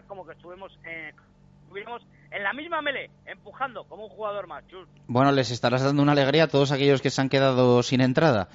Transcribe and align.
como 0.00 0.24
que 0.24 0.32
estuvimos, 0.32 0.72
eh, 0.84 1.12
estuvimos 1.64 2.02
en 2.30 2.42
la 2.42 2.54
misma 2.54 2.80
mele, 2.80 3.10
empujando 3.26 3.84
como 3.84 4.04
un 4.04 4.10
jugador 4.10 4.46
más. 4.46 4.64
Bueno, 5.06 5.32
les 5.32 5.50
estarás 5.50 5.82
dando 5.82 6.02
una 6.02 6.12
alegría 6.12 6.44
a 6.44 6.48
todos 6.48 6.72
aquellos 6.72 7.02
que 7.02 7.10
se 7.10 7.20
han 7.20 7.28
quedado 7.28 7.82
sin 7.82 8.00
entrada, 8.00 8.48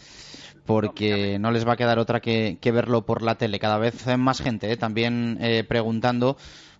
porque 0.66 1.38
no, 1.40 1.52
les 1.52 1.68
va 1.68 1.73
a 1.73 1.78
quedar 1.78 2.00
otra 2.00 2.22
que, 2.22 2.58
verlo 2.73 3.05
por 3.05 3.22
la 3.22 3.36
tele. 3.36 3.59
Cada 3.59 3.78
vez 3.78 4.08
hay 4.08 4.18
más 4.18 4.42
gente 4.42 4.72
eh, 4.72 4.78
también 4.78 5.38
eh, 5.40 5.64
preguntando 5.64 6.38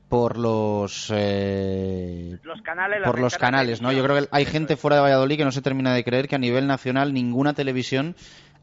por 0.10 0.38
los, 0.38 1.10
los 1.10 2.62
canales 2.64 3.02
por 3.04 3.20
los 3.20 3.38
canales 3.38 3.82
no 3.82 3.92
yo 3.92 4.02
creo 4.06 4.22
que 4.22 4.30
hay 4.32 4.46
gente 4.46 4.78
fuera 4.78 4.96
de 4.96 5.02
Valladolid 5.02 5.36
que 5.36 5.44
no 5.44 5.52
se 5.52 5.62
termina 5.62 5.94
de 5.94 6.06
creer 6.06 6.30
que 6.30 6.36
a 6.36 6.40
nivel 6.40 6.66
nacional 6.66 7.14
ninguna 7.14 7.54
televisión 7.54 8.16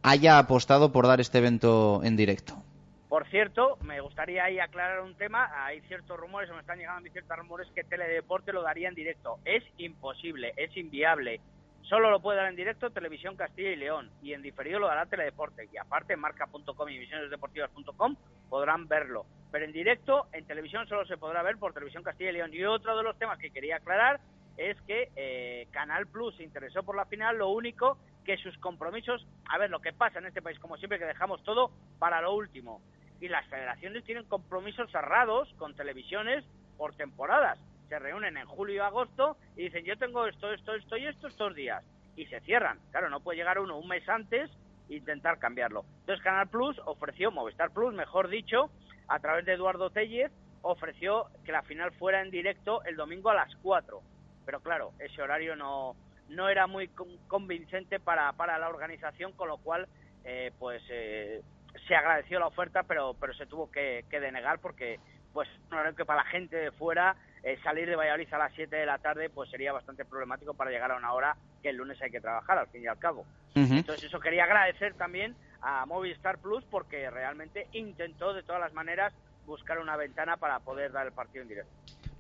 haya 0.02 0.38
apostado 0.38 0.90
por 0.90 1.06
dar 1.06 1.20
este 1.20 1.36
evento 1.36 2.00
en 2.02 2.16
directo 2.16 2.64
por 3.08 3.28
cierto, 3.28 3.76
me 3.82 4.00
gustaría 4.00 4.44
ahí 4.44 4.58
aclarar 4.58 5.00
un 5.00 5.14
tema. 5.14 5.50
Hay 5.64 5.80
ciertos 5.82 6.18
rumores, 6.18 6.50
o 6.50 6.54
me 6.54 6.60
están 6.60 6.78
llegando 6.78 6.98
a 6.98 7.02
mí 7.02 7.10
ciertos 7.10 7.36
rumores 7.36 7.68
que 7.74 7.84
Teledeporte 7.84 8.52
lo 8.52 8.62
daría 8.62 8.88
en 8.88 8.94
directo. 8.94 9.38
Es 9.44 9.62
imposible, 9.78 10.54
es 10.56 10.76
inviable. 10.76 11.40
Solo 11.82 12.10
lo 12.10 12.20
puede 12.20 12.38
dar 12.38 12.48
en 12.48 12.56
directo 12.56 12.90
Televisión 12.90 13.36
Castilla 13.36 13.70
y 13.70 13.76
León 13.76 14.10
y 14.22 14.32
en 14.32 14.40
diferido 14.40 14.78
lo 14.78 14.86
dará 14.86 15.04
Teledeporte. 15.04 15.68
Y 15.70 15.76
aparte, 15.76 16.16
marca.com 16.16 16.88
y 16.88 16.98
visionesdeportivas.com 16.98 18.16
podrán 18.48 18.88
verlo. 18.88 19.26
Pero 19.52 19.66
en 19.66 19.72
directo, 19.72 20.26
en 20.32 20.46
televisión 20.46 20.88
solo 20.88 21.04
se 21.04 21.18
podrá 21.18 21.42
ver 21.42 21.58
por 21.58 21.74
Televisión 21.74 22.02
Castilla 22.02 22.30
y 22.30 22.34
León. 22.34 22.54
Y 22.54 22.64
otro 22.64 22.96
de 22.96 23.02
los 23.02 23.18
temas 23.18 23.38
que 23.38 23.50
quería 23.50 23.76
aclarar 23.76 24.18
es 24.56 24.80
que 24.82 25.10
eh, 25.14 25.68
Canal 25.72 26.06
Plus 26.06 26.36
se 26.36 26.42
interesó 26.42 26.82
por 26.82 26.96
la 26.96 27.04
final. 27.04 27.36
Lo 27.36 27.50
único 27.50 27.98
que 28.24 28.36
sus 28.38 28.56
compromisos, 28.58 29.26
a 29.48 29.58
ver, 29.58 29.70
lo 29.70 29.80
que 29.80 29.92
pasa 29.92 30.18
en 30.18 30.26
este 30.26 30.42
país, 30.42 30.58
como 30.58 30.76
siempre, 30.76 30.98
que 30.98 31.04
dejamos 31.04 31.42
todo 31.44 31.70
para 31.98 32.20
lo 32.20 32.34
último 32.34 32.80
y 33.20 33.28
las 33.28 33.46
federaciones 33.48 34.04
tienen 34.04 34.24
compromisos 34.24 34.90
cerrados 34.90 35.52
con 35.56 35.74
televisiones 35.74 36.44
por 36.76 36.94
temporadas. 36.94 37.58
Se 37.88 37.98
reúnen 37.98 38.36
en 38.36 38.46
julio 38.46 38.76
y 38.76 38.78
agosto 38.78 39.36
y 39.56 39.64
dicen 39.64 39.84
yo 39.84 39.96
tengo 39.96 40.26
esto, 40.26 40.52
esto, 40.52 40.74
esto 40.74 40.96
y 40.96 41.06
esto 41.06 41.28
estos 41.28 41.54
días 41.54 41.84
y 42.16 42.26
se 42.26 42.40
cierran. 42.40 42.78
Claro, 42.90 43.10
no 43.10 43.20
puede 43.20 43.38
llegar 43.38 43.58
uno 43.58 43.78
un 43.78 43.88
mes 43.88 44.08
antes 44.08 44.50
e 44.88 44.96
intentar 44.96 45.38
cambiarlo. 45.38 45.84
Entonces 46.00 46.22
Canal 46.24 46.48
Plus 46.48 46.78
ofreció, 46.84 47.30
Movistar 47.30 47.70
Plus, 47.70 47.94
mejor 47.94 48.28
dicho, 48.28 48.70
a 49.08 49.18
través 49.20 49.44
de 49.44 49.54
Eduardo 49.54 49.90
Tellez, 49.90 50.32
ofreció 50.62 51.26
que 51.44 51.52
la 51.52 51.62
final 51.62 51.92
fuera 51.92 52.22
en 52.22 52.30
directo 52.30 52.82
el 52.84 52.96
domingo 52.96 53.30
a 53.30 53.34
las 53.34 53.54
4. 53.62 54.00
Pero 54.44 54.60
claro, 54.60 54.92
ese 54.98 55.22
horario 55.22 55.56
no, 55.56 55.96
no 56.28 56.48
era 56.48 56.66
muy 56.66 56.88
convincente 57.28 58.00
para, 58.00 58.32
para 58.32 58.58
la 58.58 58.68
organización, 58.68 59.32
con 59.32 59.48
lo 59.48 59.58
cual, 59.58 59.88
eh, 60.24 60.52
pues 60.58 60.82
eh, 60.88 61.42
se 61.86 61.94
agradeció 61.94 62.38
la 62.38 62.46
oferta, 62.46 62.82
pero, 62.84 63.14
pero 63.20 63.34
se 63.34 63.46
tuvo 63.46 63.70
que, 63.70 64.04
denegar 64.10 64.58
porque 64.60 64.98
pues 65.32 65.48
no 65.70 65.96
que 65.96 66.04
para 66.04 66.22
la 66.22 66.30
gente 66.30 66.54
de 66.54 66.70
fuera 66.70 67.16
eh, 67.42 67.58
salir 67.64 67.88
de 67.88 67.96
Valladolid 67.96 68.32
a 68.32 68.38
las 68.38 68.52
7 68.54 68.76
de 68.76 68.86
la 68.86 68.98
tarde 68.98 69.28
pues 69.28 69.50
sería 69.50 69.72
bastante 69.72 70.04
problemático 70.04 70.54
para 70.54 70.70
llegar 70.70 70.92
a 70.92 70.96
una 70.96 71.12
hora 71.12 71.36
que 71.60 71.70
el 71.70 71.76
lunes 71.76 72.00
hay 72.00 72.12
que 72.12 72.20
trabajar 72.20 72.56
al 72.56 72.68
fin 72.68 72.84
y 72.84 72.86
al 72.86 72.98
cabo. 72.98 73.26
Entonces 73.56 74.04
eso 74.04 74.20
quería 74.20 74.44
agradecer 74.44 74.94
también 74.94 75.34
a 75.60 75.86
Movistar 75.86 76.38
Plus 76.38 76.64
porque 76.70 77.10
realmente 77.10 77.66
intentó 77.72 78.32
de 78.32 78.44
todas 78.44 78.60
las 78.60 78.72
maneras 78.72 79.12
buscar 79.44 79.78
una 79.78 79.96
ventana 79.96 80.36
para 80.36 80.60
poder 80.60 80.92
dar 80.92 81.06
el 81.06 81.12
partido 81.12 81.42
en 81.42 81.48
directo. 81.48 81.72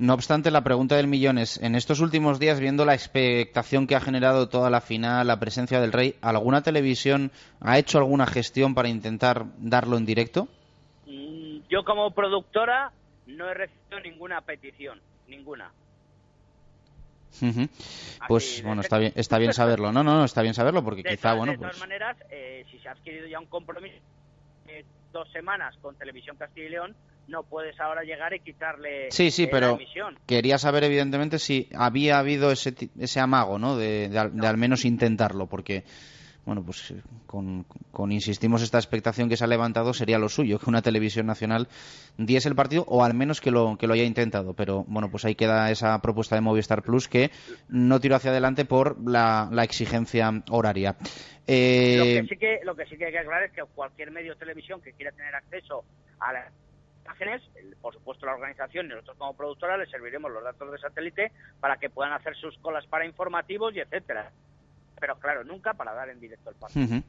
No 0.04 0.12
obstante, 0.12 0.50
la 0.50 0.62
pregunta 0.62 0.96
del 0.96 1.06
millón 1.06 1.38
es, 1.38 1.56
en 1.62 1.74
estos 1.74 2.00
últimos 2.00 2.38
días, 2.38 2.60
viendo 2.60 2.84
la 2.84 2.92
expectación 2.92 3.86
que 3.86 3.96
ha 3.96 4.00
generado 4.00 4.50
toda 4.50 4.68
la 4.68 4.82
final, 4.82 5.26
la 5.26 5.40
presencia 5.40 5.80
del 5.80 5.92
Rey, 5.92 6.16
¿alguna 6.20 6.62
televisión 6.62 7.32
ha 7.60 7.78
hecho 7.78 7.96
alguna 7.96 8.26
gestión 8.26 8.74
para 8.74 8.90
intentar 8.90 9.46
darlo 9.56 9.96
en 9.96 10.04
directo? 10.04 10.46
Mm, 11.06 11.60
yo 11.70 11.84
como 11.84 12.10
productora 12.10 12.92
no 13.28 13.48
he 13.48 13.54
recibido 13.54 13.98
ninguna 14.00 14.42
petición, 14.42 15.00
ninguna. 15.26 15.72
Pues 18.28 18.62
bueno, 18.62 18.82
está 18.82 18.98
bien, 18.98 19.14
está 19.16 19.38
bien 19.38 19.54
saberlo. 19.54 19.90
No, 19.90 20.04
no, 20.04 20.18
no, 20.18 20.24
está 20.26 20.42
bien 20.42 20.52
saberlo 20.52 20.84
porque 20.84 21.02
quizá, 21.02 21.32
bueno, 21.32 21.52
De 21.52 21.58
todas 21.58 21.78
pues 21.78 21.80
maneras, 21.80 22.18
eh, 22.28 22.66
si 22.70 22.78
se 22.78 22.90
ha 22.90 22.92
adquirido 22.92 23.26
ya 23.26 23.40
un 23.40 23.46
compromiso 23.46 23.96
de 24.66 24.84
dos 25.14 25.32
semanas 25.32 25.74
con 25.80 25.96
Televisión 25.96 26.36
Castilla 26.36 26.66
y 26.66 26.70
León, 26.70 26.94
no 27.28 27.42
puedes 27.42 27.78
ahora 27.80 28.02
llegar 28.02 28.34
y 28.34 28.40
quitarle 28.40 29.10
sí, 29.10 29.30
sí, 29.30 29.44
eh, 29.44 29.48
pero 29.50 29.78
Quería 30.26 30.58
saber, 30.58 30.84
evidentemente, 30.84 31.38
si 31.38 31.68
había 31.74 32.18
habido 32.18 32.50
ese, 32.50 32.74
ese 32.98 33.20
amago, 33.20 33.58
¿no? 33.58 33.76
De, 33.76 34.10
al 34.16 34.56
menos 34.56 34.84
intentarlo, 34.84 35.46
porque, 35.46 35.84
bueno, 36.44 36.62
pues 36.64 36.94
con, 37.26 37.64
con, 37.90 38.12
insistimos, 38.12 38.62
esta 38.62 38.78
expectación 38.78 39.28
que 39.28 39.36
se 39.36 39.44
ha 39.44 39.46
levantado 39.46 39.92
sería 39.94 40.18
lo 40.18 40.28
suyo, 40.28 40.58
que 40.58 40.68
una 40.68 40.82
televisión 40.82 41.26
nacional 41.26 41.68
diese 42.16 42.48
el 42.48 42.54
partido 42.54 42.84
o 42.88 43.04
al 43.04 43.14
menos 43.14 43.40
que 43.40 43.50
lo, 43.50 43.76
que 43.78 43.86
lo 43.86 43.94
haya 43.94 44.04
intentado. 44.04 44.54
Pero, 44.54 44.84
bueno, 44.86 45.10
pues 45.10 45.24
ahí 45.24 45.34
queda 45.34 45.70
esa 45.70 46.00
propuesta 46.00 46.34
de 46.34 46.42
Movistar 46.42 46.82
Plus 46.82 47.08
que 47.08 47.30
no 47.68 48.00
tiró 48.00 48.16
hacia 48.16 48.30
adelante 48.30 48.64
por 48.64 48.96
la, 49.08 49.48
la 49.50 49.64
exigencia 49.64 50.30
horaria. 50.50 50.96
Eh... 51.46 51.96
Lo, 51.98 52.04
que 52.04 52.34
sí 52.34 52.36
que, 52.38 52.60
lo 52.64 52.74
que 52.74 52.86
sí 52.86 52.96
que 52.96 53.06
hay 53.06 53.12
que 53.12 53.18
aclarar 53.18 53.44
es 53.44 53.52
que 53.52 53.62
cualquier 53.74 54.10
medio 54.10 54.32
de 54.32 54.38
televisión 54.38 54.80
que 54.80 54.92
quiera 54.92 55.12
tener 55.12 55.34
acceso 55.34 55.84
a 56.20 56.32
la 56.32 56.50
imágenes, 57.04 57.42
por 57.80 57.94
supuesto 57.94 58.26
la 58.26 58.34
organización 58.34 58.86
y 58.86 58.88
nosotros 58.90 59.16
como 59.18 59.34
productora 59.34 59.76
les 59.76 59.90
serviremos 59.90 60.30
los 60.32 60.42
datos 60.42 60.70
de 60.72 60.78
satélite 60.78 61.32
para 61.60 61.76
que 61.76 61.90
puedan 61.90 62.12
hacer 62.12 62.34
sus 62.36 62.56
colas 62.58 62.86
para 62.86 63.06
informativos 63.06 63.74
y 63.74 63.80
etcétera. 63.80 64.30
Pero 64.98 65.18
claro, 65.18 65.44
nunca 65.44 65.74
para 65.74 65.92
dar 65.92 66.08
en 66.08 66.20
directo 66.20 66.50
el 66.50 66.56
partido. 66.56 67.02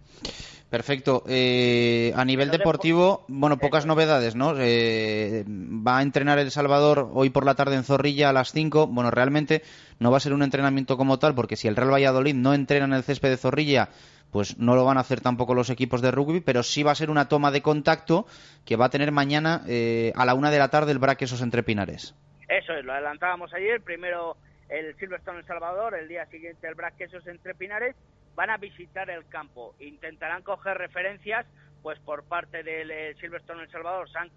Perfecto. 0.69 1.23
Eh, 1.27 2.11
a 2.15 2.25
nivel 2.25 2.49
deportivo, 2.49 3.23
bueno, 3.27 3.57
pocas 3.57 3.85
novedades, 3.85 4.35
¿no? 4.35 4.55
Eh, 4.57 5.45
va 5.47 5.99
a 5.99 6.01
entrenar 6.01 6.39
El 6.39 6.51
Salvador 6.51 7.11
hoy 7.13 7.29
por 7.29 7.45
la 7.45 7.55
tarde 7.55 7.75
en 7.75 7.83
Zorrilla 7.83 8.29
a 8.29 8.33
las 8.33 8.51
5. 8.51 8.87
Bueno, 8.87 9.11
realmente 9.11 9.61
no 9.99 10.11
va 10.11 10.17
a 10.17 10.19
ser 10.19 10.33
un 10.33 10.41
entrenamiento 10.41 10.97
como 10.97 11.19
tal, 11.19 11.35
porque 11.35 11.55
si 11.55 11.67
el 11.67 11.75
Real 11.75 11.93
Valladolid 11.93 12.33
no 12.33 12.53
entrena 12.53 12.85
en 12.85 12.93
el 12.93 13.03
césped 13.03 13.29
de 13.29 13.37
Zorrilla, 13.37 13.89
pues 14.35 14.59
no 14.59 14.75
lo 14.75 14.83
van 14.83 14.97
a 14.97 14.99
hacer 14.99 15.21
tampoco 15.21 15.53
los 15.53 15.69
equipos 15.69 16.01
de 16.01 16.11
rugby, 16.11 16.41
pero 16.41 16.61
sí 16.61 16.83
va 16.83 16.91
a 16.91 16.95
ser 16.95 17.09
una 17.09 17.29
toma 17.29 17.51
de 17.51 17.61
contacto 17.61 18.25
que 18.65 18.75
va 18.75 18.87
a 18.87 18.89
tener 18.89 19.13
mañana 19.13 19.61
eh, 19.65 20.11
a 20.13 20.25
la 20.25 20.33
una 20.33 20.51
de 20.51 20.59
la 20.59 20.67
tarde 20.67 20.91
el 20.91 20.99
Braquesos 20.99 21.41
entre 21.41 21.63
Pinares. 21.63 22.13
Eso 22.49 22.73
es, 22.73 22.83
lo 22.83 22.91
adelantábamos 22.91 23.53
ayer, 23.53 23.79
primero 23.79 24.35
el 24.67 24.93
Silverstone 24.97 25.39
El 25.39 25.45
Salvador, 25.45 25.95
el 25.95 26.09
día 26.09 26.25
siguiente 26.25 26.67
el 26.67 26.75
Braquesos 26.75 27.25
entre 27.27 27.55
Pinares, 27.55 27.95
van 28.35 28.49
a 28.49 28.57
visitar 28.57 29.09
el 29.09 29.25
campo, 29.29 29.73
intentarán 29.79 30.41
coger 30.41 30.79
referencias 30.79 31.45
pues 31.81 31.97
por 31.99 32.25
parte 32.25 32.61
del 32.61 32.91
eh, 32.91 33.15
Silverstone 33.21 33.63
El 33.63 33.71
Salvador, 33.71 34.09
San 34.11 34.31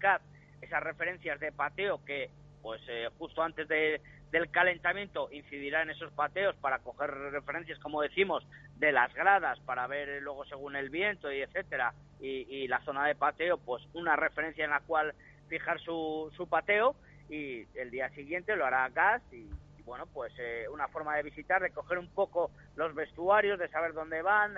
esas 0.61 0.81
referencias 0.81 1.41
de 1.41 1.51
pateo 1.51 1.99
que 2.05 2.29
pues 2.61 2.81
eh, 2.87 3.09
justo 3.17 3.43
antes 3.43 3.67
de, 3.67 3.99
del 4.31 4.49
calentamiento 4.51 5.29
incidirá 5.31 5.81
en 5.81 5.89
esos 5.89 6.11
pateos 6.13 6.55
para 6.57 6.79
coger 6.79 7.09
referencias, 7.09 7.79
como 7.79 8.01
decimos, 8.01 8.45
de 8.77 8.91
las 8.91 9.13
gradas 9.13 9.59
para 9.61 9.87
ver 9.87 10.21
luego 10.21 10.45
según 10.45 10.75
el 10.75 10.89
viento 10.89 11.31
y 11.31 11.41
etcétera 11.41 11.93
y, 12.19 12.67
la 12.67 12.81
zona 12.81 13.07
de 13.07 13.15
pateo, 13.15 13.57
pues 13.57 13.83
una 13.93 14.15
referencia 14.15 14.65
en 14.65 14.71
la 14.71 14.81
cual 14.81 15.13
fijar 15.47 15.79
su, 15.79 16.31
su 16.35 16.47
pateo 16.47 16.95
y 17.29 17.65
el 17.75 17.91
día 17.91 18.09
siguiente 18.09 18.55
lo 18.55 18.65
hará 18.65 18.89
gas 18.89 19.21
y, 19.31 19.49
bueno, 19.85 20.05
pues 20.13 20.33
eh, 20.37 20.65
una 20.71 20.87
forma 20.89 21.15
de 21.15 21.23
visitar, 21.23 21.61
de 21.61 21.71
coger 21.71 21.97
un 21.97 22.09
poco 22.09 22.51
los 22.75 22.93
vestuarios, 22.93 23.57
de 23.57 23.69
saber 23.69 23.93
dónde 23.93 24.21
van 24.21 24.55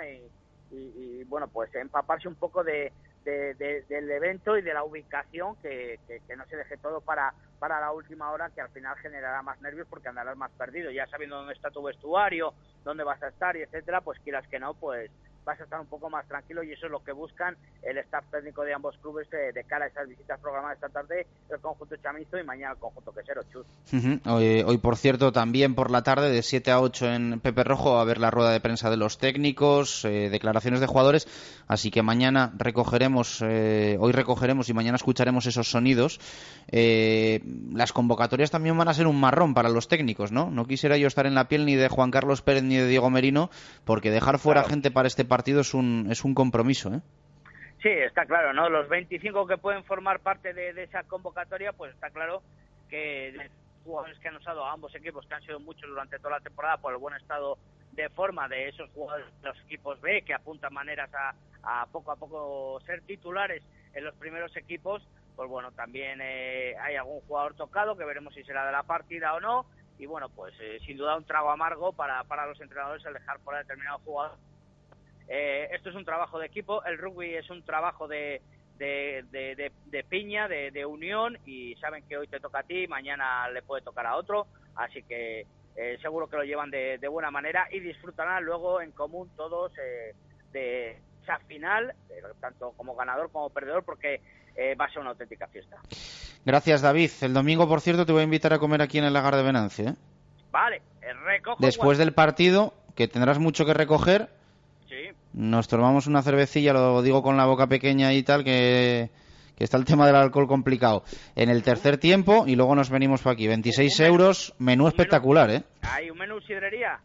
y 0.74 1.24
bueno, 1.26 1.50
pues 1.50 1.74
empaparse 1.76 2.28
un 2.30 2.36
poco 2.36 2.64
de, 2.64 2.94
del 3.24 4.12
evento 4.12 4.58
y 4.58 4.62
de 4.62 4.74
la 4.74 4.84
ubicación, 4.84 5.56
que, 5.58 6.00
que, 6.08 6.36
no 6.36 6.46
se 6.46 6.58
deje 6.58 6.78
todo 6.78 7.02
para, 7.02 7.34
para 7.60 7.80
la 7.80 7.92
última 7.92 8.32
hora, 8.32 8.50
que 8.50 8.62
al 8.62 8.70
final 8.70 8.98
generará 8.98 9.42
más 9.42 9.62
nervios 9.62 9.88
porque 9.90 10.10
andarás 10.10 10.38
más 10.38 10.52
perdido. 10.52 10.92
Ya 10.92 11.08
sabiendo 11.08 11.38
dónde 11.38 11.54
está 11.54 11.70
tu 11.70 11.84
vestuario, 11.84 12.54
dónde 12.84 13.04
vas 13.04 13.22
a 13.22 13.30
estar 13.30 13.56
y 13.56 13.62
etcétera, 13.62 14.02
pues 14.02 14.20
quieras 14.20 14.48
que 14.48 14.60
no, 14.60 14.74
pues 14.74 15.12
vas 15.46 15.60
a 15.60 15.64
estar 15.64 15.80
un 15.80 15.88
poco 15.88 16.10
más 16.10 16.28
tranquilo 16.28 16.64
y 16.64 16.72
eso 16.72 16.86
es 16.86 16.92
lo 16.92 17.04
que 17.04 17.12
buscan 17.12 17.56
el 17.84 17.98
staff 18.00 18.26
técnico 18.32 18.64
de 18.64 18.74
ambos 18.74 18.96
clubes 19.02 19.28
eh, 19.34 19.52
de 19.54 19.64
cara 19.64 19.86
a 19.86 19.88
esas 19.88 20.08
visitas 20.08 20.40
programadas 20.40 20.76
esta 20.76 20.90
tarde, 20.90 21.26
el 21.50 21.60
conjunto 21.60 21.96
Chamizo 21.98 22.38
y 22.38 22.44
mañana 22.44 22.74
el 22.74 22.80
conjunto 22.80 23.12
Quesero 23.12 23.42
Chus. 23.52 23.66
hoy, 24.28 24.78
por 24.78 24.98
cierto, 24.98 25.32
también 25.32 25.76
por 25.76 25.92
la 25.92 26.04
tarde, 26.04 26.30
de 26.30 26.42
7 26.42 26.72
a 26.72 26.82
8 26.82 27.14
en 27.14 27.40
Pepe 27.40 27.64
Rojo, 27.64 28.00
a 28.00 28.04
ver 28.04 28.20
la 28.20 28.32
rueda 28.32 28.52
de 28.52 28.60
prensa 28.60 28.90
de 28.90 28.98
los 28.98 29.18
técnicos, 29.18 30.06
eh, 30.06 30.30
declaraciones 30.30 30.80
de 30.80 30.88
jugadores, 30.88 31.28
así 31.68 31.92
que 31.92 32.04
mañana 32.04 32.54
recogeremos, 32.58 33.42
eh, 33.42 33.98
hoy 34.00 34.12
recogeremos 34.12 34.70
y 34.70 34.74
mañana 34.74 34.96
escucharemos 34.96 35.46
esos 35.46 35.70
sonidos. 35.70 36.20
las 36.72 37.94
convocatorias 37.94 38.52
también 38.52 38.78
van 38.78 38.88
a 38.88 38.94
ser 38.94 39.08
un 39.08 39.20
marrón 39.20 39.54
para 39.54 39.70
los 39.70 39.88
técnicos, 39.88 40.32
¿no? 40.32 40.52
No 40.52 40.66
quisiera 40.66 40.98
yo 40.98 41.08
estar 41.08 41.26
en 41.26 41.36
la 41.36 41.48
piel 41.48 41.66
ni 41.66 41.76
de 41.76 41.90
Juan 41.90 42.12
Carlos 42.12 42.42
Pérez 42.42 42.64
ni 42.64 42.78
de 42.78 42.88
Diego 42.88 43.10
Merino, 43.10 43.50
porque 43.86 44.12
dejar 44.12 44.40
fuera 44.40 44.64
gente 44.64 44.92
para 44.92 45.08
este 45.08 45.26
partido 45.32 45.62
es 45.62 45.74
un, 45.74 46.08
es 46.12 46.26
un 46.26 46.36
compromiso, 46.36 46.94
¿eh? 46.94 47.00
Sí, 47.82 47.88
está 47.88 48.26
claro, 48.26 48.52
¿no? 48.52 48.68
Los 48.68 48.90
25 48.90 49.48
que 49.48 49.58
pueden 49.58 49.86
formar 49.86 50.20
parte 50.20 50.54
de, 50.54 50.72
esa 50.84 51.04
convocatoria, 51.04 51.72
pues 51.72 51.94
está 51.94 52.10
claro 52.10 52.44
que 52.90 53.50
jugadores 53.86 54.20
que 54.20 54.28
han 54.28 54.36
usado 54.36 54.66
a 54.66 54.74
ambos 54.74 54.94
equipos, 54.94 55.26
que 55.26 55.34
han 55.34 55.42
sido 55.44 55.62
muchos 55.62 55.90
durante 55.90 56.18
toda 56.20 56.32
la 56.32 56.42
temporada 56.42 56.76
por 56.80 56.92
el 56.92 57.00
buen 57.00 57.16
estado 57.16 57.58
de 57.94 58.10
forma 58.10 58.50
de 58.50 58.68
esos 58.68 58.90
jugadores 58.90 59.26
de 59.42 59.48
los 59.48 59.58
equipos 59.62 60.02
B, 60.02 60.22
que 60.24 60.34
apuntan 60.34 60.74
maneras 60.74 61.10
a, 61.64 61.86
poco 61.94 62.12
a 62.12 62.18
poco 62.18 62.82
ser 62.86 63.02
titulares 63.04 63.64
en 63.94 64.04
los 64.04 64.16
primeros 64.16 64.54
equipos, 64.58 65.02
pues 65.38 65.50
bueno, 65.50 65.72
también 65.72 66.20
eh, 66.22 66.76
hay 66.78 66.98
algún 66.98 67.22
jugador 67.22 67.54
tocado 67.54 67.96
que 67.96 68.04
veremos 68.04 68.34
si 68.34 68.44
será 68.44 68.66
de 68.66 68.74
la 68.74 68.84
partida 68.84 69.34
o 69.34 69.40
no, 69.40 69.66
y 69.98 70.08
bueno, 70.08 70.28
pues 70.28 70.54
eh, 70.60 70.80
sin 70.86 70.98
duda 70.98 71.16
un 71.16 71.24
trago 71.24 71.52
amargo 71.52 71.94
para, 71.94 72.22
para 72.26 72.48
los 72.48 72.60
entrenadores 72.60 73.06
el 73.06 73.14
dejar 73.14 73.40
fuera 73.40 73.60
determinado 73.60 74.00
jugador 74.00 74.38
eh, 75.34 75.70
esto 75.72 75.90
es 75.90 75.96
un 75.96 76.04
trabajo 76.04 76.38
de 76.40 76.48
equipo, 76.48 76.84
el 76.84 76.98
rugby 76.98 77.36
es 77.36 77.50
un 77.50 77.64
trabajo 77.64 78.06
de, 78.06 78.42
de, 78.78 80.06
piña, 80.10 80.50
de, 80.50 80.86
unión 80.86 81.38
y 81.46 81.74
saben 81.76 82.04
que 82.06 82.18
hoy 82.18 82.28
te 82.28 82.42
toca 82.42 82.60
a 82.60 82.64
ti, 82.64 82.86
mañana 82.86 83.50
le 83.50 83.62
puede 83.62 83.82
tocar 83.82 84.06
a 84.08 84.18
otro, 84.18 84.48
así 84.76 85.04
que 85.04 85.46
eh, 85.78 85.98
seguro 86.02 86.28
que 86.28 86.36
lo 86.36 86.44
llevan 86.44 86.70
de, 86.70 87.08
buena 87.08 87.32
manera 87.32 87.66
y 87.72 87.80
disfrutarán 87.80 88.44
luego 88.44 88.82
en 88.82 88.92
común 88.92 89.30
todos 89.38 89.72
eh, 89.78 90.14
de 90.52 91.00
esa 91.24 91.40
final, 91.48 91.94
tanto 92.42 92.74
como 92.76 92.94
ganador 92.94 93.32
como 93.32 93.50
perdedor, 93.52 93.86
porque 93.86 94.20
va 94.78 94.84
a 94.84 94.90
ser 94.90 95.00
una 95.00 95.12
auténtica 95.12 95.48
fiesta. 95.48 95.78
Gracias, 96.44 96.82
David. 96.82 97.10
El 97.22 97.34
domingo, 97.34 97.70
por 97.70 97.80
cierto, 97.80 98.06
te 98.06 98.12
voy 98.12 98.20
a 98.20 98.26
invitar 98.26 98.52
a 98.52 98.60
comer 98.60 98.82
aquí 98.82 98.98
en 98.98 99.06
el 99.06 99.14
lagar 99.14 99.38
de 99.38 99.44
Venancia. 99.44 99.96
Vale, 100.52 100.82
recojo. 101.24 101.56
Después 101.62 101.98
del 101.98 102.14
partido, 102.14 102.74
que 102.96 103.08
tendrás 103.08 103.40
mucho 103.40 103.66
que 103.66 103.74
recoger, 103.74 104.28
nos 105.34 105.68
tomamos 105.68 106.08
una 106.08 106.22
cervecilla, 106.22 106.74
lo 106.74 107.02
digo 107.02 107.22
con 107.22 107.38
la 107.38 107.46
boca 107.46 107.68
pequeña 107.68 108.14
y 108.14 108.24
tal, 108.24 108.44
que, 108.44 109.10
está 109.58 109.78
el 109.78 109.86
tema 109.86 110.08
del 110.08 110.16
alcohol 110.16 110.48
complicado. 110.48 111.04
En 111.36 111.50
el 111.50 111.64
tercer 111.64 111.98
tiempo 111.98 112.46
y 112.48 112.56
luego 112.56 112.76
nos 112.76 112.90
venimos 112.90 113.22
por 113.22 113.34
aquí. 113.34 113.48
26 113.48 114.00
euros, 114.02 114.54
menú 114.60 114.88
espectacular, 114.88 115.52
¿eh? 115.52 115.64
¿Hay 115.82 116.10
un 116.10 116.18
menú 116.18 116.42
sidrería? 116.42 117.00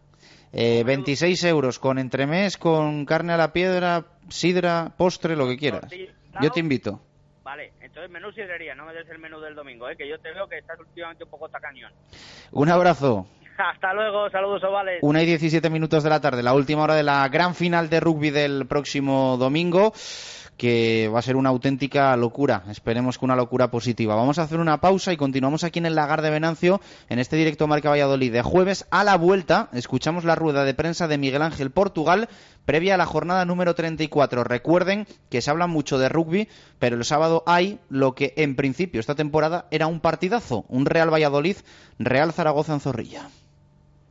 Eh, 0.52 0.82
26 0.84 1.44
euros 1.44 1.78
con 1.78 1.98
entremés, 1.98 2.56
con 2.56 3.04
carne 3.04 3.34
a 3.34 3.36
la 3.36 3.52
piedra, 3.52 4.06
sidra, 4.28 4.94
postre, 4.96 5.36
lo 5.36 5.46
que 5.46 5.58
quieras. 5.58 5.90
Yo 6.40 6.50
te 6.50 6.60
invito. 6.60 7.00
Vale, 7.42 7.72
entonces 7.80 8.10
menú 8.10 8.32
sidrería, 8.32 8.74
no 8.74 8.86
me 8.86 8.92
des 8.92 9.08
el 9.08 9.18
menú 9.18 9.38
del 9.38 9.54
domingo, 9.54 9.88
¿eh? 9.88 9.96
que 9.96 10.08
yo 10.08 10.18
te 10.18 10.32
veo 10.32 10.48
que 10.48 10.58
estás 10.58 10.78
últimamente 10.80 11.24
un 11.24 11.30
poco 11.30 11.48
tacañón. 11.48 11.92
Un 12.50 12.68
abrazo. 12.70 13.26
Hasta 13.58 13.94
luego, 13.94 14.30
saludos 14.30 14.62
ovales. 14.64 14.98
Una 15.02 15.22
y 15.22 15.26
17 15.26 15.70
minutos 15.70 16.02
de 16.02 16.10
la 16.10 16.20
tarde, 16.20 16.42
la 16.42 16.54
última 16.54 16.82
hora 16.82 16.94
de 16.94 17.02
la 17.02 17.28
gran 17.28 17.54
final 17.54 17.88
de 17.88 18.00
rugby 18.00 18.30
del 18.30 18.66
próximo 18.66 19.36
domingo 19.38 19.92
que 20.56 21.10
va 21.12 21.18
a 21.18 21.22
ser 21.22 21.36
una 21.36 21.50
auténtica 21.50 22.16
locura. 22.16 22.64
Esperemos 22.70 23.18
que 23.18 23.24
una 23.24 23.36
locura 23.36 23.70
positiva. 23.70 24.14
Vamos 24.14 24.38
a 24.38 24.42
hacer 24.42 24.58
una 24.58 24.80
pausa 24.80 25.12
y 25.12 25.16
continuamos 25.16 25.64
aquí 25.64 25.78
en 25.78 25.86
el 25.86 25.94
Lagar 25.94 26.22
de 26.22 26.30
Venancio, 26.30 26.80
en 27.08 27.18
este 27.18 27.36
directo 27.36 27.66
Marca 27.66 27.90
Valladolid 27.90 28.32
de 28.32 28.42
jueves. 28.42 28.86
A 28.90 29.04
la 29.04 29.16
vuelta, 29.16 29.68
escuchamos 29.72 30.24
la 30.24 30.34
rueda 30.34 30.64
de 30.64 30.74
prensa 30.74 31.08
de 31.08 31.18
Miguel 31.18 31.42
Ángel 31.42 31.70
Portugal, 31.70 32.28
previa 32.64 32.94
a 32.94 32.98
la 32.98 33.06
jornada 33.06 33.44
número 33.44 33.74
34. 33.74 34.44
Recuerden 34.44 35.06
que 35.30 35.42
se 35.42 35.50
habla 35.50 35.66
mucho 35.66 35.98
de 35.98 36.08
rugby, 36.08 36.48
pero 36.78 36.96
el 36.96 37.04
sábado 37.04 37.42
hay 37.46 37.78
lo 37.88 38.14
que 38.14 38.32
en 38.36 38.56
principio 38.56 39.00
esta 39.00 39.14
temporada 39.14 39.66
era 39.70 39.86
un 39.86 40.00
partidazo, 40.00 40.64
un 40.68 40.86
Real 40.86 41.12
Valladolid, 41.12 41.56
Real 41.98 42.32
Zaragoza 42.32 42.72
en 42.72 42.80
Zorrilla. 42.80 43.28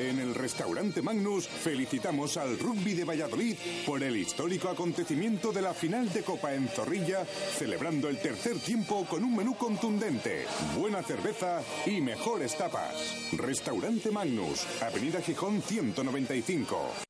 En 0.00 0.18
el 0.18 0.34
restaurante 0.34 1.02
Magnus 1.02 1.46
felicitamos 1.46 2.38
al 2.38 2.58
rugby 2.58 2.94
de 2.94 3.04
Valladolid 3.04 3.54
por 3.84 4.02
el 4.02 4.16
histórico 4.16 4.70
acontecimiento 4.70 5.52
de 5.52 5.60
la 5.60 5.74
final 5.74 6.10
de 6.10 6.22
Copa 6.22 6.54
en 6.54 6.68
Zorrilla, 6.68 7.26
celebrando 7.26 8.08
el 8.08 8.18
tercer 8.18 8.58
tiempo 8.60 9.04
con 9.04 9.22
un 9.22 9.36
menú 9.36 9.58
contundente, 9.58 10.46
buena 10.74 11.02
cerveza 11.02 11.60
y 11.84 12.00
mejores 12.00 12.56
tapas. 12.56 13.28
Restaurante 13.32 14.10
Magnus, 14.10 14.66
Avenida 14.80 15.20
Gijón 15.20 15.60
195. 15.60 17.09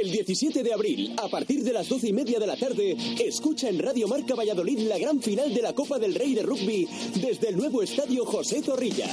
El 0.00 0.12
17 0.12 0.62
de 0.62 0.72
abril, 0.72 1.14
a 1.22 1.28
partir 1.28 1.62
de 1.62 1.72
las 1.72 1.88
12 1.88 2.08
y 2.08 2.12
media 2.12 2.38
de 2.38 2.46
la 2.46 2.56
tarde, 2.56 2.96
escucha 3.22 3.68
en 3.68 3.78
Radio 3.78 4.08
Marca 4.08 4.34
Valladolid 4.34 4.78
la 4.80 4.98
gran 4.98 5.20
final 5.20 5.52
de 5.52 5.60
la 5.60 5.74
Copa 5.74 5.98
del 5.98 6.14
Rey 6.14 6.34
de 6.34 6.42
Rugby 6.42 6.88
desde 7.16 7.48
el 7.48 7.56
nuevo 7.56 7.82
estadio 7.82 8.24
José 8.24 8.62
Zorrilla 8.62 9.08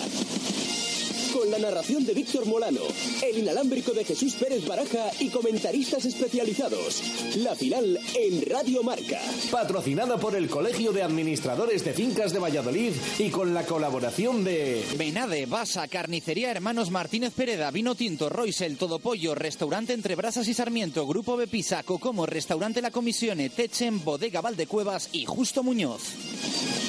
con 1.33 1.49
la 1.49 1.57
narración 1.57 2.05
de 2.05 2.13
Víctor 2.13 2.45
Molano, 2.45 2.81
el 3.23 3.39
inalámbrico 3.39 3.91
de 3.91 4.05
Jesús 4.05 4.33
Pérez 4.33 4.65
Baraja 4.67 5.09
y 5.19 5.29
comentaristas 5.29 6.05
especializados. 6.05 7.01
La 7.37 7.55
final 7.55 7.99
en 8.15 8.41
Radio 8.45 8.83
Marca. 8.83 9.19
Patrocinada 9.51 10.17
por 10.17 10.35
el 10.35 10.49
Colegio 10.49 10.91
de 10.91 11.03
Administradores 11.03 11.83
de 11.83 11.93
Fincas 11.93 12.33
de 12.33 12.39
Valladolid 12.39 12.93
y 13.19 13.29
con 13.29 13.53
la 13.53 13.65
colaboración 13.65 14.43
de 14.43 14.83
Benade, 14.97 15.45
Basa, 15.45 15.87
Carnicería 15.87 16.51
Hermanos 16.51 16.91
Martínez 16.91 17.33
Pereda, 17.33 17.71
Vino 17.71 17.95
Tinto, 17.95 18.29
Royce, 18.29 18.69
Todo 18.71 18.99
Pollo, 18.99 19.35
Restaurante 19.35 19.93
Entre 19.93 20.15
Brasas 20.15 20.47
y 20.47 20.53
Sarmiento, 20.53 21.07
Grupo 21.07 21.37
Bepisa, 21.37 21.83
Cocomo, 21.83 22.25
Restaurante 22.25 22.81
La 22.81 22.91
Comisione, 22.91 23.49
Techen, 23.49 24.03
Bodega 24.03 24.41
Valdecuevas 24.41 25.09
y 25.11 25.25
Justo 25.25 25.63
Muñoz. 25.63 26.86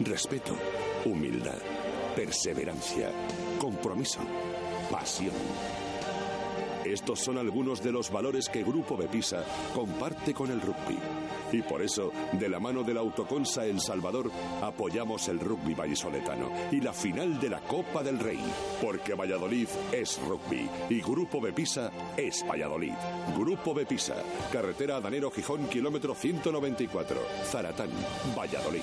Respeto, 0.00 0.54
humildad, 1.04 1.56
perseverancia, 2.14 3.10
compromiso, 3.58 4.20
pasión. 4.90 5.32
Estos 6.84 7.20
son 7.20 7.38
algunos 7.38 7.82
de 7.82 7.92
los 7.92 8.10
valores 8.10 8.48
que 8.48 8.62
Grupo 8.62 8.96
Bepisa 8.96 9.42
comparte 9.74 10.34
con 10.34 10.50
el 10.50 10.60
rugby. 10.60 10.98
Y 11.52 11.62
por 11.62 11.82
eso, 11.82 12.12
de 12.32 12.48
la 12.48 12.60
mano 12.60 12.82
de 12.82 12.94
la 12.94 13.00
Autoconsa 13.00 13.64
El 13.64 13.80
Salvador, 13.80 14.30
apoyamos 14.62 15.28
el 15.28 15.40
rugby 15.40 15.74
vallisoletano 15.74 16.50
y 16.70 16.80
la 16.80 16.92
final 16.92 17.38
de 17.40 17.50
la 17.50 17.60
Copa 17.60 18.02
del 18.02 18.18
Rey. 18.18 18.40
Porque 18.80 19.14
Valladolid 19.14 19.68
es 19.92 20.20
rugby 20.26 20.68
y 20.90 21.00
Grupo 21.00 21.40
Bepisa 21.40 21.90
es 22.16 22.44
Valladolid. 22.48 22.94
Grupo 23.36 23.74
Bepisa, 23.74 24.16
carretera 24.52 25.00
Danero 25.00 25.30
Gijón, 25.30 25.66
kilómetro 25.68 26.14
194, 26.14 27.20
Zaratán, 27.44 27.90
Valladolid. 28.36 28.82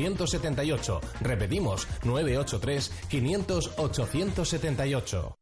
878. 0.00 1.00
Repetimos, 1.20 1.86
983 2.04 2.90
500 3.08 3.72
878. 3.76 5.39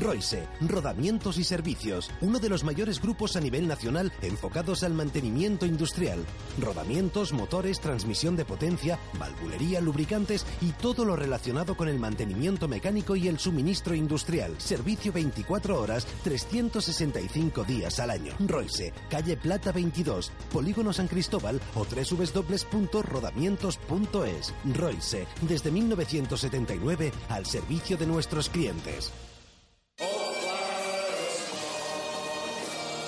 Royse, 0.00 0.46
Rodamientos 0.60 1.38
y 1.38 1.44
Servicios, 1.44 2.10
uno 2.20 2.38
de 2.38 2.48
los 2.48 2.62
mayores 2.64 3.00
grupos 3.00 3.36
a 3.36 3.40
nivel 3.40 3.68
nacional 3.68 4.12
enfocados 4.22 4.82
al 4.82 4.94
mantenimiento 4.94 5.66
industrial. 5.66 6.24
Rodamientos, 6.60 7.32
motores, 7.32 7.80
transmisión 7.80 8.36
de 8.36 8.44
potencia, 8.44 8.98
valvulería, 9.18 9.80
lubricantes 9.80 10.46
y 10.60 10.72
todo 10.72 11.04
lo 11.04 11.16
relacionado 11.16 11.76
con 11.76 11.88
el 11.88 11.98
mantenimiento 11.98 12.68
mecánico 12.68 13.16
y 13.16 13.28
el 13.28 13.38
suministro 13.38 13.94
industrial. 13.94 14.54
Servicio 14.58 15.12
24 15.12 15.80
horas, 15.80 16.06
365 16.24 17.64
días 17.64 18.00
al 18.00 18.10
año. 18.10 18.34
Royse, 18.40 18.92
calle 19.08 19.36
Plata 19.36 19.70
22, 19.72 20.32
Polígono 20.52 20.92
San 20.92 21.08
Cristóbal 21.08 21.60
o 21.74 21.84
www.rodamientos.es. 21.84 24.54
Royse, 24.74 25.26
desde 25.42 25.70
1979 25.70 27.12
al 27.28 27.46
servicio 27.46 27.96
de 27.96 28.06
nuestros 28.06 28.48
clientes. 28.48 29.12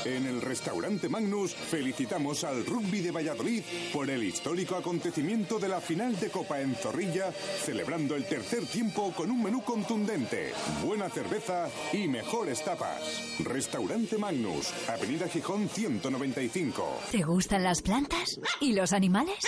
En 0.08 0.26
el 0.26 0.40
restaurante 0.40 1.08
Magnus 1.08 1.54
felicitamos 1.54 2.42
al 2.42 2.64
rugby 2.64 3.00
de 3.00 3.10
Valladolid 3.10 3.62
por 3.92 4.08
el 4.08 4.22
histórico 4.24 4.76
acontecimiento 4.76 5.58
de 5.58 5.68
la 5.68 5.82
final 5.82 6.18
de 6.18 6.30
Copa 6.30 6.60
en 6.60 6.74
Zorrilla, 6.74 7.30
celebrando 7.30 8.16
el 8.16 8.24
tercer 8.24 8.64
tiempo 8.64 9.12
con 9.12 9.30
un 9.30 9.42
menú 9.42 9.62
contundente, 9.62 10.52
buena 10.82 11.10
cerveza 11.10 11.68
y 11.92 12.08
mejores 12.08 12.64
tapas. 12.64 13.38
Restaurante 13.40 14.16
Magnus, 14.16 14.72
Avenida 14.88 15.28
Gijón 15.28 15.68
195. 15.68 17.00
¿Te 17.10 17.22
gustan 17.22 17.64
las 17.64 17.82
plantas? 17.82 18.40
¿Y 18.60 18.72
los 18.72 18.94
animales? 18.94 19.44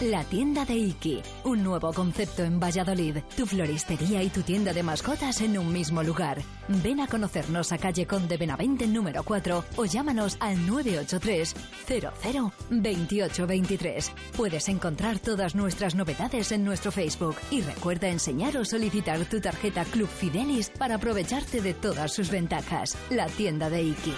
La 0.00 0.24
tienda 0.24 0.64
de 0.64 0.74
Iki, 0.74 1.22
un 1.44 1.62
nuevo 1.62 1.92
concepto 1.92 2.42
en 2.42 2.58
Valladolid. 2.58 3.18
Tu 3.36 3.46
floristería 3.46 4.22
y 4.22 4.30
tu 4.30 4.42
tienda 4.42 4.72
de 4.72 4.82
mascotas 4.82 5.40
en 5.42 5.56
un 5.56 5.72
mismo 5.72 6.02
lugar. 6.02 6.42
Ven 6.66 7.00
a 7.00 7.06
conocernos 7.06 7.70
a 7.70 7.78
calle 7.78 8.06
Conde 8.06 8.36
Benavente 8.36 8.88
número 8.88 9.22
4 9.22 9.64
o 9.76 9.84
llámanos 9.84 10.36
al 10.40 10.66
983 10.66 11.54
00 11.86 12.52
2823. 12.70 14.12
Puedes 14.36 14.68
encontrar 14.68 15.20
todas 15.20 15.54
nuestras 15.54 15.94
novedades 15.94 16.50
en 16.50 16.64
nuestro 16.64 16.90
Facebook 16.90 17.36
y 17.50 17.60
recuerda 17.60 18.08
enseñar 18.08 18.56
o 18.56 18.64
solicitar 18.64 19.24
tu 19.26 19.40
tarjeta 19.40 19.84
Club 19.84 20.08
Fidelis 20.08 20.70
para 20.70 20.96
aprovecharte 20.96 21.60
de 21.60 21.74
todas 21.74 22.12
sus 22.12 22.28
ventajas. 22.30 22.96
La 23.10 23.26
tienda 23.26 23.70
de 23.70 23.82
Iki. 23.84 24.14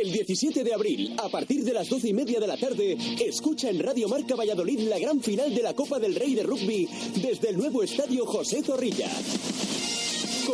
El 0.00 0.12
17 0.12 0.62
de 0.62 0.74
abril, 0.74 1.16
a 1.18 1.28
partir 1.28 1.64
de 1.64 1.72
las 1.72 1.88
12 1.88 2.10
y 2.10 2.12
media 2.12 2.38
de 2.38 2.46
la 2.46 2.56
tarde, 2.56 2.96
escucha 3.18 3.68
en 3.68 3.80
Radio 3.80 4.08
Marca 4.08 4.36
Valladolid 4.36 4.78
la 4.80 4.98
gran 4.98 5.20
final 5.20 5.52
de 5.52 5.62
la 5.62 5.74
Copa 5.74 5.98
del 5.98 6.14
Rey 6.14 6.36
de 6.36 6.44
Rugby 6.44 6.88
desde 7.16 7.50
el 7.50 7.58
nuevo 7.58 7.82
estadio 7.82 8.24
José 8.24 8.62
Zorrilla. 8.62 9.10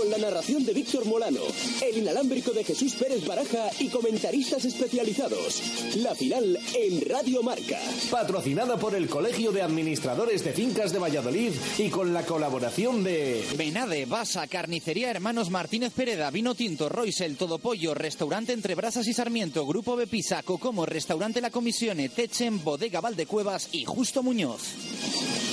Con 0.04 0.10
la 0.10 0.18
narración 0.18 0.66
de 0.66 0.74
Víctor 0.74 1.06
Molano, 1.06 1.40
el 1.80 1.96
inalámbrico 1.96 2.52
de 2.52 2.62
Jesús 2.62 2.92
Pérez 2.92 3.26
Baraja 3.26 3.70
y 3.80 3.88
comentaristas 3.88 4.62
especializados. 4.66 5.62
La 5.96 6.14
final 6.14 6.58
en 6.74 7.00
Radio 7.08 7.42
Marca. 7.42 7.78
Patrocinada 8.10 8.76
por 8.76 8.94
el 8.94 9.08
Colegio 9.08 9.50
de 9.50 9.62
Administradores 9.62 10.44
de 10.44 10.52
Fincas 10.52 10.92
de 10.92 10.98
Valladolid 10.98 11.52
y 11.78 11.88
con 11.88 12.12
la 12.12 12.26
colaboración 12.26 13.02
de 13.02 13.42
Benade, 13.56 14.04
Basa, 14.04 14.46
Carnicería 14.46 15.10
Hermanos 15.10 15.48
Martínez 15.48 15.94
Pereda, 15.94 16.30
Vino 16.30 16.54
Tinto, 16.54 16.90
Royce, 16.90 17.30
Todo 17.30 17.58
Pollo, 17.58 17.94
Restaurante 17.94 18.52
Entre 18.52 18.74
Brasas 18.74 19.06
y 19.06 19.14
Sarmiento, 19.14 19.64
Grupo 19.64 19.96
Bepisa, 19.96 20.42
Cocomo, 20.42 20.84
Restaurante 20.84 21.40
La 21.40 21.48
Comisione, 21.48 22.10
Techen, 22.10 22.62
Bodega 22.62 23.00
Valdecuevas 23.00 23.70
y 23.72 23.86
Justo 23.86 24.22
Muñoz. 24.22 25.43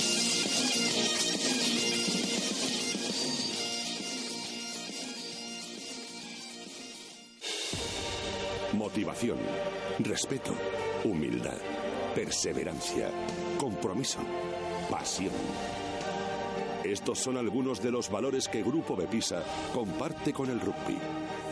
Motivación, 8.92 9.38
respeto, 10.00 10.52
humildad, 11.04 11.56
perseverancia, 12.14 13.10
compromiso, 13.58 14.18
pasión. 14.90 15.32
Estos 16.84 17.20
son 17.20 17.36
algunos 17.36 17.80
de 17.80 17.90
los 17.90 18.10
valores 18.10 18.48
que 18.48 18.62
Grupo 18.62 18.96
Bepisa 18.96 19.42
comparte 19.72 20.32
con 20.32 20.50
el 20.50 20.60
rugby. 20.60 20.98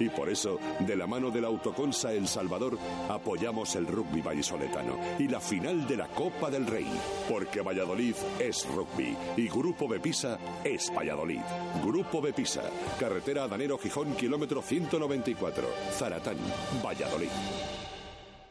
Y 0.01 0.09
por 0.09 0.29
eso, 0.29 0.59
de 0.81 0.97
la 0.97 1.07
mano 1.07 1.31
de 1.31 1.41
la 1.41 1.49
Autoconsa 1.49 2.13
El 2.13 2.27
Salvador, 2.27 2.79
apoyamos 3.09 3.77
el 3.77 3.87
rugby 3.87 4.23
vallisoletano 4.23 4.99
y 5.19 5.29
la 5.29 5.41
final 5.41 5.87
de 5.87 5.99
la 5.99 6.09
Copa 6.09 6.51
del 6.51 6.67
Rey. 6.67 6.89
Porque 7.29 7.61
Valladolid 7.61 8.15
es 8.39 8.67
rugby 8.67 9.17
y 9.37 9.49
Grupo 9.49 9.87
Bepisa 9.87 10.39
es 10.65 10.91
Valladolid. 10.97 11.43
Grupo 11.85 12.21
Bepisa, 12.21 12.63
carretera 12.99 13.47
Danero 13.47 13.79
Gijón, 13.79 14.15
kilómetro 14.15 14.63
194, 14.63 15.69
Zaratán, 15.93 16.39
Valladolid. 16.85 17.29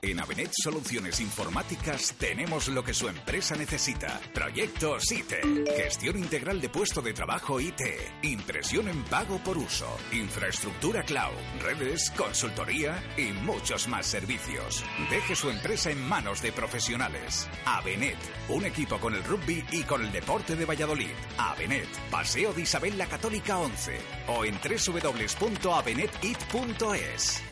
En 0.01 0.17
Avenet 0.19 0.51
Soluciones 0.63 1.19
Informáticas 1.19 2.15
tenemos 2.17 2.69
lo 2.69 2.83
que 2.83 2.93
su 2.93 3.09
empresa 3.09 3.55
necesita. 3.55 4.21
Proyectos 4.33 5.11
IT, 5.11 5.33
gestión 5.75 6.17
integral 6.17 6.61
de 6.61 6.69
puesto 6.69 7.01
de 7.01 7.11
trabajo 7.11 7.59
IT, 7.59 7.81
impresión 8.21 8.87
en 8.87 9.03
pago 9.03 9.39
por 9.39 9.57
uso, 9.57 9.97
infraestructura 10.13 11.03
cloud, 11.03 11.35
redes, 11.61 12.09
consultoría 12.11 13.03
y 13.17 13.33
muchos 13.43 13.89
más 13.89 14.05
servicios. 14.05 14.85
Deje 15.09 15.35
su 15.35 15.49
empresa 15.49 15.91
en 15.91 16.01
manos 16.07 16.41
de 16.41 16.53
profesionales. 16.53 17.49
Avenet, 17.65 18.15
un 18.47 18.63
equipo 18.63 18.99
con 18.99 19.15
el 19.15 19.23
rugby 19.25 19.65
y 19.71 19.83
con 19.83 20.01
el 20.01 20.13
deporte 20.13 20.55
de 20.55 20.63
Valladolid. 20.63 21.11
Avenet, 21.37 21.89
Paseo 22.09 22.53
de 22.53 22.61
Isabel 22.61 22.97
la 22.97 23.07
Católica 23.07 23.57
11 23.57 23.99
o 24.27 24.45
en 24.45 24.57
www.avenetit.es. 24.61 27.43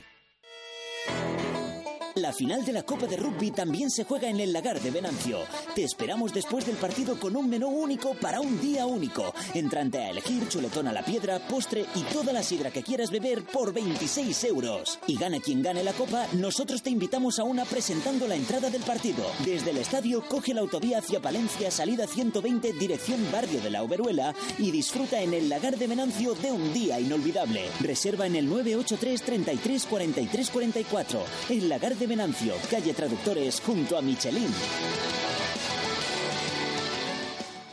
La 2.18 2.34
final 2.34 2.66
de 2.66 2.74
la 2.74 2.82
Copa 2.82 3.06
de 3.06 3.16
Rugby 3.16 3.52
también 3.52 3.92
se 3.92 4.04
juega 4.04 4.28
en 4.28 4.40
el 4.40 4.52
Lagar 4.52 4.82
de 4.82 4.90
Venancio. 4.90 5.42
Te 5.76 5.84
esperamos 5.84 6.34
después 6.34 6.66
del 6.66 6.76
partido 6.76 7.20
con 7.20 7.36
un 7.36 7.48
menú 7.48 7.68
único 7.68 8.16
para 8.16 8.42
un 8.42 8.60
día 8.60 8.88
único. 8.88 9.36
Entrante 9.54 10.00
a 10.00 10.10
elegir 10.10 10.48
chuletón 10.50 10.88
a 10.88 10.94
la 10.94 11.06
piedra, 11.06 11.38
postre 11.48 11.86
y 11.94 12.02
toda 12.12 12.34
la 12.34 12.42
sidra 12.42 12.72
que 12.72 12.82
quieras 12.82 13.12
beber 13.12 13.44
por 13.44 13.72
26 13.72 14.46
euros. 14.46 14.98
Y 15.06 15.16
gane 15.16 15.42
quien 15.42 15.62
gane 15.62 15.84
la 15.84 15.94
Copa, 15.94 16.26
nosotros 16.34 16.82
te 16.82 16.90
invitamos 16.90 17.38
a 17.38 17.44
una 17.44 17.66
presentando 17.66 18.28
la 18.28 18.34
entrada 18.34 18.72
del 18.72 18.82
partido. 18.82 19.24
Desde 19.46 19.70
el 19.70 19.78
estadio 19.78 20.24
coge 20.28 20.56
la 20.56 20.62
autovía 20.62 20.98
hacia 20.98 21.22
Palencia, 21.22 21.70
salida 21.70 22.08
120, 22.08 22.74
dirección 22.74 23.32
Barrio 23.32 23.62
de 23.62 23.70
la 23.70 23.84
Oberuela 23.84 24.34
y 24.58 24.72
disfruta 24.72 25.22
en 25.22 25.36
el 25.36 25.50
Lagar 25.50 25.78
de 25.78 25.86
Venancio 25.86 26.34
de 26.34 26.52
un 26.52 26.74
día 26.74 27.00
inolvidable. 27.00 27.70
Reserva 27.80 28.26
en 28.26 28.38
el 28.38 28.50
983 28.50 29.22
33 29.22 29.86
43 29.86 30.50
44. 30.50 31.24
El 31.50 31.70
Lagar 31.70 31.96
de 31.96 32.07
Venancio, 32.08 32.54
calle 32.70 32.94
Traductores, 32.94 33.60
junto 33.62 33.98
a 33.98 34.02
Michelin. 34.02 34.52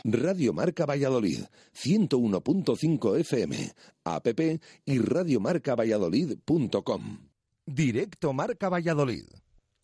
Radio 0.03 0.53
Marca 0.53 0.85
Valladolid, 0.85 1.45
101.5 1.73 3.19
FM, 3.21 3.73
app 4.03 4.27
y 4.85 4.99
radiomarcavalladolid.com. 4.99 7.17
Directo 7.65 8.33
Marca 8.33 8.69
Valladolid. 8.69 9.25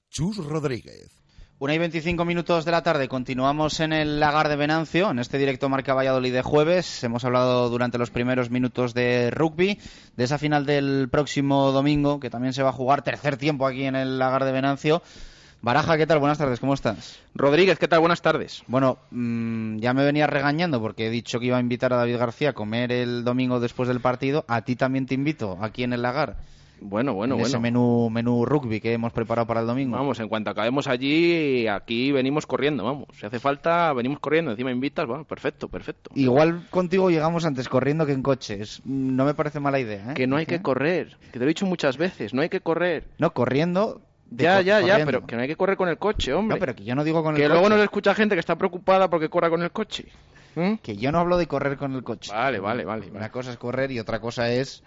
Chus 0.09 0.37
Rodríguez. 0.37 1.20
Una 1.61 1.75
y 1.75 1.77
25 1.77 2.25
minutos 2.25 2.65
de 2.65 2.71
la 2.71 2.81
tarde, 2.81 3.07
continuamos 3.07 3.81
en 3.81 3.93
el 3.93 4.19
lagar 4.19 4.49
de 4.49 4.55
Venancio, 4.55 5.11
en 5.11 5.19
este 5.19 5.37
directo 5.37 5.69
Marca 5.69 5.93
Valladolid 5.93 6.33
de 6.33 6.41
jueves. 6.41 7.03
Hemos 7.03 7.23
hablado 7.23 7.69
durante 7.69 7.99
los 7.99 8.09
primeros 8.09 8.49
minutos 8.49 8.95
de 8.95 9.29
rugby, 9.29 9.77
de 10.17 10.23
esa 10.23 10.39
final 10.39 10.65
del 10.65 11.07
próximo 11.11 11.71
domingo, 11.71 12.19
que 12.19 12.31
también 12.31 12.53
se 12.53 12.63
va 12.63 12.69
a 12.69 12.73
jugar 12.73 13.03
tercer 13.03 13.37
tiempo 13.37 13.67
aquí 13.67 13.83
en 13.83 13.95
el 13.95 14.17
lagar 14.17 14.43
de 14.43 14.51
Venancio. 14.51 15.03
Baraja, 15.61 15.97
¿qué 15.97 16.07
tal? 16.07 16.17
Buenas 16.17 16.39
tardes, 16.39 16.59
¿cómo 16.59 16.73
estás? 16.73 17.19
Rodríguez, 17.35 17.77
¿qué 17.77 17.87
tal? 17.87 17.99
Buenas 17.99 18.23
tardes. 18.23 18.63
Bueno, 18.65 18.97
mmm, 19.11 19.77
ya 19.77 19.93
me 19.93 20.03
venía 20.03 20.25
regañando 20.25 20.81
porque 20.81 21.05
he 21.05 21.09
dicho 21.11 21.39
que 21.39 21.45
iba 21.45 21.57
a 21.57 21.61
invitar 21.61 21.93
a 21.93 21.97
David 21.97 22.17
García 22.17 22.49
a 22.49 22.53
comer 22.53 22.91
el 22.91 23.23
domingo 23.23 23.59
después 23.59 23.87
del 23.87 23.99
partido. 23.99 24.45
A 24.47 24.63
ti 24.63 24.75
también 24.75 25.05
te 25.05 25.13
invito, 25.13 25.59
aquí 25.61 25.83
en 25.83 25.93
el 25.93 26.01
lagar. 26.01 26.37
Bueno, 26.81 27.13
bueno, 27.13 27.35
en 27.35 27.41
bueno. 27.41 27.47
Ese 27.47 27.59
menú, 27.59 28.09
menú 28.09 28.43
rugby 28.43 28.81
que 28.81 28.93
hemos 28.93 29.13
preparado 29.13 29.45
para 29.45 29.61
el 29.61 29.67
domingo. 29.67 29.95
Vamos, 29.95 30.19
en 30.19 30.27
cuanto 30.27 30.49
acabemos 30.49 30.87
allí, 30.87 31.67
aquí 31.67 32.11
venimos 32.11 32.47
corriendo, 32.47 32.83
vamos. 32.83 33.07
Si 33.17 33.25
hace 33.25 33.39
falta, 33.39 33.93
venimos 33.93 34.19
corriendo. 34.19 34.51
Encima 34.51 34.71
invitas, 34.71 35.05
bueno, 35.05 35.23
perfecto, 35.23 35.67
perfecto. 35.67 36.09
Igual 36.15 36.67
contigo 36.71 37.11
llegamos 37.11 37.45
antes 37.45 37.69
corriendo 37.69 38.05
que 38.05 38.13
en 38.13 38.23
coches. 38.23 38.81
No 38.83 39.25
me 39.25 39.35
parece 39.35 39.59
mala 39.59 39.79
idea, 39.79 40.11
¿eh? 40.11 40.13
Que 40.15 40.25
no 40.25 40.37
hay 40.37 40.47
que 40.47 40.61
correr. 40.61 41.17
Que 41.31 41.33
te 41.33 41.39
lo 41.39 41.45
he 41.45 41.47
dicho 41.49 41.65
muchas 41.67 41.97
veces, 41.97 42.33
no 42.33 42.41
hay 42.41 42.49
que 42.49 42.61
correr. 42.61 43.05
No, 43.19 43.31
corriendo 43.31 44.01
ya, 44.31 44.61
ya, 44.61 44.79
ya, 44.81 45.05
pero 45.05 45.25
que 45.25 45.35
no 45.35 45.41
hay 45.41 45.47
que 45.47 45.55
correr 45.55 45.77
con 45.77 45.89
el 45.89 45.97
coche, 45.97 46.33
hombre. 46.33 46.55
No, 46.55 46.59
pero 46.59 46.75
que 46.75 46.83
yo 46.83 46.95
no 46.95 47.03
digo 47.03 47.21
con 47.21 47.35
que 47.35 47.43
el 47.43 47.47
coche. 47.47 47.53
Que 47.53 47.59
luego 47.59 47.69
nos 47.69 47.83
escucha 47.83 48.15
gente 48.15 48.35
que 48.35 48.39
está 48.39 48.57
preocupada 48.57 49.09
porque 49.09 49.29
corra 49.29 49.49
con 49.49 49.61
el 49.61 49.71
coche. 49.71 50.05
¿Mm? 50.55 50.75
Que 50.75 50.95
yo 50.97 51.11
no 51.11 51.19
hablo 51.19 51.37
de 51.37 51.47
correr 51.47 51.77
con 51.77 51.93
el 51.93 52.03
coche. 52.03 52.31
Vale, 52.31 52.59
vale, 52.59 52.85
vale. 52.85 53.09
Una 53.09 53.19
vale. 53.19 53.31
cosa 53.31 53.51
es 53.51 53.57
correr 53.57 53.91
y 53.91 53.99
otra 53.99 54.19
cosa 54.19 54.49
es 54.51 54.83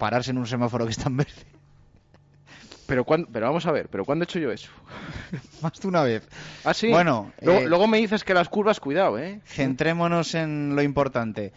pararse 0.00 0.32
en 0.32 0.38
un 0.38 0.46
semáforo 0.46 0.86
que 0.86 0.92
está 0.92 1.08
en 1.08 1.18
verde. 1.18 1.44
Pero, 2.86 3.04
¿cuándo? 3.04 3.28
pero 3.32 3.46
vamos 3.46 3.66
a 3.66 3.70
ver, 3.70 3.88
¿pero 3.88 4.04
cuándo 4.04 4.24
he 4.24 4.26
hecho 4.26 4.40
yo 4.40 4.50
eso? 4.50 4.70
Más 5.62 5.78
de 5.78 5.86
una 5.86 6.02
vez. 6.02 6.26
Ah, 6.64 6.74
sí. 6.74 6.88
Bueno, 6.88 7.30
luego, 7.40 7.60
eh, 7.60 7.68
luego 7.68 7.86
me 7.86 7.98
dices 7.98 8.24
que 8.24 8.34
las 8.34 8.48
curvas, 8.48 8.80
cuidado, 8.80 9.16
¿eh? 9.18 9.40
Centrémonos 9.44 10.34
en 10.34 10.74
lo 10.74 10.82
importante. 10.82 11.52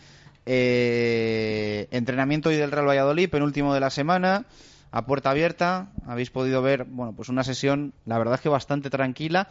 Eh, 0.46 1.88
entrenamiento 1.90 2.50
hoy 2.50 2.58
del 2.58 2.70
Real 2.70 2.88
Valladolid, 2.88 3.30
penúltimo 3.30 3.74
de 3.74 3.80
la 3.80 3.90
semana 3.90 4.46
a 4.92 5.06
puerta 5.08 5.32
abierta. 5.32 5.88
Habéis 6.06 6.30
podido 6.30 6.62
ver, 6.62 6.84
bueno, 6.84 7.14
pues 7.14 7.30
una 7.30 7.44
sesión, 7.44 7.94
la 8.06 8.20
verdad 8.20 8.36
es 8.36 8.42
que 8.42 8.50
bastante 8.50 8.92
tranquila 8.92 9.48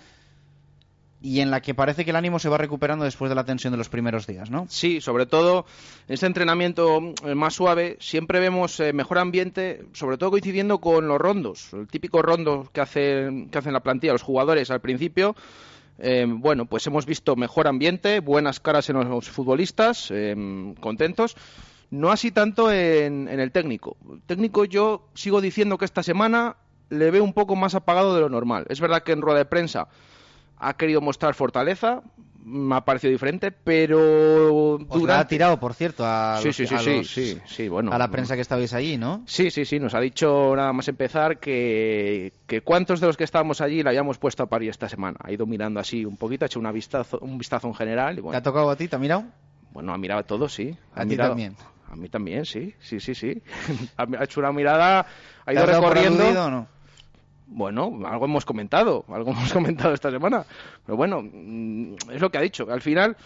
y 1.22 1.40
en 1.40 1.50
la 1.50 1.62
que 1.62 1.74
parece 1.74 2.04
que 2.04 2.10
el 2.10 2.16
ánimo 2.16 2.38
se 2.38 2.48
va 2.48 2.58
recuperando 2.58 3.04
después 3.04 3.28
de 3.28 3.36
la 3.36 3.44
tensión 3.44 3.70
de 3.70 3.76
los 3.76 3.88
primeros 3.88 4.26
días, 4.26 4.50
¿no? 4.50 4.66
Sí, 4.68 5.00
sobre 5.00 5.26
todo 5.26 5.64
este 6.08 6.26
entrenamiento 6.26 7.14
eh, 7.24 7.34
más 7.34 7.54
suave 7.54 7.96
siempre 8.00 8.40
vemos 8.40 8.80
eh, 8.80 8.92
mejor 8.92 9.18
ambiente, 9.18 9.84
sobre 9.92 10.18
todo 10.18 10.30
coincidiendo 10.30 10.78
con 10.80 11.06
los 11.06 11.18
rondos, 11.18 11.72
el 11.72 11.86
típico 11.86 12.22
rondo 12.22 12.68
que 12.72 12.80
hacen 12.80 13.48
que 13.50 13.58
hacen 13.58 13.72
la 13.72 13.80
plantilla 13.80 14.12
los 14.12 14.22
jugadores 14.22 14.70
al 14.70 14.80
principio. 14.80 15.36
Eh, 15.98 16.26
bueno, 16.28 16.66
pues 16.66 16.86
hemos 16.88 17.06
visto 17.06 17.36
mejor 17.36 17.68
ambiente, 17.68 18.18
buenas 18.18 18.58
caras 18.58 18.90
en 18.90 18.96
los 19.08 19.28
futbolistas, 19.28 20.08
eh, 20.10 20.74
contentos. 20.80 21.36
No 21.90 22.10
así 22.10 22.32
tanto 22.32 22.72
en, 22.72 23.28
en, 23.28 23.38
el 23.38 23.52
técnico. 23.52 23.98
El 24.10 24.22
técnico 24.22 24.64
yo 24.64 25.06
sigo 25.14 25.42
diciendo 25.42 25.76
que 25.76 25.84
esta 25.84 26.02
semana 26.02 26.56
le 26.88 27.10
veo 27.10 27.22
un 27.22 27.34
poco 27.34 27.54
más 27.54 27.74
apagado 27.74 28.14
de 28.14 28.22
lo 28.22 28.30
normal. 28.30 28.64
Es 28.70 28.80
verdad 28.80 29.02
que 29.02 29.12
en 29.12 29.20
rueda 29.20 29.38
de 29.38 29.44
prensa 29.44 29.88
ha 30.62 30.74
querido 30.74 31.00
mostrar 31.00 31.34
fortaleza, 31.34 32.02
me 32.44 32.74
ha 32.76 32.80
parecido 32.80 33.10
diferente, 33.12 33.50
pero 33.52 34.74
Os 34.88 35.02
la 35.04 35.20
ha 35.20 35.26
tirado, 35.26 35.58
por 35.60 35.74
cierto, 35.74 36.04
a, 36.06 36.38
sí, 36.40 36.46
los, 36.48 36.56
sí, 36.56 36.66
sí, 36.66 36.74
a, 36.74 36.78
sí, 36.78 36.96
los- 36.96 37.10
sí, 37.10 37.38
sí, 37.46 37.68
bueno, 37.68 37.92
a 37.92 37.98
la 37.98 38.08
prensa 38.08 38.34
que 38.34 38.40
estabais 38.40 38.72
allí, 38.74 38.96
¿no? 38.98 39.22
Sí, 39.26 39.50
sí, 39.50 39.64
sí, 39.64 39.78
nos 39.78 39.94
ha 39.94 40.00
dicho 40.00 40.54
nada 40.56 40.72
más 40.72 40.88
empezar 40.88 41.38
que, 41.38 42.32
que 42.46 42.60
cuántos 42.62 43.00
de 43.00 43.06
los 43.06 43.16
que 43.16 43.24
estábamos 43.24 43.60
allí 43.60 43.82
le 43.82 43.88
habíamos 43.90 44.18
puesto 44.18 44.42
a 44.42 44.46
parir 44.46 44.70
esta 44.70 44.88
semana. 44.88 45.18
Ha 45.22 45.30
ido 45.32 45.46
mirando 45.46 45.78
así 45.80 46.04
un 46.04 46.16
poquito, 46.16 46.44
ha 46.44 46.46
hecho 46.46 46.58
una 46.60 46.72
vistazo, 46.72 47.18
un 47.20 47.38
vistazo 47.38 47.68
en 47.68 47.74
general. 47.74 48.14
Y 48.14 48.16
¿Te 48.16 48.22
bueno, 48.22 48.38
ha 48.38 48.42
tocado 48.42 48.70
a 48.70 48.76
ti? 48.76 48.88
¿Te 48.88 48.96
ha 48.96 48.98
mirado? 48.98 49.24
bueno, 49.70 49.92
ha 49.94 49.98
mirado 49.98 50.20
a 50.20 50.24
todos, 50.24 50.52
sí. 50.52 50.76
Ha 50.94 51.02
A 51.02 51.06
ti 51.06 51.16
también. 51.16 51.56
A 51.90 51.96
mí 51.96 52.08
también, 52.08 52.44
sí, 52.46 52.74
sí, 52.80 53.00
sí, 53.00 53.14
sí. 53.14 53.42
ha 53.96 54.24
hecho 54.24 54.40
una 54.40 54.52
mirada, 54.52 55.00
ha 55.00 55.44
¿Te 55.46 55.54
ido 55.54 55.66
recorriendo. 55.66 56.22
aludido 56.24 56.46
o 56.46 56.50
no? 56.50 56.68
Bueno, 57.46 58.00
algo 58.06 58.24
hemos 58.24 58.44
comentado, 58.44 59.04
algo 59.08 59.32
hemos 59.32 59.52
comentado 59.52 59.94
esta 59.94 60.10
semana. 60.10 60.44
Pero 60.84 60.96
bueno, 60.96 61.22
mm, 61.22 61.94
es 62.12 62.20
lo 62.20 62.30
que 62.30 62.38
ha 62.38 62.42
dicho. 62.42 62.66
Al 62.70 62.80
final, 62.80 63.16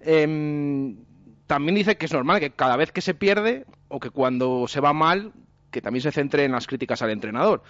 em, 0.00 0.96
también 1.46 1.74
dice 1.74 1.96
que 1.96 2.06
es 2.06 2.12
normal 2.12 2.40
que 2.40 2.50
cada 2.50 2.76
vez 2.76 2.92
que 2.92 3.00
se 3.00 3.14
pierde 3.14 3.66
o 3.88 4.00
que 4.00 4.10
cuando 4.10 4.66
se 4.68 4.80
va 4.80 4.92
mal, 4.92 5.32
que 5.70 5.80
también 5.80 6.02
se 6.02 6.12
centre 6.12 6.44
en 6.44 6.52
las 6.52 6.66
críticas 6.66 7.02
al 7.02 7.10
entrenador. 7.10 7.62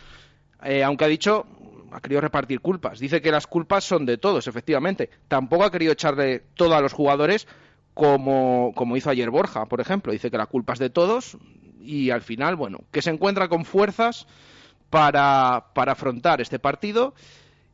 Eh, 0.62 0.82
aunque 0.82 1.04
ha 1.04 1.08
dicho, 1.08 1.46
ha 1.92 2.00
querido 2.00 2.20
repartir 2.20 2.60
culpas. 2.60 2.98
Dice 2.98 3.20
que 3.20 3.30
las 3.30 3.46
culpas 3.46 3.84
son 3.84 4.06
de 4.06 4.18
todos, 4.18 4.46
efectivamente. 4.46 5.10
Tampoco 5.28 5.64
ha 5.64 5.70
querido 5.70 5.92
echarle 5.92 6.42
todo 6.54 6.74
a 6.74 6.80
los 6.80 6.92
jugadores 6.92 7.46
como, 7.94 8.72
como 8.74 8.96
hizo 8.96 9.10
ayer 9.10 9.30
Borja, 9.30 9.66
por 9.66 9.80
ejemplo. 9.80 10.12
Dice 10.12 10.30
que 10.30 10.38
la 10.38 10.46
culpa 10.46 10.74
es 10.74 10.78
de 10.78 10.90
todos 10.90 11.36
y 11.80 12.10
al 12.10 12.22
final, 12.22 12.56
bueno, 12.56 12.80
que 12.90 13.02
se 13.02 13.10
encuentra 13.10 13.48
con 13.48 13.64
fuerzas 13.64 14.26
para, 14.90 15.66
para 15.74 15.92
afrontar 15.92 16.40
este 16.40 16.58
partido 16.58 17.14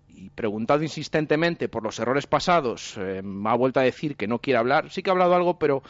y 0.08 0.30
preguntado 0.30 0.82
insistentemente 0.82 1.68
por 1.68 1.82
los 1.82 1.98
errores 1.98 2.26
pasados, 2.26 2.96
eh, 2.98 3.22
ha 3.44 3.56
vuelto 3.56 3.80
a 3.80 3.84
decir 3.84 4.16
que 4.16 4.26
no 4.26 4.38
quiere 4.38 4.58
hablar. 4.58 4.90
Sí 4.90 5.02
que 5.02 5.10
ha 5.10 5.12
hablado 5.12 5.34
algo, 5.34 5.58
pero 5.58 5.82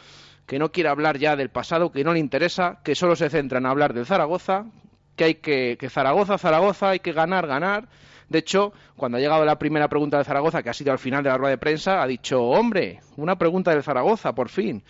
que 0.45 0.59
no 0.59 0.71
quiere 0.71 0.89
hablar 0.89 1.17
ya 1.17 1.35
del 1.35 1.49
pasado, 1.49 1.91
que 1.91 2.03
no 2.03 2.13
le 2.13 2.19
interesa, 2.19 2.79
que 2.83 2.95
solo 2.95 3.15
se 3.15 3.29
centra 3.29 3.59
en 3.59 3.65
hablar 3.65 3.93
del 3.93 4.05
Zaragoza, 4.05 4.65
que 5.15 5.23
hay 5.23 5.35
que, 5.35 5.77
que 5.79 5.89
Zaragoza, 5.89 6.37
Zaragoza, 6.37 6.89
hay 6.89 6.99
que 6.99 7.13
ganar, 7.13 7.47
ganar. 7.47 7.87
De 8.29 8.39
hecho, 8.39 8.73
cuando 8.95 9.17
ha 9.17 9.21
llegado 9.21 9.45
la 9.45 9.59
primera 9.59 9.87
pregunta 9.87 10.17
de 10.17 10.23
Zaragoza, 10.23 10.63
que 10.63 10.69
ha 10.69 10.73
sido 10.73 10.91
al 10.91 10.99
final 10.99 11.23
de 11.23 11.29
la 11.29 11.37
rueda 11.37 11.51
de 11.51 11.57
prensa, 11.57 12.01
ha 12.01 12.07
dicho, 12.07 12.41
hombre, 12.41 12.99
una 13.17 13.37
pregunta 13.37 13.71
del 13.71 13.83
Zaragoza, 13.83 14.33
por 14.33 14.49
fin. 14.49 14.83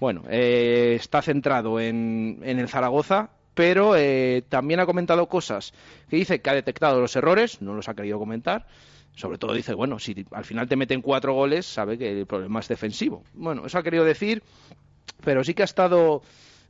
Bueno, 0.00 0.22
eh, 0.28 0.94
está 0.94 1.22
centrado 1.22 1.80
en, 1.80 2.40
en 2.42 2.58
el 2.58 2.68
Zaragoza, 2.68 3.30
pero 3.58 3.96
eh, 3.96 4.44
también 4.48 4.78
ha 4.78 4.86
comentado 4.86 5.28
cosas 5.28 5.72
que 6.08 6.14
dice 6.14 6.40
que 6.40 6.48
ha 6.48 6.54
detectado 6.54 7.00
los 7.00 7.16
errores, 7.16 7.60
no 7.60 7.74
los 7.74 7.88
ha 7.88 7.94
querido 7.94 8.16
comentar. 8.16 8.68
Sobre 9.16 9.36
todo 9.36 9.52
dice, 9.52 9.74
bueno, 9.74 9.98
si 9.98 10.24
al 10.30 10.44
final 10.44 10.68
te 10.68 10.76
meten 10.76 11.02
cuatro 11.02 11.34
goles, 11.34 11.66
sabe 11.66 11.98
que 11.98 12.20
el 12.20 12.24
problema 12.24 12.60
es 12.60 12.68
defensivo. 12.68 13.24
Bueno, 13.34 13.66
eso 13.66 13.76
ha 13.76 13.82
querido 13.82 14.04
decir, 14.04 14.44
pero 15.24 15.42
sí 15.42 15.54
que 15.54 15.62
ha 15.62 15.64
estado, 15.64 16.22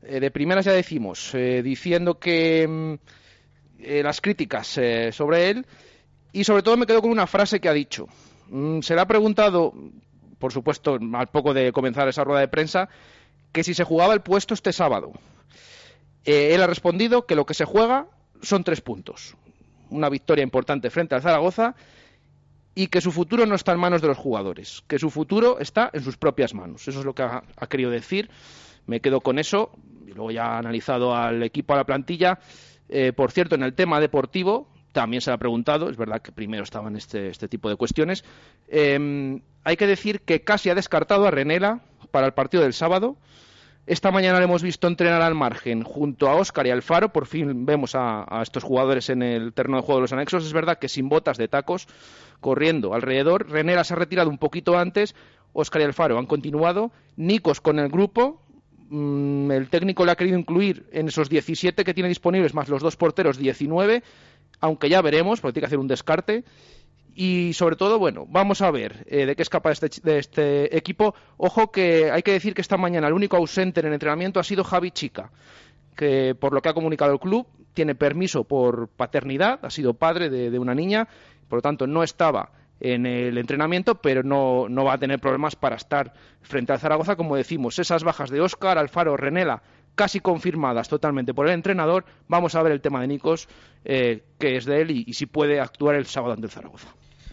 eh, 0.02 0.18
de 0.18 0.30
primeras 0.30 0.64
ya 0.64 0.72
decimos, 0.72 1.34
eh, 1.34 1.60
diciendo 1.62 2.18
que 2.18 2.66
mm, 2.66 2.94
las 4.02 4.22
críticas 4.22 4.80
sobre 5.12 5.50
él 5.50 5.66
y 6.32 6.44
sobre 6.44 6.62
todo 6.62 6.78
me 6.78 6.86
quedo 6.86 7.02
con 7.02 7.10
una 7.10 7.26
frase 7.26 7.60
que 7.60 7.68
ha 7.68 7.74
dicho. 7.74 8.06
Mm, 8.48 8.80
se 8.80 8.94
le 8.94 9.02
ha 9.02 9.06
preguntado, 9.06 9.74
por 10.38 10.54
supuesto, 10.54 10.98
al 11.12 11.26
poco 11.26 11.52
de 11.52 11.70
comenzar 11.70 12.08
esa 12.08 12.24
rueda 12.24 12.40
de 12.40 12.48
prensa, 12.48 12.88
que 13.52 13.62
si 13.62 13.74
se 13.74 13.84
jugaba 13.84 14.14
el 14.14 14.22
puesto 14.22 14.54
este 14.54 14.72
sábado. 14.72 15.12
Eh, 16.24 16.54
él 16.54 16.62
ha 16.62 16.66
respondido 16.66 17.26
que 17.26 17.34
lo 17.34 17.46
que 17.46 17.54
se 17.54 17.64
juega 17.64 18.06
son 18.42 18.64
tres 18.64 18.80
puntos. 18.80 19.36
Una 19.90 20.08
victoria 20.08 20.42
importante 20.42 20.90
frente 20.90 21.14
al 21.14 21.22
Zaragoza 21.22 21.74
y 22.74 22.88
que 22.88 23.00
su 23.00 23.10
futuro 23.10 23.46
no 23.46 23.54
está 23.54 23.72
en 23.72 23.80
manos 23.80 24.02
de 24.02 24.08
los 24.08 24.18
jugadores, 24.18 24.84
que 24.86 24.98
su 24.98 25.10
futuro 25.10 25.58
está 25.58 25.90
en 25.92 26.02
sus 26.02 26.16
propias 26.16 26.54
manos. 26.54 26.86
Eso 26.86 27.00
es 27.00 27.04
lo 27.04 27.14
que 27.14 27.22
ha, 27.22 27.42
querido 27.68 27.90
decir. 27.90 28.30
Me 28.86 29.00
quedo 29.00 29.20
con 29.20 29.38
eso. 29.38 29.72
Y 30.06 30.12
luego 30.12 30.30
ya 30.30 30.54
ha 30.54 30.58
analizado 30.58 31.14
al 31.14 31.42
equipo, 31.42 31.74
a 31.74 31.76
la 31.76 31.84
plantilla. 31.84 32.38
Eh, 32.88 33.12
por 33.12 33.32
cierto, 33.32 33.56
en 33.56 33.62
el 33.62 33.74
tema 33.74 34.00
deportivo 34.00 34.68
también 34.92 35.20
se 35.20 35.30
le 35.30 35.34
ha 35.34 35.38
preguntado. 35.38 35.90
Es 35.90 35.96
verdad 35.96 36.22
que 36.22 36.32
primero 36.32 36.62
estaban 36.62 36.96
este, 36.96 37.28
este 37.28 37.48
tipo 37.48 37.68
de 37.68 37.76
cuestiones. 37.76 38.24
Eh, 38.68 39.40
hay 39.64 39.76
que 39.76 39.86
decir 39.86 40.20
que 40.20 40.42
casi 40.42 40.70
ha 40.70 40.74
descartado 40.74 41.26
a 41.26 41.30
Renela 41.30 41.80
para 42.10 42.26
el 42.26 42.32
partido 42.32 42.62
del 42.62 42.74
sábado. 42.74 43.16
Esta 43.88 44.10
mañana 44.10 44.36
le 44.38 44.44
hemos 44.44 44.62
visto 44.62 44.86
entrenar 44.86 45.22
al 45.22 45.34
margen 45.34 45.82
junto 45.82 46.28
a 46.28 46.34
Óscar 46.34 46.66
y 46.66 46.70
Alfaro. 46.70 47.10
Por 47.10 47.24
fin 47.24 47.64
vemos 47.64 47.94
a, 47.94 48.26
estos 48.42 48.62
jugadores 48.62 49.08
en 49.08 49.22
el 49.22 49.54
terreno 49.54 49.78
de 49.78 49.82
juego 49.82 50.00
de 50.00 50.02
los 50.02 50.12
anexos. 50.12 50.44
Es 50.44 50.52
verdad 50.52 50.78
que 50.78 50.90
sin 50.90 51.08
botas 51.08 51.38
de 51.38 51.48
tacos, 51.48 51.88
corriendo 52.40 52.92
alrededor. 52.92 53.48
Renera 53.48 53.84
se 53.84 53.94
ha 53.94 53.96
retirado 53.96 54.28
un 54.28 54.36
poquito 54.36 54.76
antes. 54.76 55.14
Óscar 55.54 55.80
y 55.80 55.84
Alfaro 55.86 56.18
han 56.18 56.26
continuado. 56.26 56.92
Nicos 57.16 57.62
con 57.62 57.78
el 57.78 57.88
grupo. 57.88 58.42
Mm, 58.90 59.52
el 59.52 59.70
técnico 59.70 60.04
le 60.04 60.12
ha 60.12 60.16
querido 60.16 60.38
incluir 60.38 60.86
en 60.92 61.08
esos 61.08 61.30
17 61.30 61.82
que 61.82 61.94
tiene 61.94 62.10
disponibles, 62.10 62.52
más 62.52 62.68
los 62.68 62.82
dos 62.82 62.96
porteros, 62.96 63.38
19. 63.38 64.02
Aunque 64.60 64.90
ya 64.90 65.00
veremos, 65.00 65.40
porque 65.40 65.54
tiene 65.54 65.62
que 65.62 65.68
hacer 65.68 65.78
un 65.78 65.88
descarte. 65.88 66.44
Y 67.14 67.52
sobre 67.54 67.76
todo, 67.76 67.98
bueno, 67.98 68.26
vamos 68.28 68.62
a 68.62 68.70
ver 68.70 69.04
eh, 69.08 69.26
de 69.26 69.34
qué 69.34 69.42
es 69.42 69.48
capaz 69.48 69.82
este, 69.82 70.00
de 70.02 70.18
este 70.18 70.76
equipo. 70.76 71.14
Ojo 71.36 71.72
que 71.72 72.10
hay 72.10 72.22
que 72.22 72.32
decir 72.32 72.54
que 72.54 72.60
esta 72.60 72.76
mañana 72.76 73.08
el 73.08 73.14
único 73.14 73.36
ausente 73.36 73.80
en 73.80 73.86
el 73.86 73.92
entrenamiento 73.94 74.38
ha 74.38 74.44
sido 74.44 74.62
Javi 74.64 74.90
Chica, 74.90 75.30
que 75.96 76.34
por 76.38 76.52
lo 76.52 76.62
que 76.62 76.68
ha 76.68 76.74
comunicado 76.74 77.12
el 77.12 77.18
club 77.18 77.46
tiene 77.74 77.94
permiso 77.94 78.44
por 78.44 78.88
paternidad, 78.88 79.64
ha 79.64 79.70
sido 79.70 79.94
padre 79.94 80.30
de, 80.30 80.50
de 80.50 80.58
una 80.58 80.74
niña, 80.74 81.08
por 81.48 81.58
lo 81.58 81.62
tanto 81.62 81.86
no 81.86 82.02
estaba 82.02 82.50
en 82.80 83.06
el 83.06 83.38
entrenamiento, 83.38 83.96
pero 83.96 84.22
no, 84.22 84.68
no 84.68 84.84
va 84.84 84.94
a 84.94 84.98
tener 84.98 85.18
problemas 85.18 85.56
para 85.56 85.76
estar 85.76 86.12
frente 86.42 86.72
al 86.72 86.78
Zaragoza, 86.78 87.16
como 87.16 87.36
decimos, 87.36 87.78
esas 87.78 88.04
bajas 88.04 88.30
de 88.30 88.40
Óscar, 88.40 88.78
Alfaro, 88.78 89.16
Renela, 89.16 89.62
casi 89.98 90.20
confirmadas 90.20 90.88
totalmente 90.88 91.34
por 91.34 91.48
el 91.48 91.54
entrenador. 91.54 92.04
Vamos 92.28 92.54
a 92.54 92.62
ver 92.62 92.70
el 92.70 92.80
tema 92.80 93.00
de 93.00 93.08
Nicos, 93.08 93.48
eh, 93.84 94.22
que 94.38 94.56
es 94.56 94.64
de 94.64 94.80
él 94.80 94.92
y, 94.92 95.04
y 95.08 95.14
si 95.14 95.26
puede 95.26 95.58
actuar 95.60 95.96
el 95.96 96.06
sábado 96.06 96.34
ante 96.34 96.46
el 96.46 96.52
Zaragoza. 96.52 96.86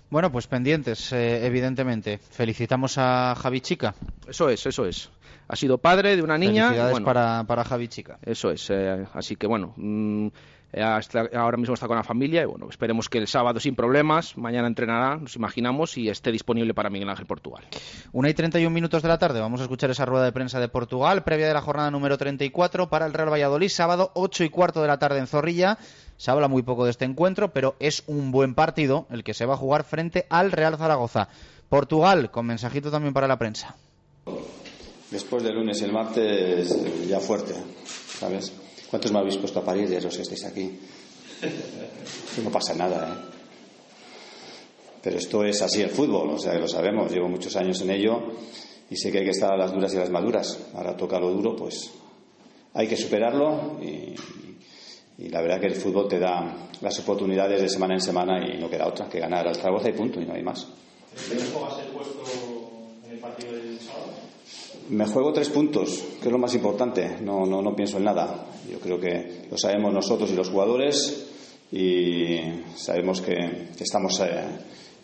Bueno, 0.09 0.31
pues 0.31 0.47
pendientes, 0.47 1.13
eh, 1.13 1.45
evidentemente. 1.45 2.17
Felicitamos 2.17 2.97
a 2.97 3.35
Javi 3.35 3.61
Chica. 3.61 3.93
Eso 4.27 4.49
es, 4.49 4.65
eso 4.65 4.85
es. 4.85 5.11
Ha 5.47 5.55
sido 5.55 5.77
padre 5.77 6.15
de 6.15 6.23
una 6.23 6.39
niña. 6.39 6.69
Felicidades 6.69 7.01
para, 7.01 7.43
para 7.43 7.63
Javi 7.63 7.87
Chica. 7.87 8.17
Eso 8.23 8.49
es. 8.49 8.67
Eh, 8.71 9.05
así 9.13 9.35
que 9.35 9.45
bueno, 9.45 9.73
mm, 9.77 10.27
hasta- 10.73 11.29
ahora 11.35 11.57
mismo 11.57 11.73
está 11.73 11.87
con 11.87 11.95
la 11.97 12.03
familia 12.03 12.41
y 12.41 12.45
bueno, 12.45 12.67
esperemos 12.69 13.07
que 13.09 13.17
el 13.17 13.27
sábado 13.27 13.59
sin 13.59 13.75
problemas, 13.75 14.37
mañana 14.37 14.67
entrenará, 14.67 15.15
nos 15.17 15.35
imaginamos, 15.35 15.97
y 15.97 16.09
esté 16.09 16.31
disponible 16.31 16.73
para 16.73 16.89
Miguel 16.89 17.09
Ángel 17.09 17.25
Portugal. 17.25 17.63
Una 18.11 18.29
y 18.29 18.33
31 18.33 18.73
minutos 18.73 19.01
de 19.01 19.07
la 19.07 19.17
tarde. 19.17 19.39
Vamos 19.39 19.59
a 19.61 19.63
escuchar 19.63 19.89
esa 19.91 20.05
rueda 20.05 20.25
de 20.25 20.31
prensa 20.31 20.59
de 20.59 20.67
Portugal, 20.67 21.23
previa 21.23 21.47
de 21.47 21.53
la 21.53 21.61
jornada 21.61 21.91
número 21.91 22.17
34 22.17 22.89
para 22.89 23.05
el 23.05 23.13
Real 23.13 23.31
Valladolid, 23.31 23.69
sábado 23.69 24.11
8 24.15 24.43
y 24.43 24.49
cuarto 24.49 24.81
de 24.81 24.87
la 24.87 24.99
tarde 24.99 25.19
en 25.19 25.27
Zorrilla. 25.27 25.77
Se 26.17 26.31
habla 26.31 26.47
muy 26.47 26.63
poco 26.63 26.85
de 26.85 26.91
este 26.91 27.05
encuentro, 27.05 27.51
pero 27.51 27.75
es 27.79 28.03
un 28.07 28.31
buen 28.31 28.53
partido 28.55 29.05
el 29.11 29.23
que 29.23 29.33
se 29.33 29.45
va 29.45 29.55
a 29.55 29.57
jugar 29.57 29.83
frente 29.83 30.25
al 30.29 30.51
Real 30.51 30.77
Zaragoza. 30.77 31.27
Portugal, 31.69 32.31
con 32.31 32.45
mensajito 32.45 32.91
también 32.91 33.13
para 33.13 33.27
la 33.27 33.37
prensa. 33.37 33.75
Después 35.11 35.43
del 35.43 35.55
lunes 35.55 35.81
y 35.81 35.85
el 35.85 35.93
martes 35.93 36.71
eh, 36.71 37.05
ya 37.07 37.19
fuerte, 37.19 37.53
¿sabes? 38.19 38.53
¿Cuántos 38.89 39.11
me 39.11 39.19
habéis 39.19 39.37
puesto 39.37 39.59
a 39.59 39.63
parir 39.65 39.89
de 39.89 40.01
los 40.01 40.15
que 40.15 40.21
estáis 40.21 40.45
aquí? 40.45 40.79
No 42.43 42.51
pasa 42.51 42.73
nada, 42.75 43.09
¿eh? 43.09 43.35
Pero 45.01 45.17
esto 45.19 45.43
es 45.43 45.61
así 45.61 45.81
el 45.81 45.91
fútbol, 45.91 46.31
o 46.31 46.39
sea, 46.39 46.53
que 46.53 46.59
lo 46.59 46.67
sabemos, 46.67 47.11
llevo 47.11 47.29
muchos 47.29 47.55
años 47.55 47.79
en 47.81 47.91
ello 47.91 48.23
y 48.89 48.95
sé 48.95 49.11
que 49.11 49.19
hay 49.19 49.25
que 49.25 49.31
estar 49.31 49.51
a 49.53 49.57
las 49.57 49.71
duras 49.71 49.93
y 49.93 49.97
a 49.97 49.99
las 49.99 50.09
maduras. 50.09 50.57
Ahora 50.73 50.97
toca 50.97 51.19
lo 51.19 51.29
duro, 51.29 51.55
pues 51.55 51.91
hay 52.73 52.87
que 52.87 52.97
superarlo 52.97 53.79
y, 53.83 54.15
y 55.19 55.29
la 55.29 55.41
verdad 55.41 55.59
que 55.59 55.67
el 55.67 55.75
fútbol 55.75 56.07
te 56.07 56.17
da 56.17 56.69
las 56.81 56.99
oportunidades 56.99 57.61
de 57.61 57.69
semana 57.69 57.93
en 57.93 58.01
semana 58.01 58.47
y 58.47 58.57
no 58.59 58.67
queda 58.67 58.87
otra 58.87 59.07
que 59.07 59.19
ganar 59.19 59.47
al 59.47 59.55
Zaragoza 59.55 59.89
y 59.89 59.93
punto, 59.93 60.19
y 60.19 60.25
no 60.25 60.33
hay 60.33 60.41
más. 60.41 60.67
¿Cómo 61.53 61.67
va 61.67 61.71
a 61.71 61.75
ser 61.75 61.91
puesto 61.91 62.23
en 63.05 63.11
el 63.11 63.19
partido 63.19 63.51
sábado? 63.51 63.64
Me 64.89 65.07
juego 65.07 65.33
tres 65.33 65.49
puntos, 65.49 66.03
que 66.21 66.27
es 66.27 66.31
lo 66.31 66.37
más 66.37 66.53
importante. 66.53 67.17
No, 67.21 67.45
no, 67.45 67.61
no 67.61 67.75
pienso 67.75 67.97
en 67.97 68.03
nada. 68.03 68.45
Yo 68.69 68.79
creo 68.79 68.99
que 68.99 69.47
lo 69.49 69.57
sabemos 69.57 69.91
nosotros 69.91 70.29
y 70.31 70.35
los 70.35 70.49
jugadores 70.49 71.27
y 71.71 72.37
sabemos 72.75 73.21
que, 73.21 73.69
que 73.75 73.83
estamos 73.83 74.19
eh, 74.19 74.43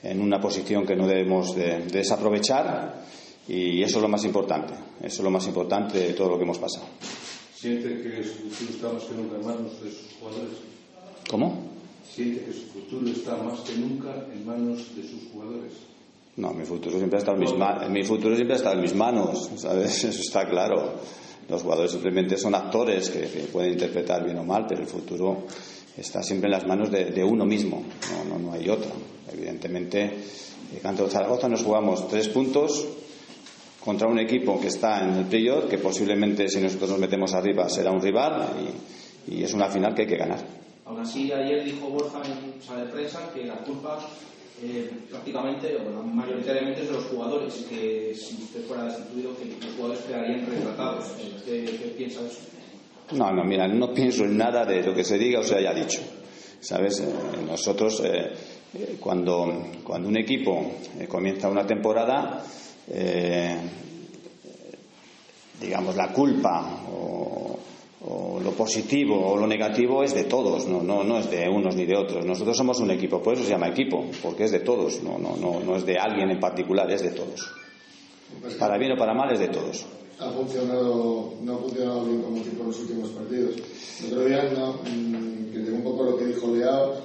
en 0.04 0.22
una 0.22 0.40
posición 0.40 0.86
que 0.86 0.96
no 0.96 1.08
debemos 1.08 1.56
de, 1.56 1.80
de 1.80 1.98
desaprovechar 2.00 3.04
y 3.48 3.82
eso 3.82 3.98
es 3.98 4.02
lo 4.04 4.08
más 4.08 4.24
importante. 4.24 4.74
Eso 5.00 5.18
es 5.18 5.24
lo 5.24 5.32
más 5.32 5.48
importante 5.48 5.98
de 6.00 6.14
todo 6.14 6.30
lo 6.30 6.38
que 6.38 6.44
hemos 6.44 6.60
pasado. 6.60 6.86
¿Siente 7.56 8.02
que 8.02 8.24
su 8.24 8.50
futuro 8.50 8.72
está 8.72 8.94
más 8.94 9.04
que 9.04 9.14
nunca 9.14 9.34
en 9.36 9.46
manos 9.46 9.84
de 9.84 9.92
sus 9.92 10.14
jugadores? 10.20 10.58
¿Cómo? 11.30 11.72
¿Siente 12.08 12.46
que 12.46 12.54
su 12.54 12.68
futuro 12.68 13.12
está 13.12 13.38
más 13.38 13.60
que 13.62 13.78
nunca 13.78 14.26
en 14.34 14.46
manos 14.46 14.96
de 14.96 15.04
sus 15.04 15.32
jugadores? 15.32 15.74
No, 16.42 16.54
mi 16.54 16.66
futuro 16.66 16.98
siempre 16.98 17.18
ha 17.18 17.20
estado 17.20 17.38
en 17.38 17.44
mis, 17.44 17.54
ma- 17.56 17.88
mi 17.88 18.04
futuro 18.04 18.36
siempre 18.36 18.56
ha 18.56 18.58
estado 18.58 18.76
en 18.76 18.82
mis 18.82 18.96
manos, 18.96 19.50
¿sabes? 19.58 20.04
Eso 20.06 20.22
está 20.22 20.48
claro. 20.50 20.94
Los 21.48 21.62
jugadores 21.62 21.92
simplemente 21.92 22.36
son 22.38 22.56
actores 22.56 23.10
que, 23.10 23.22
que 23.22 23.40
pueden 23.52 23.74
interpretar 23.74 24.24
bien 24.24 24.38
o 24.40 24.44
mal, 24.44 24.66
pero 24.68 24.82
el 24.82 24.88
futuro 24.88 25.44
está 25.98 26.24
siempre 26.24 26.48
en 26.48 26.54
las 26.54 26.66
manos 26.66 26.90
de, 26.90 27.06
de 27.12 27.24
uno 27.24 27.46
mismo. 27.46 27.84
No, 28.12 28.24
no, 28.38 28.40
no 28.40 28.54
hay 28.54 28.68
otra. 28.70 28.90
Evidentemente, 29.32 30.12
el 30.84 31.10
Zaragoza 31.10 31.48
nos 31.48 31.62
jugamos 31.64 32.08
tres 32.08 32.28
puntos 32.30 32.88
contra 33.84 34.08
un 34.08 34.18
equipo 34.20 34.60
que 34.60 34.68
está 34.68 35.04
en 35.04 35.16
el 35.16 35.26
playoff, 35.26 35.66
que 35.70 35.78
posiblemente 35.78 36.48
si 36.48 36.60
nosotros 36.62 36.90
nos 36.92 37.00
metemos 37.00 37.34
arriba 37.34 37.68
será 37.70 37.92
un 37.92 38.02
rival 38.02 38.50
y, 39.28 39.36
y 39.36 39.44
es 39.44 39.54
una 39.54 39.68
final 39.68 39.94
que 39.94 40.04
hay 40.04 40.08
que 40.08 40.18
ganar. 40.18 40.40
Aún 40.86 41.00
así, 41.02 41.32
ayer 41.32 41.64
dijo 41.66 41.88
Borja 41.90 42.22
en 42.26 42.62
sala 42.62 42.86
de 42.86 42.92
prensa 42.92 43.30
que 43.34 43.46
la 43.46 43.58
culpa 43.58 44.00
eh, 44.64 44.92
prácticamente 45.10 45.76
o 45.76 46.04
mayoritariamente 46.04 46.82
es 46.82 46.88
de 46.88 46.94
los 46.94 47.06
jugadores, 47.06 47.66
que 47.68 48.14
si 48.14 48.44
usted 48.44 48.64
fuera 48.66 48.86
destituido, 48.86 49.36
que 49.36 49.46
los 49.46 49.76
jugadores 49.76 50.04
quedarían 50.04 50.46
retratados. 50.46 51.06
Eh, 51.20 51.34
¿Usted 51.36 51.66
qué 51.66 51.88
piensa 51.98 52.22
eso? 52.22 52.42
No, 53.14 53.32
no, 53.32 53.44
mira, 53.44 53.68
no 53.68 53.92
pienso 53.94 54.24
en 54.24 54.38
nada 54.38 54.64
de 54.66 54.84
lo 54.84 54.94
que 54.94 55.04
se 55.04 55.18
diga 55.18 55.40
o 55.40 55.44
se 55.44 55.56
haya 55.56 55.74
dicho. 55.74 56.02
¿Sabes? 56.60 57.00
Eh, 57.00 57.08
nosotros, 57.46 58.04
cuando, 59.00 59.66
cuando 59.84 60.08
un 60.08 60.18
equipo 60.18 60.74
comienza 61.10 61.50
una 61.50 61.66
temporada, 61.66 62.46
digamos, 65.60 65.96
la 65.96 66.14
culpa 66.14 66.84
o, 66.88 67.60
o 68.04 68.40
lo 68.40 68.52
positivo 68.52 69.16
o 69.16 69.38
lo 69.38 69.46
negativo 69.46 70.04
es 70.04 70.16
de 70.16 70.24
todos, 70.24 70.68
no, 70.68 70.82
no, 70.82 71.04
no 71.04 71.20
es 71.20 71.30
de 71.30 71.48
unos 71.48 71.76
ni 71.76 71.86
de 71.86 71.96
otros. 71.96 72.26
Nosotros 72.26 72.58
somos 72.58 72.80
un 72.80 72.90
equipo, 72.92 73.22
por 73.22 73.36
eso 73.36 73.44
se 73.44 73.52
llama 73.52 73.70
equipo, 73.70 74.06
porque 74.24 74.46
es 74.46 74.52
de 74.52 74.60
todos, 74.60 75.04
no, 75.04 75.20
no, 75.20 75.36
no, 75.36 75.60
no 75.60 75.76
es 75.76 75.86
de 75.86 75.98
alguien 76.00 76.32
en 76.32 76.40
particular, 76.40 76.90
es 76.92 77.04
de 77.04 77.12
todos. 77.12 77.52
Para 78.58 78.78
bien 78.78 78.94
o 78.94 78.98
para 78.98 79.14
mal 79.14 79.32
es 79.32 79.40
de 79.40 79.50
todos. 79.50 79.86
ha 80.20 80.30
funcionado, 80.32 81.34
no 81.42 81.54
ha 81.54 81.58
funcionado 81.58 82.06
bien 82.06 82.22
como 82.22 82.38
equipo 82.38 82.62
en 82.62 82.68
los 82.68 82.80
últimos 82.80 83.10
partidos. 83.10 83.56
El 84.00 84.14
otro 84.14 84.26
día, 84.26 84.50
no, 84.56 84.74
mm, 84.74 85.52
que 85.52 85.60
tengo 85.60 85.78
un 85.78 85.84
poco 85.84 86.04
lo 86.04 86.18
que 86.18 86.26
dijo 86.26 86.56
Leao, 86.56 86.96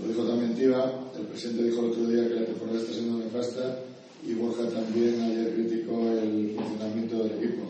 lo 0.00 0.08
dijo 0.08 0.22
también 0.22 0.54
Tiva, 0.54 0.92
el 1.18 1.26
presidente 1.26 1.64
dijo 1.64 1.80
el 1.80 1.90
otro 1.90 2.06
día 2.06 2.28
que 2.28 2.34
la 2.34 2.46
temporada 2.46 2.78
está 2.78 2.92
siendo 2.92 3.18
nefasta 3.18 3.80
y 4.24 4.34
Borja 4.34 4.68
también 4.68 5.20
ayer 5.20 5.54
criticó 5.54 6.08
el 6.08 6.54
funcionamiento 6.56 7.24
del 7.24 7.32
equipo. 7.32 7.64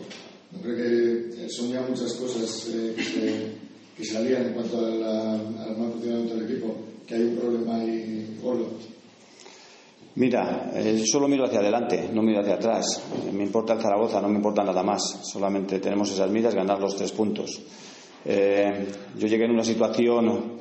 Creo 0.61 0.75
que 0.75 1.45
eh, 1.45 1.49
son 1.49 1.69
ya 1.71 1.81
muchas 1.81 2.13
cosas 2.13 2.69
eh, 2.73 2.93
que, 2.95 3.03
se, 3.03 3.51
que 3.95 4.05
salían 4.05 4.47
en 4.47 4.53
cuanto 4.53 4.85
al 4.85 4.99
mal 5.77 5.91
funcionamiento 5.91 6.35
del 6.35 6.51
equipo, 6.51 6.75
que 7.05 7.15
hay 7.15 7.23
un 7.23 7.35
problema 7.35 7.75
ahí 7.75 8.37
gordo. 8.41 8.69
Mira, 10.15 10.71
eh, 10.73 11.03
solo 11.05 11.27
miro 11.27 11.45
hacia 11.45 11.59
adelante, 11.59 12.09
no 12.11 12.21
miro 12.21 12.41
hacia 12.41 12.55
atrás. 12.55 13.01
Me 13.31 13.43
importa 13.43 13.73
el 13.73 13.81
Zaragoza, 13.81 14.19
no 14.19 14.27
me 14.27 14.35
importa 14.35 14.63
nada 14.63 14.83
más. 14.83 15.19
Solamente 15.23 15.79
tenemos 15.79 16.11
esas 16.11 16.29
miras, 16.29 16.55
ganar 16.55 16.79
los 16.79 16.95
tres 16.95 17.11
puntos. 17.11 17.61
Eh, 18.25 18.87
yo 19.17 19.27
llegué 19.27 19.45
en 19.45 19.51
una 19.51 19.63
situación 19.63 20.57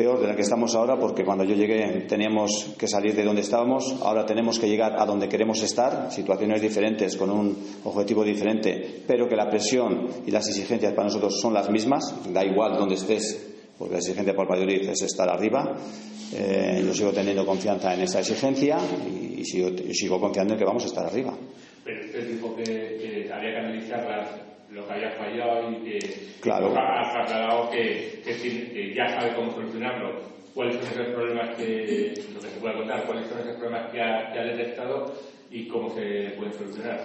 peor 0.00 0.18
de 0.20 0.26
la 0.28 0.34
que 0.34 0.42
estamos 0.42 0.74
ahora 0.74 0.98
porque 0.98 1.24
cuando 1.24 1.44
yo 1.44 1.54
llegué 1.54 2.06
teníamos 2.08 2.74
que 2.78 2.86
salir 2.88 3.14
de 3.14 3.22
donde 3.24 3.42
estábamos, 3.42 3.96
ahora 4.02 4.24
tenemos 4.24 4.58
que 4.58 4.66
llegar 4.68 4.94
a 4.98 5.04
donde 5.04 5.28
queremos 5.28 5.62
estar, 5.62 6.10
situaciones 6.10 6.62
diferentes, 6.62 7.16
con 7.18 7.30
un 7.30 7.56
objetivo 7.84 8.24
diferente, 8.24 9.02
pero 9.06 9.28
que 9.28 9.36
la 9.36 9.50
presión 9.50 10.06
y 10.26 10.30
las 10.30 10.48
exigencias 10.48 10.92
para 10.94 11.08
nosotros 11.08 11.38
son 11.40 11.52
las 11.52 11.68
mismas, 11.68 12.14
da 12.32 12.42
igual 12.44 12.78
donde 12.78 12.94
estés, 12.94 13.46
porque 13.78 13.92
la 13.94 13.98
exigencia 13.98 14.30
el 14.32 14.36
Valladolid 14.38 14.88
es 14.88 15.02
estar 15.02 15.28
arriba. 15.28 15.76
Eh, 16.32 16.82
yo 16.86 16.94
sigo 16.94 17.10
teniendo 17.10 17.44
confianza 17.44 17.92
en 17.92 18.00
esa 18.02 18.20
exigencia 18.20 18.78
y, 19.06 19.40
y 19.40 19.44
sigo, 19.44 19.68
y 19.68 19.92
sigo 19.94 20.20
confiando 20.20 20.54
en 20.54 20.58
que 20.60 20.64
vamos 20.64 20.84
a 20.84 20.86
estar 20.86 21.04
arriba. 21.06 21.34
Pero 21.84 22.04
usted 22.06 22.28
dijo 22.32 22.54
que, 22.56 22.62
que 22.64 23.32
había 23.32 23.50
que 23.50 23.56
analizar 23.58 24.06
las- 24.06 24.49
lo 24.72 24.86
que 24.86 24.92
había 24.92 25.10
fallado 25.12 25.70
y 25.70 25.74
que 25.76 25.98
Claro. 26.40 26.72
ha 26.78 27.12
trasladado 27.12 27.70
que, 27.70 28.22
que, 28.24 28.34
sí, 28.34 28.70
que 28.72 28.94
ya 28.94 29.08
sabe 29.08 29.34
cómo 29.34 29.50
solucionarlo. 29.52 30.20
¿Cuáles 30.54 30.76
son 30.76 30.84
esos 30.84 31.14
problemas 31.14 31.54
que, 31.56 32.12
lo 32.34 32.40
que 32.40 32.48
se 32.48 32.60
puede 32.60 32.74
contar, 32.74 33.04
cuáles 33.04 33.26
son 33.28 33.38
esos 33.40 33.56
problemas 33.56 33.90
que 33.92 34.02
ha, 34.02 34.32
que 34.32 34.38
ha 34.38 34.44
detectado 34.44 35.14
y 35.50 35.68
cómo 35.68 35.90
se 35.90 36.32
pueden 36.36 36.52
solucionar? 36.54 37.00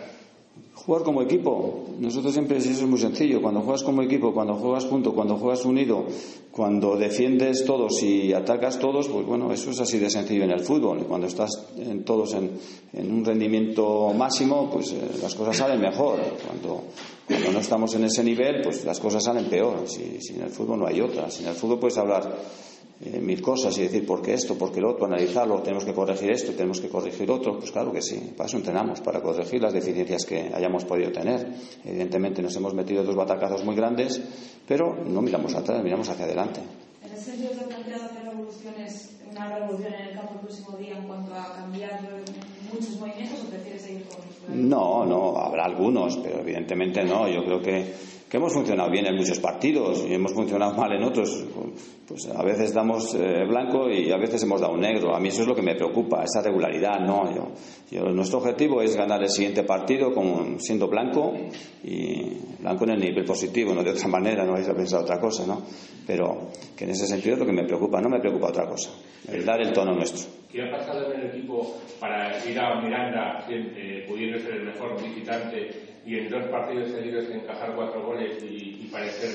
Jugar 0.73 1.03
como 1.03 1.21
equipo. 1.21 1.85
Nosotros 1.99 2.33
siempre 2.33 2.57
eso 2.57 2.69
es 2.69 2.81
muy 2.83 2.99
sencillo. 2.99 3.41
Cuando 3.41 3.61
juegas 3.61 3.81
como 3.81 4.01
equipo, 4.01 4.33
cuando 4.33 4.55
juegas 4.55 4.85
junto, 4.85 5.13
cuando 5.13 5.37
juegas 5.37 5.65
unido, 5.65 6.05
cuando 6.51 6.95
defiendes 6.95 7.65
todos 7.65 8.03
y 8.03 8.33
atacas 8.33 8.77
todos, 8.77 9.07
pues 9.07 9.25
bueno, 9.25 9.51
eso 9.51 9.71
es 9.71 9.79
así 9.79 9.97
de 9.97 10.09
sencillo 10.09 10.43
en 10.43 10.51
el 10.51 10.59
fútbol. 10.59 10.99
Y 11.01 11.05
cuando 11.05 11.27
estás 11.27 11.49
en 11.77 12.03
todos 12.03 12.35
en, 12.35 12.51
un 12.93 13.25
rendimiento 13.25 14.13
máximo, 14.13 14.69
pues 14.71 14.91
eh, 14.91 14.99
las 15.21 15.33
cosas 15.33 15.57
salen 15.57 15.81
mejor. 15.81 16.19
Cuando, 16.45 16.83
cuando 17.27 17.51
no 17.51 17.59
estamos 17.59 17.95
en 17.95 18.03
ese 18.03 18.23
nivel, 18.23 18.61
pues 18.61 18.85
las 18.85 18.99
cosas 18.99 19.23
salen 19.23 19.45
peor. 19.45 19.87
Si, 19.87 20.21
si 20.21 20.35
en 20.35 20.43
el 20.43 20.49
fútbol 20.49 20.79
no 20.79 20.87
hay 20.87 21.01
otra. 21.01 21.31
Si 21.31 21.41
en 21.41 21.49
el 21.49 21.55
fútbol 21.55 21.79
puedes 21.79 21.97
hablar 21.97 22.37
eh, 23.05 23.19
mil 23.19 23.41
cosas 23.41 23.77
y 23.77 23.83
decir 23.83 24.05
por 24.05 24.21
qué 24.21 24.33
esto, 24.33 24.57
por 24.57 24.71
qué 24.71 24.81
lo 24.81 24.91
otro, 24.91 25.05
analizarlo, 25.05 25.61
tenemos 25.61 25.85
que 25.85 25.93
corregir 25.93 26.31
esto, 26.31 26.53
tenemos 26.53 26.81
que 26.81 26.89
corregir 26.89 27.29
otro, 27.29 27.57
pues 27.59 27.71
claro 27.71 27.91
que 27.91 28.01
sí, 28.01 28.33
para 28.35 28.47
eso 28.47 28.57
entrenamos, 28.57 29.01
para 29.01 29.21
corregir 29.21 29.61
las 29.61 29.73
deficiencias 29.73 30.25
que 30.25 30.51
hayamos 30.53 30.85
podido 30.85 31.11
tener. 31.11 31.47
Evidentemente 31.83 32.41
nos 32.41 32.55
hemos 32.55 32.73
metido 32.73 33.03
dos 33.03 33.15
batacazos 33.15 33.63
muy 33.63 33.75
grandes, 33.75 34.21
pero 34.67 34.95
no 35.05 35.21
miramos 35.21 35.53
atrás, 35.55 35.83
miramos 35.83 36.09
hacia 36.09 36.25
adelante. 36.25 36.61
¿En 37.05 37.13
ese 37.13 37.31
sentido 37.31 37.53
se 37.53 37.59
ha 37.61 37.67
planteado 37.67 38.05
hacer 38.05 38.23
revoluciones, 38.23 39.17
una 39.29 39.59
revolución 39.59 39.93
en 39.93 40.07
el 40.07 40.15
campo 40.15 40.33
el 40.33 40.39
próximo 40.39 40.77
día 40.77 40.97
en 40.97 41.07
cuanto 41.07 41.33
a 41.35 41.55
cambiar 41.55 42.01
muchos 42.73 42.99
movimientos 42.99 43.43
o 43.45 43.49
prefiere 43.49 43.79
seguir 43.79 44.05
con 44.05 44.17
los 44.25 44.49
No, 44.49 45.05
no, 45.05 45.37
habrá 45.37 45.65
algunos, 45.65 46.17
pero 46.17 46.39
evidentemente 46.39 47.03
no. 47.03 47.27
Yo 47.27 47.43
creo 47.45 47.61
que, 47.61 47.93
que 48.35 48.39
hemos 48.39 48.53
funcionado 48.53 48.91
bien 48.91 49.05
en 49.05 49.15
muchos 49.15 49.39
partidos 49.39 50.05
y 50.05 50.13
hemos 50.13 50.33
funcionado 50.33 50.75
mal 50.75 50.91
en 50.91 51.03
otros. 51.03 51.45
Pues 52.05 52.27
a 52.27 52.43
veces 52.43 52.73
damos 52.73 53.15
eh, 53.15 53.45
blanco 53.47 53.89
y 53.89 54.11
a 54.11 54.17
veces 54.17 54.43
hemos 54.43 54.59
dado 54.59 54.75
negro. 54.75 55.15
A 55.15 55.21
mí 55.21 55.29
eso 55.29 55.43
es 55.43 55.47
lo 55.47 55.55
que 55.55 55.61
me 55.61 55.73
preocupa, 55.75 56.21
esa 56.21 56.41
regularidad. 56.41 56.99
No, 56.99 57.33
yo, 57.33 57.51
yo- 57.89 58.03
nuestro 58.11 58.39
objetivo 58.39 58.81
es 58.81 58.93
ganar 58.97 59.21
el 59.23 59.29
siguiente 59.29 59.63
partido 59.63 60.13
con, 60.13 60.59
siendo 60.59 60.89
blanco 60.89 61.31
y 61.81 62.33
blanco 62.59 62.83
en 62.83 62.89
el 62.91 62.99
nivel 62.99 63.23
positivo, 63.23 63.73
no 63.73 63.83
de 63.83 63.91
otra 63.91 64.07
manera, 64.09 64.43
no 64.43 64.51
vais 64.51 64.67
a 64.67 64.73
pensar 64.75 65.01
otra 65.01 65.17
cosa, 65.17 65.47
¿no? 65.47 65.61
Pero 66.05 66.49
que 66.75 66.83
en 66.83 66.89
ese 66.89 67.07
sentido 67.07 67.35
es 67.35 67.39
lo 67.39 67.45
que 67.45 67.53
me 67.53 67.63
preocupa, 67.63 68.01
no 68.01 68.09
me 68.09 68.19
preocupa 68.19 68.47
otra 68.49 68.67
cosa, 68.67 68.91
el 69.31 69.45
dar 69.45 69.61
el 69.61 69.71
tono 69.71 69.93
nuestro. 69.93 70.29
si 70.51 70.59
ha 70.59 70.69
pasado 70.69 71.13
en 71.13 71.21
el 71.21 71.27
equipo 71.27 71.75
para 72.01 72.31
ir 72.45 72.59
a 72.59 72.81
Miranda, 72.81 73.45
eh, 73.49 74.03
pudiendo 74.07 74.37
ser 74.39 74.55
el 74.55 74.65
mejor 74.65 75.01
visitante 75.01 75.69
y 76.05 76.17
en 76.17 76.29
dos 76.29 76.43
partidos 76.49 76.91
seguidos 76.91 77.29
encajar 77.29 77.75
cuatro 77.75 78.05
goles 78.05 78.41
y, 78.43 78.85
y 78.85 78.89
parecer 78.91 79.29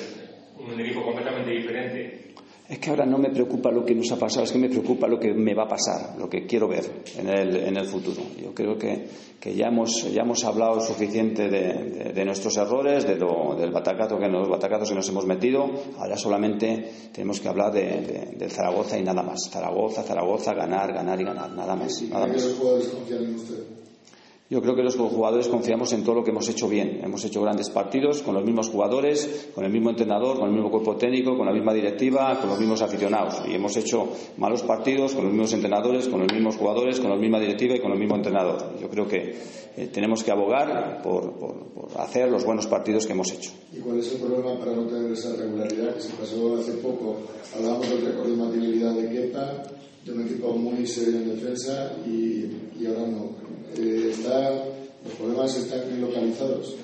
un 0.59 0.79
equipo 0.81 1.03
completamente 1.03 1.51
diferente, 1.51 2.31
es 2.71 2.79
que 2.79 2.91
ahora 2.91 3.05
no 3.05 3.19
me 3.19 3.31
preocupa 3.31 3.73
lo 3.73 3.85
que 3.85 3.97
nos 3.97 4.13
ha 4.13 4.17
pasado, 4.17 4.45
es 4.45 4.53
que 4.53 4.59
me 4.59 4.69
preocupa 4.69 5.09
lo 5.09 5.19
que 5.19 5.35
me 5.35 5.55
va 5.55 5.65
a 5.65 5.69
pasar, 5.69 6.17
lo 6.17 6.31
que 6.31 6.47
quiero 6.47 6.69
ver 6.69 6.85
en 7.19 7.29
el, 7.29 7.57
en 7.57 7.77
el 7.77 7.85
futuro. 7.87 8.23
Yo 8.41 8.55
creo 8.55 8.79
que, 8.79 9.09
que 9.41 9.57
ya, 9.57 9.67
hemos, 9.67 10.05
ya 10.13 10.23
hemos 10.23 10.45
hablado 10.45 10.81
suficiente 10.81 11.49
de, 11.49 12.13
de, 12.15 12.25
nuestros 12.25 12.57
errores, 12.59 13.05
de 13.09 13.17
lo, 13.17 13.57
del 13.57 13.73
batacazo 13.73 14.21
que 14.21 14.29
nos, 14.29 14.49
batacazos 14.49 14.91
que 14.91 14.95
nos 14.95 15.09
hemos 15.09 15.27
metido. 15.27 15.69
Ahora 15.99 16.17
solamente 16.17 16.93
tenemos 17.13 17.41
que 17.41 17.49
hablar 17.49 17.73
de, 17.73 18.37
de, 18.37 18.49
Zaragoza 18.49 18.97
y 18.97 19.03
nada 19.03 19.25
más. 19.25 19.51
Zaragoza, 19.51 20.05
Zaragoza, 20.05 20.55
ganar, 20.55 20.93
ganar 20.93 21.21
y 21.21 21.25
ganar, 21.25 21.51
nada 21.51 21.75
más. 21.75 22.01
Nada 22.03 22.29
más. 22.29 22.45
Yo 24.51 24.61
creo 24.61 24.75
que 24.75 24.83
los 24.83 24.97
jugadores 24.97 25.47
confiamos 25.47 25.93
en 25.93 26.03
todo 26.03 26.17
lo 26.17 26.25
que 26.25 26.33
hemos 26.33 26.49
hecho 26.49 26.69
bien. 26.69 27.01
Hemos 27.05 27.25
hecho 27.25 27.41
grandes 27.41 27.71
partidos 27.71 28.21
con 28.21 28.35
los 28.35 28.45
mismos 28.45 28.69
jugadores, 28.69 29.49
con 29.55 29.65
el 29.65 29.71
mismo 29.71 29.91
entrenador, 29.91 30.41
con 30.41 30.49
el 30.49 30.55
mismo 30.55 30.73
cuerpo 30.73 30.97
técnico, 30.97 31.37
con 31.37 31.47
la 31.47 31.53
misma 31.53 31.73
directiva, 31.73 32.37
con 32.41 32.51
los 32.51 32.59
mismos 32.59 32.83
aficionados. 32.83 33.43
Y 33.49 33.55
hemos 33.55 33.77
hecho 33.77 34.09
malos 34.39 34.65
partidos 34.65 35.15
con 35.15 35.23
los 35.23 35.33
mismos 35.33 35.53
entrenadores, 35.53 36.09
con 36.09 36.19
los 36.19 36.33
mismos 36.33 36.57
jugadores, 36.57 36.99
con 36.99 37.11
la 37.11 37.17
misma 37.17 37.39
directiva 37.39 37.77
y 37.77 37.81
con 37.81 37.93
el 37.93 37.99
mismo 38.01 38.17
entrenador. 38.17 38.77
Yo 38.81 38.89
creo 38.89 39.07
que 39.07 39.37
eh, 39.77 39.87
tenemos 39.87 40.25
que 40.25 40.33
abogar 40.33 41.01
por, 41.01 41.33
por, 41.39 41.69
por, 41.69 42.01
hacer 42.01 42.29
los 42.29 42.45
buenos 42.45 42.67
partidos 42.67 43.07
que 43.07 43.13
hemos 43.13 43.31
hecho. 43.31 43.53
¿Y 43.73 43.79
cuál 43.79 44.01
es 44.01 44.13
el 44.15 44.19
problema 44.19 44.59
para 44.59 44.73
no 44.73 44.83
tener 44.89 45.13
esa 45.13 45.37
regularidad 45.37 45.95
que 45.95 46.01
se 46.01 46.13
pasó 46.15 46.57
hace 46.57 46.73
poco? 46.79 47.19
Hablábamos 47.55 47.89
del 47.89 48.05
récord 48.05 48.27
de 48.27 48.33
imbatibilidad 48.33 48.95
de 48.95 49.09
Kepa, 49.11 49.63
de 50.05 50.13
un 50.13 50.23
equipo 50.23 50.55
muy 50.55 50.85
serio 50.89 51.21
en 51.21 51.37
defensa 51.37 51.93
y, 52.05 52.51
y 52.81 52.87
ahora 52.89 53.07
no 53.07 53.50
eh, 53.77 54.11
está, 54.13 54.51
los 55.05 55.15
problemas 55.19 55.57
están 55.57 56.01
localizados. 56.01 56.77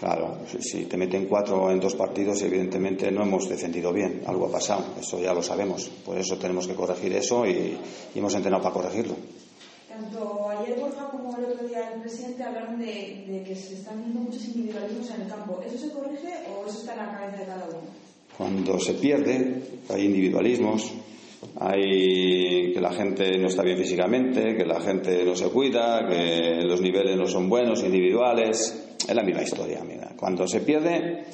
Claro, 0.00 0.38
si 0.58 0.86
te 0.86 0.96
meten 0.96 1.26
cuatro 1.26 1.70
en 1.70 1.78
dos 1.78 1.94
partidos, 1.94 2.42
evidentemente 2.42 3.10
no 3.12 3.22
hemos 3.22 3.48
defendido 3.48 3.92
bien, 3.92 4.22
algo 4.26 4.46
ha 4.46 4.50
pasado, 4.50 4.84
eso 5.00 5.20
ya 5.20 5.32
lo 5.32 5.42
sabemos, 5.44 5.88
por 6.04 6.18
eso 6.18 6.36
tenemos 6.38 6.66
que 6.66 6.74
corregir 6.74 7.12
eso 7.12 7.46
y, 7.46 7.78
y 8.12 8.18
hemos 8.18 8.34
entrenado 8.34 8.62
para 8.64 8.74
corregirlo. 8.74 9.14
Tanto 9.88 10.48
ayer 10.50 10.76
Borja 10.80 11.08
como 11.08 11.36
el 11.36 11.44
otro 11.44 11.68
día 11.68 11.92
el 11.92 12.00
presidente 12.00 12.42
hablaron 12.42 12.80
de, 12.80 13.26
de, 13.28 13.44
que 13.46 13.54
se 13.54 13.74
están 13.74 14.00
viendo 14.00 14.20
muchos 14.20 14.44
individualismos 14.46 15.10
en 15.10 15.20
el 15.20 15.28
campo. 15.28 15.60
¿Eso 15.64 15.78
se 15.78 15.90
corrige 15.92 16.32
o 16.48 16.66
eso 16.66 16.80
está 16.80 16.94
en 16.94 16.98
la 16.98 17.12
cabeza 17.12 17.36
de 17.36 17.46
cada 17.46 17.68
uno? 17.68 17.80
Cuando 18.36 18.80
se 18.80 18.94
pierde, 18.94 19.62
hay 19.90 20.06
individualismos, 20.06 20.90
hay 21.60 22.72
que 22.72 22.80
la 22.80 22.92
gente 22.92 23.38
no 23.38 23.48
está 23.48 23.62
bien 23.62 23.76
físicamente, 23.76 24.56
que 24.56 24.64
la 24.64 24.80
gente 24.80 25.24
no 25.24 25.34
se 25.34 25.48
cuida, 25.48 26.06
que 26.08 26.62
los 26.64 26.80
niveles 26.80 27.16
no 27.16 27.26
son 27.26 27.48
buenos, 27.48 27.82
individuales. 27.82 28.96
Es 29.08 29.14
la 29.14 29.22
misma 29.22 29.42
historia, 29.42 29.80
amiga. 29.80 30.12
Cuando 30.16 30.46
se 30.46 30.60
pierde, 30.60 31.24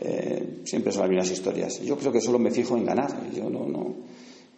eh, 0.00 0.60
siempre 0.64 0.92
son 0.92 1.02
las 1.02 1.10
mismas 1.10 1.30
historias. 1.30 1.80
Yo 1.82 1.96
creo 1.96 2.12
que 2.12 2.20
solo 2.20 2.38
me 2.38 2.50
fijo 2.50 2.76
en 2.76 2.84
ganar. 2.84 3.30
Yo 3.32 3.48
no, 3.48 3.66
no. 3.66 3.96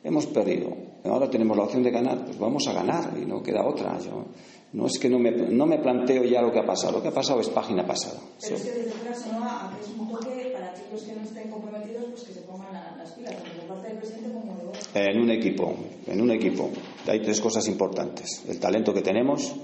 Hemos 0.07 0.27
perdido. 0.27 0.71
Ahora 1.03 1.29
tenemos 1.29 1.57
la 1.57 1.65
opción 1.65 1.83
de 1.83 1.91
ganar, 1.91 2.25
pues 2.25 2.39
vamos 2.39 2.65
a 2.69 2.73
ganar 2.73 3.13
y 3.21 3.27
no 3.27 3.43
queda 3.43 3.67
otra. 3.67 3.99
Yo, 3.99 4.25
no 4.73 4.87
es 4.87 5.01
que 5.01 5.09
no 5.09 5.19
me, 5.19 5.33
no 5.33 5.67
me 5.67 5.79
planteo 5.79 6.23
ya 6.23 6.41
lo 6.41 6.53
que 6.53 6.61
ha 6.61 6.65
pasado. 6.65 6.99
Lo 6.99 7.03
que 7.03 7.09
ha 7.09 7.13
pasado 7.13 7.41
es 7.41 7.49
página 7.49 7.85
pasada. 7.85 8.21
Pero 8.41 8.55
es 8.55 8.63
que 8.63 8.71
desde 8.71 8.91
fuera 8.93 9.17
sonaba 9.17 9.75
que 9.75 9.85
es 9.85 9.99
un 9.99 10.09
toque 10.09 10.53
para 10.53 10.71
aquellos 10.71 11.03
que 11.03 11.13
no 11.13 11.23
estén 11.23 11.51
comprometidos, 11.51 12.05
pues 12.05 12.23
que 12.23 12.35
se 12.35 12.41
pongan 12.43 12.73
las 12.73 13.11
pilas, 13.15 13.35
tanto 13.35 13.51
por 13.59 13.67
parte 13.75 13.89
del 13.89 13.99
presidente 13.99 14.31
como 14.33 14.55
de. 14.55 15.11
En 15.11 15.21
un 15.21 15.31
equipo, 15.33 15.75
en 16.07 16.21
un 16.21 16.31
equipo, 16.31 16.71
hay 17.09 17.21
tres 17.21 17.41
cosas 17.41 17.67
importantes. 17.67 18.45
El 18.49 18.61
talento 18.61 18.95
que 18.95 19.03
tenemos, 19.03 19.57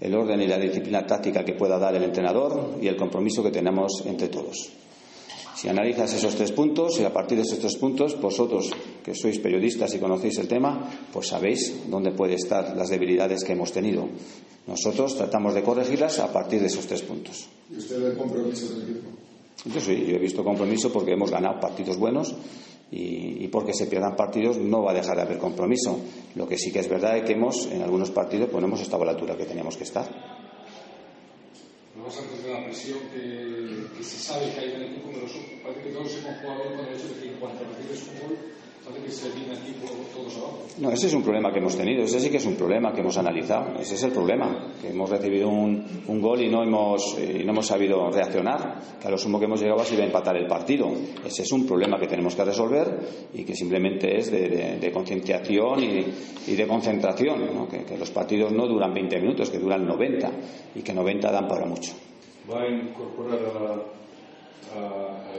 el 0.00 0.14
orden 0.14 0.40
y 0.40 0.46
la 0.46 0.56
disciplina 0.56 1.04
táctica 1.04 1.44
que 1.44 1.52
pueda 1.52 1.78
dar 1.78 1.94
el 1.94 2.04
entrenador 2.04 2.78
y 2.80 2.88
el 2.88 2.96
compromiso 2.96 3.42
que 3.42 3.50
tenemos 3.50 4.02
entre 4.06 4.28
todos. 4.28 4.72
Si 5.64 5.70
analizas 5.70 6.12
esos 6.12 6.34
tres 6.34 6.52
puntos 6.52 7.00
y 7.00 7.04
a 7.04 7.10
partir 7.10 7.38
de 7.38 7.42
esos 7.44 7.58
tres 7.58 7.76
puntos, 7.76 8.20
vosotros 8.20 8.68
que 9.00 9.16
sois 9.16 9.40
periodistas 9.40 9.94
y 9.94 9.98
conocéis 9.98 10.36
el 10.36 10.44
tema, 10.44 10.92
pues 11.08 11.32
sabéis 11.32 11.88
dónde 11.88 12.12
pueden 12.12 12.36
estar 12.36 12.76
las 12.76 12.90
debilidades 12.90 13.42
que 13.42 13.56
hemos 13.56 13.72
tenido. 13.72 14.04
Nosotros 14.66 15.16
tratamos 15.16 15.54
de 15.54 15.62
corregirlas 15.62 16.18
a 16.18 16.30
partir 16.30 16.60
de 16.60 16.66
esos 16.66 16.84
tres 16.84 17.00
puntos. 17.00 17.48
¿Y 17.72 17.78
usted 17.78 17.96
ve 17.96 18.12
compromiso 18.12 18.76
del 18.76 18.82
equipo? 18.82 19.08
Yo 19.64 19.80
sí, 19.80 20.04
yo 20.04 20.16
he 20.16 20.18
visto 20.18 20.44
compromiso 20.44 20.92
porque 20.92 21.12
hemos 21.12 21.30
ganado 21.30 21.58
partidos 21.58 21.96
buenos 21.96 22.34
y, 22.90 23.42
y, 23.42 23.48
porque 23.48 23.72
se 23.72 23.86
pierdan 23.86 24.16
partidos 24.16 24.58
no 24.58 24.82
va 24.82 24.90
a 24.90 24.94
dejar 24.94 25.16
de 25.16 25.22
haber 25.22 25.38
compromiso. 25.38 25.98
Lo 26.34 26.46
que 26.46 26.58
sí 26.58 26.72
que 26.72 26.80
es 26.80 26.90
verdad 26.90 27.16
es 27.16 27.24
que 27.24 27.32
hemos, 27.32 27.72
en 27.72 27.80
algunos 27.80 28.10
partidos, 28.10 28.50
pues 28.50 28.60
no 28.60 28.66
hemos 28.68 28.82
estado 28.82 29.04
a 29.04 29.06
la 29.06 29.12
altura 29.12 29.34
que 29.34 29.46
teníamos 29.46 29.78
que 29.78 29.84
estar. 29.84 30.43
Además, 31.94 32.18
antes 32.18 32.42
de 32.42 32.52
la 32.52 32.64
presión 32.64 32.98
que, 33.14 34.02
se 34.02 34.18
sabe 34.18 34.50
que 34.52 34.60
hay 34.60 34.70
en 34.72 34.82
el 34.82 34.90
equipo, 34.90 35.10
pero 35.14 35.26
eso, 35.26 35.38
parece 35.62 35.82
que 35.82 35.90
todos 35.90 36.12
hemos 36.16 36.40
jugado 36.40 36.64
con 36.74 36.86
el 36.86 36.94
hecho 36.94 37.08
de 37.08 37.20
que 37.20 37.28
en 37.28 37.38
cuanto 37.38 37.64
recibes 37.64 38.00
fútbol, 38.00 38.36
parece 38.36 38.63
No, 40.78 40.90
ese 40.90 41.06
es 41.06 41.14
un 41.14 41.22
problema 41.22 41.50
que 41.52 41.58
hemos 41.58 41.76
tenido, 41.76 42.02
ese 42.04 42.20
sí 42.20 42.30
que 42.30 42.36
es 42.36 42.44
un 42.44 42.56
problema 42.56 42.92
que 42.92 43.00
hemos 43.00 43.16
analizado, 43.16 43.78
ese 43.80 43.94
es 43.94 44.02
el 44.02 44.12
problema, 44.12 44.72
que 44.80 44.88
hemos 44.88 45.08
recibido 45.08 45.48
un, 45.48 46.02
un 46.06 46.20
gol 46.20 46.42
y 46.42 46.50
no 46.50 46.62
hemos, 46.62 47.16
eh, 47.18 47.42
no 47.44 47.52
hemos 47.52 47.66
sabido 47.66 48.10
reaccionar, 48.10 48.80
que 49.00 49.08
a 49.08 49.10
lo 49.10 49.16
sumo 49.16 49.38
que 49.38 49.46
hemos 49.46 49.60
llegado 49.60 49.80
ha 49.80 49.84
sido 49.84 50.02
a 50.02 50.06
empatar 50.06 50.36
el 50.36 50.46
partido. 50.46 50.90
Ese 51.24 51.42
es 51.42 51.52
un 51.52 51.66
problema 51.66 51.98
que 51.98 52.06
tenemos 52.08 52.34
que 52.34 52.44
resolver 52.44 52.98
y 53.32 53.44
que 53.44 53.54
simplemente 53.54 54.18
es 54.18 54.30
de, 54.30 54.48
de, 54.48 54.78
de 54.78 54.92
concienciación 54.92 55.82
y, 55.82 56.04
y, 56.48 56.54
de 56.54 56.66
concentración, 56.66 57.54
¿no? 57.54 57.68
que, 57.68 57.84
que 57.84 57.96
los 57.96 58.10
partidos 58.10 58.52
no 58.52 58.66
duran 58.66 58.92
20 58.92 59.18
minutos, 59.20 59.48
que 59.50 59.58
duran 59.58 59.86
90 59.86 60.30
y 60.74 60.82
que 60.82 60.92
90 60.92 61.30
dan 61.32 61.48
para 61.48 61.64
mucho. 61.64 61.92
¿Va 62.52 62.62
a 62.62 62.68
incorporar 62.68 63.38
a, 63.38 63.94
a, 64.76 65.22
a 65.22 65.34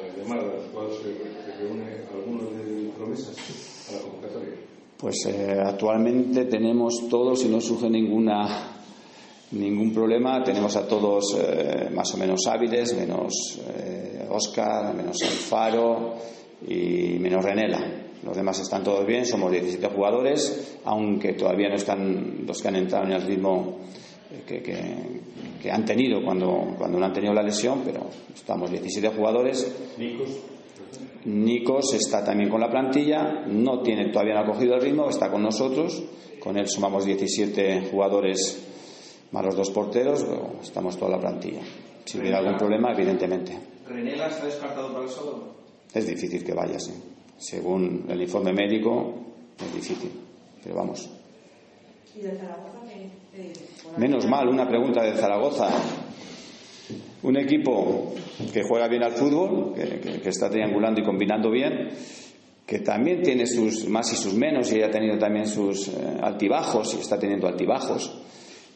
se 0.90 1.45
reúne 1.60 2.06
algunos 2.14 2.52
de 2.58 2.90
promesas 2.98 3.90
a 3.90 3.94
la 3.94 4.02
convocatoria? 4.02 4.54
Pues 4.98 5.26
eh, 5.26 5.58
actualmente 5.64 6.46
tenemos 6.46 7.08
todos 7.10 7.44
y 7.44 7.50
no 7.50 7.60
surge 7.60 7.90
ninguna 7.90 8.72
ningún 9.52 9.94
problema. 9.94 10.44
Tenemos 10.44 10.76
a 10.76 10.88
todos 10.88 11.38
eh, 11.38 11.90
más 11.94 12.14
o 12.14 12.18
menos 12.18 12.48
hábiles, 12.48 12.96
menos 12.96 13.60
eh, 13.68 14.26
Oscar, 14.30 14.94
menos 14.96 15.22
Alfaro 15.22 16.16
y 16.68 17.20
menos 17.20 17.44
Renela. 17.44 18.04
Los 18.24 18.36
demás 18.36 18.60
están 18.60 18.84
todos 18.84 19.06
bien, 19.06 19.26
somos 19.26 19.52
17 19.52 19.88
jugadores, 19.90 20.80
aunque 20.86 21.34
todavía 21.34 21.70
no 21.70 21.76
están 21.76 22.46
los 22.48 22.60
que 22.60 22.68
han 22.70 22.76
entrado 22.78 23.06
en 23.06 23.12
el 23.12 23.22
ritmo 23.22 23.78
que, 24.48 24.64
que, 24.64 24.96
que 25.62 25.72
han 25.72 25.86
tenido 25.86 26.24
cuando, 26.24 26.74
cuando 26.78 26.98
no 26.98 27.06
han 27.06 27.14
tenido 27.14 27.34
la 27.34 27.44
lesión, 27.44 27.82
pero 27.86 28.10
estamos 28.34 28.72
17 28.72 29.10
jugadores. 29.10 29.72
Nicos. 30.00 30.55
Nikos 31.26 31.94
está 31.94 32.24
también 32.24 32.50
con 32.50 32.62
la 32.62 32.70
plantilla, 32.70 33.46
no 33.48 33.82
tiene 33.82 34.12
todavía 34.12 34.36
no 34.36 34.42
ha 34.42 34.46
cogido 34.46 34.76
el 34.76 34.82
ritmo, 34.82 35.10
está 35.10 35.32
con 35.32 35.42
nosotros, 35.42 36.04
con 36.40 36.58
él 36.58 36.68
sumamos 36.68 37.06
17 37.06 37.90
jugadores 37.92 38.64
más 39.32 39.44
los 39.44 39.56
dos 39.56 39.72
porteros, 39.72 40.26
estamos 40.62 40.98
toda 40.98 41.12
la 41.12 41.20
plantilla. 41.20 41.62
Si 42.06 42.20
hubiera 42.20 42.38
algún 42.38 42.58
problema, 42.58 42.92
evidentemente. 42.92 43.58
¿Renela 43.88 44.28
está 44.28 44.46
descartado 44.46 44.94
para 44.94 45.04
el 45.04 45.10
sábado? 45.10 45.56
Es 45.94 46.08
difícil 46.08 46.44
que 46.44 46.54
vaya, 46.54 46.80
sí. 46.80 46.94
Según 47.38 48.06
el 48.08 48.22
informe 48.22 48.54
médico, 48.54 49.14
es 49.60 49.74
difícil, 49.74 50.12
pero 50.64 50.76
vamos. 50.76 51.10
¿Y 52.16 52.22
de 52.22 52.38
Zaragoza 52.38 52.80
qué? 52.88 53.42
Eh, 53.42 53.54
Menos 53.98 54.26
mal, 54.28 54.48
una 54.48 54.68
pregunta 54.68 55.04
de 55.04 55.14
Zaragoza. 55.14 55.70
Un 57.24 57.38
equipo 57.38 58.14
que 58.54 58.64
juega 58.64 58.88
bien 58.88 59.04
al 59.04 59.14
fútbol, 59.14 59.74
que, 59.76 60.30
está 60.30 60.50
triangulando 60.50 61.02
y 61.02 61.04
combinando 61.04 61.50
bien, 61.50 61.90
que 62.66 62.80
también 62.80 63.22
tiene 63.22 63.48
sus 63.48 63.88
más 63.88 64.12
y 64.14 64.16
sus 64.16 64.34
menos 64.34 64.72
y 64.72 64.82
ha 64.82 64.90
tenido 64.90 65.18
también 65.18 65.48
sus 65.48 65.88
eh, 65.88 65.92
altibajos 66.22 66.94
y 66.96 67.00
está 67.00 67.18
teniendo 67.18 67.48
altibajos. 67.48 68.25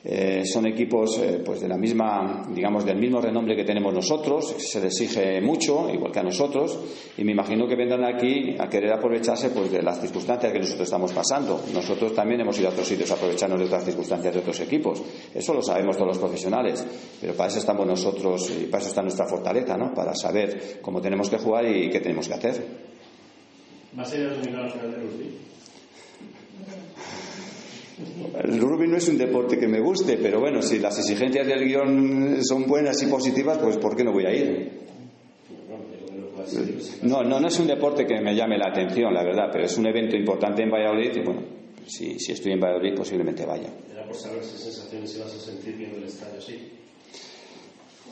Eh, 0.02 0.46
son 0.46 0.66
equipos 0.66 1.18
eh, 1.18 1.42
pues 1.44 1.60
de 1.60 1.68
la 1.68 1.76
misma 1.76 2.48
digamos 2.56 2.86
del 2.86 2.98
mismo 2.98 3.20
renombre 3.20 3.54
que 3.54 3.66
tenemos 3.66 3.94
nosotros 3.94 4.56
se 4.58 4.80
les 4.80 5.02
exige 5.02 5.42
mucho 5.42 5.90
igual 5.94 6.10
que 6.10 6.20
a 6.20 6.24
nosotros 6.24 6.80
y 7.18 7.26
me 7.26 7.34
imagino 7.34 7.68
que 7.68 7.76
vendrán 7.76 8.06
aquí 8.06 8.56
a 8.58 8.70
querer 8.70 8.94
aprovecharse 8.94 9.50
pues 9.50 9.70
de 9.70 9.82
las 9.82 10.00
circunstancias 10.00 10.54
que 10.54 10.60
nosotros 10.60 10.88
estamos 10.88 11.12
pasando 11.12 11.62
nosotros 11.74 12.14
también 12.14 12.40
hemos 12.40 12.58
ido 12.58 12.70
a 12.70 12.72
otros 12.72 12.88
sitios 12.88 13.12
a 13.12 13.16
aprovecharnos 13.16 13.60
de 13.60 13.66
otras 13.66 13.84
circunstancias 13.84 14.34
de 14.34 14.40
otros 14.40 14.62
equipos 14.62 15.04
eso 15.36 15.54
lo 15.54 15.62
sabemos 15.62 15.98
todos 15.98 16.08
los 16.08 16.18
profesionales 16.18 16.88
pero 17.20 17.34
para 17.34 17.50
eso 17.50 17.60
estamos 17.60 17.86
nosotros 17.86 18.50
y 18.52 18.68
para 18.68 18.80
eso 18.80 18.92
está 18.92 19.02
nuestra 19.02 19.28
fortaleza 19.28 19.76
¿no? 19.76 19.94
para 19.94 20.16
saber 20.16 20.80
cómo 20.82 21.02
tenemos 21.02 21.30
que 21.30 21.38
jugar 21.38 21.66
y 21.66 21.90
qué 21.90 22.00
tenemos 22.00 22.28
que 22.28 22.34
hacer. 22.36 22.66
El 28.44 28.60
rugby 28.60 28.88
no 28.88 28.98
es 28.98 29.08
un 29.10 29.18
deporte 29.18 29.58
que 29.58 29.68
me 29.68 29.82
guste, 29.82 30.18
pero 30.18 30.40
bueno, 30.40 30.62
si 30.62 30.80
las 30.80 30.98
exigencias 31.00 31.46
del 31.46 31.66
guion 31.66 32.44
son 32.44 32.66
buenas 32.66 33.02
y 33.04 33.08
positivas, 33.08 33.58
pues 33.58 33.78
¿por 33.78 33.96
qué 33.96 34.04
no 34.04 34.14
voy 34.14 34.26
a 34.26 34.34
ir? 34.34 34.72
No, 37.04 37.24
no, 37.24 37.40
no 37.40 37.48
es 37.48 37.60
un 37.60 37.68
deporte 37.68 38.06
que 38.06 38.20
me 38.22 38.36
llame 38.36 38.58
la 38.58 38.70
atención, 38.70 39.14
la 39.14 39.24
verdad, 39.24 39.50
pero 39.52 39.66
es 39.66 39.78
un 39.78 39.88
evento 39.88 40.16
importante 40.16 40.64
en 40.64 40.72
Valladolid 40.72 41.12
y 41.16 41.24
bueno, 41.24 41.42
si, 41.86 42.18
si 42.20 42.32
estoy 42.32 42.54
en 42.54 42.60
Valladolid 42.60 42.96
posiblemente 42.96 43.46
vaya. 43.46 43.70
Era 43.92 44.06
por 44.06 44.16
saber 44.16 44.40
qué 44.40 44.46
sensaciones 44.46 45.16
ibas 45.16 45.34
a 45.34 45.40
sentir 45.40 45.76
viendo 45.76 45.98
el 45.98 46.06
estadio 46.06 46.40
así. 46.40 46.79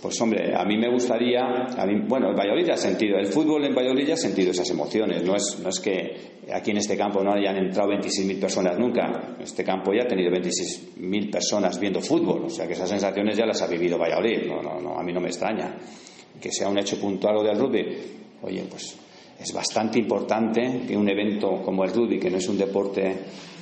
Pues 0.01 0.21
hombre, 0.21 0.53
a 0.55 0.63
mí 0.63 0.77
me 0.77 0.89
gustaría, 0.91 1.43
a 1.43 1.85
mí, 1.85 2.01
bueno, 2.07 2.33
Valladolid 2.35 2.67
ya 2.67 2.73
ha 2.73 2.77
sentido, 2.77 3.17
el 3.17 3.27
fútbol 3.27 3.65
en 3.65 3.73
Valladolid 3.73 4.07
ya 4.07 4.13
ha 4.13 4.17
sentido 4.17 4.51
esas 4.51 4.69
emociones, 4.69 5.23
no 5.23 5.35
es, 5.35 5.59
no 5.59 5.69
es 5.69 5.79
que 5.79 6.15
aquí 6.53 6.69
en 6.71 6.77
este 6.77 6.95
campo 6.95 7.23
no 7.23 7.33
hayan 7.33 7.57
entrado 7.57 7.89
26.000 7.89 8.39
personas 8.39 8.77
nunca, 8.77 9.35
este 9.41 9.63
campo 9.63 9.91
ya 9.93 10.03
ha 10.03 10.07
tenido 10.07 10.31
26.000 10.31 11.31
personas 11.31 11.79
viendo 11.79 11.99
fútbol, 11.99 12.45
o 12.45 12.49
sea 12.49 12.67
que 12.67 12.73
esas 12.73 12.89
sensaciones 12.89 13.35
ya 13.35 13.45
las 13.47 13.59
ha 13.63 13.67
vivido 13.67 13.97
Valladolid, 13.97 14.45
no, 14.47 14.61
no, 14.61 14.79
no, 14.79 14.99
a 14.99 15.03
mí 15.03 15.11
no 15.11 15.19
me 15.19 15.29
extraña. 15.29 15.75
Que 16.39 16.51
sea 16.51 16.69
un 16.69 16.77
hecho 16.77 16.99
puntual 16.99 17.37
o 17.37 17.43
del 17.43 17.57
rugby, 17.57 17.85
oye, 18.43 18.63
pues 18.69 18.95
es 19.39 19.51
bastante 19.51 19.97
importante 19.97 20.83
que 20.87 20.95
un 20.95 21.09
evento 21.09 21.61
como 21.63 21.83
el 21.83 21.91
rugby, 21.91 22.19
que 22.19 22.29
no 22.29 22.37
es 22.37 22.47
un 22.47 22.59
deporte, 22.59 23.15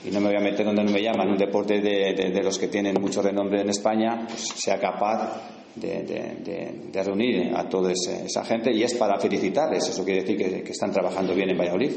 y 0.05 0.11
no 0.11 0.19
me 0.21 0.27
voy 0.27 0.37
a 0.37 0.39
meter 0.41 0.65
donde 0.65 0.83
no 0.83 0.91
me 0.91 1.01
llaman, 1.01 1.29
un 1.29 1.37
deporte 1.37 1.81
de, 1.81 2.13
de- 2.13 2.29
de 2.31 2.43
los 2.43 2.57
que 2.57 2.67
tienen 2.67 2.95
mucho 3.01 3.21
renombre 3.21 3.61
en 3.61 3.69
España, 3.69 4.25
pues 4.27 4.41
sea 4.55 4.79
capaz 4.79 5.41
de, 5.75 6.03
de- 6.03 6.91
de- 6.91 7.03
reunir 7.03 7.51
a 7.55 7.67
toda 7.67 7.91
esa 7.91 8.43
gente 8.45 8.71
y 8.71 8.83
es 8.83 8.93
para 8.95 9.19
felicitarles. 9.19 9.87
Eso 9.89 10.03
quiere 10.05 10.21
decir 10.21 10.37
que, 10.37 10.63
que 10.63 10.71
están 10.71 10.91
trabajando 10.91 11.33
bien 11.33 11.49
en 11.49 11.57
Valladolid. 11.57 11.91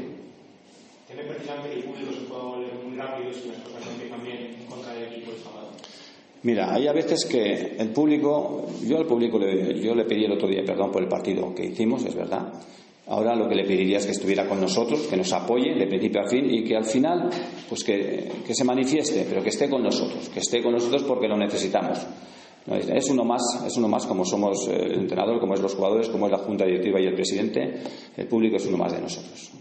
¿Tiene 1.07 1.23
precisamente 1.25 1.75
el 1.77 1.85
público 1.85 2.13
se 2.13 2.21
pueda 2.27 2.43
volver 2.43 2.75
muy 2.85 2.97
rápido 2.97 3.33
si 3.33 3.49
las 3.49 3.59
cosas 3.59 3.85
no 3.87 3.93
empiezan 3.93 4.23
bien 4.25 4.55
en 4.61 4.67
contra 4.67 4.93
del 4.95 5.05
equipo 5.13 5.31
el 5.33 5.39
sábado? 5.39 5.69
Mira, 6.43 6.73
hay 6.75 6.87
a 6.87 6.93
veces 6.93 7.25
que 7.25 7.77
el 7.79 7.89
público, 7.91 8.67
yo 8.87 8.99
al 8.99 9.07
público 9.07 9.39
le, 9.39 9.81
yo 9.81 9.95
le 9.95 10.05
pedí 10.05 10.25
el 10.25 10.33
otro 10.33 10.47
día 10.49 10.63
perdón 10.65 10.91
por 10.93 11.03
el 11.03 11.09
partido 11.09 11.55
que 11.55 11.65
hicimos, 11.67 12.05
es 12.05 12.15
verdad. 12.15 12.53
Ahora 13.09 13.35
lo 13.35 13.49
que 13.49 13.55
le 13.55 13.65
pediría 13.65 13.99
es 13.99 14.07
que 14.07 14.13
estuviera 14.13 14.47
con 14.47 14.61
nosotros, 14.61 15.07
que 15.07 15.17
nos 15.17 15.33
apoye 15.33 15.75
de 15.75 15.87
principio 15.87 16.21
a 16.21 16.29
fin 16.29 16.51
y 16.51 16.63
que 16.63 16.77
al 16.77 16.85
final, 16.85 17.31
pues 17.69 17.83
que, 17.83 18.31
que 18.47 18.55
se 18.55 18.65
manifieste, 18.65 19.25
pero 19.29 19.43
que 19.43 19.49
esté 19.49 19.69
con 19.71 19.83
nosotros, 19.83 20.29
que 20.29 20.41
esté 20.41 20.63
con 20.63 20.73
nosotros 20.73 21.05
porque 21.05 21.27
lo 21.27 21.37
necesitamos. 21.37 22.07
Es 22.71 23.09
uno 23.09 23.25
más, 23.25 23.43
es 23.67 23.77
uno 23.79 23.89
más 23.89 24.07
como 24.07 24.27
somos 24.27 24.69
eh, 24.69 24.77
el 24.77 25.01
entrenador, 25.01 25.41
como 25.41 25.55
es 25.55 25.61
los 25.61 25.75
jugadores, 25.75 26.09
como 26.11 26.27
es 26.27 26.33
la 26.33 26.39
junta 26.39 26.67
directiva 26.67 27.01
y 27.01 27.07
el 27.07 27.15
presidente. 27.15 27.81
El 28.15 28.27
público 28.27 28.57
es 28.57 28.67
uno 28.67 28.77
más 28.77 28.93
de 28.93 29.01
nosotros. 29.01 29.53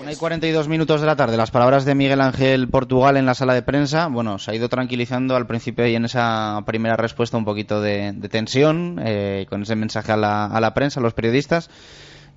Una 0.00 0.12
y 0.12 0.16
42 0.16 0.68
minutos 0.68 1.00
de 1.00 1.06
la 1.06 1.16
tarde. 1.16 1.36
Las 1.36 1.50
palabras 1.50 1.84
de 1.84 1.94
Miguel 1.94 2.20
Ángel 2.20 2.68
Portugal 2.68 3.16
en 3.16 3.26
la 3.26 3.34
sala 3.34 3.54
de 3.54 3.62
prensa. 3.62 4.06
Bueno, 4.06 4.38
se 4.38 4.50
ha 4.50 4.54
ido 4.54 4.68
tranquilizando 4.68 5.36
al 5.36 5.46
principio 5.46 5.86
y 5.86 5.94
en 5.94 6.04
esa 6.04 6.62
primera 6.64 6.96
respuesta 6.96 7.36
un 7.36 7.44
poquito 7.44 7.80
de, 7.80 8.12
de 8.12 8.28
tensión 8.28 9.00
eh, 9.04 9.46
con 9.48 9.62
ese 9.62 9.76
mensaje 9.76 10.12
a 10.12 10.16
la, 10.16 10.46
a 10.46 10.60
la 10.60 10.72
prensa, 10.74 11.00
a 11.00 11.02
los 11.02 11.14
periodistas. 11.14 11.68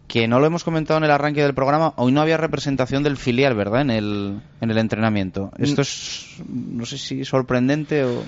Que 0.08 0.28
no 0.28 0.40
lo 0.42 0.46
hemos 0.48 0.66
comentado 0.66 0.98
en 0.98 1.06
el 1.06 1.12
arranque 1.12 1.42
del 1.42 1.54
programa. 1.54 1.94
Hoy 1.96 2.12
no 2.12 2.22
había 2.22 2.36
representación 2.36 3.04
del 3.04 3.16
filial, 3.16 3.56
¿verdad? 3.56 3.82
En 3.82 3.92
el, 3.92 4.42
en 4.60 4.72
el 4.72 4.78
entrenamiento. 4.78 5.52
Esto 5.58 5.82
es, 5.82 6.36
no 6.50 6.86
sé 6.86 6.98
si 6.98 7.24
sorprendente 7.24 8.04
o. 8.04 8.24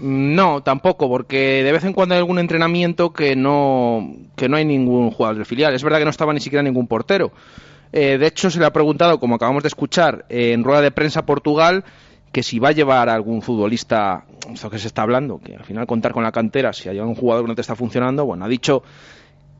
No, 0.00 0.62
tampoco, 0.62 1.08
porque 1.08 1.62
de 1.64 1.72
vez 1.72 1.84
en 1.84 1.92
cuando 1.92 2.14
hay 2.14 2.20
algún 2.20 2.38
entrenamiento 2.38 3.12
que 3.12 3.34
no, 3.36 4.16
que 4.36 4.48
no 4.48 4.56
hay 4.56 4.64
ningún 4.64 5.10
jugador 5.10 5.36
del 5.36 5.46
filial. 5.46 5.74
Es 5.74 5.82
verdad 5.82 5.98
que 5.98 6.04
no 6.04 6.10
estaba 6.10 6.32
ni 6.32 6.40
siquiera 6.40 6.62
ningún 6.62 6.86
portero. 6.86 7.32
Eh, 7.92 8.18
de 8.18 8.26
hecho, 8.26 8.50
se 8.50 8.58
le 8.58 8.66
ha 8.66 8.72
preguntado, 8.72 9.18
como 9.18 9.36
acabamos 9.36 9.62
de 9.62 9.68
escuchar, 9.68 10.26
eh, 10.28 10.52
en 10.52 10.64
rueda 10.64 10.80
de 10.82 10.90
prensa 10.90 11.24
Portugal, 11.24 11.84
que 12.32 12.42
si 12.42 12.58
va 12.58 12.68
a 12.68 12.72
llevar 12.72 13.08
a 13.08 13.14
algún 13.14 13.42
futbolista, 13.42 14.24
esto 14.52 14.70
que 14.70 14.78
se 14.78 14.88
está 14.88 15.02
hablando, 15.02 15.38
que 15.38 15.56
al 15.56 15.64
final 15.64 15.86
contar 15.86 16.12
con 16.12 16.22
la 16.22 16.32
cantera, 16.32 16.72
si 16.72 16.88
hay 16.88 17.00
un 17.00 17.14
jugador 17.14 17.44
que 17.44 17.48
no 17.48 17.54
te 17.54 17.62
está 17.62 17.74
funcionando, 17.74 18.26
bueno, 18.26 18.44
ha 18.44 18.48
dicho 18.48 18.82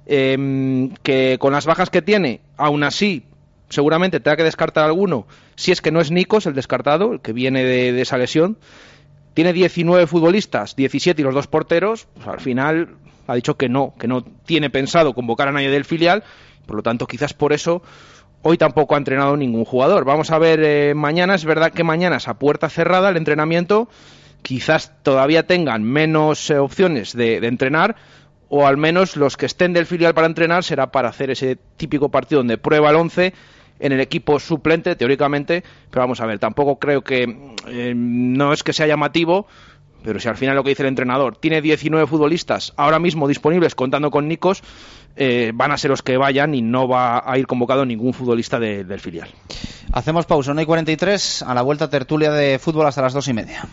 eh, 0.07 0.91
que 1.03 1.39
con 1.41 1.53
las 1.53 1.65
bajas 1.67 1.89
que 1.91 2.03
tiene, 2.03 2.41
aún 2.57 2.83
así, 2.85 3.25
seguramente 3.71 4.21
tenga 4.21 4.37
que 4.37 4.45
descartar 4.45 4.85
alguno, 4.85 5.27
si 5.57 5.73
es 5.73 5.81
que 5.81 5.91
no 5.91 6.01
es 6.01 6.11
Nikos 6.11 6.47
el 6.47 6.55
descartado, 6.55 7.13
el 7.13 7.21
que 7.21 7.33
viene 7.33 7.65
de, 7.65 7.93
de 7.93 8.03
esa 8.03 8.19
lesión, 8.19 8.59
tiene 9.33 9.53
19 9.53 10.07
futbolistas, 10.07 10.77
17 10.77 11.23
y 11.23 11.25
los 11.25 11.35
dos 11.35 11.47
porteros, 11.47 12.09
pues 12.15 12.27
al 12.27 12.41
final 12.41 12.97
ha 13.27 13.35
dicho 13.35 13.57
que 13.57 13.69
no, 13.69 13.95
que 13.99 14.09
no 14.09 14.23
tiene 14.23 14.71
pensado 14.71 15.15
convocar 15.15 15.49
a 15.49 15.53
nadie 15.53 15.71
del 15.71 15.85
filial, 15.85 16.25
por 16.67 16.77
lo 16.77 16.83
tanto 16.83 17.07
quizás 17.07 17.35
por 17.35 17.53
eso 17.53 17.83
hoy 18.43 18.59
tampoco 18.59 18.95
ha 18.95 18.99
entrenado 18.99 19.37
ningún 19.37 19.65
jugador. 19.65 20.05
Vamos 20.05 20.31
a 20.31 20.39
ver 20.39 20.61
eh, 20.63 20.95
mañana, 20.95 21.35
es 21.35 21.45
verdad 21.45 21.73
que 21.73 21.85
mañana 21.85 22.17
es 22.17 22.29
a 22.29 22.39
puerta 22.39 22.69
cerrada 22.69 23.11
el 23.11 23.17
entrenamiento, 23.17 23.89
quizás 24.43 24.93
todavía 25.03 25.47
tengan 25.47 25.83
menos 25.83 26.51
eh, 26.51 26.59
opciones 26.59 27.15
de, 27.15 27.41
de 27.41 27.49
entrenar, 27.49 27.97
o 28.49 28.67
al 28.67 28.77
menos 28.77 29.17
los 29.17 29.37
que 29.37 29.47
estén 29.47 29.73
del 29.73 29.87
filial 29.87 30.15
para 30.15 30.27
entrenar 30.27 30.65
será 30.65 30.91
para 30.91 31.09
hacer 31.09 31.31
ese 31.31 31.59
típico 31.77 32.11
partido 32.11 32.41
donde 32.41 32.59
prueba 32.59 32.91
el 32.91 32.97
11 32.97 33.35
en 33.81 33.93
el 33.93 34.01
equipo 34.01 34.41
suplente, 34.41 34.97
teóricamente, 34.97 35.63
pero 35.91 36.03
vamos 36.03 36.21
a 36.21 36.27
ver, 36.27 36.39
tampoco 36.39 36.79
creo 36.79 37.03
que 37.03 37.53
eh, 37.69 37.93
no 37.95 38.53
es 38.53 38.63
que 38.63 38.73
sea 38.73 38.87
llamativo, 38.87 39.47
pero 40.03 40.21
si 40.21 40.29
al 40.29 40.37
final 40.37 40.57
lo 40.57 40.63
que 40.63 40.71
dice 40.71 40.83
el 40.83 40.89
entrenador 40.89 41.37
tiene 41.37 41.61
19 41.61 42.07
futbolistas 42.07 42.73
ahora 42.77 42.99
mismo 42.99 43.29
disponibles 43.29 43.75
contando 43.75 44.11
con 44.11 44.29
Nicos, 44.29 44.63
eh, 45.17 45.53
van 45.55 45.73
a 45.73 45.79
ser 45.79 45.91
los 45.91 46.03
que 46.03 46.17
vayan 46.17 46.55
y 46.55 46.63
no 46.63 46.87
va 46.89 47.23
a 47.25 47.39
ir 47.39 47.47
convocado 47.47 47.85
ningún 47.85 48.15
futbolista 48.15 48.59
de- 48.59 48.85
del 48.85 49.01
filial. 49.01 49.29
Hacemos 49.93 50.27
pausa, 50.27 50.53
1 50.53 50.61
y 50.63 50.67
43. 50.67 51.43
A 51.43 51.55
la 51.55 51.63
vuelta 51.63 51.89
tertulia 51.91 52.31
de 52.33 52.59
fútbol 52.59 52.87
hasta 52.87 53.03
las 53.03 53.13
2 53.15 53.29
y 53.29 53.33
media. 53.33 53.67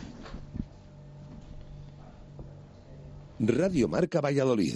Radio 3.40 3.88
Marca 3.90 4.22
Valladolid, 4.22 4.76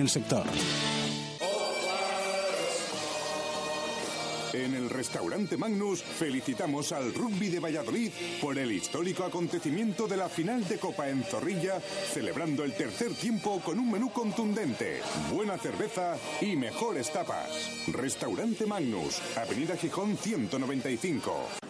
el 0.00 0.08
sector. 0.08 0.44
En 4.52 4.74
el 4.74 4.90
restaurante 4.90 5.56
Magnus 5.56 6.02
felicitamos 6.02 6.92
al 6.92 7.14
rugby 7.14 7.48
de 7.48 7.60
Valladolid 7.60 8.10
por 8.40 8.58
el 8.58 8.72
histórico 8.72 9.24
acontecimiento 9.24 10.08
de 10.08 10.16
la 10.16 10.28
final 10.28 10.66
de 10.66 10.78
Copa 10.78 11.08
en 11.08 11.22
Zorrilla, 11.22 11.80
celebrando 11.80 12.64
el 12.64 12.74
tercer 12.74 13.14
tiempo 13.14 13.60
con 13.60 13.78
un 13.78 13.90
menú 13.90 14.10
contundente, 14.10 15.00
buena 15.32 15.56
cerveza 15.56 16.16
y 16.40 16.56
mejores 16.56 17.12
tapas. 17.12 17.86
Restaurante 17.88 18.66
Magnus, 18.66 19.20
Avenida 19.36 19.76
Gijón 19.76 20.16
195. 20.16 21.69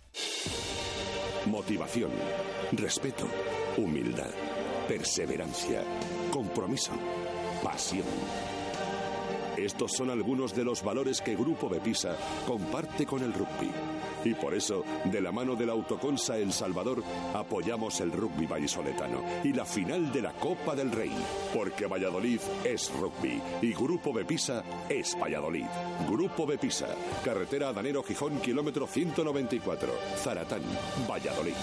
Motivación, 1.45 2.11
respeto, 2.73 3.27
humildad, 3.77 4.29
perseverancia, 4.87 5.83
compromiso, 6.31 6.91
pasión. 7.63 8.05
Estos 9.65 9.91
son 9.91 10.09
algunos 10.09 10.55
de 10.55 10.63
los 10.63 10.83
valores 10.83 11.21
que 11.21 11.35
Grupo 11.35 11.69
Bepisa 11.69 12.17
comparte 12.47 13.05
con 13.05 13.21
el 13.21 13.31
rugby. 13.31 13.69
Y 14.25 14.33
por 14.33 14.55
eso, 14.55 14.83
de 15.05 15.21
la 15.21 15.31
mano 15.31 15.55
del 15.55 15.69
Autoconsa 15.69 16.37
El 16.37 16.51
Salvador, 16.51 17.03
apoyamos 17.35 17.99
el 18.01 18.11
rugby 18.11 18.47
vallisoletano 18.47 19.23
y 19.43 19.53
la 19.53 19.65
final 19.65 20.11
de 20.11 20.23
la 20.23 20.33
Copa 20.33 20.75
del 20.75 20.91
Rey. 20.91 21.11
Porque 21.53 21.85
Valladolid 21.85 22.39
es 22.63 22.91
rugby 22.99 23.39
y 23.61 23.73
Grupo 23.73 24.11
Bepisa 24.11 24.63
es 24.89 25.15
Valladolid. 25.19 25.67
Grupo 26.09 26.47
Bepisa, 26.47 26.87
carretera 27.23 27.69
Adanero 27.69 28.01
Gijón, 28.01 28.39
kilómetro 28.39 28.87
194, 28.87 29.93
Zaratán, 30.17 30.61
Valladolid. 31.07 31.53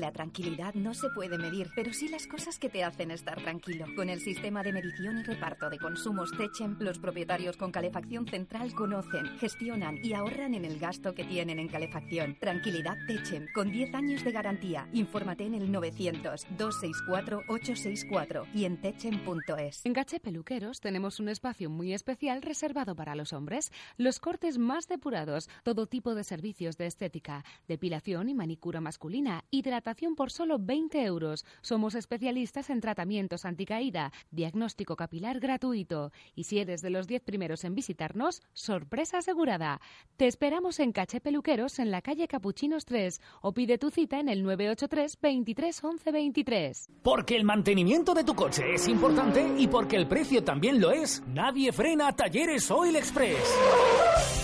La 0.00 0.10
tranquilidad 0.10 0.74
no 0.74 0.94
se 0.94 1.10
puede 1.10 1.36
medir, 1.36 1.68
pero 1.76 1.92
sí 1.92 2.08
las 2.08 2.26
cosas 2.26 2.58
que 2.58 2.70
te 2.70 2.82
hacen 2.82 3.10
estar 3.10 3.42
tranquilo. 3.42 3.84
Con 3.94 4.08
el 4.08 4.20
sistema 4.20 4.62
de 4.62 4.72
medición 4.72 5.18
y 5.18 5.22
reparto 5.22 5.68
de 5.68 5.78
consumos 5.78 6.30
Techem, 6.34 6.78
los 6.80 6.98
propietarios 6.98 7.58
con 7.58 7.70
calefacción 7.70 8.26
central 8.26 8.72
conocen, 8.72 9.26
gestionan 9.38 9.98
y 10.02 10.14
ahorran 10.14 10.54
en 10.54 10.64
el 10.64 10.78
gasto 10.78 11.14
que 11.14 11.24
tienen 11.24 11.58
en 11.58 11.68
calefacción. 11.68 12.38
Tranquilidad 12.40 12.96
Techem, 13.06 13.48
con 13.54 13.70
10 13.70 13.94
años 13.94 14.24
de 14.24 14.32
garantía. 14.32 14.88
Infórmate 14.94 15.44
en 15.44 15.56
el 15.56 15.70
900-264-864 15.70 18.46
y 18.54 18.64
en 18.64 18.80
techem.es. 18.80 19.84
En 19.84 19.92
Gache 19.92 20.20
Peluqueros 20.20 20.80
tenemos 20.80 21.20
un 21.20 21.28
espacio 21.28 21.68
muy 21.68 21.92
especial 21.92 22.40
reservado 22.40 22.96
para 22.96 23.14
los 23.14 23.34
hombres. 23.34 23.70
Los 23.98 24.20
cortes 24.20 24.56
más 24.56 24.88
depurados, 24.88 25.50
todo 25.64 25.86
tipo 25.86 26.14
de 26.14 26.24
servicios 26.24 26.78
de 26.78 26.86
estética, 26.86 27.44
depilación 27.68 28.30
y 28.30 28.34
manicura 28.34 28.80
masculina, 28.80 29.44
hidratación 29.50 29.81
por 30.16 30.30
solo 30.30 30.58
20 30.58 31.02
euros. 31.04 31.44
Somos 31.60 31.94
especialistas 31.94 32.70
en 32.70 32.80
tratamientos 32.80 33.44
anticaída, 33.44 34.12
diagnóstico 34.30 34.96
capilar 34.96 35.40
gratuito. 35.40 36.12
Y 36.34 36.44
si 36.44 36.58
eres 36.58 36.82
de 36.82 36.90
los 36.90 37.06
10 37.06 37.22
primeros 37.22 37.64
en 37.64 37.74
visitarnos, 37.74 38.42
sorpresa 38.52 39.18
asegurada. 39.18 39.80
Te 40.16 40.26
esperamos 40.26 40.80
en 40.80 40.92
Caché 40.92 41.20
Peluqueros 41.20 41.78
en 41.78 41.90
la 41.90 42.00
calle 42.00 42.28
Capuchinos 42.28 42.84
3 42.84 43.20
o 43.42 43.52
pide 43.52 43.78
tu 43.78 43.90
cita 43.90 44.20
en 44.20 44.28
el 44.28 44.42
983 44.42 45.18
23 45.20 45.84
11 45.84 46.12
23. 46.12 46.88
Porque 47.02 47.36
el 47.36 47.44
mantenimiento 47.44 48.14
de 48.14 48.24
tu 48.24 48.34
coche 48.34 48.74
es 48.74 48.88
importante 48.88 49.54
y 49.58 49.66
porque 49.66 49.96
el 49.96 50.06
precio 50.06 50.42
también 50.44 50.80
lo 50.80 50.90
es, 50.90 51.22
nadie 51.26 51.72
frena 51.72 52.12
Talleres 52.12 52.70
Oil 52.70 52.96
Express. 52.96 54.41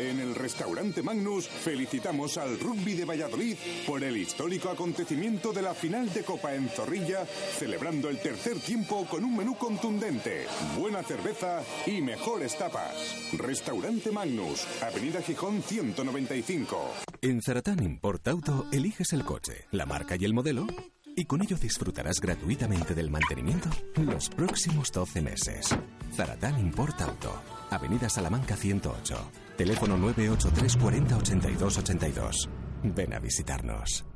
En 0.00 0.18
el 0.18 0.34
restaurante 0.34 1.02
Magnus 1.02 1.46
felicitamos 1.46 2.38
al 2.38 2.58
Rugby 2.58 2.94
de 2.94 3.04
Valladolid 3.04 3.54
por 3.86 4.02
el 4.02 4.16
histórico 4.16 4.70
acontecimiento 4.70 5.52
de 5.52 5.60
la 5.60 5.74
final 5.74 6.10
de 6.14 6.24
Copa 6.24 6.54
en 6.54 6.70
Zorrilla, 6.70 7.26
celebrando 7.26 8.08
el 8.08 8.18
tercer 8.18 8.58
tiempo 8.60 9.04
con 9.04 9.24
un 9.24 9.36
menú 9.36 9.58
contundente, 9.58 10.46
buena 10.78 11.02
cerveza 11.02 11.62
y 11.84 12.00
mejores 12.00 12.56
tapas. 12.56 12.94
Restaurante 13.36 14.10
Magnus, 14.10 14.66
Avenida 14.80 15.20
Gijón 15.20 15.62
195. 15.62 16.94
En 17.20 17.42
Zaratán 17.42 17.82
Import 17.82 18.26
Auto 18.28 18.68
eliges 18.72 19.12
el 19.12 19.22
coche, 19.26 19.66
la 19.70 19.84
marca 19.84 20.16
y 20.18 20.24
el 20.24 20.32
modelo 20.32 20.66
y 21.14 21.26
con 21.26 21.42
ello 21.42 21.58
disfrutarás 21.58 22.20
gratuitamente 22.20 22.94
del 22.94 23.10
mantenimiento 23.10 23.68
los 23.96 24.30
próximos 24.30 24.90
12 24.92 25.20
meses. 25.20 25.68
Zaratán 26.14 26.58
Import 26.58 26.98
Auto, 27.02 27.42
Avenida 27.70 28.08
Salamanca 28.08 28.56
108, 28.56 29.30
teléfono 29.60 29.98
983 29.98 30.76
40 30.78 31.16
82 31.18 31.78
82. 31.78 32.48
Ven 32.82 33.12
a 33.12 33.18
visitarnos. 33.18 34.06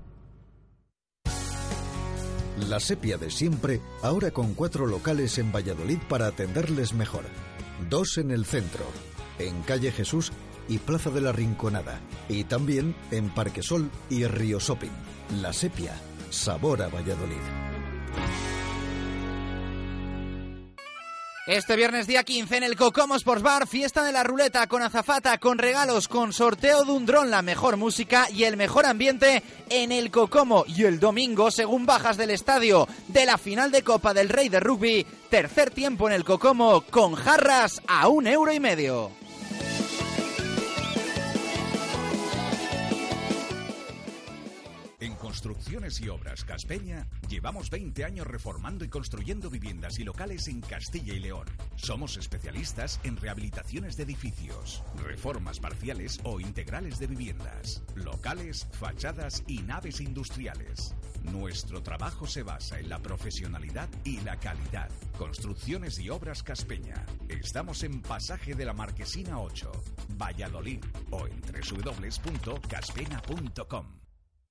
La 2.67 2.81
sepia 2.81 3.19
de 3.19 3.31
siempre, 3.31 3.83
ahora 4.03 4.31
con 4.31 4.55
cuatro 4.55 4.87
locales 4.87 5.37
en 5.37 5.53
Valladolid 5.53 5.99
para 6.09 6.29
atenderles 6.29 6.95
mejor. 6.95 7.25
Dos 7.91 8.17
en 8.17 8.31
el 8.31 8.47
centro, 8.47 8.87
en 9.39 9.61
Calle 9.65 9.93
Jesús 9.93 10.33
y 10.67 10.79
Plaza 10.79 11.11
de 11.11 11.21
la 11.21 11.33
Rinconada. 11.33 12.01
Y 12.31 12.45
también 12.45 12.97
en 13.11 13.29
Parque 13.29 13.63
Sol 13.63 13.91
y 14.09 14.25
Río 14.25 14.61
Shopping. 14.61 14.93
La 15.43 15.53
sepia, 15.53 15.93
sabor 16.31 16.81
a 16.81 16.89
Valladolid. 16.89 18.54
Este 21.47 21.77
viernes 21.77 22.07
día 22.07 22.25
15 22.25 22.57
en 22.57 22.63
el 22.63 22.75
Cocomo 22.75 23.17
Sports 23.17 23.43
Bar, 23.43 23.67
fiesta 23.67 24.03
de 24.03 24.13
la 24.13 24.23
ruleta 24.23 24.67
con 24.67 24.81
azafata, 24.81 25.37
con 25.37 25.59
regalos, 25.59 26.09
con 26.09 26.33
sorteo 26.33 26.87
de 26.87 26.93
un 26.93 27.05
dron, 27.05 27.31
la 27.31 27.43
mejor 27.43 27.77
música 27.77 28.29
y 28.31 28.45
el 28.45 28.57
mejor 28.57 28.87
ambiente 28.87 29.43
en 29.69 29.93
el 29.93 30.11
Cocomo. 30.11 30.65
Y 30.67 30.85
el 30.85 30.99
domingo, 30.99 31.51
según 31.51 31.85
bajas 31.85 32.17
del 32.17 32.31
estadio 32.31 32.89
de 33.09 33.27
la 33.27 33.37
final 33.37 33.71
de 33.71 33.83
Copa 33.83 34.15
del 34.15 34.31
Rey 34.31 34.49
de 34.49 34.59
Rugby, 34.59 35.05
tercer 35.29 35.71
tiempo 35.71 36.09
en 36.09 36.15
el 36.15 36.25
Cocomo 36.25 36.81
con 36.91 37.15
jarras 37.15 37.83
a 37.89 38.09
un 38.09 38.27
euro 38.27 38.51
y 38.51 38.59
medio. 38.59 39.11
Construcciones 45.45 46.01
y 46.01 46.09
Obras 46.09 46.43
Caspeña 46.43 47.07
llevamos 47.29 47.69
20 47.69 48.03
años 48.03 48.27
reformando 48.27 48.83
y 48.83 48.89
construyendo 48.89 49.51
viviendas 49.51 49.99
y 49.99 50.05
locales 50.05 50.49
en 50.49 50.63
Castilla 50.63 51.13
y 51.13 51.19
León. 51.19 51.45
Somos 51.77 52.17
especialistas 52.17 52.99
en 53.05 53.19
rehabilitaciones 53.19 53.99
de 53.99 54.05
edificios, 54.05 54.83
reformas 55.05 55.61
parciales 55.61 56.19
o 56.25 56.41
integrales 56.41 56.99
de 56.99 57.09
viviendas, 57.09 57.83
locales, 57.95 58.67
fachadas 58.73 59.45
y 59.47 59.59
naves 59.59 60.01
industriales. 60.01 60.95
Nuestro 61.25 61.83
trabajo 61.83 62.27
se 62.27 62.43
basa 62.43 62.81
en 62.81 62.89
la 62.89 63.01
profesionalidad 63.01 63.91
y 64.03 64.23
la 64.23 64.41
calidad. 64.41 64.89
Construcciones 65.19 65.99
y 65.99 66.09
Obras 66.09 66.43
Caspeña. 66.43 67.05
Estamos 67.29 67.83
en 67.83 68.01
Pasaje 68.01 68.55
de 68.55 68.65
la 68.65 68.73
Marquesina 68.73 69.39
8, 69.39 69.71
Valladolid 70.17 70.83
o 71.11 71.27
en 71.27 71.39
www.caspena.com. 71.43 74.04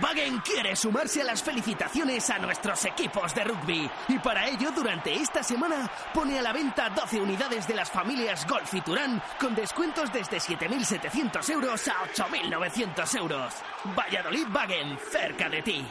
Valladolid 0.00 0.02
Wagen 0.02 0.40
quiere 0.40 0.76
sumarse 0.76 1.20
a 1.20 1.24
las 1.24 1.42
felicitaciones 1.42 2.30
a 2.30 2.38
nuestros 2.38 2.84
equipos 2.84 3.34
de 3.34 3.44
rugby 3.44 3.90
y 4.08 4.18
para 4.18 4.48
ello 4.48 4.70
durante 4.74 5.12
esta 5.12 5.42
semana 5.42 5.90
pone 6.14 6.38
a 6.38 6.42
la 6.42 6.52
venta 6.52 6.88
12 6.90 7.20
unidades 7.20 7.66
de 7.68 7.74
las 7.74 7.90
familias 7.90 8.46
Golf 8.46 8.72
y 8.74 8.80
Turán 8.80 9.22
con 9.38 9.54
descuentos 9.54 10.12
desde 10.12 10.38
7.700 10.38 11.50
euros 11.50 11.88
a 11.88 11.94
8.900 12.14 13.18
euros. 13.18 13.54
Valladolid 13.96 14.46
Wagen, 14.54 14.98
cerca 15.10 15.48
de 15.48 15.62
ti. 15.62 15.84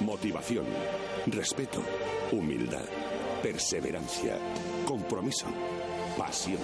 Motivación, 0.00 0.66
respeto, 1.26 1.82
humildad, 2.32 2.86
perseverancia, 3.42 4.36
compromiso, 4.86 5.46
pasión. 6.16 6.60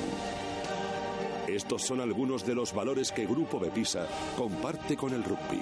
Estos 1.47 1.83
son 1.83 2.01
algunos 2.01 2.45
de 2.45 2.55
los 2.55 2.75
valores 2.75 3.13
que 3.13 3.25
Grupo 3.25 3.61
Bepisa 3.61 4.07
comparte 4.37 4.97
con 4.97 5.13
el 5.13 5.23
rugby. 5.23 5.61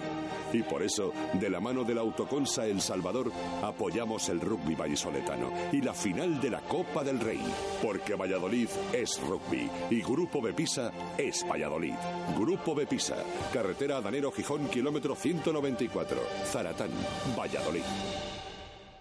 Y 0.53 0.63
por 0.63 0.83
eso, 0.83 1.13
de 1.35 1.51
la 1.51 1.61
mano 1.61 1.85
de 1.85 1.95
la 1.95 2.01
Autoconsa 2.01 2.67
El 2.67 2.81
Salvador, 2.81 3.31
apoyamos 3.63 4.29
el 4.29 4.41
rugby 4.41 4.75
vallisoletano 4.75 5.51
y 5.73 5.83
la 5.83 5.93
final 5.93 6.41
de 6.41 6.51
la 6.51 6.61
Copa 6.61 7.05
del 7.05 7.21
Rey. 7.21 7.41
Porque 7.83 8.15
Valladolid 8.15 8.69
es 8.93 9.21
rugby 9.21 9.69
y 9.91 10.01
Grupo 10.01 10.41
Bepisa 10.41 10.91
es 11.19 11.45
Valladolid. 11.49 11.95
Grupo 12.39 12.75
Bepisa, 12.75 13.17
carretera 13.53 13.99
Adanero 13.99 14.33
Gijón, 14.33 14.69
kilómetro 14.69 15.15
194, 15.15 16.19
Zaratán, 16.47 16.91
Valladolid. 17.37 17.83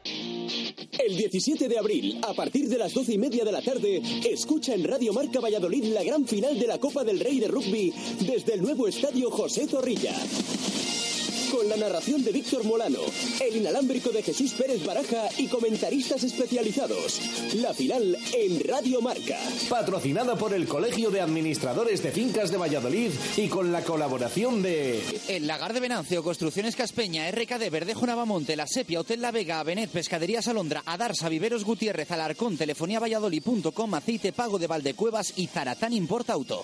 El 0.05 1.17
17 1.17 1.67
de 1.67 1.77
abril, 1.77 2.19
a 2.27 2.33
partir 2.33 2.67
de 2.67 2.77
las 2.77 2.93
12 2.93 3.13
y 3.13 3.17
media 3.17 3.43
de 3.43 3.51
la 3.51 3.61
tarde, 3.61 4.01
escucha 4.29 4.73
en 4.73 4.83
Radio 4.83 5.13
Marca 5.13 5.39
Valladolid 5.39 5.85
la 5.85 6.03
gran 6.03 6.27
final 6.27 6.59
de 6.59 6.67
la 6.67 6.79
Copa 6.79 7.03
del 7.03 7.19
Rey 7.19 7.39
de 7.39 7.47
Rugby 7.47 7.93
desde 8.19 8.55
el 8.55 8.61
nuevo 8.61 8.87
estadio 8.87 9.31
José 9.31 9.67
Zorrilla. 9.67 10.13
Con 11.53 11.69
la 11.69 11.77
narración 11.77 12.23
de 12.23 12.31
Víctor 12.31 12.63
Molano, 12.63 13.01
el 13.39 13.57
inalámbrico 13.57 14.09
de 14.09 14.23
Jesús 14.23 14.53
Pérez 14.53 14.83
Baraja 14.83 15.29
y 15.37 15.45
comentaristas 15.45 16.23
especializados. 16.23 17.21
La 17.53 17.75
final 17.75 18.17
en 18.33 18.59
Radio 18.67 19.01
Marca. 19.01 19.37
Patrocinada 19.69 20.35
por 20.35 20.55
el 20.55 20.67
Colegio 20.67 21.11
de 21.11 21.21
Administradores 21.21 22.01
de 22.01 22.11
Fincas 22.11 22.49
de 22.49 22.57
Valladolid 22.57 23.11
y 23.37 23.49
con 23.49 23.71
la 23.71 23.83
colaboración 23.83 24.63
de... 24.63 25.03
El 25.27 25.45
Lagar 25.45 25.73
de 25.73 25.79
Venancio, 25.79 26.23
Construcciones 26.23 26.75
Caspeña, 26.75 27.29
RKD, 27.29 27.69
Verdejo 27.69 28.07
Navamonte, 28.07 28.55
La 28.55 28.65
Sepia, 28.65 29.01
Hotel 29.01 29.21
La 29.21 29.29
Vega, 29.29 29.61
Benet, 29.61 29.91
Pescadería 29.91 30.41
Salondra, 30.41 30.81
Adarsa, 30.87 31.29
Viveros 31.29 31.65
Gutiérrez, 31.65 32.09
Alarcón, 32.09 32.57
Telefonía 32.57 32.99
Valladolid.com, 32.99 33.93
Aceite 33.93 34.33
Pago 34.33 34.57
de 34.57 34.65
Valdecuevas 34.65 35.33
y 35.35 35.45
Zaratán 35.45 35.93
Importa 35.93 36.33
Auto. 36.33 36.63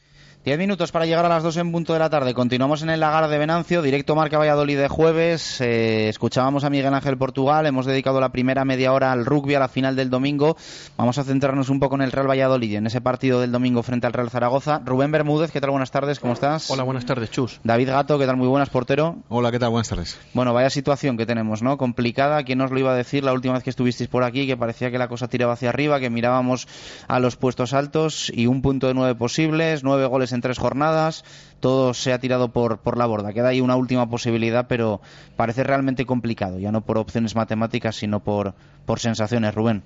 Diez 0.43 0.57
minutos 0.57 0.91
para 0.91 1.05
llegar 1.05 1.23
a 1.23 1.29
las 1.29 1.43
dos 1.43 1.55
en 1.57 1.71
punto 1.71 1.93
de 1.93 1.99
la 1.99 2.09
tarde. 2.09 2.33
Continuamos 2.33 2.81
en 2.81 2.89
el 2.89 2.99
lagar 2.99 3.29
de 3.29 3.37
Venancio, 3.37 3.83
directo 3.83 4.15
Marca 4.15 4.39
Valladolid 4.39 4.75
de 4.75 4.87
jueves. 4.87 5.61
Eh, 5.61 6.09
escuchábamos 6.09 6.63
a 6.63 6.71
Miguel 6.71 6.91
Ángel 6.95 7.15
Portugal. 7.15 7.67
Hemos 7.67 7.85
dedicado 7.85 8.19
la 8.19 8.31
primera 8.31 8.65
media 8.65 8.91
hora 8.91 9.11
al 9.11 9.23
rugby 9.23 9.53
a 9.53 9.59
la 9.59 9.67
final 9.67 9.95
del 9.95 10.09
domingo. 10.09 10.57
Vamos 10.97 11.19
a 11.19 11.23
centrarnos 11.23 11.69
un 11.69 11.79
poco 11.79 11.93
en 11.93 12.01
el 12.01 12.11
Real 12.11 12.27
Valladolid, 12.27 12.73
en 12.73 12.87
ese 12.87 13.01
partido 13.01 13.39
del 13.39 13.51
domingo 13.51 13.83
frente 13.83 14.07
al 14.07 14.13
Real 14.13 14.31
Zaragoza. 14.31 14.81
Rubén 14.83 15.11
Bermúdez, 15.11 15.51
¿qué 15.51 15.61
tal? 15.61 15.69
Buenas 15.69 15.91
tardes, 15.91 16.19
¿cómo 16.19 16.33
estás? 16.33 16.71
Hola, 16.71 16.81
buenas 16.81 17.05
tardes, 17.05 17.29
Chus. 17.29 17.59
David 17.63 17.89
Gato, 17.89 18.17
¿qué 18.17 18.25
tal? 18.25 18.37
Muy 18.37 18.47
buenas, 18.47 18.71
portero. 18.71 19.17
Hola, 19.29 19.51
¿qué 19.51 19.59
tal? 19.59 19.69
Buenas 19.69 19.89
tardes. 19.89 20.17
Bueno, 20.33 20.55
vaya 20.55 20.71
situación 20.71 21.17
que 21.17 21.27
tenemos, 21.27 21.61
¿no? 21.61 21.77
Complicada. 21.77 22.43
¿Quién 22.43 22.57
nos 22.57 22.71
lo 22.71 22.79
iba 22.79 22.93
a 22.93 22.95
decir 22.95 23.23
la 23.23 23.33
última 23.33 23.53
vez 23.53 23.63
que 23.63 23.69
estuvisteis 23.69 24.09
por 24.09 24.23
aquí? 24.23 24.47
Que 24.47 24.57
parecía 24.57 24.89
que 24.89 24.97
la 24.97 25.07
cosa 25.07 25.27
tiraba 25.27 25.53
hacia 25.53 25.69
arriba, 25.69 25.99
que 25.99 26.09
mirábamos 26.09 26.67
a 27.07 27.19
los 27.19 27.35
puestos 27.35 27.73
altos 27.73 28.31
y 28.33 28.47
un 28.47 28.63
punto 28.63 28.87
de 28.87 28.95
nueve 28.95 29.13
posibles, 29.13 29.83
nueve 29.83 30.07
goles 30.07 30.30
en 30.33 30.41
tres 30.41 30.59
jornadas 30.59 31.23
todo 31.59 31.93
se 31.93 32.11
ha 32.11 32.19
tirado 32.19 32.49
por, 32.49 32.79
por 32.79 32.97
la 32.97 33.05
borda. 33.05 33.33
Queda 33.33 33.49
ahí 33.49 33.61
una 33.61 33.75
última 33.75 34.09
posibilidad, 34.09 34.67
pero 34.67 35.01
parece 35.35 35.63
realmente 35.63 36.05
complicado, 36.05 36.59
ya 36.59 36.71
no 36.71 36.81
por 36.81 36.97
opciones 36.97 37.35
matemáticas, 37.35 37.95
sino 37.95 38.19
por, 38.19 38.53
por 38.85 38.99
sensaciones, 38.99 39.55
Rubén. 39.55 39.83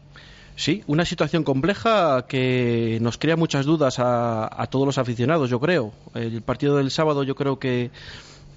Sí, 0.55 0.83
una 0.87 1.03
situación 1.03 1.43
compleja 1.43 2.25
que 2.27 2.97
nos 3.01 3.17
crea 3.17 3.35
muchas 3.35 3.65
dudas 3.65 3.99
a, 3.99 4.49
a 4.61 4.67
todos 4.67 4.85
los 4.85 4.97
aficionados, 4.97 5.49
yo 5.49 5.59
creo. 5.59 5.91
El 6.13 6.41
partido 6.41 6.77
del 6.77 6.91
sábado 6.91 7.23
yo 7.23 7.35
creo 7.35 7.59
que 7.59 7.91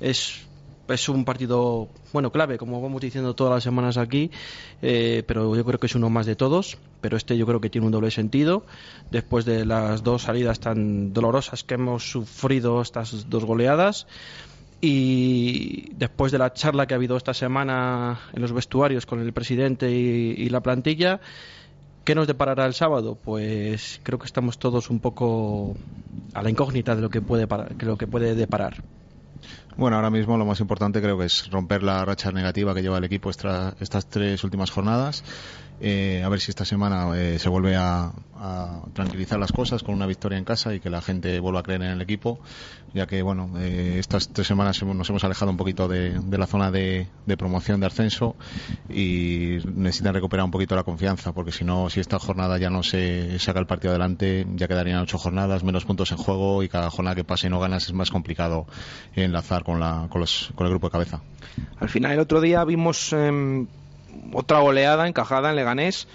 es 0.01 0.48
es 0.89 1.09
un 1.09 1.25
partido, 1.25 1.89
bueno, 2.13 2.33
clave, 2.33 2.59
como 2.59 2.81
vamos 2.81 3.01
diciendo 3.01 3.35
todas 3.35 3.55
las 3.55 3.63
semanas 3.63 3.97
aquí, 3.97 4.31
eh, 4.83 5.23
pero 5.27 5.55
yo 5.55 5.65
creo 5.65 5.79
que 5.79 5.87
es 5.87 5.95
uno 5.95 6.11
más 6.11 6.27
de 6.27 6.37
todos. 6.37 6.79
Pero 7.01 7.17
este 7.17 7.37
yo 7.37 7.47
creo 7.47 7.61
que 7.61 7.71
tiene 7.71 7.87
un 7.87 7.93
doble 7.93 8.11
sentido. 8.11 8.65
Después 9.11 9.45
de 9.45 9.65
las 9.65 10.03
dos 10.03 10.23
salidas 10.23 10.61
tan 10.61 11.13
dolorosas 11.13 11.63
que 11.63 11.75
hemos 11.75 12.11
sufrido, 12.11 12.83
estas 12.83 13.29
dos 13.29 13.45
goleadas, 13.45 14.07
y 14.81 15.93
después 15.95 16.31
de 16.33 16.39
la 16.39 16.53
charla 16.53 16.87
que 16.87 16.95
ha 16.95 16.97
habido 16.97 17.17
esta 17.17 17.35
semana 17.35 18.21
en 18.33 18.43
los 18.43 18.53
vestuarios 18.53 19.07
con 19.07 19.21
el 19.21 19.33
presidente 19.33 19.91
y, 19.91 20.49
la 20.49 20.61
plantilla, 20.61 21.21
¿Qué 22.05 22.15
nos 22.15 22.27
deparará 22.27 22.65
el 22.65 22.73
sábado? 22.73 23.19
Pues 23.23 24.01
creo 24.03 24.19
que 24.19 24.25
estamos 24.25 24.59
todos 24.59 24.89
un 24.89 24.99
poco 24.99 25.77
a 26.33 26.43
la 26.43 26.49
incógnita 26.49 26.97
de 26.97 27.03
lo 27.03 27.11
que 27.11 27.21
puede, 27.21 27.45
de 27.45 27.85
lo 27.85 27.99
que 27.99 28.07
puede 28.07 28.35
deparar. 28.35 28.83
Bueno, 29.79 29.95
ahora 29.95 30.11
mismo 30.11 30.37
lo 30.37 30.45
más 30.45 30.59
importante 30.59 31.01
creo 31.01 31.17
que 31.17 31.27
es 31.27 31.49
romper 31.53 31.85
la 31.85 32.05
racha 32.05 32.33
negativa 32.33 32.75
que 32.75 32.83
lleva 32.83 32.99
el 32.99 33.05
equipo 33.05 33.31
estas 33.31 34.09
tres 34.09 34.43
últimas 34.43 34.73
jornadas. 34.73 35.23
Eh, 35.81 36.23
a 36.25 36.29
ver 36.29 36.41
si 36.41 36.51
esta 36.51 36.65
semana 36.65 37.17
eh, 37.17 37.39
se 37.39 37.49
vuelve 37.49 37.77
a, 37.77 38.13
tranquilizar 38.93 39.37
las 39.37 39.51
cosas 39.51 39.83
con 39.83 39.97
una 39.97 40.07
victoria 40.07 40.39
en 40.39 40.45
casa 40.45 40.73
y 40.73 40.79
que 40.79 40.91
la 40.91 41.01
gente 41.01 41.41
vuelva 41.41 41.59
a 41.59 41.63
creer 41.65 41.83
en 41.83 41.91
el 41.91 42.01
equipo, 42.01 42.39
ya 42.95 43.05
que 43.05 43.21
bueno, 43.21 43.51
eh, 43.59 43.97
estas 43.99 44.29
tres 44.29 44.47
semanas 44.47 44.81
nos 44.81 45.11
hemos 45.11 45.25
alejado 45.25 45.51
un 45.51 45.57
poquito 45.57 45.89
de, 45.89 46.21
la 46.31 46.47
zona 46.47 46.71
de, 46.71 47.09
promoción 47.37 47.81
de 47.81 47.87
ascenso 47.87 48.37
y 48.89 49.59
necesitan 49.75 50.15
recuperar 50.15 50.45
un 50.45 50.53
poquito 50.53 50.77
la 50.77 50.85
confianza, 50.85 51.33
porque 51.33 51.51
si 51.51 51.65
no, 51.65 51.91
si 51.91 51.99
esta 51.99 52.21
jornada 52.21 52.59
ya 52.59 52.71
no 52.71 52.85
se 52.85 53.41
saca 53.41 53.59
el 53.59 53.67
partido 53.67 53.91
adelante, 53.91 54.47
ya 54.55 54.69
quedarían 54.69 55.01
ocho 55.01 55.19
jornadas, 55.19 55.65
menos 55.65 55.85
puntos 55.85 56.13
en 56.13 56.19
juego 56.19 56.63
y 56.63 56.69
cada 56.69 56.91
jornada 56.91 57.17
que 57.17 57.25
pase 57.25 57.49
y 57.49 57.51
no 57.51 57.59
ganas 57.59 57.87
es 57.87 57.93
más 57.93 58.13
complicado 58.13 58.67
enlazar 59.17 59.65
con, 59.65 59.81
la, 59.81 60.07
con, 60.11 60.25
con 60.55 60.67
el 60.67 60.71
grupo 60.71 60.87
de 60.87 60.93
cabeza. 60.93 61.23
Al 61.81 61.89
final, 61.89 62.13
el 62.13 62.21
otro 62.21 62.41
día 62.41 62.65
vimos 62.65 63.13
em, 63.13 63.67
otra 64.33 64.61
goleada 64.61 65.07
encajada 65.07 65.51
en 65.51 65.57
Leganés. 65.57 66.09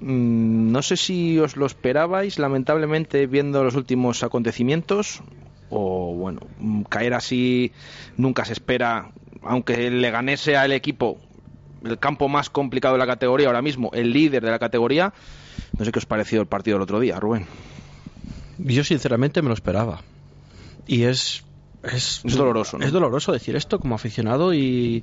Mm, 0.00 0.72
no 0.72 0.82
sé 0.82 0.96
si 0.96 1.38
os 1.38 1.56
lo 1.56 1.66
esperabais, 1.66 2.38
lamentablemente, 2.38 3.26
viendo 3.26 3.62
los 3.62 3.74
últimos 3.74 4.22
acontecimientos. 4.22 5.22
O 5.70 6.14
bueno, 6.14 6.40
mm, 6.58 6.82
caer 6.82 7.14
así 7.14 7.72
nunca 8.16 8.44
se 8.44 8.52
espera, 8.52 9.12
aunque 9.42 9.90
Leganés 9.90 10.40
sea 10.40 10.64
el 10.64 10.72
equipo, 10.72 11.18
el 11.84 11.98
campo 11.98 12.28
más 12.28 12.50
complicado 12.50 12.94
de 12.94 12.98
la 12.98 13.06
categoría 13.06 13.46
ahora 13.46 13.62
mismo, 13.62 13.90
el 13.94 14.12
líder 14.12 14.44
de 14.44 14.50
la 14.50 14.58
categoría. 14.58 15.12
No 15.78 15.84
sé 15.84 15.92
qué 15.92 15.98
os 15.98 16.06
pareció 16.06 16.40
el 16.40 16.46
partido 16.46 16.76
del 16.76 16.82
otro 16.82 17.00
día, 17.00 17.18
Rubén. 17.18 17.46
Yo 18.58 18.84
sinceramente 18.84 19.40
me 19.42 19.48
lo 19.48 19.54
esperaba. 19.54 20.02
Y 20.86 21.04
es 21.04 21.44
es, 21.82 22.22
doloroso. 22.24 22.78
Es 22.80 22.92
doloroso 22.92 23.32
decir 23.32 23.56
esto 23.56 23.78
como 23.80 23.94
aficionado 23.94 24.54
y, 24.54 25.02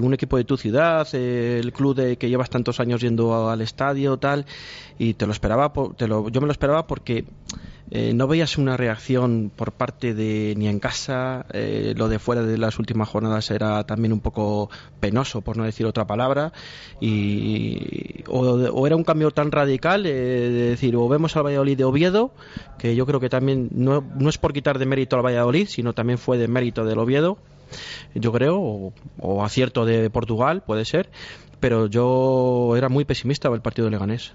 un 0.00 0.14
equipo 0.14 0.36
de 0.36 0.44
tu 0.44 0.56
ciudad, 0.56 1.06
el 1.14 1.72
club 1.72 1.94
de 1.94 2.16
que 2.16 2.28
llevas 2.28 2.50
tantos 2.50 2.80
años 2.80 3.00
yendo 3.00 3.48
al 3.48 3.60
estadio, 3.60 4.16
tal, 4.16 4.46
y 4.98 5.14
te 5.14 5.26
lo 5.26 5.32
esperaba, 5.32 5.72
te 5.96 6.08
lo, 6.08 6.28
yo 6.28 6.40
me 6.40 6.46
lo 6.46 6.52
esperaba 6.52 6.86
porque 6.86 7.24
eh, 7.90 8.14
no 8.14 8.26
veías 8.26 8.58
una 8.58 8.76
reacción 8.76 9.52
por 9.54 9.72
parte 9.72 10.12
de 10.12 10.54
ni 10.56 10.66
en 10.66 10.80
casa, 10.80 11.46
eh, 11.52 11.94
lo 11.96 12.08
de 12.08 12.18
fuera 12.18 12.42
de 12.42 12.58
las 12.58 12.80
últimas 12.80 13.08
jornadas 13.08 13.50
era 13.52 13.84
también 13.84 14.12
un 14.12 14.20
poco 14.20 14.70
penoso, 14.98 15.40
por 15.40 15.56
no 15.56 15.64
decir 15.64 15.86
otra 15.86 16.04
palabra, 16.04 16.52
y, 17.00 18.24
o, 18.28 18.86
era 18.86 18.96
un 18.96 19.04
cambio 19.04 19.30
tan 19.30 19.52
radical 19.52 20.04
eh, 20.04 20.10
de 20.10 20.70
decir, 20.70 20.96
o 20.96 21.08
vemos 21.08 21.36
al 21.36 21.44
Valladolid 21.44 21.78
de 21.78 21.84
Oviedo, 21.84 22.32
que 22.78 22.96
yo 22.96 23.06
creo 23.06 23.20
que 23.20 23.28
también 23.28 23.68
no, 23.70 24.02
es 24.28 24.38
por 24.38 24.52
quitar 24.52 24.78
de 24.80 24.86
mérito 24.86 25.16
al 25.16 25.24
Valladolid, 25.24 25.68
sino 25.68 25.92
también 25.92 26.18
fue 26.18 26.38
de 26.38 26.48
mérito 26.48 26.84
del 26.84 26.98
Oviedo, 26.98 27.38
yo 28.14 28.32
creo, 28.32 28.92
o, 29.20 29.44
acierto 29.44 29.84
de 29.84 30.10
Portugal, 30.10 30.64
puede 30.66 30.84
ser, 30.84 31.08
pero 31.60 31.86
yo 31.86 32.74
era 32.76 32.88
muy 32.88 33.04
pesimista 33.04 33.48
del 33.48 33.60
partido 33.60 33.84
de 33.86 33.92
Leganés. 33.92 34.34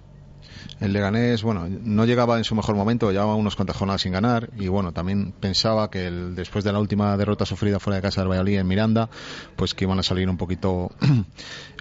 El 0.82 0.94
Leganés, 0.94 1.44
bueno, 1.44 1.68
no 1.70 2.06
llegaba 2.06 2.40
en 2.40 2.44
su 2.44 2.56
mejor 2.56 2.76
momento, 2.76 3.12
llevaba 3.12 3.36
unos 3.36 3.56
cuantas 3.56 3.78
jornadas 3.78 4.02
sin 4.02 4.14
ganar 4.14 4.50
y 4.58 4.68
bueno, 4.68 4.92
también 4.92 5.32
pensaba 5.32 5.92
que 5.92 6.10
después 6.10 6.64
de 6.64 6.74
la 6.74 6.80
última 6.80 7.16
derrota 7.18 7.46
sufrida 7.46 7.80
fuera 7.80 7.98
de 7.98 8.02
casa 8.02 8.22
del 8.22 8.30
Valladolid 8.32 8.58
en 8.58 8.68
Miranda, 8.68 9.08
pues 9.56 9.76
que 9.76 9.86
iban 9.86 10.00
a 10.00 10.04
salir 10.04 10.28
un 10.28 10.38
poquito... 10.38 10.90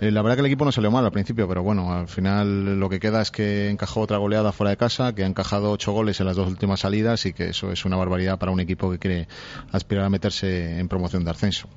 Eh, 0.02 0.10
la 0.10 0.22
verdad 0.22 0.36
que 0.36 0.40
el 0.40 0.46
equipo 0.46 0.64
no 0.64 0.72
salió 0.72 0.90
mal 0.90 1.04
al 1.04 1.12
principio, 1.12 1.46
pero 1.46 1.62
bueno, 1.62 1.92
al 1.92 2.08
final 2.08 2.80
lo 2.80 2.88
que 2.88 2.98
queda 3.00 3.20
es 3.20 3.30
que 3.30 3.68
encajó 3.68 4.00
otra 4.00 4.16
goleada 4.16 4.50
fuera 4.50 4.70
de 4.70 4.78
casa, 4.78 5.14
que 5.14 5.24
ha 5.24 5.26
encajado 5.26 5.70
ocho 5.70 5.92
goles 5.92 6.18
en 6.20 6.26
las 6.26 6.36
dos 6.36 6.48
últimas 6.48 6.80
salidas 6.80 7.26
y 7.26 7.34
que 7.34 7.50
eso 7.50 7.70
es 7.70 7.84
una 7.84 7.98
barbaridad 7.98 8.38
para 8.38 8.50
un 8.50 8.60
equipo 8.60 8.90
que 8.90 8.98
quiere 8.98 9.28
aspirar 9.72 10.06
a 10.06 10.08
meterse 10.08 10.78
en 10.78 10.88
promoción 10.88 11.22
de 11.26 11.32
ascenso. 11.32 11.68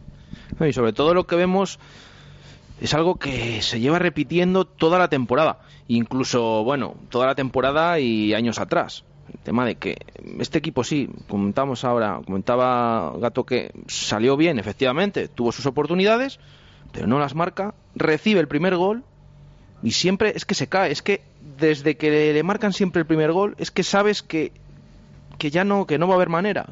Y 0.65 0.71
sobre 0.71 0.93
todo 0.93 1.13
lo 1.13 1.27
que 1.27 1.35
vemos 1.35 1.79
es 2.83 2.93
algo 2.93 3.15
que 3.15 3.61
se 3.61 3.79
lleva 3.79 3.97
repitiendo 3.97 4.65
toda 4.65 4.99
la 4.99 5.07
temporada, 5.07 5.59
incluso, 5.87 6.65
bueno, 6.65 6.95
toda 7.07 7.27
la 7.27 7.33
temporada 7.33 7.97
y 8.01 8.33
años 8.33 8.59
atrás. 8.59 9.05
El 9.33 9.39
tema 9.39 9.65
de 9.65 9.75
que 9.75 9.95
este 10.39 10.57
equipo 10.57 10.83
sí, 10.83 11.09
comentamos 11.29 11.85
ahora, 11.85 12.19
comentaba 12.25 13.13
Gato 13.19 13.45
que 13.45 13.71
salió 13.87 14.35
bien, 14.35 14.59
efectivamente, 14.59 15.29
tuvo 15.29 15.53
sus 15.53 15.65
oportunidades, 15.65 16.41
pero 16.91 17.07
no 17.07 17.19
las 17.19 17.35
marca, 17.35 17.73
recibe 17.95 18.41
el 18.41 18.49
primer 18.49 18.75
gol 18.75 19.05
y 19.81 19.91
siempre 19.91 20.33
es 20.35 20.43
que 20.43 20.53
se 20.53 20.67
cae, 20.67 20.91
es 20.91 21.01
que 21.01 21.21
desde 21.57 21.95
que 21.95 22.33
le 22.33 22.43
marcan 22.43 22.73
siempre 22.73 22.99
el 22.99 23.07
primer 23.07 23.31
gol, 23.31 23.55
es 23.59 23.71
que 23.71 23.83
sabes 23.83 24.23
que 24.23 24.51
que 25.37 25.51
ya 25.51 25.63
no 25.63 25.85
que 25.85 25.97
no 25.97 26.07
va 26.07 26.13
a 26.13 26.17
haber 26.17 26.29
manera. 26.29 26.67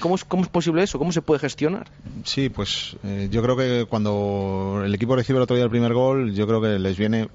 ¿Cómo 0.00 0.14
es, 0.14 0.24
cómo 0.24 0.42
es 0.42 0.48
posible 0.48 0.82
eso? 0.82 0.98
¿Cómo 0.98 1.12
se 1.12 1.22
puede 1.22 1.40
gestionar? 1.40 1.86
Sí, 2.24 2.48
pues 2.48 2.96
eh, 3.04 3.28
yo 3.30 3.42
creo 3.42 3.56
que 3.56 3.86
cuando 3.88 4.82
el 4.84 4.94
equipo 4.94 5.16
recibe 5.16 5.38
el 5.38 5.42
otro 5.42 5.56
día 5.56 5.64
el 5.64 5.70
primer 5.70 5.94
gol, 5.94 6.34
yo 6.34 6.46
creo 6.46 6.60
que 6.60 6.78
les 6.78 6.96
viene 6.96 7.28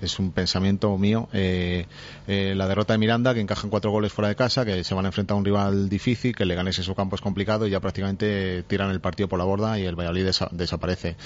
es 0.00 0.18
un 0.18 0.32
pensamiento 0.32 0.96
mío. 0.98 1.28
Eh, 1.32 1.86
eh, 2.26 2.54
la 2.56 2.66
derrota 2.66 2.94
de 2.94 2.98
Miranda, 2.98 3.34
que 3.34 3.40
encajan 3.40 3.70
cuatro 3.70 3.90
goles 3.90 4.12
fuera 4.12 4.28
de 4.28 4.36
casa, 4.36 4.64
que 4.64 4.84
se 4.84 4.94
van 4.94 5.04
a 5.04 5.08
enfrentar 5.08 5.34
a 5.34 5.38
un 5.38 5.44
rival 5.44 5.88
difícil, 5.88 6.34
que 6.34 6.44
le 6.44 6.54
ganes 6.54 6.78
en 6.78 6.84
su 6.84 6.94
campo 6.94 7.16
es 7.16 7.22
complicado 7.22 7.66
y 7.66 7.70
ya 7.70 7.80
prácticamente 7.80 8.62
tiran 8.64 8.90
el 8.90 9.00
partido 9.00 9.28
por 9.28 9.38
la 9.38 9.44
borda 9.44 9.78
y 9.78 9.84
el 9.84 9.96
Valladolid 9.96 10.30
desaparece 10.52 11.16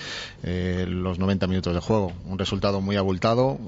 eh, 0.42 0.86
los 0.88 1.18
90 1.18 1.46
minutos 1.46 1.74
de 1.74 1.80
juego. 1.80 2.12
Un 2.26 2.38
resultado 2.38 2.80
muy 2.80 2.96
abultado, 2.96 3.58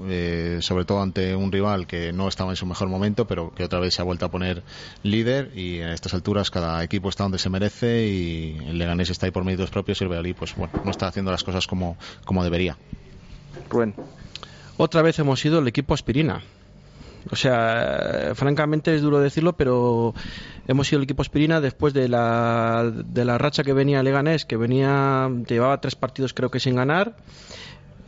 sobre 0.59 0.85
todo 0.85 1.01
ante 1.01 1.35
un 1.35 1.51
rival 1.51 1.87
que 1.87 2.11
no 2.13 2.27
estaba 2.27 2.51
en 2.51 2.55
su 2.55 2.65
mejor 2.65 2.89
momento, 2.89 3.27
pero 3.27 3.53
que 3.53 3.63
otra 3.63 3.79
vez 3.79 3.93
se 3.93 4.01
ha 4.01 4.05
vuelto 4.05 4.25
a 4.25 4.31
poner 4.31 4.63
líder 5.03 5.51
y 5.55 5.79
en 5.79 5.89
estas 5.89 6.13
alturas 6.13 6.51
cada 6.51 6.83
equipo 6.83 7.09
está 7.09 7.23
donde 7.23 7.39
se 7.39 7.49
merece 7.49 8.07
y 8.07 8.57
el 8.67 8.77
Leganés 8.77 9.09
está 9.09 9.25
ahí 9.25 9.31
por 9.31 9.43
méritos 9.43 9.69
propios 9.69 10.01
y 10.01 10.03
el 10.03 10.09
Valladolid 10.09 10.35
pues 10.37 10.55
bueno, 10.55 10.73
no 10.83 10.91
está 10.91 11.07
haciendo 11.07 11.31
las 11.31 11.43
cosas 11.43 11.67
como, 11.67 11.97
como 12.25 12.43
debería. 12.43 12.77
Otra 14.77 15.01
vez 15.01 15.19
hemos 15.19 15.39
sido 15.39 15.59
el 15.59 15.67
equipo 15.67 15.93
aspirina. 15.93 16.41
O 17.31 17.35
sea, 17.35 18.31
francamente 18.35 18.95
es 18.95 19.01
duro 19.01 19.19
decirlo, 19.19 19.53
pero 19.53 20.13
hemos 20.67 20.87
sido 20.87 20.99
el 20.99 21.03
equipo 21.03 21.21
aspirina 21.21 21.59
después 21.59 21.93
de 21.93 22.07
la, 22.07 22.89
de 22.93 23.25
la 23.25 23.37
racha 23.37 23.63
que 23.63 23.73
venía 23.73 24.03
Leganés, 24.03 24.45
que 24.45 24.55
venía 24.55 25.29
llevaba 25.47 25.81
tres 25.81 25.95
partidos 25.95 26.33
creo 26.33 26.49
que 26.49 26.59
sin 26.59 26.75
ganar. 26.75 27.15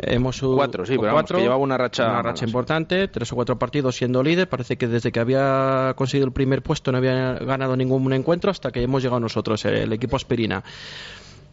Hemos 0.02 0.40
cuatro, 0.40 0.86
sí, 0.86 0.98
pero 0.98 1.12
cuatro, 1.12 1.40
llevaba 1.40 1.58
una 1.58 1.78
racha, 1.78 2.10
una 2.10 2.22
racha 2.22 2.46
importante, 2.46 3.10
tres 3.10 3.34
o 3.34 3.36
cuatro 3.36 3.60
partidos 3.60 3.98
siendo 3.98 4.24
líder. 4.24 4.48
Parece 4.48 4.78
que 4.78 4.88
desde 4.88 5.12
que 5.12 5.20
había 5.20 5.94
conseguido 5.98 6.26
el 6.26 6.32
primer 6.32 6.62
puesto 6.62 6.94
no 6.94 7.00
había 7.00 7.34
ganado 7.34 7.76
ningún 7.76 8.14
encuentro 8.14 8.50
hasta 8.50 8.72
que 8.72 8.82
hemos 8.82 9.04
llegado 9.04 9.20
nosotros, 9.20 9.66
el 9.66 9.92
equipo 9.92 10.16
aspirina. 10.16 10.64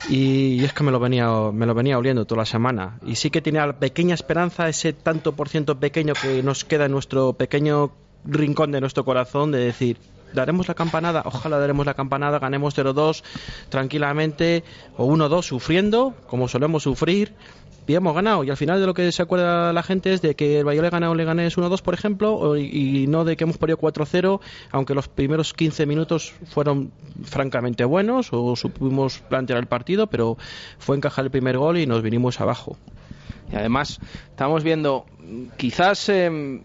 Y, 0.08 0.62
es 0.64 0.72
que 0.72 0.84
me 0.84 0.92
lo 0.92 1.00
venía 1.00 1.28
me 1.52 1.66
lo 1.66 1.74
venía 1.74 1.98
oliendo 1.98 2.24
toda 2.26 2.42
la 2.42 2.46
semana. 2.46 2.98
Y 3.04 3.16
sí 3.16 3.30
que 3.30 3.42
tenía 3.42 3.78
pequeña 3.78 4.14
esperanza 4.14 4.68
ese 4.68 4.92
tanto 4.92 5.32
por 5.32 5.48
ciento 5.48 5.78
pequeño 5.78 6.14
que 6.14 6.42
nos 6.42 6.64
queda 6.64 6.86
en 6.86 6.92
nuestro 6.92 7.32
pequeño 7.32 7.92
rincón 8.24 8.72
de 8.72 8.80
nuestro 8.80 9.04
corazón 9.04 9.52
de 9.52 9.58
decir 9.58 9.98
daremos 10.32 10.68
la 10.68 10.74
campanada, 10.74 11.22
ojalá 11.24 11.58
daremos 11.58 11.86
la 11.86 11.94
campanada, 11.94 12.38
ganemos 12.38 12.76
0-2 12.76 13.22
tranquilamente 13.68 14.64
o 14.96 15.06
1-2 15.06 15.42
sufriendo, 15.42 16.14
como 16.26 16.48
solemos 16.48 16.82
sufrir, 16.82 17.34
y 17.86 17.94
hemos 17.94 18.14
ganado. 18.14 18.44
Y 18.44 18.50
al 18.50 18.56
final 18.56 18.80
de 18.80 18.86
lo 18.86 18.94
que 18.94 19.10
se 19.12 19.22
acuerda 19.22 19.72
la 19.72 19.82
gente 19.82 20.12
es 20.12 20.22
de 20.22 20.34
que 20.34 20.58
el 20.58 20.64
Valladolid 20.66 20.90
ganado 20.90 21.14
le 21.14 21.24
ganes 21.24 21.56
1-2, 21.56 21.82
por 21.82 21.94
ejemplo, 21.94 22.56
y, 22.56 23.06
no 23.06 23.24
de 23.24 23.36
que 23.36 23.44
hemos 23.44 23.58
perdido 23.58 23.78
4-0, 23.78 24.40
aunque 24.72 24.94
los 24.94 25.08
primeros 25.08 25.54
15 25.54 25.86
minutos 25.86 26.34
fueron 26.46 26.90
francamente 27.24 27.84
buenos 27.84 28.28
o 28.32 28.56
supimos 28.56 29.18
plantear 29.18 29.58
el 29.58 29.66
partido, 29.66 30.08
pero 30.08 30.36
fue 30.78 30.96
encajar 30.96 31.24
el 31.24 31.30
primer 31.30 31.58
gol 31.58 31.78
y 31.78 31.86
nos 31.86 32.02
vinimos 32.02 32.40
abajo. 32.40 32.76
Y 33.52 33.56
además, 33.56 34.00
estamos 34.30 34.64
viendo, 34.64 35.06
quizás. 35.56 36.08
Eh, 36.08 36.60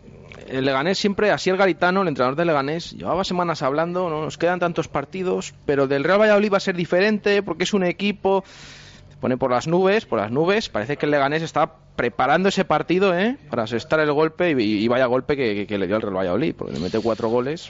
el 0.48 0.66
Leganés 0.66 0.98
siempre, 0.98 1.32
así 1.32 1.50
el 1.50 1.56
Garitano, 1.56 2.02
el 2.02 2.10
entrenador 2.10 2.36
del 2.36 2.48
Leganés, 2.48 2.92
llevaba 2.92 3.24
semanas 3.24 3.62
hablando, 3.62 4.10
no 4.10 4.26
nos 4.26 4.38
quedan 4.38 4.60
tantos 4.60 4.88
partidos, 4.88 5.54
pero 5.66 5.88
del 5.88 6.04
Real 6.04 6.20
Valladolid 6.20 6.52
va 6.52 6.58
a 6.58 6.62
ser 6.62 6.76
diferente 6.76 7.42
porque 7.42 7.64
es 7.64 7.74
un 7.74 7.84
equipo 7.84 8.44
pone 9.22 9.38
por 9.38 9.52
las 9.52 9.68
nubes, 9.68 10.06
por 10.06 10.20
las 10.20 10.32
nubes. 10.32 10.68
Parece 10.68 10.98
que 10.98 11.06
el 11.06 11.12
Leganés 11.12 11.44
está 11.44 11.76
preparando 11.96 12.50
ese 12.50 12.66
partido 12.66 13.16
¿eh? 13.18 13.38
para 13.50 13.64
asestar 13.64 14.00
el 14.00 14.12
golpe 14.12 14.56
y, 14.58 14.88
vaya 14.88 15.06
golpe 15.06 15.36
que, 15.36 15.78
le 15.78 15.88
dio 15.88 15.98
el 15.98 16.02
Real 16.02 16.18
Valladolid, 16.18 16.56
porque 16.56 16.74
le 16.74 16.80
mete 16.80 17.00
cuatro 17.00 17.30
goles. 17.30 17.70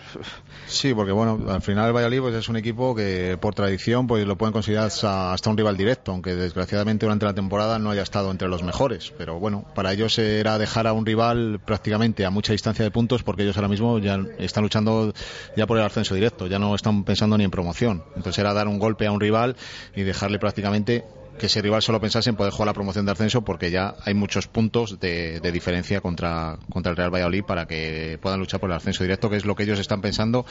Sí, 0.67 0.93
porque 0.93 1.11
bueno, 1.11 1.37
al 1.49 1.61
final 1.61 1.87
el 1.87 1.93
Valladolid 1.93 2.21
pues, 2.21 2.35
es 2.35 2.47
un 2.47 2.55
equipo 2.55 2.95
que 2.95 3.37
por 3.41 3.53
tradición 3.53 4.07
pues 4.07 4.25
lo 4.25 4.37
pueden 4.37 4.53
considerar 4.53 4.85
hasta 4.85 5.49
un 5.49 5.57
rival 5.57 5.75
directo, 5.75 6.13
aunque 6.13 6.33
desgraciadamente 6.33 7.05
durante 7.05 7.25
la 7.25 7.33
temporada 7.33 7.77
no 7.77 7.89
haya 7.89 8.03
estado 8.03 8.31
entre 8.31 8.47
los 8.47 8.63
mejores. 8.63 9.11
Pero 9.17 9.37
bueno, 9.37 9.65
para 9.75 9.91
ellos 9.91 10.17
era 10.17 10.57
dejar 10.57 10.87
a 10.87 10.93
un 10.93 11.05
rival 11.05 11.59
prácticamente 11.65 12.25
a 12.25 12.29
mucha 12.29 12.53
distancia 12.53 12.85
de 12.85 12.91
puntos, 12.91 13.23
porque 13.23 13.43
ellos 13.43 13.57
ahora 13.57 13.67
mismo 13.67 13.99
ya 13.99 14.17
están 14.37 14.63
luchando 14.63 15.13
ya 15.57 15.67
por 15.67 15.77
el 15.77 15.83
ascenso 15.83 16.15
directo, 16.15 16.47
ya 16.47 16.57
no 16.57 16.73
están 16.73 17.03
pensando 17.03 17.37
ni 17.37 17.43
en 17.43 17.51
promoción. 17.51 18.03
Entonces 18.15 18.39
era 18.39 18.53
dar 18.53 18.69
un 18.69 18.79
golpe 18.79 19.07
a 19.07 19.11
un 19.11 19.19
rival 19.19 19.57
y 19.93 20.03
dejarle 20.03 20.39
prácticamente 20.39 21.03
que 21.39 21.47
ese 21.47 21.61
rival 21.61 21.81
solo 21.81 21.99
pensase 21.99 22.29
en 22.29 22.35
poder 22.35 22.51
jugar 22.51 22.67
la 22.67 22.73
promoción 22.73 23.05
de 23.05 23.11
ascenso 23.11 23.41
porque 23.41 23.71
ya 23.71 23.95
hay 24.05 24.13
muchos 24.13 24.47
puntos 24.47 24.99
de, 24.99 25.39
diferencia 25.51 26.01
contra, 26.01 26.57
contra 26.71 26.91
el 26.91 26.97
Real 26.97 27.13
Valladolid 27.13 27.43
para 27.43 27.65
que 27.65 28.19
puedan 28.21 28.39
luchar 28.39 28.59
por 28.59 28.69
el 28.69 28.75
ascenso 28.75 29.03
directo, 29.03 29.29
que 29.29 29.37
es 29.37 29.45
lo 29.45 29.55
que 29.55 29.63
ellos 29.63 29.79
están 29.79 30.01
pensando 30.01 30.45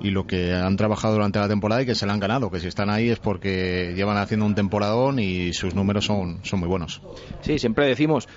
y 0.00 0.10
lo 0.10 0.26
que 0.26 0.54
han 0.54 0.76
trabajado 0.76 1.14
durante 1.14 1.38
la 1.38 1.48
temporada 1.48 1.82
y 1.82 1.86
que 1.86 1.94
se 1.94 2.06
le 2.06 2.12
han 2.12 2.20
ganado, 2.20 2.50
que 2.50 2.60
si 2.60 2.68
están 2.68 2.90
ahí 2.90 3.10
es 3.10 3.18
porque 3.18 3.92
llevan 3.94 4.16
haciendo 4.16 4.46
un 4.46 4.54
temporadón 4.54 5.18
y 5.18 5.52
sus 5.52 5.74
números 5.74 6.06
son, 6.06 6.40
son 6.44 6.60
muy 6.60 6.68
buenos. 6.68 7.02
Sí, 7.42 7.58
siempre 7.58 7.86
decimos 7.86 8.28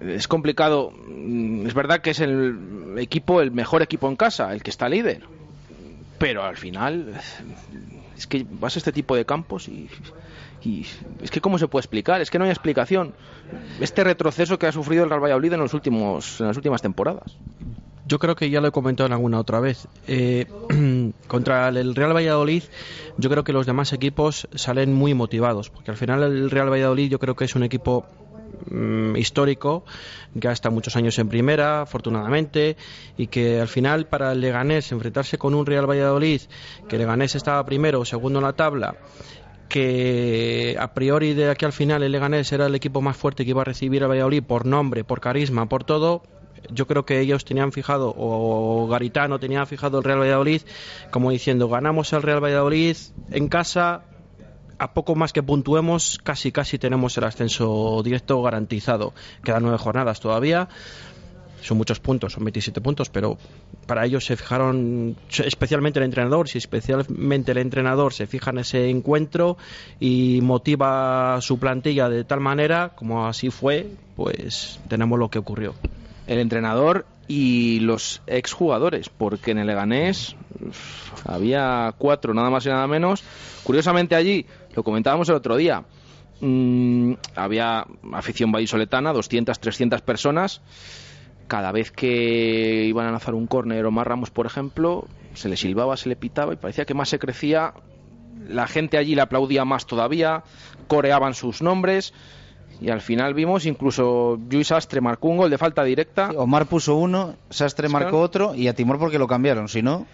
es 0.00 0.28
complicado. 0.28 0.92
Mm, 0.92 1.66
es 1.66 1.74
verdad 1.74 2.00
que 2.00 2.10
es 2.10 2.20
el 2.20 2.96
equipo, 2.98 3.40
el 3.40 3.50
mejor 3.50 3.82
equipo 3.82 4.08
en 4.08 4.16
casa, 4.16 4.52
el 4.52 4.62
que 4.62 4.70
está 4.70 4.88
líder. 4.88 5.22
Pero 6.18 6.44
al 6.44 6.56
final 6.56 7.14
es 8.16 8.26
que 8.26 8.46
vas 8.48 8.76
a 8.76 8.78
este 8.78 8.92
tipo 8.92 9.16
de 9.16 9.24
campos 9.24 9.68
y 9.68 9.88
y 10.62 10.86
es 11.22 11.30
que, 11.30 11.40
¿cómo 11.40 11.58
se 11.58 11.68
puede 11.68 11.82
explicar? 11.82 12.20
Es 12.20 12.30
que 12.30 12.38
no 12.38 12.44
hay 12.44 12.50
explicación. 12.50 13.14
Este 13.80 14.04
retroceso 14.04 14.58
que 14.58 14.66
ha 14.66 14.72
sufrido 14.72 15.04
el 15.04 15.10
Real 15.10 15.22
Valladolid 15.22 15.52
en, 15.52 15.60
los 15.60 15.74
últimos, 15.74 16.40
en 16.40 16.48
las 16.48 16.56
últimas 16.56 16.82
temporadas. 16.82 17.36
Yo 18.06 18.18
creo 18.18 18.34
que 18.34 18.50
ya 18.50 18.60
lo 18.60 18.68
he 18.68 18.72
comentado 18.72 19.06
en 19.06 19.12
alguna 19.12 19.38
otra 19.38 19.60
vez. 19.60 19.86
Eh, 20.08 20.46
contra 21.28 21.68
el 21.68 21.94
Real 21.94 22.14
Valladolid, 22.14 22.64
yo 23.18 23.30
creo 23.30 23.44
que 23.44 23.52
los 23.52 23.66
demás 23.66 23.92
equipos 23.92 24.48
salen 24.54 24.92
muy 24.92 25.14
motivados, 25.14 25.70
porque 25.70 25.92
al 25.92 25.96
final 25.96 26.22
el 26.24 26.50
Real 26.50 26.70
Valladolid 26.70 27.10
yo 27.10 27.18
creo 27.18 27.36
que 27.36 27.44
es 27.44 27.54
un 27.54 27.62
equipo 27.62 28.06
mm, 28.68 29.16
histórico, 29.16 29.84
que 30.40 30.48
ha 30.48 30.52
estado 30.52 30.74
muchos 30.74 30.96
años 30.96 31.18
en 31.20 31.28
primera, 31.28 31.82
afortunadamente, 31.82 32.76
y 33.16 33.28
que 33.28 33.60
al 33.60 33.68
final 33.68 34.06
para 34.06 34.32
el 34.32 34.40
Leganés 34.40 34.90
enfrentarse 34.90 35.38
con 35.38 35.54
un 35.54 35.64
Real 35.64 35.88
Valladolid, 35.88 36.42
que 36.88 36.98
Leganés 36.98 37.36
estaba 37.36 37.64
primero 37.64 38.00
o 38.00 38.04
segundo 38.04 38.40
en 38.40 38.44
la 38.44 38.54
tabla, 38.54 38.96
que 39.70 40.76
a 40.78 40.92
priori 40.92 41.32
de 41.32 41.48
aquí 41.48 41.64
al 41.64 41.72
final 41.72 42.02
el 42.02 42.12
Leganés 42.12 42.52
era 42.52 42.66
el 42.66 42.74
equipo 42.74 43.00
más 43.00 43.16
fuerte 43.16 43.44
que 43.44 43.50
iba 43.50 43.62
a 43.62 43.64
recibir 43.64 44.04
a 44.04 44.08
Valladolid 44.08 44.42
por 44.42 44.66
nombre, 44.66 45.04
por 45.04 45.20
carisma, 45.20 45.66
por 45.66 45.84
todo. 45.84 46.22
Yo 46.70 46.86
creo 46.86 47.06
que 47.06 47.20
ellos 47.20 47.46
tenían 47.46 47.72
fijado, 47.72 48.12
o 48.14 48.86
Garitano 48.88 49.38
tenía 49.38 49.64
fijado 49.64 49.98
el 49.98 50.04
Real 50.04 50.20
Valladolid, 50.20 50.62
como 51.10 51.30
diciendo, 51.30 51.68
ganamos 51.68 52.12
al 52.12 52.22
Real 52.22 52.44
Valladolid 52.44 52.96
en 53.30 53.48
casa, 53.48 54.02
a 54.78 54.92
poco 54.92 55.14
más 55.14 55.32
que 55.32 55.42
puntuemos, 55.42 56.18
casi 56.22 56.52
casi 56.52 56.78
tenemos 56.78 57.16
el 57.16 57.24
ascenso 57.24 58.02
directo 58.04 58.42
garantizado. 58.42 59.14
Quedan 59.44 59.62
nueve 59.62 59.78
jornadas 59.78 60.20
todavía 60.20 60.68
son 61.60 61.78
muchos 61.78 62.00
puntos, 62.00 62.32
son 62.32 62.44
27 62.44 62.80
puntos, 62.80 63.10
pero 63.10 63.38
para 63.86 64.04
ellos 64.06 64.24
se 64.24 64.36
fijaron, 64.36 65.16
especialmente 65.44 65.98
el 65.98 66.04
entrenador, 66.04 66.48
si 66.48 66.58
especialmente 66.58 67.52
el 67.52 67.58
entrenador 67.58 68.12
se 68.12 68.26
fija 68.26 68.50
en 68.50 68.58
ese 68.58 68.88
encuentro 68.88 69.56
y 69.98 70.40
motiva 70.42 71.38
su 71.40 71.58
plantilla 71.58 72.08
de 72.08 72.24
tal 72.24 72.40
manera, 72.40 72.92
como 72.94 73.26
así 73.26 73.50
fue, 73.50 73.86
pues 74.16 74.80
tenemos 74.88 75.18
lo 75.18 75.28
que 75.28 75.38
ocurrió. 75.38 75.74
El 76.26 76.38
entrenador 76.38 77.06
y 77.26 77.80
los 77.80 78.22
exjugadores, 78.26 79.08
porque 79.08 79.52
en 79.52 79.58
el 79.58 79.66
Leganés 79.66 80.36
había 81.24 81.94
cuatro, 81.96 82.34
nada 82.34 82.50
más 82.50 82.66
y 82.66 82.70
nada 82.70 82.86
menos. 82.86 83.22
Curiosamente 83.62 84.14
allí, 84.14 84.46
lo 84.74 84.82
comentábamos 84.82 85.28
el 85.28 85.36
otro 85.36 85.56
día, 85.56 85.84
mm, 86.40 87.12
había 87.36 87.86
afición 88.12 88.50
vallisoletana, 88.50 89.12
200, 89.12 89.58
300 89.60 90.02
personas 90.02 90.60
cada 91.50 91.72
vez 91.72 91.90
que 91.90 92.84
iban 92.86 93.08
a 93.08 93.10
lanzar 93.10 93.34
un 93.34 93.48
córner 93.48 93.84
o 93.84 93.90
más 93.90 94.06
ramos, 94.06 94.30
por 94.30 94.46
ejemplo, 94.46 95.08
se 95.34 95.48
le 95.48 95.56
silbaba, 95.56 95.96
se 95.96 96.08
le 96.08 96.14
pitaba 96.14 96.52
y 96.52 96.56
parecía 96.56 96.84
que 96.84 96.94
más 96.94 97.08
se 97.08 97.18
crecía. 97.18 97.74
La 98.48 98.68
gente 98.68 98.98
allí 98.98 99.16
le 99.16 99.22
aplaudía 99.22 99.64
más 99.64 99.84
todavía, 99.84 100.44
coreaban 100.86 101.34
sus 101.34 101.60
nombres. 101.60 102.14
Y 102.80 102.90
al 102.90 103.00
final 103.00 103.34
vimos 103.34 103.66
incluso 103.66 104.38
Luis 104.48 104.68
Sastre 104.68 105.00
marcó 105.00 105.26
un 105.26 105.38
gol 105.38 105.50
de 105.50 105.58
falta 105.58 105.82
directa. 105.82 106.30
Omar 106.36 106.66
puso 106.66 106.94
uno, 106.94 107.34
Sastre 107.50 107.88
marcó 107.88 108.20
otro 108.20 108.54
y 108.54 108.68
a 108.68 108.74
Timor 108.74 109.00
porque 109.00 109.18
lo 109.18 109.26
cambiaron, 109.26 109.68
si 109.68 109.82
no. 109.82 110.06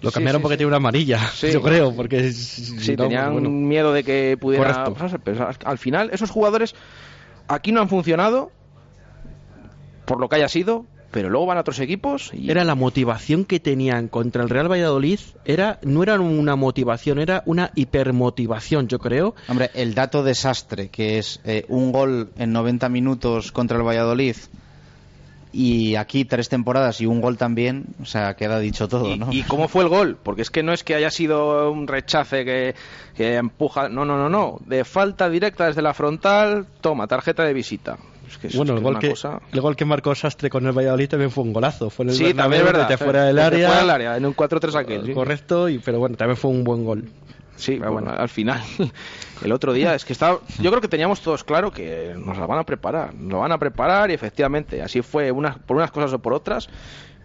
Lo 0.00 0.12
cambiaron 0.12 0.42
porque 0.42 0.56
tiene 0.56 0.68
una 0.68 0.76
amarilla, 0.76 1.18
yo 1.40 1.60
creo, 1.60 1.94
porque 1.96 2.32
sí, 2.32 2.94
tenían 2.94 3.66
miedo 3.66 3.92
de 3.92 4.04
que 4.04 4.36
pudiera 4.40 4.92
Pero 5.24 5.48
al 5.64 5.78
final 5.78 6.10
esos 6.12 6.30
jugadores 6.30 6.76
aquí 7.48 7.72
no 7.72 7.80
han 7.80 7.88
funcionado 7.88 8.52
por 10.04 10.20
lo 10.20 10.28
que 10.28 10.36
haya 10.36 10.48
sido, 10.48 10.86
pero 11.14 11.30
luego 11.30 11.46
van 11.46 11.58
a 11.58 11.60
otros 11.60 11.78
equipos 11.78 12.32
y... 12.32 12.50
Era 12.50 12.64
la 12.64 12.74
motivación 12.74 13.44
que 13.44 13.60
tenían 13.60 14.08
contra 14.08 14.42
el 14.42 14.50
Real 14.50 14.68
Valladolid, 14.68 15.20
era 15.44 15.78
no 15.82 16.02
era 16.02 16.18
una 16.18 16.56
motivación, 16.56 17.20
era 17.20 17.44
una 17.46 17.70
hipermotivación, 17.76 18.88
yo 18.88 18.98
creo. 18.98 19.36
Hombre, 19.46 19.70
el 19.74 19.94
dato 19.94 20.24
desastre, 20.24 20.88
que 20.88 21.18
es 21.18 21.40
eh, 21.44 21.66
un 21.68 21.92
gol 21.92 22.30
en 22.36 22.52
90 22.52 22.88
minutos 22.88 23.52
contra 23.52 23.76
el 23.76 23.84
Valladolid, 23.84 24.34
y 25.52 25.94
aquí 25.94 26.24
tres 26.24 26.48
temporadas 26.48 27.00
y 27.00 27.06
un 27.06 27.20
gol 27.20 27.38
también, 27.38 27.84
o 28.02 28.06
sea, 28.06 28.34
queda 28.34 28.58
dicho 28.58 28.88
todo, 28.88 29.16
¿no? 29.16 29.32
¿Y 29.32 29.44
cómo 29.44 29.68
fue 29.68 29.84
el 29.84 29.88
gol? 29.88 30.18
Porque 30.20 30.42
es 30.42 30.50
que 30.50 30.64
no 30.64 30.72
es 30.72 30.82
que 30.82 30.96
haya 30.96 31.12
sido 31.12 31.70
un 31.70 31.86
rechace 31.86 32.44
que, 32.44 32.74
que 33.16 33.36
empuja, 33.36 33.88
no, 33.88 34.04
no, 34.04 34.18
no, 34.18 34.28
no, 34.28 34.58
de 34.66 34.84
falta 34.84 35.30
directa 35.30 35.66
desde 35.66 35.80
la 35.80 35.94
frontal, 35.94 36.66
toma, 36.80 37.06
tarjeta 37.06 37.44
de 37.44 37.54
visita 37.54 37.98
bueno, 38.54 38.74
el 38.74 38.80
gol, 38.80 38.98
que, 38.98 39.14
el 39.52 39.60
gol 39.60 39.76
que 39.76 39.84
marcó 39.84 40.14
Sastre 40.14 40.50
con 40.50 40.66
el 40.66 40.72
Valladolid 40.72 41.08
también 41.08 41.30
fue 41.30 41.44
un 41.44 41.52
golazo. 41.52 41.90
Fue 41.90 42.04
en 42.04 42.10
el 42.10 42.16
sí, 42.16 42.34
también 42.34 42.62
es 42.62 42.72
verdad. 42.72 42.98
fuera 42.98 43.24
del 43.24 43.38
área. 43.38 43.68
Fuera 43.68 43.80
del 43.80 43.90
área, 43.90 44.16
en 44.16 44.26
un 44.26 44.34
4-3 44.34 44.74
aquel. 44.74 45.14
Correcto, 45.14 45.68
y, 45.68 45.78
pero 45.78 45.98
bueno, 45.98 46.16
también 46.16 46.36
fue 46.36 46.50
un 46.50 46.64
buen 46.64 46.84
gol. 46.84 47.04
Sí, 47.56 47.78
bueno, 47.78 48.10
al 48.10 48.28
final, 48.28 48.60
el 49.44 49.52
otro 49.52 49.72
día, 49.72 49.94
es 49.94 50.04
que 50.04 50.12
estaba, 50.12 50.40
yo 50.58 50.70
creo 50.70 50.80
que 50.80 50.88
teníamos 50.88 51.20
todos 51.20 51.44
claro 51.44 51.70
que 51.70 52.14
nos 52.18 52.36
la 52.36 52.46
van 52.46 52.58
a 52.58 52.64
preparar, 52.64 53.14
nos 53.14 53.32
la 53.32 53.38
van 53.38 53.52
a 53.52 53.58
preparar 53.58 54.10
y 54.10 54.14
efectivamente, 54.14 54.82
así 54.82 55.02
fue 55.02 55.30
unas, 55.30 55.58
por 55.58 55.76
unas 55.76 55.90
cosas 55.90 56.12
o 56.12 56.18
por 56.18 56.32
otras. 56.32 56.68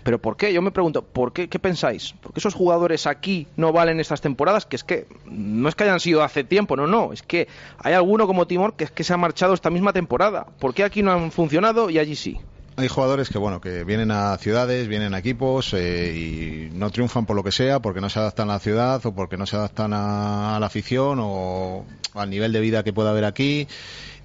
Pero 0.04 0.20
¿por 0.20 0.38
qué? 0.38 0.54
Yo 0.54 0.62
me 0.62 0.72
pregunto, 0.72 1.04
¿por 1.04 1.34
qué? 1.34 1.50
¿Qué 1.50 1.60
pensáis? 1.60 2.14
¿Por 2.22 2.34
qué 2.34 2.40
esos 2.40 2.54
jugadores 2.54 3.08
aquí 3.08 3.48
no 3.58 3.72
valen 3.74 4.00
estas 4.00 4.22
temporadas? 4.22 4.66
Que 4.66 4.76
es 4.76 4.84
que 4.84 5.08
no 5.26 5.70
es 5.70 5.76
que 5.76 5.84
hayan 5.84 6.00
sido 6.00 6.24
hace 6.24 6.44
tiempo, 6.44 6.76
no, 6.76 6.88
no. 6.88 7.14
Es 7.14 7.22
que 7.22 7.48
hay 7.78 7.94
alguno 7.94 8.28
como 8.28 8.48
Timor 8.48 8.76
que 8.76 8.86
es 8.86 8.92
que 8.92 9.04
se 9.04 9.14
ha 9.14 9.18
marchado 9.18 9.54
esta 9.54 9.70
misma 9.70 9.94
temporada. 9.94 10.48
¿Por 10.60 10.74
qué 10.74 10.84
aquí 10.84 11.04
no 11.04 11.12
han 11.12 11.32
funcionado 11.32 11.90
y 11.90 12.00
allí 12.00 12.16
sí? 12.16 12.40
hay 12.80 12.88
jugadores 12.88 13.28
que 13.30 13.38
bueno 13.38 13.60
que 13.60 13.84
vienen 13.84 14.10
a 14.10 14.38
ciudades, 14.38 14.88
vienen 14.88 15.14
a 15.14 15.20
equipos 15.20 15.74
eh, 15.74 16.14
y 16.16 16.78
no 16.78 16.90
triunfan 16.92 17.26
por 17.26 17.36
lo 17.36 17.44
que 17.44 17.52
sea, 17.52 17.82
porque 17.82 18.00
no 18.00 18.10
se 18.10 18.20
adaptan 18.20 18.50
a 18.50 18.54
la 18.54 18.60
ciudad 18.60 19.06
o 19.06 19.14
porque 19.14 19.36
no 19.36 19.46
se 19.46 19.58
adaptan 19.58 19.92
a, 19.92 20.56
a 20.56 20.60
la 20.62 20.68
afición 20.68 21.20
o 21.22 21.86
al 22.14 22.30
nivel 22.30 22.54
de 22.54 22.62
vida 22.62 22.84
que 22.84 22.94
pueda 22.94 23.10
haber 23.10 23.26
aquí 23.26 23.68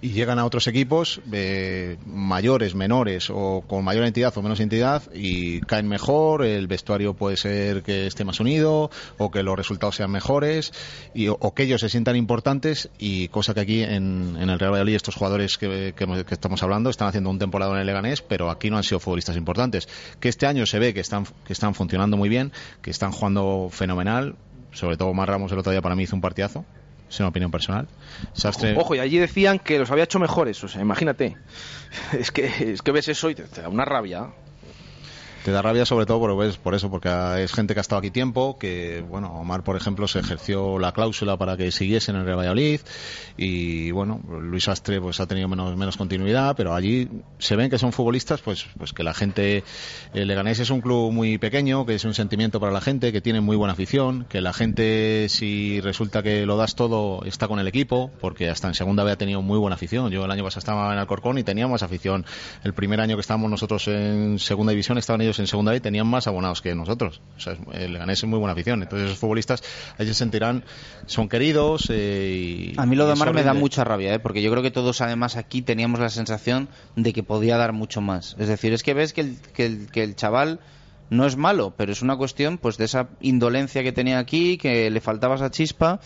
y 0.04 0.10
llegan 0.10 0.38
a 0.38 0.44
otros 0.44 0.66
equipos 0.66 1.22
eh, 1.32 1.96
mayores, 2.04 2.74
menores 2.74 3.30
o 3.30 3.64
con 3.66 3.82
mayor 3.82 4.04
entidad 4.04 4.36
o 4.36 4.42
menos 4.42 4.60
entidad 4.60 5.02
y 5.14 5.60
caen 5.62 5.88
mejor, 5.88 6.44
el 6.44 6.66
vestuario 6.66 7.14
puede 7.14 7.38
ser 7.38 7.82
que 7.82 8.06
esté 8.06 8.22
más 8.22 8.38
unido 8.38 8.90
o 9.16 9.30
que 9.30 9.42
los 9.42 9.56
resultados 9.56 9.96
sean 9.96 10.10
mejores 10.10 10.74
y, 11.14 11.28
o, 11.28 11.54
que 11.54 11.62
ellos 11.62 11.80
se 11.80 11.88
sientan 11.88 12.16
importantes 12.16 12.90
y 12.98 13.28
cosa 13.28 13.54
que 13.54 13.60
aquí 13.60 13.82
en, 13.82 14.36
el 14.38 14.58
Real 14.58 14.72
Valladolid 14.72 14.96
estos 14.96 15.14
jugadores 15.14 15.56
que, 15.56 15.94
estamos 16.28 16.62
hablando 16.62 16.90
están 16.90 17.08
haciendo 17.08 17.30
un 17.30 17.38
temporada 17.38 17.72
en 17.72 17.80
el 17.80 17.86
Leganés 17.86 18.20
pero 18.20 18.50
aquí 18.50 18.68
no 18.68 18.76
han 18.76 18.84
sido 18.84 19.00
futbolistas 19.00 19.38
importantes. 19.38 19.88
Que 20.20 20.28
este 20.28 20.46
año 20.46 20.66
se 20.66 20.78
ve 20.78 20.92
que 20.92 21.00
están, 21.00 21.24
que 21.46 21.54
están 21.54 21.74
funcionando 21.74 22.18
muy 22.18 22.28
bien, 22.28 22.52
que 22.82 22.90
están 22.90 23.10
jugando 23.10 23.70
fenomenal. 23.70 24.36
Sobre 24.70 24.98
todo 24.98 25.14
Mar 25.14 25.30
Ramos 25.30 25.50
el 25.50 25.58
otro 25.60 25.72
día 25.72 25.80
para 25.80 25.96
mí 25.96 26.02
hizo 26.02 26.14
un 26.14 26.20
partidazo 26.20 26.66
es 27.08 27.20
una 27.20 27.28
opinión 27.28 27.50
personal. 27.50 27.86
Ojo, 28.76 28.94
y 28.94 28.98
allí 28.98 29.18
decían 29.18 29.58
que 29.58 29.78
los 29.78 29.90
había 29.90 30.04
hecho 30.04 30.18
mejores, 30.18 30.62
o 30.64 30.68
sea, 30.68 30.80
imagínate. 30.80 31.36
Es 32.18 32.32
que, 32.32 32.46
es 32.72 32.82
que 32.82 32.90
ves 32.90 33.06
eso 33.08 33.30
y 33.30 33.36
te 33.36 33.62
da 33.62 33.68
una 33.68 33.84
rabia. 33.84 34.30
Te 35.44 35.50
da 35.50 35.60
rabia 35.60 35.84
sobre 35.84 36.06
todo 36.06 36.20
por, 36.20 36.34
pues, 36.36 36.56
por 36.56 36.74
eso, 36.74 36.90
porque 36.90 37.10
es 37.42 37.52
gente 37.52 37.74
que 37.74 37.80
ha 37.80 37.82
estado 37.82 37.98
aquí 37.98 38.10
tiempo, 38.10 38.56
que, 38.58 39.04
bueno, 39.06 39.30
Omar, 39.34 39.62
por 39.62 39.76
ejemplo, 39.76 40.08
se 40.08 40.20
ejerció 40.20 40.78
la 40.78 40.92
cláusula 40.92 41.36
para 41.36 41.58
que 41.58 41.70
siguiese 41.70 42.12
en 42.12 42.16
el 42.16 42.24
Real 42.24 42.38
Valladolid 42.38 42.80
y, 43.36 43.90
bueno, 43.90 44.22
Luis 44.26 44.68
Astre 44.68 45.02
pues 45.02 45.20
ha 45.20 45.26
tenido 45.26 45.46
menos, 45.46 45.76
menos 45.76 45.98
continuidad, 45.98 46.56
pero 46.56 46.74
allí 46.74 47.10
se 47.38 47.56
ven 47.56 47.68
que 47.68 47.76
son 47.76 47.92
futbolistas, 47.92 48.40
pues, 48.40 48.64
pues 48.78 48.94
que 48.94 49.02
la 49.02 49.12
gente, 49.12 49.64
el 50.14 50.28
Leganés 50.28 50.60
es 50.60 50.70
un 50.70 50.80
club 50.80 51.12
muy 51.12 51.36
pequeño, 51.36 51.84
que 51.84 51.96
es 51.96 52.06
un 52.06 52.14
sentimiento 52.14 52.58
para 52.58 52.72
la 52.72 52.80
gente, 52.80 53.12
que 53.12 53.20
tiene 53.20 53.42
muy 53.42 53.58
buena 53.58 53.74
afición, 53.74 54.24
que 54.30 54.40
la 54.40 54.54
gente, 54.54 55.26
si 55.28 55.78
resulta 55.82 56.22
que 56.22 56.46
lo 56.46 56.56
das 56.56 56.74
todo, 56.74 57.22
está 57.26 57.48
con 57.48 57.58
el 57.58 57.68
equipo, 57.68 58.10
porque 58.18 58.48
hasta 58.48 58.68
en 58.68 58.74
segunda 58.74 59.02
había 59.02 59.16
tenido 59.16 59.42
muy 59.42 59.58
buena 59.58 59.74
afición. 59.74 60.10
Yo 60.10 60.24
el 60.24 60.30
año 60.30 60.42
pasado 60.42 60.60
estaba 60.60 60.90
en 60.90 60.98
Alcorcón 60.98 61.36
y 61.36 61.42
teníamos 61.42 61.82
afición. 61.82 62.24
El 62.62 62.72
primer 62.72 63.02
año 63.02 63.16
que 63.16 63.20
estábamos 63.20 63.50
nosotros 63.50 63.86
en 63.88 64.38
segunda 64.38 64.70
división 64.70 64.96
estaban 64.96 65.20
ellos 65.20 65.33
en 65.38 65.46
segunda 65.46 65.74
y 65.74 65.80
tenían 65.80 66.06
más 66.06 66.26
abonados 66.26 66.62
que 66.62 66.74
nosotros. 66.74 67.20
O 67.36 67.40
sea, 67.40 67.56
el 67.72 67.92
Leganés 67.92 68.18
es 68.18 68.28
muy 68.28 68.38
buena 68.38 68.52
afición. 68.52 68.82
Entonces 68.82 69.06
esos 69.08 69.18
futbolistas 69.18 69.62
ahí 69.98 70.06
se 70.06 70.14
sentirán, 70.14 70.64
son 71.06 71.28
queridos. 71.28 71.88
Eh, 71.90 72.72
a 72.76 72.86
mí 72.86 72.96
lo 72.96 73.06
de 73.06 73.12
Omar 73.12 73.32
me 73.34 73.42
da 73.42 73.54
mucha 73.54 73.84
rabia, 73.84 74.14
¿eh? 74.14 74.18
porque 74.18 74.42
yo 74.42 74.50
creo 74.50 74.62
que 74.62 74.70
todos 74.70 75.00
además 75.00 75.36
aquí 75.36 75.62
teníamos 75.62 76.00
la 76.00 76.08
sensación 76.08 76.68
de 76.96 77.12
que 77.12 77.22
podía 77.22 77.56
dar 77.56 77.72
mucho 77.72 78.00
más. 78.00 78.36
Es 78.38 78.48
decir, 78.48 78.72
es 78.72 78.82
que 78.82 78.94
ves 78.94 79.12
que 79.12 79.20
el, 79.22 79.38
que 79.54 79.66
el, 79.66 79.90
que 79.90 80.02
el 80.02 80.16
chaval 80.16 80.60
no 81.10 81.26
es 81.26 81.36
malo, 81.36 81.74
pero 81.76 81.92
es 81.92 82.02
una 82.02 82.16
cuestión 82.16 82.58
pues 82.58 82.76
de 82.76 82.86
esa 82.86 83.08
indolencia 83.20 83.82
que 83.82 83.92
tenía 83.92 84.18
aquí, 84.18 84.56
que 84.56 84.90
le 84.90 85.00
faltaba 85.00 85.34
esa 85.34 85.50
chispa 85.50 86.00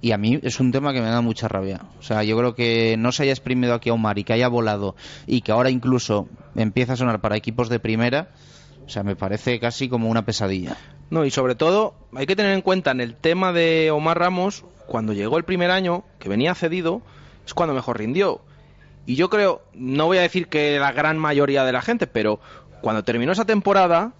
y 0.00 0.12
a 0.12 0.18
mí 0.18 0.38
es 0.42 0.60
un 0.60 0.72
tema 0.72 0.92
que 0.92 1.00
me 1.00 1.08
da 1.08 1.20
mucha 1.20 1.48
rabia. 1.48 1.82
O 1.98 2.02
sea, 2.02 2.22
yo 2.22 2.36
creo 2.36 2.54
que 2.54 2.96
no 2.98 3.12
se 3.12 3.24
haya 3.24 3.32
exprimido 3.32 3.74
aquí 3.74 3.90
a 3.90 3.94
Omar 3.94 4.18
y 4.18 4.24
que 4.24 4.32
haya 4.32 4.48
volado 4.48 4.94
y 5.26 5.40
que 5.40 5.52
ahora 5.52 5.70
incluso 5.70 6.28
empieza 6.54 6.94
a 6.94 6.96
sonar 6.96 7.20
para 7.20 7.36
equipos 7.36 7.68
de 7.68 7.80
primera, 7.80 8.30
o 8.86 8.88
sea, 8.88 9.02
me 9.02 9.16
parece 9.16 9.58
casi 9.58 9.88
como 9.88 10.08
una 10.08 10.24
pesadilla. 10.24 10.76
No, 11.10 11.24
y 11.24 11.30
sobre 11.30 11.54
todo 11.54 11.94
hay 12.14 12.26
que 12.26 12.36
tener 12.36 12.52
en 12.52 12.62
cuenta 12.62 12.92
en 12.92 13.00
el 13.00 13.16
tema 13.16 13.52
de 13.52 13.90
Omar 13.90 14.18
Ramos, 14.18 14.64
cuando 14.86 15.12
llegó 15.12 15.38
el 15.38 15.44
primer 15.44 15.70
año, 15.70 16.04
que 16.18 16.28
venía 16.28 16.54
cedido, 16.54 17.02
es 17.44 17.54
cuando 17.54 17.74
mejor 17.74 17.98
rindió. 17.98 18.40
Y 19.06 19.16
yo 19.16 19.28
creo, 19.28 19.62
no 19.74 20.06
voy 20.06 20.18
a 20.18 20.22
decir 20.22 20.48
que 20.48 20.78
la 20.78 20.92
gran 20.92 21.18
mayoría 21.18 21.64
de 21.64 21.72
la 21.72 21.82
gente, 21.82 22.06
pero 22.06 22.40
cuando 22.80 23.04
terminó 23.04 23.32
esa 23.32 23.44
temporada, 23.44 24.12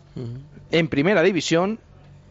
en 0.70 0.88
primera 0.88 1.22
división, 1.22 1.78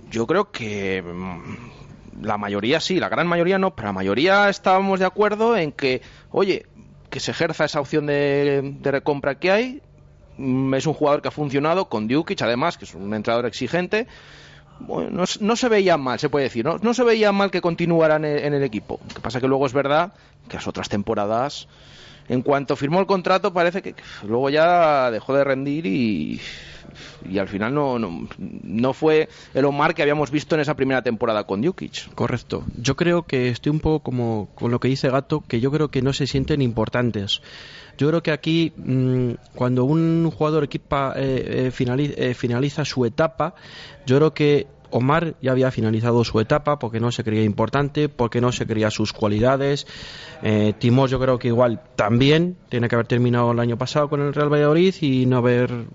yo 0.09 0.25
creo 0.25 0.51
que 0.51 1.01
mm, 1.01 2.23
la 2.23 2.37
mayoría 2.37 2.79
sí, 2.79 2.99
la 2.99 3.09
gran 3.09 3.27
mayoría 3.27 3.57
no, 3.57 3.75
pero 3.75 3.89
la 3.89 3.93
mayoría 3.93 4.49
estábamos 4.49 4.99
de 4.99 5.05
acuerdo 5.05 5.57
en 5.57 5.71
que, 5.71 6.01
oye, 6.31 6.65
que 7.09 7.19
se 7.19 7.31
ejerza 7.31 7.65
esa 7.65 7.79
opción 7.79 8.05
de, 8.05 8.75
de 8.79 8.91
recompra 8.91 9.35
que 9.35 9.51
hay, 9.51 9.81
es 10.37 10.85
un 10.85 10.93
jugador 10.93 11.21
que 11.21 11.27
ha 11.27 11.31
funcionado 11.31 11.89
con 11.89 12.07
Djukic, 12.07 12.41
además, 12.41 12.77
que 12.77 12.85
es 12.85 12.93
un 12.93 13.13
entrenador 13.13 13.45
exigente. 13.45 14.07
Bueno, 14.79 15.23
no, 15.39 15.55
se 15.55 15.69
veía 15.69 15.97
mal, 15.97 16.19
se 16.19 16.29
puede 16.29 16.45
decir, 16.45 16.65
¿no? 16.65 16.77
No 16.81 16.93
se 16.93 17.03
veía 17.03 17.31
mal 17.31 17.49
que 17.49 17.61
continuaran 17.61 18.25
en, 18.25 18.53
el 18.53 18.63
equipo. 18.63 18.99
Lo 19.07 19.15
que 19.15 19.21
pasa 19.21 19.39
que 19.39 19.47
luego 19.47 19.65
es 19.65 19.73
verdad 19.73 20.13
que 20.49 20.57
las 20.57 20.67
otras 20.67 20.89
temporadas, 20.89 21.67
en 22.27 22.41
cuanto 22.41 22.75
firmó 22.75 22.99
el 22.99 23.05
contrato, 23.05 23.53
parece 23.53 23.81
que 23.81 23.95
luego 24.23 24.49
ya 24.49 25.09
dejó 25.11 25.33
de 25.33 25.45
rendir 25.45 25.85
y, 25.85 26.41
y 27.29 27.37
al 27.37 27.47
final 27.47 27.73
no, 27.73 27.99
no, 27.99 28.27
no, 28.37 28.93
fue 28.93 29.29
el 29.53 29.65
Omar 29.65 29.93
que 29.93 30.01
habíamos 30.01 30.31
visto 30.31 30.55
en 30.55 30.61
esa 30.61 30.75
primera 30.75 31.01
temporada 31.01 31.45
con 31.45 31.61
Djukic. 31.61 32.13
Correcto. 32.13 32.63
Yo 32.77 32.95
creo 32.95 33.23
que 33.23 33.49
estoy 33.49 33.71
un 33.71 33.79
poco 33.79 34.03
como 34.03 34.49
con 34.55 34.71
lo 34.71 34.79
que 34.79 34.87
dice 34.87 35.09
Gato, 35.09 35.43
que 35.47 35.59
yo 35.59 35.71
creo 35.71 35.89
que 35.89 36.01
no 36.01 36.13
se 36.13 36.27
sienten 36.27 36.61
importantes. 36.61 37.41
Yo 37.97 38.09
creo 38.09 38.21
que 38.21 38.31
aquí, 38.31 38.73
mm, 38.75 39.31
cuando 39.53 39.85
un 39.85 40.29
jugador 40.29 40.63
equipa, 40.63 41.13
eh, 41.15 41.71
eh, 41.71 42.11
eh, 42.17 42.33
finaliza, 42.33 42.85
su 42.85 43.05
etapa, 43.05 43.55
yo 44.05 44.17
creo 44.17 44.33
que 44.33 44.67
Omar 44.91 45.35
ya 45.41 45.51
había 45.51 45.71
finalizado 45.71 46.23
su 46.23 46.39
etapa 46.39 46.79
porque 46.79 46.99
no 46.99 47.11
se 47.11 47.23
creía 47.23 47.43
importante, 47.43 48.07
porque 48.09 48.41
no 48.41 48.51
se 48.51 48.65
creía 48.65 48.89
sus 48.91 49.13
cualidades. 49.13 49.87
Eh, 50.41 50.73
yo 50.79 51.19
creo 51.19 51.39
que 51.39 51.49
igual 51.49 51.81
también 51.95 52.57
tiene 52.69 52.87
que 52.87 52.95
haber 52.95 53.07
terminado 53.07 53.51
el 53.51 53.59
año 53.59 53.77
pasado 53.77 54.09
con 54.09 54.21
el 54.21 54.33
Real 54.33 54.51
Valladolid 54.51 54.95
y 55.01 55.25
no 55.25 55.37
haber 55.37 55.85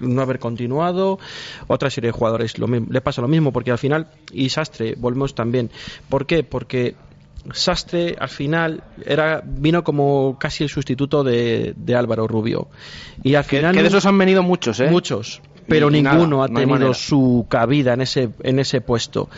no 0.00 0.22
haber 0.22 0.38
continuado 0.38 1.18
otra 1.66 1.90
serie 1.90 2.08
de 2.08 2.12
jugadores 2.12 2.54
le 2.58 3.00
pasa 3.00 3.22
lo 3.22 3.28
mismo 3.28 3.52
porque 3.52 3.70
al 3.70 3.78
final 3.78 4.08
y 4.32 4.48
Sastre 4.48 4.94
volvemos 4.96 5.34
también 5.34 5.70
¿por 6.08 6.26
qué? 6.26 6.42
porque 6.42 6.94
Sastre 7.52 8.16
al 8.18 8.28
final 8.28 8.82
era 9.04 9.42
vino 9.44 9.84
como 9.84 10.36
casi 10.38 10.64
el 10.64 10.70
sustituto 10.70 11.22
de, 11.22 11.74
Álvaro 11.96 12.26
Rubio. 12.26 12.68
Y 13.22 13.34
al 13.34 13.44
final. 13.44 13.74
Que, 13.74 13.82
de 13.82 13.88
esos 13.88 14.06
han 14.06 14.18
venido 14.18 14.42
muchos, 14.42 14.80
¿eh? 14.80 14.88
Muchos. 14.90 15.40
Pero 15.68 15.90
ninguno 15.90 16.42
ha 16.42 16.48
tenido 16.48 16.94
su 16.94 17.46
cabida 17.48 17.94
en 17.94 18.00
ese, 18.00 18.30
en 18.42 18.58
ese 18.58 18.80
puesto. 18.80 19.28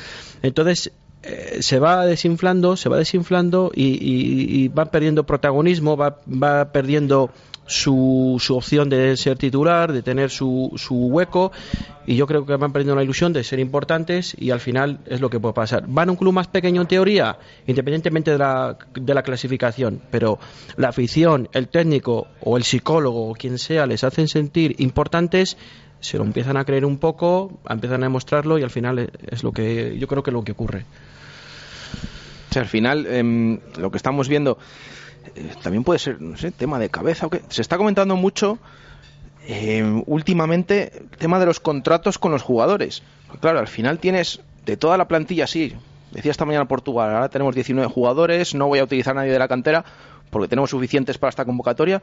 Entonces, 0.43 0.93
eh, 1.22 1.59
se 1.61 1.79
va 1.79 2.05
desinflando, 2.05 2.76
se 2.76 2.89
va 2.89 2.99
desinflando 2.99 3.72
y, 3.74 4.68
va 4.68 4.87
perdiendo 4.87 5.24
protagonismo, 5.24 5.97
va, 5.97 6.18
va 6.26 6.70
perdiendo 6.70 7.31
su, 7.69 8.41
opción 8.51 8.89
de 8.89 9.16
ser 9.16 9.39
titular, 9.39 9.93
de 9.93 10.03
tener 10.03 10.31
su, 10.31 10.73
su 10.77 11.07
hueco 11.07 11.53
y 12.07 12.16
yo 12.16 12.27
creo 12.27 12.45
que 12.47 12.57
van 12.57 12.73
perdiendo 12.73 12.97
la 12.97 13.03
ilusión 13.03 13.33
de 13.33 13.45
ser 13.45 13.61
importantes 13.61 14.35
y 14.39 14.51
al 14.51 14.61
final 14.61 15.01
es 15.07 15.21
lo 15.21 15.29
que 15.29 15.39
puede 15.39 15.55
pasar. 15.55 15.85
Van 15.87 16.09
a 16.09 16.12
un 16.12 16.16
club 16.16 16.33
más 16.33 16.49
pequeño 16.49 16.81
en 16.81 16.89
teoría, 16.89 17.39
independientemente 17.66 18.33
de 18.33 18.39
la, 18.39 18.79
de 18.95 19.14
la 19.14 19.23
clasificación, 19.23 20.01
pero 20.11 20.39
la 20.77 20.89
afición, 20.89 21.49
el 21.53 21.69
técnico 21.69 22.29
o 22.41 22.57
el 22.57 22.64
psicólogo 22.64 23.29
o 23.29 23.35
quien 23.35 23.59
sea 23.59 23.87
les 23.87 24.03
hacen 24.03 24.27
sentir 24.27 24.75
importantes 24.79 25.59
se 26.01 26.16
lo 26.16 26.25
empiezan 26.25 26.57
a 26.57 26.64
creer 26.64 26.85
un 26.85 26.99
poco, 26.99 27.61
empiezan 27.69 28.03
a 28.03 28.07
demostrarlo 28.07 28.59
y 28.59 28.62
al 28.62 28.71
final 28.71 29.11
es 29.27 29.43
lo 29.43 29.53
que 29.53 29.99
yo 29.99 30.07
creo 30.07 30.23
que 30.23 30.31
es 30.31 30.35
lo 30.35 30.45
que 30.45 30.53
ocurre. 30.53 30.85
al 32.55 32.66
final 32.66 33.07
em, 33.07 33.61
lo 33.77 33.91
que 33.91 33.97
estamos 33.97 34.29
viendo 34.29 34.59
eh, 35.35 35.55
también 35.62 35.85
puede 35.85 35.99
ser, 35.99 36.20
no 36.20 36.37
sé, 36.37 36.51
tema 36.51 36.79
de 36.79 36.89
cabeza 36.89 37.26
o 37.26 37.31
qué. 37.31 37.43
Se 37.49 37.62
está 37.62 37.76
comentando 37.76 38.16
mucho 38.16 38.59
eh, 39.47 40.03
últimamente 40.07 40.93
el 40.99 41.18
tema 41.18 41.39
de 41.39 41.47
los 41.47 41.61
contratos 41.61 42.18
con 42.18 42.33
los 42.33 42.43
jugadores. 42.43 43.03
claro, 43.41 43.59
al 43.59 43.68
final 43.68 43.99
tienes 43.99 44.41
de 44.66 44.76
toda 44.76 44.99
la 44.99 45.09
plantilla, 45.09 45.47
sí, 45.47 45.74
decía 46.11 46.31
esta 46.31 46.45
mañana 46.45 46.68
Portugal, 46.68 47.14
ahora 47.14 47.29
tenemos 47.29 47.55
19 47.55 47.89
jugadores, 47.91 48.55
no 48.55 48.66
voy 48.66 48.81
a 48.81 48.85
utilizar 48.85 49.12
a 49.12 49.20
nadie 49.20 49.33
de 49.33 49.39
la 49.39 49.49
cantera 49.49 49.85
porque 50.31 50.49
tenemos 50.49 50.70
suficientes 50.70 51.16
para 51.16 51.31
esta 51.31 51.45
convocatoria, 51.45 52.03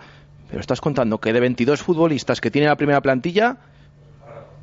pero 0.50 0.60
estás 0.60 0.82
contando 0.82 1.20
que 1.20 1.34
de 1.34 1.40
22 1.40 1.82
futbolistas 1.82 2.42
que 2.42 2.50
tiene 2.50 2.68
la 2.68 2.76
primera 2.76 3.02
plantilla, 3.02 3.58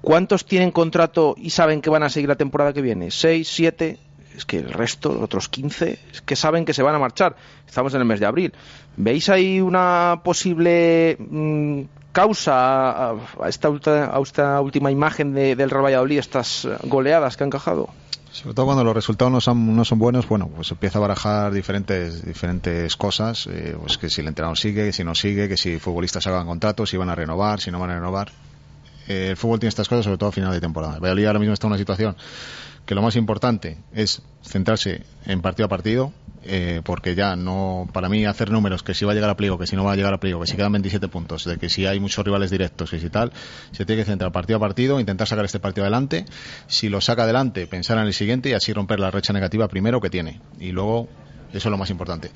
¿cuántos 0.01 0.45
tienen 0.45 0.73
contrato 0.73 1.35
y 1.39 1.51
saben 1.51 1.81
que 1.81 1.91
van 1.91 2.03
a 2.03 2.11
seguir 2.11 2.29
la 2.29 2.37
temporada 2.37 2.73
que 2.73 2.83
viene? 2.83 3.07
¿6, 3.09 3.45
7? 3.45 3.99
Es 4.37 4.45
que 4.45 4.59
el 4.59 4.73
resto, 4.73 5.21
otros 5.21 5.49
15, 5.49 5.99
es 6.13 6.23
que 6.23 6.37
saben 6.37 6.65
que 6.65 6.75
se 6.75 6.83
van 6.83 6.95
a 6.95 6.99
marchar. 6.99 7.37
Estamos 7.67 7.95
en 7.95 8.01
el 8.01 8.07
mes 8.07 8.21
de 8.21 8.27
abril. 8.27 8.53
¿Veis 8.97 9.29
ahí 9.29 9.61
una 9.61 10.21
posible 10.25 11.17
mm, 11.19 11.83
causa 12.13 13.11
a, 13.11 13.49
esta, 13.49 13.69
a 13.69 14.21
esta 14.23 14.61
última 14.61 14.91
imagen 14.91 15.35
de, 15.35 15.57
del 15.57 15.71
Real 15.71 15.85
Valladolid, 15.85 16.19
estas 16.19 16.69
goleadas 16.85 17.37
que 17.37 17.45
han 17.45 17.49
encajado? 17.49 17.89
Sobre 18.33 18.55
todo 18.55 18.65
cuando 18.65 18.83
los 18.83 18.95
resultados 18.95 19.31
no 19.31 19.41
son, 19.43 19.77
no 19.77 19.85
son 19.85 19.99
buenos, 19.99 20.27
bueno, 20.27 20.49
pues 20.49 20.71
empieza 20.71 20.99
a 20.99 21.03
barajar 21.03 21.53
diferentes, 21.53 22.25
diferentes 22.25 22.97
cosas, 22.97 23.47
eh, 23.47 23.77
pues 23.79 23.99
que 23.99 24.09
si 24.09 24.23
el 24.23 24.29
entrenador 24.29 24.57
sigue, 24.57 24.87
que 24.87 24.93
si 24.93 25.05
no 25.05 25.15
sigue, 25.15 25.49
que 25.49 25.59
si 25.59 25.79
futbolistas 25.79 26.27
hagan 26.27 26.47
contratos, 26.47 26.89
si 26.89 26.97
van 26.97 27.11
a 27.11 27.15
renovar, 27.15 27.61
si 27.61 27.71
no 27.71 27.79
van 27.79 27.91
a 27.91 27.95
renovar. 27.97 28.33
Eh, 29.07 29.29
el 29.31 29.37
fútbol 29.37 29.61
tiene 29.61 29.69
estas 29.69 29.87
cosas, 29.87 30.07
sobre 30.07 30.17
todo 30.17 30.31
a 30.31 30.33
final 30.33 30.51
de 30.51 30.63
temporada. 30.63 30.99
Valladolid 30.99 31.27
ahora 31.27 31.39
mismo 31.41 31.53
está 31.53 31.67
en 31.67 31.73
una 31.73 31.79
situación 31.79 32.17
que 32.87 32.95
lo 32.95 33.03
más 33.03 33.17
importante 33.17 33.79
es 33.93 34.23
centrarse 34.43 35.03
en 35.27 35.41
partido 35.41 35.67
a 35.67 35.69
partido, 35.69 36.13
eh, 36.45 36.81
porque 36.85 37.15
ya 37.15 37.37
no, 37.37 37.89
para 37.93 38.09
mí, 38.09 38.25
hacer 38.27 38.51
números 38.51 38.83
que 38.83 38.95
si 38.95 39.05
va 39.05 39.13
a 39.13 39.15
llegar 39.15 39.31
a 39.31 39.37
pliego, 39.37 39.59
que 39.59 39.67
si 39.67 39.77
no 39.77 39.85
va 39.85 39.93
a 39.93 39.97
llegar 39.97 40.13
a 40.13 40.19
pliego, 40.19 40.41
que 40.41 40.49
si 40.49 40.57
quedan 40.57 40.73
27 40.73 41.07
puntos, 41.09 41.45
de 41.45 41.57
que 41.59 41.69
si 41.69 41.87
hay 41.87 42.01
muchos 42.01 42.25
rivales 42.25 42.51
directos, 42.51 42.91
que 42.91 42.99
si 42.99 43.11
tal, 43.11 43.33
se 43.71 43.87
tiene 43.87 44.03
que 44.03 44.07
centrar 44.07 44.33
partido 44.33 44.57
a 44.57 44.61
partido, 44.61 44.99
intentar 44.99 45.29
sacar 45.29 45.45
este 45.45 45.61
partido 45.61 45.85
adelante. 45.85 46.25
Si 46.67 46.89
lo 46.89 47.01
saca 47.01 47.23
adelante, 47.23 47.67
pensar 47.67 47.99
en 47.99 48.05
el 48.05 48.15
siguiente 48.15 48.51
y 48.51 48.55
así 48.55 48.73
romper 48.73 48.99
la 48.99 49.11
recha 49.11 49.33
negativa 49.33 49.69
primero 49.69 50.01
que 50.01 50.11
tiene. 50.11 50.41
Y 50.59 50.73
luego, 50.73 51.09
eso 51.51 51.69
es 51.69 51.71
lo 51.71 51.79
más 51.79 51.91
importante. 51.91 52.31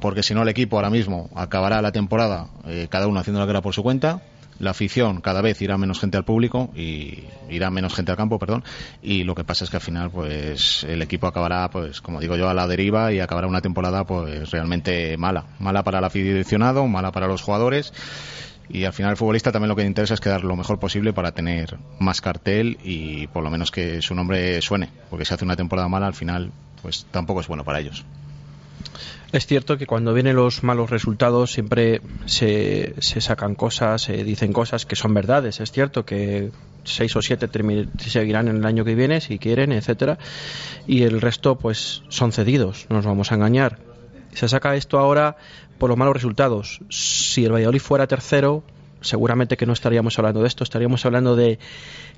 Porque 0.00 0.22
si 0.22 0.34
no, 0.34 0.42
el 0.42 0.48
equipo 0.48 0.76
ahora 0.76 0.90
mismo 0.90 1.30
acabará 1.34 1.80
la 1.80 1.92
temporada 1.92 2.48
eh, 2.66 2.88
cada 2.90 3.06
uno 3.06 3.20
haciendo 3.20 3.40
la 3.40 3.46
guerra 3.46 3.62
por 3.62 3.74
su 3.74 3.82
cuenta 3.82 4.22
la 4.58 4.70
afición 4.70 5.20
cada 5.20 5.42
vez 5.42 5.60
irá 5.62 5.76
menos 5.78 6.00
gente 6.00 6.16
al 6.16 6.24
público 6.24 6.70
y 6.74 7.24
irá 7.48 7.70
menos 7.70 7.94
gente 7.94 8.10
al 8.12 8.16
campo, 8.16 8.38
perdón, 8.38 8.64
y 9.02 9.24
lo 9.24 9.34
que 9.34 9.44
pasa 9.44 9.64
es 9.64 9.70
que 9.70 9.76
al 9.76 9.82
final 9.82 10.10
pues 10.10 10.84
el 10.84 11.02
equipo 11.02 11.26
acabará 11.26 11.68
pues 11.70 12.00
como 12.00 12.20
digo 12.20 12.36
yo 12.36 12.48
a 12.48 12.54
la 12.54 12.66
deriva 12.66 13.12
y 13.12 13.20
acabará 13.20 13.46
una 13.46 13.60
temporada 13.60 14.04
pues 14.04 14.50
realmente 14.50 15.16
mala, 15.16 15.46
mala 15.58 15.82
para 15.82 15.98
el 15.98 16.04
aficionado, 16.04 16.86
mala 16.86 17.12
para 17.12 17.26
los 17.26 17.42
jugadores 17.42 17.92
y 18.68 18.84
al 18.84 18.92
final 18.92 19.12
el 19.12 19.16
futbolista 19.16 19.52
también 19.52 19.68
lo 19.68 19.76
que 19.76 19.82
le 19.82 19.88
interesa 19.88 20.14
es 20.14 20.20
quedar 20.20 20.44
lo 20.44 20.56
mejor 20.56 20.78
posible 20.78 21.12
para 21.12 21.32
tener 21.32 21.78
más 22.00 22.20
cartel 22.20 22.78
y 22.82 23.26
por 23.28 23.44
lo 23.44 23.50
menos 23.50 23.70
que 23.70 24.02
su 24.02 24.14
nombre 24.14 24.60
suene, 24.62 24.90
porque 25.10 25.24
si 25.24 25.34
hace 25.34 25.44
una 25.44 25.56
temporada 25.56 25.88
mala 25.88 26.06
al 26.06 26.14
final 26.14 26.50
pues 26.82 27.06
tampoco 27.10 27.40
es 27.40 27.48
bueno 27.48 27.64
para 27.64 27.80
ellos. 27.80 28.04
Es 29.32 29.46
cierto 29.46 29.76
que 29.76 29.86
cuando 29.86 30.14
vienen 30.14 30.36
los 30.36 30.62
malos 30.62 30.88
resultados 30.90 31.52
siempre 31.52 32.00
se, 32.26 32.94
se 33.00 33.20
sacan 33.20 33.54
cosas, 33.54 34.02
se 34.02 34.24
dicen 34.24 34.52
cosas 34.52 34.86
que 34.86 34.96
son 34.96 35.14
verdades. 35.14 35.60
Es 35.60 35.72
cierto 35.72 36.04
que 36.04 36.50
seis 36.84 37.14
o 37.16 37.22
siete 37.22 37.48
seguirán 37.98 38.48
en 38.48 38.56
el 38.56 38.64
año 38.64 38.84
que 38.84 38.94
viene 38.94 39.20
si 39.20 39.38
quieren, 39.38 39.72
etcétera, 39.72 40.18
y 40.86 41.02
el 41.02 41.20
resto 41.20 41.56
pues 41.56 42.02
son 42.08 42.32
cedidos. 42.32 42.86
No 42.88 42.96
nos 42.96 43.06
vamos 43.06 43.32
a 43.32 43.34
engañar. 43.34 43.78
Se 44.32 44.48
saca 44.48 44.76
esto 44.76 44.98
ahora 44.98 45.36
por 45.78 45.90
los 45.90 45.98
malos 45.98 46.14
resultados. 46.14 46.80
Si 46.88 47.44
el 47.44 47.52
Valladolid 47.52 47.80
fuera 47.80 48.06
tercero, 48.06 48.62
seguramente 49.00 49.56
que 49.56 49.66
no 49.66 49.72
estaríamos 49.72 50.18
hablando 50.18 50.42
de 50.42 50.48
esto, 50.48 50.64
estaríamos 50.64 51.04
hablando 51.04 51.36
de 51.36 51.58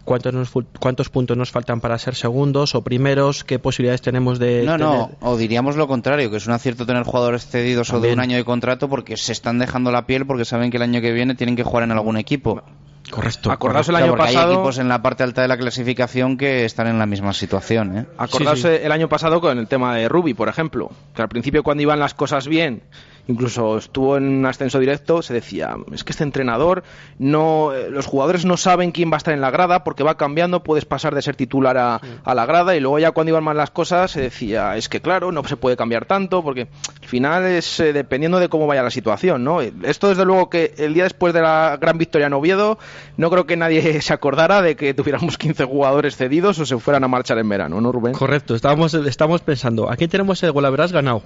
cuántos, 0.08 0.50
cuántos 0.80 1.10
puntos 1.10 1.36
nos 1.36 1.50
faltan 1.50 1.80
para 1.80 1.98
ser 1.98 2.14
segundos 2.14 2.74
o 2.74 2.82
primeros, 2.82 3.44
qué 3.44 3.58
posibilidades 3.58 4.00
tenemos 4.00 4.38
de... 4.38 4.64
No, 4.64 4.78
no, 4.78 5.10
o 5.20 5.36
diríamos 5.36 5.76
lo 5.76 5.86
contrario, 5.86 6.30
que 6.30 6.38
es 6.38 6.46
un 6.46 6.54
acierto 6.54 6.86
tener 6.86 7.04
jugadores 7.04 7.46
cedidos 7.46 7.92
o 7.92 8.00
de 8.00 8.12
un 8.12 8.20
año 8.20 8.36
de 8.36 8.44
contrato 8.44 8.88
porque 8.88 9.16
se 9.16 9.32
están 9.32 9.58
dejando 9.58 9.92
la 9.92 10.06
piel 10.06 10.26
porque 10.26 10.44
saben 10.44 10.70
que 10.70 10.78
el 10.78 10.82
año 10.82 11.00
que 11.00 11.12
viene 11.12 11.34
tienen 11.34 11.54
que 11.54 11.62
jugar 11.62 11.84
en 11.84 11.92
algún 11.92 12.16
equipo. 12.16 12.62
Correcto. 13.10 13.50
Acordaos 13.50 13.88
el 13.88 13.96
año 13.96 14.08
porque 14.08 14.24
pasado. 14.24 14.48
Hay 14.48 14.54
equipos 14.54 14.78
en 14.78 14.88
la 14.88 15.00
parte 15.02 15.22
alta 15.22 15.42
de 15.42 15.48
la 15.48 15.56
clasificación 15.56 16.36
que 16.36 16.64
están 16.64 16.86
en 16.88 16.98
la 16.98 17.06
misma 17.06 17.32
situación. 17.32 17.98
¿eh? 17.98 18.06
Acordaos 18.18 18.64
el 18.64 18.92
año 18.92 19.08
pasado 19.08 19.40
con 19.40 19.58
el 19.58 19.66
tema 19.66 19.94
de 19.96 20.08
Ruby, 20.08 20.34
por 20.34 20.48
ejemplo, 20.48 20.90
que 21.14 21.22
al 21.22 21.28
principio 21.28 21.62
cuando 21.62 21.82
iban 21.82 21.98
las 21.98 22.14
cosas 22.14 22.48
bien 22.48 22.82
incluso 23.28 23.78
estuvo 23.78 24.16
en 24.16 24.24
un 24.24 24.46
ascenso 24.46 24.78
directo, 24.78 25.22
se 25.22 25.34
decía, 25.34 25.76
es 25.92 26.02
que 26.02 26.12
este 26.12 26.24
entrenador, 26.24 26.82
no, 27.18 27.72
eh, 27.74 27.90
los 27.90 28.06
jugadores 28.06 28.44
no 28.44 28.56
saben 28.56 28.90
quién 28.90 29.10
va 29.10 29.16
a 29.16 29.18
estar 29.18 29.34
en 29.34 29.40
la 29.40 29.50
grada 29.50 29.84
porque 29.84 30.02
va 30.02 30.16
cambiando, 30.16 30.62
puedes 30.62 30.86
pasar 30.86 31.14
de 31.14 31.22
ser 31.22 31.36
titular 31.36 31.76
a, 31.76 32.00
a 32.24 32.34
la 32.34 32.46
grada 32.46 32.74
y 32.74 32.80
luego 32.80 32.98
ya 32.98 33.12
cuando 33.12 33.30
iban 33.30 33.44
mal 33.44 33.56
las 33.56 33.70
cosas 33.70 34.10
se 34.10 34.22
decía, 34.22 34.76
es 34.76 34.88
que 34.88 35.00
claro, 35.00 35.30
no 35.30 35.44
se 35.44 35.56
puede 35.56 35.76
cambiar 35.76 36.06
tanto 36.06 36.42
porque 36.42 36.68
al 37.02 37.08
final 37.08 37.44
es 37.44 37.80
eh, 37.80 37.92
dependiendo 37.92 38.38
de 38.40 38.48
cómo 38.48 38.66
vaya 38.66 38.82
la 38.82 38.90
situación, 38.90 39.44
¿no? 39.44 39.60
Esto 39.60 40.08
desde 40.08 40.24
luego 40.24 40.48
que 40.48 40.74
el 40.78 40.94
día 40.94 41.04
después 41.04 41.34
de 41.34 41.42
la 41.42 41.76
gran 41.78 41.98
victoria 41.98 42.28
en 42.28 42.32
Oviedo, 42.32 42.78
no 43.16 43.30
creo 43.30 43.46
que 43.46 43.56
nadie 43.56 44.00
se 44.00 44.12
acordara 44.14 44.62
de 44.62 44.74
que 44.74 44.94
tuviéramos 44.94 45.36
15 45.36 45.64
jugadores 45.64 46.16
cedidos 46.16 46.58
o 46.58 46.66
se 46.66 46.78
fueran 46.78 47.04
a 47.04 47.08
marchar 47.08 47.38
en 47.38 47.48
verano, 47.48 47.80
¿no, 47.80 47.92
Rubén? 47.92 48.14
Correcto, 48.14 48.54
estábamos, 48.54 48.94
estamos 48.94 49.42
pensando, 49.42 49.90
aquí 49.90 50.08
tenemos 50.08 50.42
el 50.42 50.52
gol 50.52 50.64
habrás 50.64 50.92
ganado. 50.92 51.22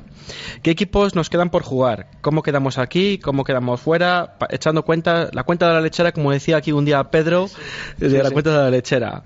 ¿Qué 0.62 0.72
equipos 0.72 1.14
nos 1.14 1.30
quedan 1.30 1.50
por 1.50 1.62
jugar? 1.62 1.91
Cómo 2.20 2.42
quedamos 2.42 2.78
aquí, 2.78 3.18
cómo 3.18 3.44
quedamos 3.44 3.80
fuera, 3.80 4.36
echando 4.50 4.84
cuenta, 4.84 5.30
la 5.32 5.44
cuenta 5.44 5.68
de 5.68 5.74
la 5.74 5.80
lechera, 5.80 6.12
como 6.12 6.32
decía 6.32 6.56
aquí 6.56 6.72
un 6.72 6.84
día 6.84 7.02
Pedro, 7.10 7.48
de 7.98 8.22
la 8.22 8.30
cuenta 8.30 8.50
de 8.50 8.58
la 8.58 8.70
lechera. 8.70 9.24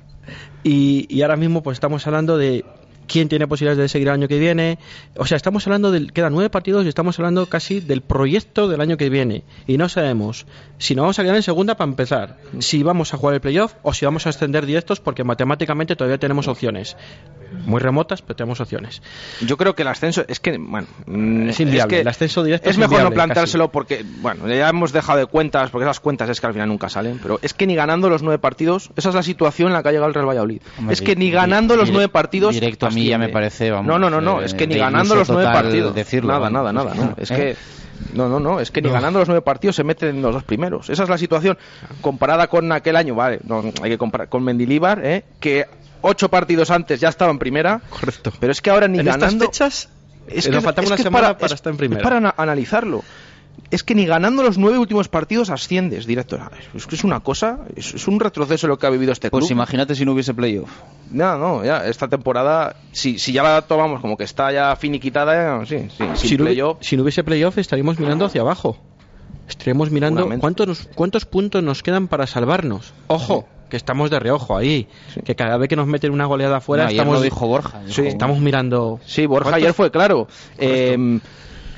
Y, 0.62 1.06
y, 1.08 1.22
ahora 1.22 1.36
mismo 1.36 1.62
pues 1.62 1.76
estamos 1.76 2.04
hablando 2.06 2.36
de 2.36 2.64
quién 3.06 3.28
tiene 3.28 3.46
posibilidades 3.46 3.78
de 3.78 3.88
seguir 3.88 4.08
el 4.08 4.14
año 4.14 4.28
que 4.28 4.38
viene. 4.38 4.78
O 5.16 5.26
sea, 5.26 5.36
estamos 5.36 5.66
hablando 5.66 5.90
del 5.90 6.12
quedan 6.12 6.32
nueve 6.32 6.50
partidos 6.50 6.84
y 6.84 6.88
estamos 6.88 7.18
hablando 7.18 7.46
casi 7.46 7.80
del 7.80 8.02
proyecto 8.02 8.68
del 8.68 8.80
año 8.80 8.96
que 8.96 9.10
viene 9.10 9.44
y 9.66 9.78
no 9.78 9.88
sabemos 9.88 10.46
si 10.78 10.94
nos 10.94 11.04
vamos 11.04 11.18
a 11.18 11.22
quedar 11.22 11.36
en 11.36 11.42
segunda 11.42 11.76
para 11.76 11.90
empezar, 11.90 12.38
si 12.58 12.82
vamos 12.82 13.14
a 13.14 13.16
jugar 13.16 13.34
el 13.34 13.40
playoff 13.40 13.74
o 13.82 13.94
si 13.94 14.04
vamos 14.04 14.26
a 14.26 14.30
ascender 14.30 14.66
directos 14.66 15.00
porque 15.00 15.24
matemáticamente 15.24 15.96
todavía 15.96 16.18
tenemos 16.18 16.48
opciones 16.48 16.96
muy 17.64 17.80
remotas, 17.80 18.22
pero 18.22 18.36
tenemos 18.36 18.60
opciones. 18.60 19.02
Yo 19.40 19.56
creo 19.56 19.74
que 19.74 19.82
el 19.82 19.88
ascenso 19.88 20.24
es 20.28 20.40
que, 20.40 20.58
bueno, 20.58 20.88
es 21.48 21.60
inviable. 21.60 21.78
Es 21.78 21.86
que 21.86 22.00
el 22.00 22.08
ascenso 22.08 22.42
directo 22.42 22.68
es, 22.68 22.76
es 22.76 22.78
mejor 22.78 23.02
no 23.02 23.10
plantárselo 23.12 23.70
porque, 23.70 24.04
bueno, 24.20 24.48
ya 24.48 24.68
hemos 24.68 24.92
dejado 24.92 25.18
de 25.18 25.26
cuentas, 25.26 25.70
porque 25.70 25.84
esas 25.84 26.00
cuentas 26.00 26.28
es 26.28 26.40
que 26.40 26.46
al 26.46 26.52
final 26.52 26.68
nunca 26.68 26.88
salen, 26.88 27.18
pero 27.22 27.38
es 27.42 27.54
que 27.54 27.66
ni 27.66 27.74
ganando 27.74 28.10
los 28.10 28.22
nueve 28.22 28.38
partidos, 28.38 28.90
esa 28.96 29.10
es 29.10 29.14
la 29.14 29.22
situación 29.22 29.68
en 29.68 29.74
la 29.74 29.82
que 29.82 29.88
ha 29.90 29.92
llegado 29.92 30.08
el 30.08 30.14
Real 30.14 30.28
Valladolid. 30.28 30.60
Hombre, 30.78 30.94
es 30.94 31.02
que 31.02 31.16
ni 31.16 31.30
ganando 31.30 31.76
los 31.76 31.90
nueve 31.90 32.08
partidos. 32.08 32.54
Directo 32.54 32.90
a 33.00 33.04
mí 33.04 33.08
ya 33.08 33.18
me 33.18 33.28
parece, 33.28 33.70
vamos, 33.70 33.86
No, 33.86 33.98
no, 33.98 34.10
no, 34.10 34.20
no, 34.20 34.40
eh, 34.40 34.46
es 34.46 34.54
que 34.54 34.66
ni 34.66 34.76
ganando 34.76 35.14
los 35.14 35.28
nueve 35.28 35.44
partidos. 35.52 35.94
decirlo, 35.94 36.28
nada, 36.28 36.50
vamos. 36.50 36.52
nada, 36.72 36.72
nada, 36.72 36.94
no. 36.94 37.14
Es 37.16 37.30
¿Eh? 37.30 37.34
que. 37.36 37.56
No, 38.14 38.28
no, 38.28 38.38
no, 38.40 38.60
es 38.60 38.70
que 38.70 38.82
ni 38.82 38.90
ganando 38.90 39.18
los 39.18 39.28
nueve 39.28 39.40
partidos 39.42 39.74
se 39.76 39.82
meten 39.84 40.16
en 40.16 40.22
los 40.22 40.34
dos 40.34 40.44
primeros. 40.44 40.90
Esa 40.90 41.04
es 41.04 41.08
la 41.08 41.16
situación 41.18 41.56
comparada 42.02 42.46
con 42.48 42.70
aquel 42.72 42.96
año, 42.96 43.14
vale, 43.14 43.40
no, 43.44 43.64
hay 43.82 43.90
que 43.90 43.98
comparar 43.98 44.28
con 44.28 44.44
Mendilíbar, 44.44 45.00
¿eh? 45.04 45.24
que 45.40 45.66
ocho 46.02 46.28
partidos 46.28 46.70
antes 46.70 47.00
ya 47.00 47.08
estaba 47.08 47.30
en 47.30 47.38
primera. 47.38 47.80
Correcto. 47.88 48.32
Pero 48.38 48.52
es 48.52 48.60
que 48.60 48.70
ahora 48.70 48.86
ni 48.86 48.98
en 48.98 49.06
ganando. 49.06 49.26
estas 49.26 49.48
fechas 49.48 49.88
es 50.28 50.46
eh, 50.46 50.50
nos 50.50 50.62
faltaba 50.62 50.84
es 50.84 50.90
una 50.90 50.96
que 50.96 51.02
semana 51.04 51.26
para, 51.28 51.38
para 51.38 51.46
es- 51.46 51.52
estar 51.54 51.70
en 51.72 51.76
primera. 51.78 52.00
Es 52.00 52.04
para 52.04 52.16
ana- 52.18 52.34
analizarlo. 52.36 53.02
Es 53.70 53.82
que 53.82 53.94
ni 53.96 54.06
ganando 54.06 54.42
los 54.44 54.58
nueve 54.58 54.78
últimos 54.78 55.08
partidos 55.08 55.50
asciendes 55.50 56.06
directo. 56.06 56.38
Es 56.74 56.86
que 56.86 56.94
es 56.94 57.02
una 57.04 57.20
cosa, 57.20 57.60
es, 57.74 57.94
es 57.94 58.06
un 58.06 58.20
retroceso 58.20 58.68
lo 58.68 58.78
que 58.78 58.86
ha 58.86 58.90
vivido 58.90 59.10
este 59.12 59.28
club. 59.28 59.40
Pues 59.40 59.50
imagínate 59.50 59.94
si 59.96 60.04
no 60.04 60.12
hubiese 60.12 60.34
playoff. 60.34 60.70
No, 61.10 61.36
no, 61.36 61.64
ya, 61.64 61.86
esta 61.86 62.06
temporada, 62.06 62.76
si, 62.92 63.18
si 63.18 63.32
ya 63.32 63.42
la 63.42 63.62
tomamos 63.62 64.00
como 64.00 64.16
que 64.16 64.24
está 64.24 64.52
ya 64.52 64.76
finiquitada, 64.76 65.64
ya, 65.64 65.66
sí, 65.66 65.88
sí, 65.90 66.04
sin 66.14 66.28
si, 66.28 66.36
no, 66.36 66.78
si 66.80 66.96
no 66.96 67.02
hubiese 67.02 67.24
playoff 67.24 67.58
estaríamos 67.58 67.98
mirando 67.98 68.24
hacia 68.26 68.42
abajo. 68.42 68.78
Estaríamos 69.48 69.90
mirando 69.90 70.28
cuántos, 70.38 70.66
nos- 70.66 70.88
cuántos 70.94 71.24
puntos 71.24 71.62
nos 71.62 71.82
quedan 71.82 72.08
para 72.08 72.26
salvarnos. 72.26 72.92
Ojo, 73.08 73.46
que 73.68 73.76
estamos 73.76 74.10
de 74.10 74.18
reojo 74.20 74.56
ahí. 74.56 74.88
Que 75.24 75.34
cada 75.34 75.56
vez 75.56 75.68
que 75.68 75.76
nos 75.76 75.86
meten 75.88 76.12
una 76.12 76.26
goleada 76.26 76.58
afuera 76.58 76.84
No, 76.84 76.90
estamos, 76.90 77.14
lo 77.14 77.20
dijo 77.20 77.46
Borja, 77.48 77.80
dijo- 77.80 77.94
Sí, 78.02 78.06
estamos 78.08 78.38
mirando. 78.38 79.00
Sí, 79.06 79.26
Borja 79.26 79.44
¿Cuántos? 79.50 79.62
ayer 79.62 79.74
fue 79.74 79.90
claro. 79.90 80.26
Eh, 80.58 81.18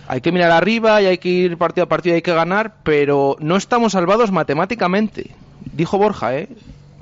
hay 0.08 0.20
que 0.20 0.32
mirar 0.32 0.50
arriba 0.50 1.00
y 1.02 1.06
hay 1.06 1.18
que 1.18 1.28
ir 1.28 1.56
partido 1.58 1.84
a 1.84 1.88
partido 1.88 2.14
y 2.14 2.16
hay 2.16 2.22
que 2.22 2.32
ganar, 2.34 2.76
pero 2.82 3.36
no 3.40 3.56
estamos 3.56 3.92
salvados 3.92 4.32
matemáticamente. 4.32 5.30
Dijo 5.74 5.98
Borja, 5.98 6.36
¿eh? 6.36 6.48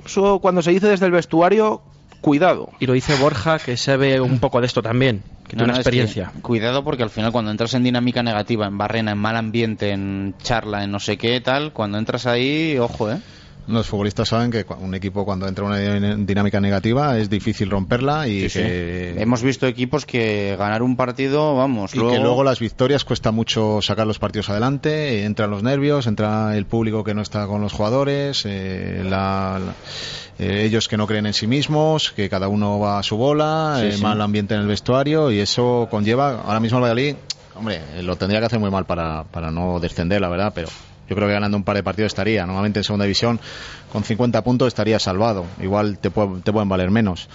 Eso 0.05 0.39
cuando 0.39 0.61
se 0.61 0.71
dice 0.71 0.87
desde 0.87 1.05
el 1.05 1.11
vestuario, 1.11 1.81
cuidado. 2.21 2.69
Y 2.79 2.85
lo 2.85 2.93
dice 2.93 3.15
Borja, 3.15 3.59
que 3.59 3.77
sabe 3.77 4.19
un 4.21 4.39
poco 4.39 4.59
de 4.61 4.67
esto 4.67 4.81
también, 4.81 5.21
que 5.47 5.55
No, 5.55 5.59
tiene 5.59 5.59
no, 5.59 5.63
una 5.65 5.73
es 5.73 5.79
experiencia. 5.79 6.31
que 6.35 6.41
cuidado 6.41 6.83
porque 6.83 7.03
al 7.03 7.09
final 7.09 7.31
cuando 7.31 7.51
entras 7.51 7.73
en 7.73 7.83
dinámica 7.83 8.23
negativa, 8.23 8.67
en 8.67 8.77
barrena, 8.77 9.11
en 9.11 9.17
mal 9.17 9.35
ambiente, 9.37 9.91
en 9.91 10.35
charla, 10.43 10.83
en 10.83 10.91
no 10.91 10.99
sé 10.99 11.17
qué, 11.17 11.39
tal, 11.41 11.73
cuando 11.73 11.97
entras 11.97 12.25
ahí, 12.25 12.77
ojo, 12.77 13.11
¿eh? 13.11 13.17
Los 13.67 13.87
futbolistas 13.87 14.29
saben 14.29 14.49
que 14.49 14.65
cua- 14.65 14.77
un 14.79 14.95
equipo 14.95 15.25
cuando 15.25 15.45
entra 15.47 15.65
en 15.65 15.71
una 15.71 15.79
din- 16.15 16.25
dinámica 16.25 16.61
negativa 16.61 17.17
es 17.17 17.29
difícil 17.29 17.69
romperla 17.69 18.25
y 18.27 18.43
Sí, 18.43 18.49
sí. 18.49 18.59
que 18.59 19.15
Hemos 19.21 19.41
visto 19.43 19.67
equipos 19.67 20.05
que 20.05 20.55
ganar 20.57 20.81
un 20.81 20.95
partido, 20.95 21.55
vamos, 21.55 21.93
y 21.93 21.99
que 21.99 22.19
luego 22.19 22.43
las 22.45 22.59
victorias 22.59 23.03
cuesta 23.03 23.31
mucho 23.31 23.81
sacar 23.81 24.07
los 24.07 24.19
partidos 24.19 24.49
adelante, 24.49 25.19
eh, 25.19 25.25
entran 25.25 25.49
los 25.51 25.63
nervios, 25.63 26.07
entra 26.07 26.55
el 26.55 26.65
público 26.65 27.03
que 27.03 27.13
no 27.13 27.21
está 27.21 27.45
con 27.47 27.61
los 27.61 27.73
jugadores, 27.73 28.43
eh, 28.45 29.01
la- 29.03 29.59
la- 29.59 29.73
eh, 30.39 30.63
ellos 30.65 30.87
que 30.87 30.95
no 30.95 31.05
creen 31.05 31.25
en 31.25 31.33
sí 31.33 31.45
mismos, 31.47 32.11
que 32.11 32.29
cada 32.29 32.47
uno 32.47 32.79
va 32.79 32.99
a 32.99 33.03
su 33.03 33.17
bola, 33.17 33.79
Sí, 33.81 33.87
eh, 33.87 33.91
sí. 33.93 34.01
mal 34.01 34.21
ambiente 34.21 34.53
en 34.53 34.61
el 34.61 34.67
vestuario 34.67 35.29
y 35.29 35.39
eso 35.39 35.87
conlleva, 35.91 36.41
ahora 36.45 36.59
mismo 36.61 36.77
el 36.77 36.83
Valladolid, 36.83 37.15
hombre, 37.55 37.81
lo 38.03 38.15
tendría 38.15 38.39
que 38.39 38.45
hacer 38.45 38.59
muy 38.59 38.69
mal 38.71 38.85
para, 38.85 39.23
para 39.25 39.51
no 39.51 39.79
descender, 39.81 40.21
la 40.21 40.29
verdad, 40.29 40.53
pero 40.55 40.69
yo 41.09 41.15
creo 41.15 41.27
que 41.27 41.33
ganando 41.33 41.57
un 41.57 41.63
par 41.63 41.75
de 41.75 41.83
partidos 41.83 42.07
estaría. 42.11 42.45
Normalmente 42.45 42.79
en 42.79 42.83
segunda 42.83 43.05
división 43.05 43.39
con 43.91 44.03
50 44.03 44.43
puntos 44.43 44.67
estaría 44.67 44.99
salvado. 44.99 45.45
Igual 45.61 45.97
te, 45.99 46.09
puede- 46.11 46.41
te 46.41 46.51
pueden 46.51 46.69
valer 46.69 46.91
menos. 46.91 47.29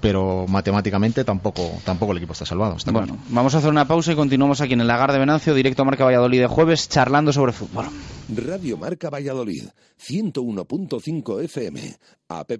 pero 0.00 0.46
matemáticamente 0.48 1.24
tampoco, 1.24 1.72
tampoco 1.84 2.12
el 2.12 2.18
equipo 2.18 2.32
está 2.32 2.46
salvado. 2.46 2.76
bueno, 2.92 3.18
vamos 3.30 3.52
a 3.56 3.58
hacer 3.58 3.68
una 3.68 3.88
pausa 3.88 4.12
y 4.12 4.14
continuamos 4.14 4.60
aquí 4.60 4.74
en 4.74 4.80
el 4.80 4.86
Lagar 4.86 5.10
de 5.10 5.18
Venancio, 5.18 5.54
directo 5.54 5.82
a 5.82 5.84
Marca 5.86 6.04
Valladolid 6.04 6.38
de 6.38 6.46
jueves, 6.46 6.88
charlando 6.88 7.32
sobre 7.32 7.50
fútbol. 7.50 7.86
Radio 8.32 8.76
Marca 8.76 9.10
Valladolid, 9.10 9.64
101.5 10.00 11.42
FM, 11.42 11.96
app 12.28 12.50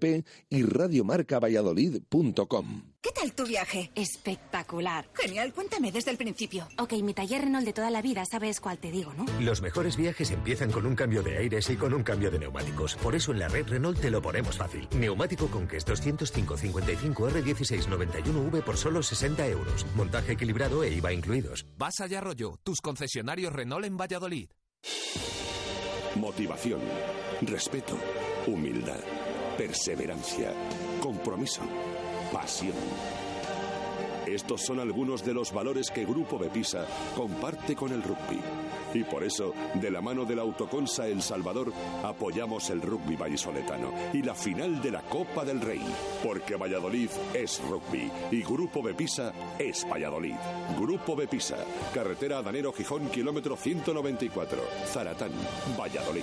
y 0.48 0.62
radiomarcavalladolid.com. 0.62 2.82
¿Qué 3.00 3.10
tal 3.12 3.32
tu 3.32 3.46
viaje? 3.46 3.90
Espectacular. 3.94 5.08
Genial, 5.14 5.52
cuéntame 5.52 5.92
desde 5.92 6.10
el 6.10 6.16
principio. 6.16 6.66
Ok, 6.78 6.94
mi 7.02 7.14
taller 7.14 7.42
Renault 7.42 7.64
de 7.64 7.72
toda 7.72 7.90
la 7.90 8.02
vida, 8.02 8.24
sabes 8.24 8.60
cuál 8.60 8.78
te 8.78 8.90
digo, 8.90 9.12
¿no? 9.14 9.24
Los 9.40 9.62
mejores 9.62 9.96
viajes 9.96 10.30
empiezan 10.30 10.72
con 10.72 10.86
un 10.86 10.96
cambio 10.96 11.22
de 11.22 11.38
aires 11.38 11.70
y 11.70 11.76
con 11.76 11.94
un 11.94 12.02
cambio 12.02 12.30
de 12.30 12.38
neumáticos. 12.38 12.96
Por 12.96 13.14
eso 13.14 13.32
en 13.32 13.38
la 13.38 13.48
red 13.48 13.66
Renault 13.68 14.00
te 14.00 14.10
lo 14.10 14.20
ponemos 14.20 14.58
fácil. 14.58 14.88
Neumático 14.96 15.48
Conquest 15.48 15.88
205 15.88 16.56
55 16.56 17.30
R16 17.30 17.88
91V 17.88 18.62
por 18.62 18.76
solo 18.76 19.02
60 19.02 19.46
euros. 19.46 19.86
Montaje 19.94 20.32
equilibrado 20.32 20.82
e 20.82 20.92
IVA 20.94 21.12
incluidos. 21.12 21.66
Vas 21.76 22.00
allá 22.00 22.20
rollo, 22.20 22.58
tus 22.62 22.80
concesionarios 22.80 23.52
Renault 23.52 23.86
en 23.86 23.96
Valladolid. 23.96 24.48
Motivación, 26.14 26.80
respeto, 27.42 27.96
humildad, 28.46 29.00
perseverancia, 29.58 30.52
compromiso, 31.02 31.62
pasión. 32.32 32.76
Estos 34.24 34.62
son 34.62 34.78
algunos 34.78 35.24
de 35.24 35.34
los 35.34 35.52
valores 35.52 35.90
que 35.90 36.04
Grupo 36.04 36.38
Bepisa 36.38 36.86
comparte 37.16 37.74
con 37.74 37.92
el 37.92 38.02
rugby. 38.02 38.38
Y 38.94 39.02
por 39.02 39.24
eso, 39.24 39.54
de 39.74 39.90
la 39.90 40.00
mano 40.00 40.24
de 40.24 40.36
la 40.36 40.42
Autoconsa 40.42 41.08
El 41.08 41.22
Salvador, 41.22 41.72
apoyamos 42.04 42.70
el 42.70 42.82
rugby 42.82 43.16
vallisoletano 43.16 43.92
y 44.12 44.22
la 44.22 44.34
final 44.34 44.80
de 44.80 44.92
la 44.92 45.02
Copa 45.02 45.44
del 45.44 45.60
Rey. 45.60 45.82
Porque 46.22 46.54
Valladolid 46.54 47.10
es 47.34 47.60
rugby 47.68 48.12
y 48.30 48.42
Grupo 48.42 48.80
Bepisa 48.80 49.32
es 49.58 49.84
Valladolid. 49.90 50.36
Grupo 50.78 51.16
Bepisa, 51.16 51.56
carretera 51.92 52.42
Danero 52.42 52.72
Gijón, 52.72 53.08
kilómetro 53.08 53.56
194, 53.56 54.62
Zaratán, 54.86 55.32
Valladolid. 55.76 56.22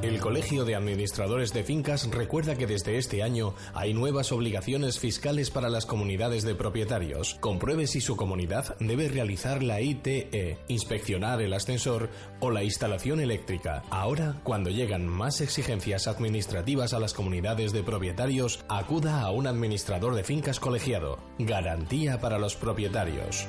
El 0.00 0.20
Colegio 0.20 0.64
de 0.64 0.76
Administradores 0.76 1.52
de 1.52 1.64
Fincas 1.64 2.08
recuerda 2.08 2.54
que 2.54 2.68
desde 2.68 2.98
este 2.98 3.24
año 3.24 3.54
hay 3.74 3.94
nuevas 3.94 4.30
obligaciones 4.30 5.00
fiscales 5.00 5.50
para 5.50 5.68
las 5.68 5.86
comunidades 5.86 6.44
de 6.44 6.54
propietarios. 6.54 7.34
Compruebe 7.40 7.88
si 7.88 8.00
su 8.00 8.14
comunidad 8.14 8.76
debe 8.78 9.08
realizar 9.08 9.60
la 9.60 9.80
ITE, 9.80 10.58
inspeccionar 10.68 11.42
el 11.42 11.52
ascensor 11.52 12.10
o 12.38 12.52
la 12.52 12.62
instalación 12.62 13.18
eléctrica. 13.18 13.82
Ahora, 13.90 14.36
cuando 14.44 14.70
llegan 14.70 15.04
más 15.08 15.40
exigencias 15.40 16.06
administrativas 16.06 16.94
a 16.94 17.00
las 17.00 17.12
comunidades 17.12 17.72
de 17.72 17.82
propietarios, 17.82 18.64
acuda 18.68 19.22
a 19.22 19.32
un 19.32 19.48
administrador 19.48 20.14
de 20.14 20.22
fincas 20.22 20.60
colegiado. 20.60 21.18
Garantía 21.40 22.20
para 22.20 22.38
los 22.38 22.54
propietarios. 22.54 23.48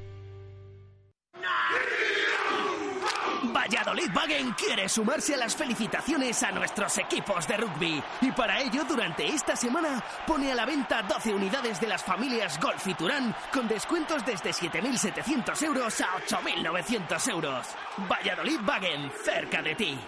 Valladolid 3.51 4.15
Wagen 4.15 4.51
quiere 4.53 4.87
sumarse 4.87 5.33
a 5.33 5.37
las 5.37 5.55
felicitaciones 5.55 6.41
a 6.43 6.51
nuestros 6.51 6.97
equipos 6.97 7.47
de 7.47 7.57
rugby 7.57 8.03
y 8.21 8.31
para 8.31 8.59
ello 8.61 8.83
durante 8.85 9.27
esta 9.27 9.55
semana 9.55 10.03
pone 10.25 10.51
a 10.51 10.55
la 10.55 10.65
venta 10.65 11.01
12 11.01 11.33
unidades 11.33 11.79
de 11.79 11.87
las 11.87 12.03
familias 12.03 12.59
Golf 12.59 12.85
y 12.87 12.93
Turán 12.93 13.35
con 13.51 13.67
descuentos 13.67 14.25
desde 14.25 14.51
7.700 14.51 15.63
euros 15.63 16.01
a 16.01 16.17
8.900 16.27 17.29
euros. 17.29 17.67
Valladolid 18.09 18.59
Wagen, 18.67 19.11
cerca 19.23 19.61
de 19.61 19.75
ti. 19.75 19.99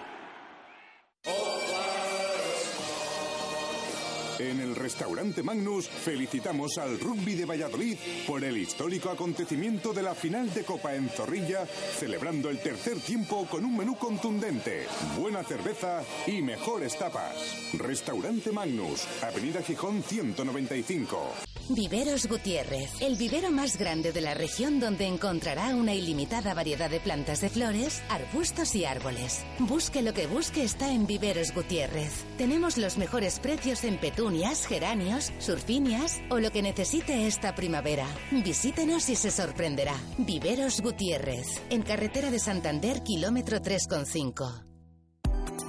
En 4.38 4.60
el 4.60 4.74
restaurante 4.74 5.42
Magnus 5.42 5.88
felicitamos 5.88 6.78
al 6.78 6.98
rugby 6.98 7.34
de 7.34 7.44
Valladolid 7.44 7.96
por 8.26 8.42
el 8.42 8.56
histórico 8.56 9.10
acontecimiento 9.10 9.92
de 9.92 10.02
la 10.02 10.14
final 10.14 10.52
de 10.52 10.64
Copa 10.64 10.94
en 10.94 11.08
Zorrilla, 11.08 11.66
celebrando 11.66 12.50
el 12.50 12.60
tercer 12.60 12.98
tiempo 12.98 13.46
con 13.46 13.64
un 13.64 13.76
menú 13.76 13.96
contundente, 13.96 14.86
buena 15.16 15.44
cerveza 15.44 16.02
y 16.26 16.42
mejores 16.42 16.98
tapas. 16.98 17.72
Restaurante 17.74 18.50
Magnus, 18.50 19.06
Avenida 19.22 19.62
Gijón 19.62 20.02
195. 20.02 21.53
Viveros 21.70 22.26
Gutiérrez, 22.28 23.00
el 23.00 23.16
vivero 23.16 23.50
más 23.50 23.78
grande 23.78 24.12
de 24.12 24.20
la 24.20 24.34
región 24.34 24.80
donde 24.80 25.06
encontrará 25.06 25.74
una 25.74 25.94
ilimitada 25.94 26.52
variedad 26.52 26.90
de 26.90 27.00
plantas 27.00 27.40
de 27.40 27.48
flores, 27.48 28.02
arbustos 28.10 28.74
y 28.74 28.84
árboles. 28.84 29.46
Busque 29.58 30.02
lo 30.02 30.12
que 30.12 30.26
busque 30.26 30.62
está 30.62 30.92
en 30.92 31.06
Viveros 31.06 31.54
Gutiérrez. 31.54 32.26
Tenemos 32.36 32.76
los 32.76 32.98
mejores 32.98 33.38
precios 33.40 33.82
en 33.84 33.98
petunias, 33.98 34.66
geranios, 34.66 35.32
surfinias 35.38 36.20
o 36.28 36.38
lo 36.38 36.50
que 36.50 36.60
necesite 36.60 37.26
esta 37.26 37.54
primavera. 37.54 38.06
Visítenos 38.30 39.08
y 39.08 39.16
se 39.16 39.30
sorprenderá. 39.30 39.96
Viveros 40.18 40.82
Gutiérrez, 40.82 41.62
en 41.70 41.80
carretera 41.80 42.30
de 42.30 42.40
Santander, 42.40 43.02
kilómetro 43.02 43.58
3,5. 43.60 44.64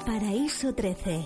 Paraíso 0.06 0.76
13, 0.76 1.26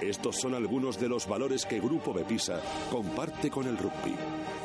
Estos 0.00 0.36
son 0.36 0.54
algunos 0.54 0.98
de 0.98 1.08
los 1.08 1.26
valores 1.26 1.66
que 1.66 1.80
Grupo 1.80 2.12
Bepisa 2.12 2.60
comparte 2.90 3.50
con 3.50 3.66
el 3.66 3.76
rugby. 3.76 4.14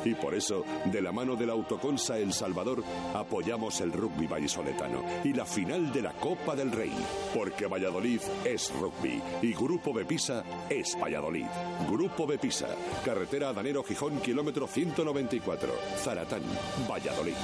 Y 0.04 0.14
por 0.14 0.34
eso, 0.34 0.64
de 0.84 1.00
la 1.00 1.12
mano 1.12 1.34
de 1.34 1.46
la 1.46 1.54
Autoconsa 1.54 2.18
El 2.18 2.32
Salvador, 2.32 2.84
apoyamos 3.14 3.80
el 3.80 3.92
rugby 3.92 4.26
vallisoletano 4.26 5.02
y 5.24 5.32
la 5.32 5.44
final 5.44 5.92
de 5.92 6.02
la 6.02 6.12
Copa 6.12 6.54
del 6.54 6.70
Rey. 6.70 6.92
Porque 7.34 7.66
Valladolid 7.66 8.20
es 8.44 8.72
rugby 8.74 9.20
y 9.42 9.52
Grupo 9.54 9.92
Bepisa 9.92 10.44
es 10.68 10.96
Valladolid. 11.00 11.46
Grupo 11.90 12.26
Bepisa, 12.26 12.68
carretera 13.04 13.52
Danero 13.52 13.82
Gijón, 13.82 14.20
kilómetro 14.20 14.66
194, 14.66 15.72
Zaratán, 15.96 16.42
Valladolid. 16.88 17.34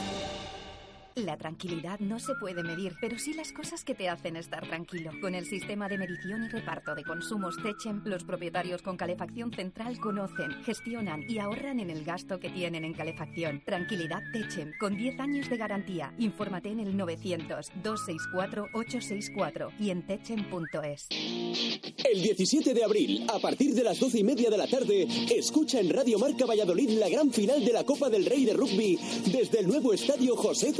La 1.17 1.37
tranquilidad 1.37 1.99
no 1.99 2.21
se 2.21 2.35
puede 2.37 2.63
medir, 2.63 2.95
pero 3.01 3.19
sí 3.19 3.35
las 3.35 3.53
cosas 3.53 3.85
que 3.85 3.95
te 3.95 4.09
hacen 4.09 4.37
estar 4.37 4.67
tranquilo. 4.67 5.11
Con 5.21 5.35
el 5.35 5.45
sistema 5.45 5.89
de 5.89 5.99
medición 5.99 6.45
y 6.45 6.49
reparto 6.49 6.95
de 6.95 7.03
consumos 7.03 7.57
Techem, 7.63 8.01
los 8.05 8.25
propietarios 8.25 8.81
con 8.83 8.97
calefacción 8.97 9.53
central 9.53 9.99
conocen, 9.99 10.53
gestionan 10.65 11.25
y 11.29 11.39
ahorran 11.39 11.81
en 11.81 11.91
el 11.91 12.05
gasto 12.05 12.39
que 12.39 12.51
tienen 12.51 12.85
en 12.85 12.95
calefacción. 12.95 13.63
Tranquilidad 13.65 14.23
Techem, 14.33 14.71
con 14.79 14.97
10 14.97 15.19
años 15.21 15.51
de 15.51 15.57
garantía. 15.57 16.15
Infórmate 16.19 16.71
en 16.71 16.79
el 16.81 16.97
900-264-864 16.97 19.73
y 19.81 19.91
en 19.91 20.07
techem.es. 20.07 21.09
El 21.11 22.23
17 22.23 22.73
de 22.73 22.85
abril, 22.85 23.27
a 23.29 23.39
partir 23.39 23.75
de 23.75 23.85
las 23.85 23.99
12 23.99 24.21
y 24.21 24.25
media 24.25 24.51
de 24.51 24.59
la 24.59 24.67
tarde, 24.67 25.07
escucha 25.35 25.81
en 25.81 25.91
Radio 25.91 26.19
Marca 26.19 26.47
Valladolid 26.47 26.91
la 26.99 27.09
gran 27.09 27.33
final 27.33 27.65
de 27.65 27.73
la 27.73 27.85
Copa 27.85 28.09
del 28.09 28.27
Rey 28.27 28.45
de 28.45 28.55
Rugby 28.55 28.99
desde 29.27 29.61
el 29.61 29.69
nuevo 29.69 29.93
estadio 29.93 30.37
José 30.37 30.73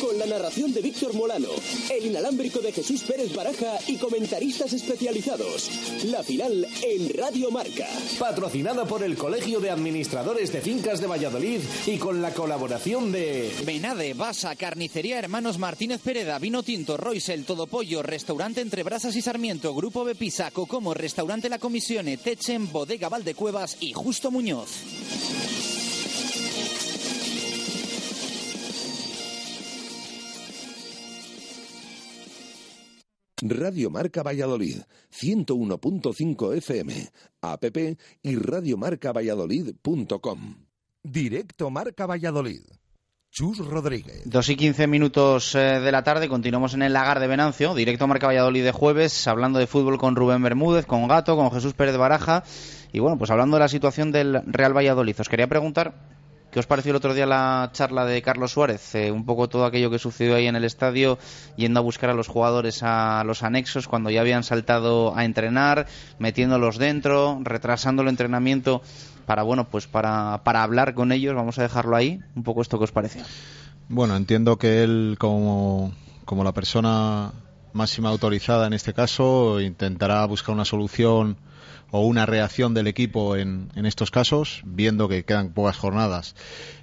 Con 0.00 0.18
la 0.18 0.26
narración 0.26 0.74
de 0.74 0.82
Víctor 0.82 1.14
Molano, 1.14 1.48
el 1.90 2.06
inalámbrico 2.06 2.58
de 2.60 2.72
Jesús 2.72 3.02
Pérez 3.04 3.34
Baraja 3.34 3.78
y 3.86 3.96
comentaristas 3.96 4.74
especializados. 4.74 5.70
La 6.04 6.22
final 6.22 6.66
en 6.82 7.08
Radio 7.16 7.50
Marca. 7.50 7.86
Patrocinada 8.18 8.84
por 8.84 9.02
el 9.02 9.16
Colegio 9.16 9.60
de 9.60 9.70
Administradores 9.70 10.52
de 10.52 10.60
Fincas 10.60 11.00
de 11.00 11.06
Valladolid 11.06 11.60
y 11.86 11.96
con 11.96 12.20
la 12.20 12.34
colaboración 12.34 13.12
de 13.12 13.50
Benade, 13.64 14.12
Basa, 14.12 14.54
Carnicería 14.56 15.18
Hermanos 15.18 15.58
Martínez 15.58 16.02
Pereda, 16.02 16.38
Vino 16.38 16.62
Tinto, 16.62 16.98
Royce, 16.98 17.38
Todo 17.38 17.66
Pollo, 17.66 18.02
Restaurante 18.02 18.60
Entre 18.60 18.82
Brasas 18.82 19.16
y 19.16 19.22
Sarmiento, 19.22 19.74
Grupo 19.74 20.04
Bepisa, 20.04 20.50
Cocomo, 20.50 20.92
Restaurante 20.92 21.48
La 21.48 21.58
Comisione, 21.58 22.18
Techen, 22.18 22.70
Bodega 22.70 23.08
Valdecuevas 23.08 23.78
y 23.80 23.94
Justo 23.94 24.30
Muñoz. 24.30 25.73
Radio 33.46 33.90
Marca 33.90 34.22
Valladolid, 34.22 34.78
101.5 35.12 36.56
FM, 36.56 37.10
app 37.42 37.64
y 38.22 38.36
radiomarcavalladolid.com. 38.36 40.54
Directo 41.02 41.68
Marca 41.68 42.06
Valladolid. 42.06 42.62
Chus 43.30 43.58
Rodríguez. 43.58 44.22
Dos 44.24 44.48
y 44.48 44.56
quince 44.56 44.86
minutos 44.86 45.54
eh, 45.54 45.58
de 45.58 45.92
la 45.92 46.02
tarde, 46.02 46.30
continuamos 46.30 46.72
en 46.72 46.80
el 46.80 46.94
lagar 46.94 47.20
de 47.20 47.26
Venancio, 47.26 47.74
directo 47.74 48.06
Marca 48.06 48.28
Valladolid 48.28 48.64
de 48.64 48.72
jueves, 48.72 49.28
hablando 49.28 49.58
de 49.58 49.66
fútbol 49.66 49.98
con 49.98 50.16
Rubén 50.16 50.42
Bermúdez, 50.42 50.86
con 50.86 51.06
Gato, 51.06 51.36
con 51.36 51.50
Jesús 51.50 51.74
Pérez 51.74 51.98
Baraja, 51.98 52.44
y 52.92 53.00
bueno, 53.00 53.18
pues 53.18 53.30
hablando 53.30 53.56
de 53.56 53.60
la 53.60 53.68
situación 53.68 54.10
del 54.10 54.40
Real 54.46 54.74
Valladolid. 54.74 55.20
Os 55.20 55.28
quería 55.28 55.48
preguntar 55.48 56.14
¿Qué 56.54 56.60
os 56.60 56.66
pareció 56.66 56.90
el 56.90 56.96
otro 56.96 57.14
día 57.14 57.26
la 57.26 57.70
charla 57.72 58.04
de 58.04 58.22
Carlos 58.22 58.52
Suárez? 58.52 58.94
Eh, 58.94 59.10
un 59.10 59.26
poco 59.26 59.48
todo 59.48 59.64
aquello 59.64 59.90
que 59.90 59.98
sucedió 59.98 60.36
ahí 60.36 60.46
en 60.46 60.54
el 60.54 60.62
estadio, 60.62 61.18
yendo 61.56 61.80
a 61.80 61.82
buscar 61.82 62.10
a 62.10 62.14
los 62.14 62.28
jugadores 62.28 62.84
a 62.84 63.24
los 63.24 63.42
anexos 63.42 63.88
cuando 63.88 64.08
ya 64.08 64.20
habían 64.20 64.44
saltado 64.44 65.16
a 65.16 65.24
entrenar, 65.24 65.88
metiéndolos 66.20 66.78
dentro, 66.78 67.40
retrasando 67.42 68.02
el 68.02 68.08
entrenamiento 68.08 68.82
para, 69.26 69.42
bueno, 69.42 69.68
pues 69.68 69.88
para, 69.88 70.44
para 70.44 70.62
hablar 70.62 70.94
con 70.94 71.10
ellos. 71.10 71.34
Vamos 71.34 71.58
a 71.58 71.62
dejarlo 71.62 71.96
ahí. 71.96 72.20
Un 72.36 72.44
poco 72.44 72.62
esto 72.62 72.78
que 72.78 72.84
os 72.84 72.92
pareció. 72.92 73.24
Bueno, 73.88 74.14
entiendo 74.14 74.56
que 74.56 74.84
él, 74.84 75.16
como, 75.18 75.92
como 76.24 76.44
la 76.44 76.52
persona 76.52 77.32
máxima 77.72 78.10
autorizada 78.10 78.68
en 78.68 78.74
este 78.74 78.94
caso, 78.94 79.60
intentará 79.60 80.24
buscar 80.26 80.54
una 80.54 80.64
solución 80.64 81.36
o 81.96 82.00
una 82.00 82.26
reacción 82.26 82.74
del 82.74 82.88
equipo 82.88 83.36
en, 83.36 83.70
estos 83.76 84.10
casos, 84.10 84.62
viendo 84.64 85.08
que 85.08 85.24
quedan 85.24 85.52
pocas 85.52 85.76
jornadas 85.76 86.34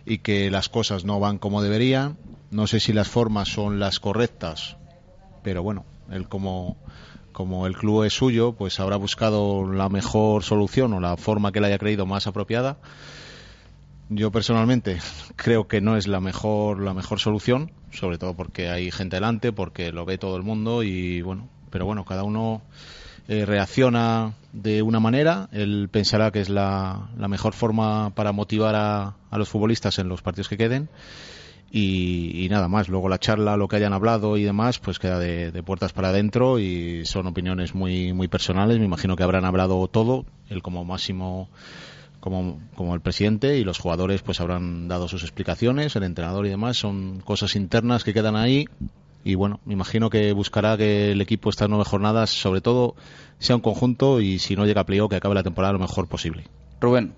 y 0.05 0.19
que 0.19 0.49
las 0.49 0.69
cosas 0.69 1.03
no 1.03 1.19
van 1.19 1.37
como 1.37 1.61
deberían. 1.61 2.15
No 2.49 2.65
sé 2.65 2.79
si 2.79 2.93
las 2.93 3.09
formas 3.09 3.49
son 3.49 3.77
las 3.77 3.99
correctas, 3.99 4.77
pero 5.43 5.63
bueno, 5.63 5.83
él 6.09 6.29
como, 6.29 6.77
como 7.33 7.67
el 7.67 7.75
club 7.75 8.05
es 8.05 8.13
suyo, 8.13 8.53
pues 8.53 8.79
habrá 8.79 8.95
buscado 8.95 9.69
la 9.69 9.89
mejor 9.89 10.45
solución 10.45 10.93
o 10.93 11.01
la 11.01 11.17
forma 11.17 11.51
que 11.51 11.59
le 11.59 11.67
haya 11.67 11.77
creído 11.77 12.05
más 12.05 12.25
apropiada. 12.25 12.77
Yo 14.07 14.31
personalmente 14.31 14.99
creo 15.35 15.67
que 15.67 15.81
no 15.81 15.97
es 15.97 16.07
la 16.07 16.21
mejor 16.21 16.79
la 16.79 16.93
mejor 16.93 17.19
solución, 17.19 17.73
sobre 17.91 18.17
todo 18.17 18.33
porque 18.33 18.69
hay 18.69 18.91
gente 18.91 19.17
delante, 19.17 19.51
porque 19.51 19.91
lo 19.91 20.05
ve 20.05 20.17
todo 20.17 20.37
el 20.37 20.43
mundo 20.43 20.83
y 20.83 21.21
bueno, 21.21 21.49
pero 21.69 21.85
bueno, 21.85 22.05
cada 22.05 22.23
uno 22.23 22.61
eh, 23.31 23.45
reacciona 23.45 24.33
de 24.51 24.81
una 24.81 24.99
manera, 24.99 25.47
él 25.53 25.87
pensará 25.89 26.31
que 26.31 26.41
es 26.41 26.49
la, 26.49 27.11
la 27.17 27.29
mejor 27.29 27.53
forma 27.53 28.09
para 28.13 28.33
motivar 28.33 28.75
a, 28.75 29.15
a, 29.29 29.37
los 29.37 29.47
futbolistas 29.47 29.99
en 29.99 30.09
los 30.09 30.21
partidos 30.21 30.49
que 30.49 30.57
queden. 30.57 30.89
Y, 31.71 32.45
nada 32.51 32.67
más, 32.67 32.89
luego 32.89 33.07
la 33.07 33.19
charla, 33.19 33.55
lo 33.55 33.69
que 33.69 33.77
hayan 33.77 33.93
hablado 33.93 34.35
y 34.35 34.43
demás, 34.43 34.79
pues 34.79 34.99
queda 34.99 35.17
de, 35.17 35.53
de, 35.53 35.63
puertas 35.63 35.93
para 35.93 36.09
adentro 36.09 36.59
y 36.59 37.05
son 37.05 37.25
opiniones 37.25 37.73
muy, 37.73 38.11
muy 38.11 38.27
personales. 38.27 38.79
Me 38.79 38.85
imagino 38.85 39.15
que 39.15 39.23
habrán 39.23 39.45
hablado 39.45 39.87
todo, 39.87 40.25
él 40.49 40.61
como 40.61 40.83
máximo, 40.83 41.47
como, 42.19 42.59
como 42.75 42.95
el 42.95 42.99
presidente 42.99 43.57
y 43.57 43.63
los 43.63 43.79
jugadores 43.79 44.23
pues 44.23 44.41
habrán 44.41 44.89
dado 44.89 45.07
sus 45.07 45.23
explicaciones, 45.23 45.95
el 45.95 46.03
entrenador 46.03 46.45
y 46.45 46.49
demás. 46.49 46.75
Son 46.75 47.21
cosas 47.21 47.55
internas 47.55 48.03
que 48.03 48.13
quedan 48.13 48.35
ahí 48.35 48.67
y 49.23 49.35
bueno, 49.35 49.59
me 49.65 49.73
imagino 49.73 50.09
que 50.09 50.33
buscará 50.33 50.77
que 50.77 51.11
el 51.11 51.21
equipo 51.21 51.49
estas 51.49 51.69
nueve 51.69 51.85
jornadas, 51.85 52.29
sobre 52.29 52.61
todo, 52.61 52.95
sea 53.39 53.55
un 53.55 53.61
conjunto 53.61 54.21
y 54.21 54.39
si 54.39 54.55
no 54.55 54.65
llega 54.65 54.81
a 54.81 54.85
playoff, 54.85 55.09
que 55.09 55.15
acabe 55.17 55.35
la 55.35 55.43
temporada 55.43 55.73
lo 55.73 55.79
mejor 55.79 56.07
posible. 56.07 56.45
Rubén. 56.79 57.13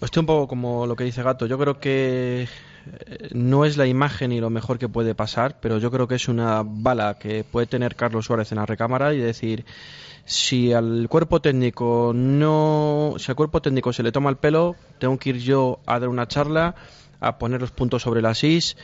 Estoy 0.00 0.20
un 0.20 0.26
poco 0.26 0.48
como 0.48 0.86
lo 0.86 0.96
que 0.96 1.04
dice 1.04 1.22
Gato. 1.22 1.46
Yo 1.46 1.58
creo 1.58 1.78
que 1.78 2.46
no 3.32 3.64
es 3.64 3.76
la 3.76 3.86
imagen 3.86 4.32
y 4.32 4.40
lo 4.40 4.50
mejor 4.50 4.78
que 4.78 4.88
puede 4.88 5.14
pasar, 5.14 5.56
pero 5.60 5.78
yo 5.78 5.90
creo 5.90 6.06
que 6.06 6.16
es 6.16 6.28
una 6.28 6.62
bala 6.64 7.14
que 7.18 7.44
puede 7.44 7.66
tener 7.66 7.96
Carlos 7.96 8.26
Suárez 8.26 8.52
en 8.52 8.58
la 8.58 8.66
recámara 8.66 9.14
y 9.14 9.18
decir 9.18 9.64
si 10.26 10.72
al 10.72 11.06
cuerpo 11.08 11.40
técnico 11.40 12.12
no 12.14 13.14
si 13.18 13.30
al 13.30 13.36
cuerpo 13.36 13.60
técnico 13.60 13.92
se 13.92 14.02
le 14.02 14.12
toma 14.12 14.30
el 14.30 14.36
pelo, 14.36 14.74
tengo 14.98 15.18
que 15.18 15.30
ir 15.30 15.38
yo 15.38 15.80
a 15.86 15.98
dar 15.98 16.08
una 16.08 16.28
charla 16.28 16.74
a 17.20 17.38
poner 17.38 17.60
los 17.60 17.70
puntos 17.70 18.02
sobre 18.02 18.22
las 18.22 18.44
is 18.44 18.76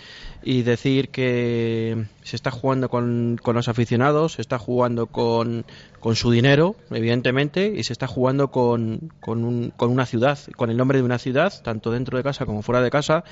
y 0.43 0.63
decir 0.63 1.11
que 1.11 2.07
se 2.23 2.37
está 2.37 2.51
jugando 2.51 2.89
con, 2.89 3.39
con 3.43 3.55
los 3.55 3.69
aficionados, 3.69 4.35
se 4.35 4.43
está 4.43 4.59
jugando 4.59 5.07
con, 5.07 5.65
con, 6.01 6.17
su 6.17 6.31
dinero, 6.31 6.77
evidentemente, 6.91 7.73
y 7.77 7.85
se 7.85 7.93
está 7.93 8.07
jugando 8.07 8.51
con, 8.51 9.13
con, 9.21 9.45
un, 9.45 9.73
con 9.77 9.91
una 9.91 10.07
ciudad, 10.07 10.39
con 10.57 10.71
el 10.71 10.77
nombre 10.77 10.99
de 10.99 11.05
una 11.05 11.19
ciudad, 11.19 11.53
tanto 11.63 11.91
dentro 11.91 12.17
de 12.17 12.25
casa 12.25 12.47
como 12.47 12.63
fuera 12.63 12.81
de 12.81 12.91
casa. 12.91 13.25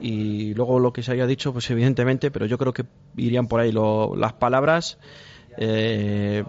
Y 0.00 0.54
luego 0.54 0.80
lo 0.80 0.92
que 0.92 1.02
se 1.02 1.12
haya 1.12 1.26
dicho, 1.26 1.52
pues 1.52 1.70
evidentemente, 1.70 2.30
pero 2.30 2.46
yo 2.46 2.58
creo 2.58 2.72
que 2.72 2.84
irían 3.16 3.46
por 3.46 3.60
ahí 3.60 3.70
lo, 3.70 4.16
las 4.16 4.32
palabras. 4.32 4.98
Eh, 5.56 6.42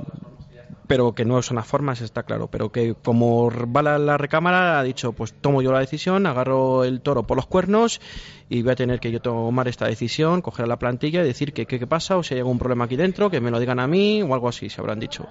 pero 0.88 1.14
que 1.14 1.26
no 1.26 1.42
son 1.42 1.56
las 1.56 1.68
formas, 1.68 2.02
está 2.02 2.24
claro. 2.24 2.48
Pero 2.48 2.72
que 2.72 2.96
como 2.96 3.50
va 3.50 3.82
la, 3.82 4.18
recámara, 4.18 4.80
ha 4.80 4.84
dicho, 4.84 5.14
pues 5.14 5.34
tomo 5.34 5.62
yo 5.62 5.72
la 5.72 5.80
decisión, 5.80 6.26
agarro 6.26 6.84
el 6.84 7.02
toro 7.02 7.24
por 7.24 7.38
los 7.38 7.48
cuernos 7.48 8.02
y 8.50 8.62
voy 8.62 8.72
a 8.72 8.76
tener 8.76 9.00
que 9.00 9.12
yo 9.12 9.22
tomar 9.22 9.68
esta 9.68 9.88
decisión, 9.88 10.42
coger 10.42 10.68
la 10.68 10.78
plantilla 10.78 11.24
y 11.24 11.28
decir 11.28 11.54
que 11.54 11.66
qué 11.66 11.88
pasa 11.88 12.18
o 12.18 12.24
si 12.24 12.34
hay 12.34 12.40
algún 12.40 12.60
problema 12.60 12.86
aquí 12.86 12.96
dentro, 12.96 13.30
que 13.30 13.42
me 13.42 13.52
lo 13.52 13.60
digan 13.60 13.80
a 13.80 13.88
mí 13.88 14.22
o 14.22 14.34
algo 14.34 14.48
así, 14.48 14.70
se 14.70 14.82
habrán 14.82 15.00
dicho. 15.00 15.28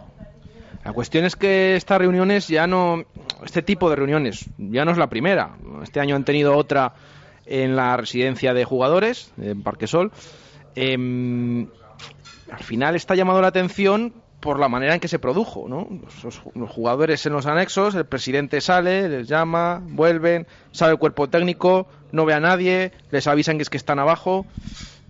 La 0.84 0.92
cuestión 0.92 1.24
es 1.24 1.34
que 1.34 1.76
estas 1.76 1.98
reuniones 1.98 2.48
ya 2.48 2.66
no, 2.66 3.04
este 3.44 3.62
tipo 3.62 3.88
de 3.88 3.96
reuniones 3.96 4.50
ya 4.58 4.84
no 4.84 4.90
es 4.90 4.98
la 4.98 5.08
primera. 5.08 5.56
Este 5.82 6.00
año 6.00 6.14
han 6.14 6.24
tenido 6.24 6.56
otra 6.56 6.94
en 7.46 7.74
la 7.74 7.96
residencia 7.96 8.52
de 8.52 8.64
jugadores, 8.64 9.32
en 9.40 9.62
Parquesol. 9.62 10.12
Eh, 10.76 11.66
al 12.50 12.62
final 12.62 12.96
está 12.96 13.14
llamando 13.14 13.40
la 13.40 13.48
atención 13.48 14.12
por 14.44 14.60
la 14.60 14.68
manera 14.68 14.92
en 14.92 15.00
que 15.00 15.08
se 15.08 15.18
produjo, 15.18 15.64
¿no? 15.70 15.88
Los, 16.22 16.42
jugadores 16.68 17.24
en 17.24 17.32
los 17.32 17.46
anexos, 17.46 17.94
el 17.94 18.04
presidente 18.04 18.60
sale, 18.60 19.08
les 19.08 19.26
llama, 19.26 19.80
vuelven, 19.82 20.46
sabe 20.70 20.92
el 20.92 20.98
cuerpo 20.98 21.30
técnico, 21.30 21.86
no 22.12 22.26
ve 22.26 22.34
a 22.34 22.40
nadie, 22.40 22.92
les 23.10 23.26
avisan 23.26 23.56
que 23.56 23.62
es 23.62 23.70
que 23.70 23.78
están 23.78 23.98
abajo. 23.98 24.44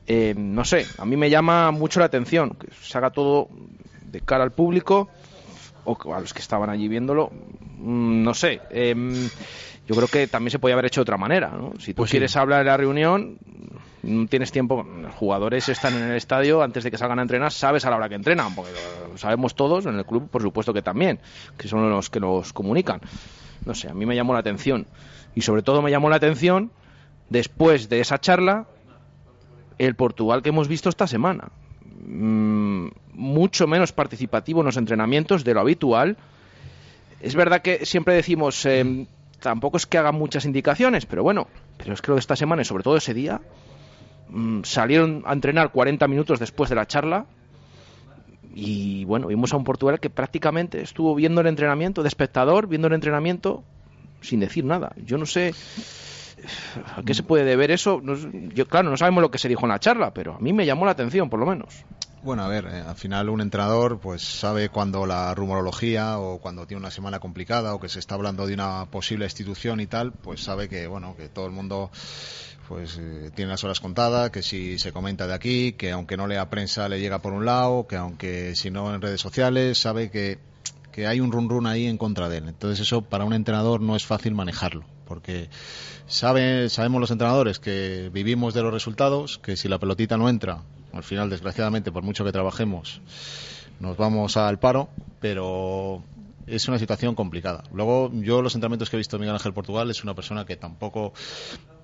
Eh, 0.06 0.34
no 0.36 0.64
sé, 0.64 0.86
a 0.98 1.04
mí 1.04 1.16
me 1.16 1.30
llama 1.30 1.72
mucho 1.72 1.98
la 1.98 2.06
atención 2.06 2.50
que 2.50 2.68
se 2.80 2.96
haga 2.96 3.10
todo 3.10 3.48
de 4.04 4.20
cara 4.20 4.44
al 4.44 4.52
público 4.52 5.08
o 5.82 6.14
a 6.14 6.20
los 6.20 6.32
que 6.32 6.40
estaban 6.40 6.70
allí 6.70 6.86
viéndolo. 6.86 7.32
Mm, 7.78 8.22
no 8.22 8.34
sé. 8.34 8.60
Eh, 8.70 8.94
yo 9.86 9.94
creo 9.94 10.08
que 10.08 10.26
también 10.26 10.50
se 10.50 10.58
podía 10.58 10.74
haber 10.74 10.86
hecho 10.86 11.00
de 11.00 11.02
otra 11.02 11.16
manera, 11.16 11.50
¿no? 11.50 11.72
Si 11.78 11.92
tú 11.92 12.02
pues 12.02 12.10
quieres 12.10 12.32
sí. 12.32 12.38
hablar 12.38 12.60
de 12.60 12.64
la 12.64 12.76
reunión, 12.76 13.38
no 14.02 14.26
tienes 14.26 14.50
tiempo. 14.50 14.82
Los 14.82 15.14
jugadores 15.14 15.68
están 15.68 15.94
en 15.94 16.10
el 16.10 16.16
estadio 16.16 16.62
antes 16.62 16.84
de 16.84 16.90
que 16.90 16.98
salgan 16.98 17.18
a 17.18 17.22
entrenar, 17.22 17.52
sabes 17.52 17.84
a 17.84 17.90
la 17.90 17.96
hora 17.96 18.08
que 18.08 18.14
entrenan, 18.14 18.54
porque 18.54 18.72
lo 19.10 19.18
sabemos 19.18 19.54
todos, 19.54 19.86
en 19.86 19.96
el 19.96 20.06
club 20.06 20.28
por 20.30 20.42
supuesto 20.42 20.72
que 20.72 20.82
también, 20.82 21.20
que 21.56 21.68
son 21.68 21.88
los 21.90 22.10
que 22.10 22.20
nos 22.20 22.52
comunican. 22.52 23.00
No 23.64 23.74
sé, 23.74 23.88
a 23.88 23.94
mí 23.94 24.06
me 24.06 24.14
llamó 24.16 24.32
la 24.32 24.40
atención. 24.40 24.86
Y 25.34 25.42
sobre 25.42 25.62
todo 25.62 25.82
me 25.82 25.90
llamó 25.90 26.08
la 26.08 26.16
atención, 26.16 26.70
después 27.28 27.88
de 27.88 28.00
esa 28.00 28.18
charla, 28.18 28.66
el 29.78 29.94
Portugal 29.96 30.42
que 30.42 30.50
hemos 30.50 30.68
visto 30.68 30.88
esta 30.88 31.06
semana. 31.06 31.48
Mm, 32.06 32.88
mucho 33.12 33.66
menos 33.66 33.92
participativo 33.92 34.60
en 34.60 34.66
los 34.66 34.76
entrenamientos 34.76 35.44
de 35.44 35.54
lo 35.54 35.60
habitual. 35.60 36.16
Es 37.20 37.34
verdad 37.34 37.62
que 37.62 37.86
siempre 37.86 38.14
decimos, 38.14 38.64
eh, 38.66 39.06
tampoco 39.44 39.76
es 39.76 39.84
que 39.84 39.98
hagan 39.98 40.14
muchas 40.14 40.46
indicaciones, 40.46 41.04
pero 41.04 41.22
bueno, 41.22 41.48
pero 41.76 41.92
es 41.92 42.00
que 42.00 42.10
lo 42.10 42.14
de 42.14 42.20
esta 42.20 42.34
semana 42.34 42.62
y 42.62 42.64
sobre 42.64 42.82
todo 42.82 42.96
ese 42.96 43.12
día, 43.12 43.42
mmm, 44.30 44.62
salieron 44.62 45.22
a 45.26 45.34
entrenar 45.34 45.70
40 45.70 46.08
minutos 46.08 46.40
después 46.40 46.70
de 46.70 46.76
la 46.76 46.86
charla 46.86 47.26
y 48.54 49.04
bueno, 49.04 49.26
vimos 49.26 49.52
a 49.52 49.58
un 49.58 49.64
Portugal 49.64 50.00
que 50.00 50.08
prácticamente 50.08 50.80
estuvo 50.80 51.14
viendo 51.14 51.42
el 51.42 51.46
entrenamiento, 51.46 52.02
de 52.02 52.08
espectador, 52.08 52.68
viendo 52.68 52.88
el 52.88 52.94
entrenamiento 52.94 53.62
sin 54.22 54.40
decir 54.40 54.64
nada. 54.64 54.92
Yo 55.04 55.18
no 55.18 55.26
sé 55.26 55.52
a 56.96 57.02
qué 57.02 57.14
se 57.14 57.22
puede 57.22 57.44
deber 57.44 57.70
eso. 57.70 58.02
Claro, 58.68 58.90
no 58.90 58.96
sabemos 58.96 59.22
lo 59.22 59.30
que 59.30 59.38
se 59.38 59.48
dijo 59.48 59.64
en 59.64 59.70
la 59.70 59.80
charla, 59.80 60.12
pero 60.12 60.36
a 60.36 60.38
mí 60.38 60.52
me 60.52 60.66
llamó 60.66 60.84
la 60.84 60.92
atención, 60.92 61.30
por 61.30 61.40
lo 61.40 61.46
menos. 61.46 61.84
Bueno, 62.24 62.42
a 62.42 62.48
ver, 62.48 62.64
eh, 62.64 62.80
al 62.80 62.96
final 62.96 63.28
un 63.28 63.42
entrenador 63.42 63.98
pues 64.00 64.22
sabe 64.22 64.70
cuando 64.70 65.04
la 65.04 65.34
rumorología 65.34 66.18
o 66.18 66.38
cuando 66.38 66.66
tiene 66.66 66.80
una 66.80 66.90
semana 66.90 67.20
complicada 67.20 67.74
o 67.74 67.80
que 67.80 67.90
se 67.90 67.98
está 67.98 68.14
hablando 68.14 68.46
de 68.46 68.54
una 68.54 68.86
posible 68.86 69.26
institución 69.26 69.78
y 69.80 69.86
tal, 69.86 70.12
pues 70.12 70.42
sabe 70.42 70.70
que 70.70 70.86
bueno, 70.86 71.14
que 71.18 71.28
todo 71.28 71.44
el 71.44 71.52
mundo 71.52 71.90
pues 72.66 72.98
eh, 72.98 73.30
tiene 73.34 73.50
las 73.50 73.62
horas 73.62 73.78
contadas, 73.78 74.30
que 74.30 74.42
si 74.42 74.78
se 74.78 74.90
comenta 74.90 75.26
de 75.26 75.34
aquí, 75.34 75.72
que 75.72 75.90
aunque 75.90 76.16
no 76.16 76.26
lea 76.26 76.48
prensa 76.48 76.88
le 76.88 76.98
llega 76.98 77.20
por 77.20 77.34
un 77.34 77.44
lado, 77.44 77.86
que 77.86 77.96
aunque 77.96 78.56
si 78.56 78.70
no 78.70 78.94
en 78.94 79.02
redes 79.02 79.20
sociales, 79.20 79.76
sabe 79.76 80.10
que, 80.10 80.38
que 80.92 81.06
hay 81.06 81.20
un 81.20 81.30
run 81.30 81.50
run 81.50 81.66
ahí 81.66 81.86
en 81.86 81.98
contra 81.98 82.30
de 82.30 82.38
él. 82.38 82.48
Entonces 82.48 82.80
eso 82.80 83.02
para 83.02 83.26
un 83.26 83.34
entrenador 83.34 83.82
no 83.82 83.96
es 83.96 84.06
fácil 84.06 84.34
manejarlo, 84.34 84.86
porque 85.06 85.48
sabe, 86.06 86.68
sabemos 86.68 87.00
los 87.00 87.10
entrenadores 87.10 87.58
que 87.58 88.10
vivimos 88.12 88.54
de 88.54 88.62
los 88.62 88.72
resultados, 88.72 89.38
que 89.38 89.56
si 89.56 89.68
la 89.68 89.78
pelotita 89.78 90.16
no 90.16 90.28
entra, 90.28 90.62
al 90.92 91.02
final 91.02 91.30
desgraciadamente 91.30 91.92
por 91.92 92.02
mucho 92.02 92.24
que 92.24 92.32
trabajemos, 92.32 93.00
nos 93.80 93.96
vamos 93.96 94.36
al 94.36 94.58
paro, 94.58 94.88
pero 95.20 96.02
es 96.46 96.68
una 96.68 96.78
situación 96.78 97.14
complicada. 97.14 97.64
Luego, 97.72 98.10
yo 98.12 98.42
los 98.42 98.54
entrenamientos 98.54 98.90
que 98.90 98.96
he 98.96 98.98
visto 98.98 99.16
de 99.16 99.20
Miguel 99.20 99.36
Ángel 99.36 99.54
Portugal 99.54 99.90
es 99.90 100.02
una 100.04 100.14
persona 100.14 100.44
que 100.44 100.56
tampoco 100.56 101.12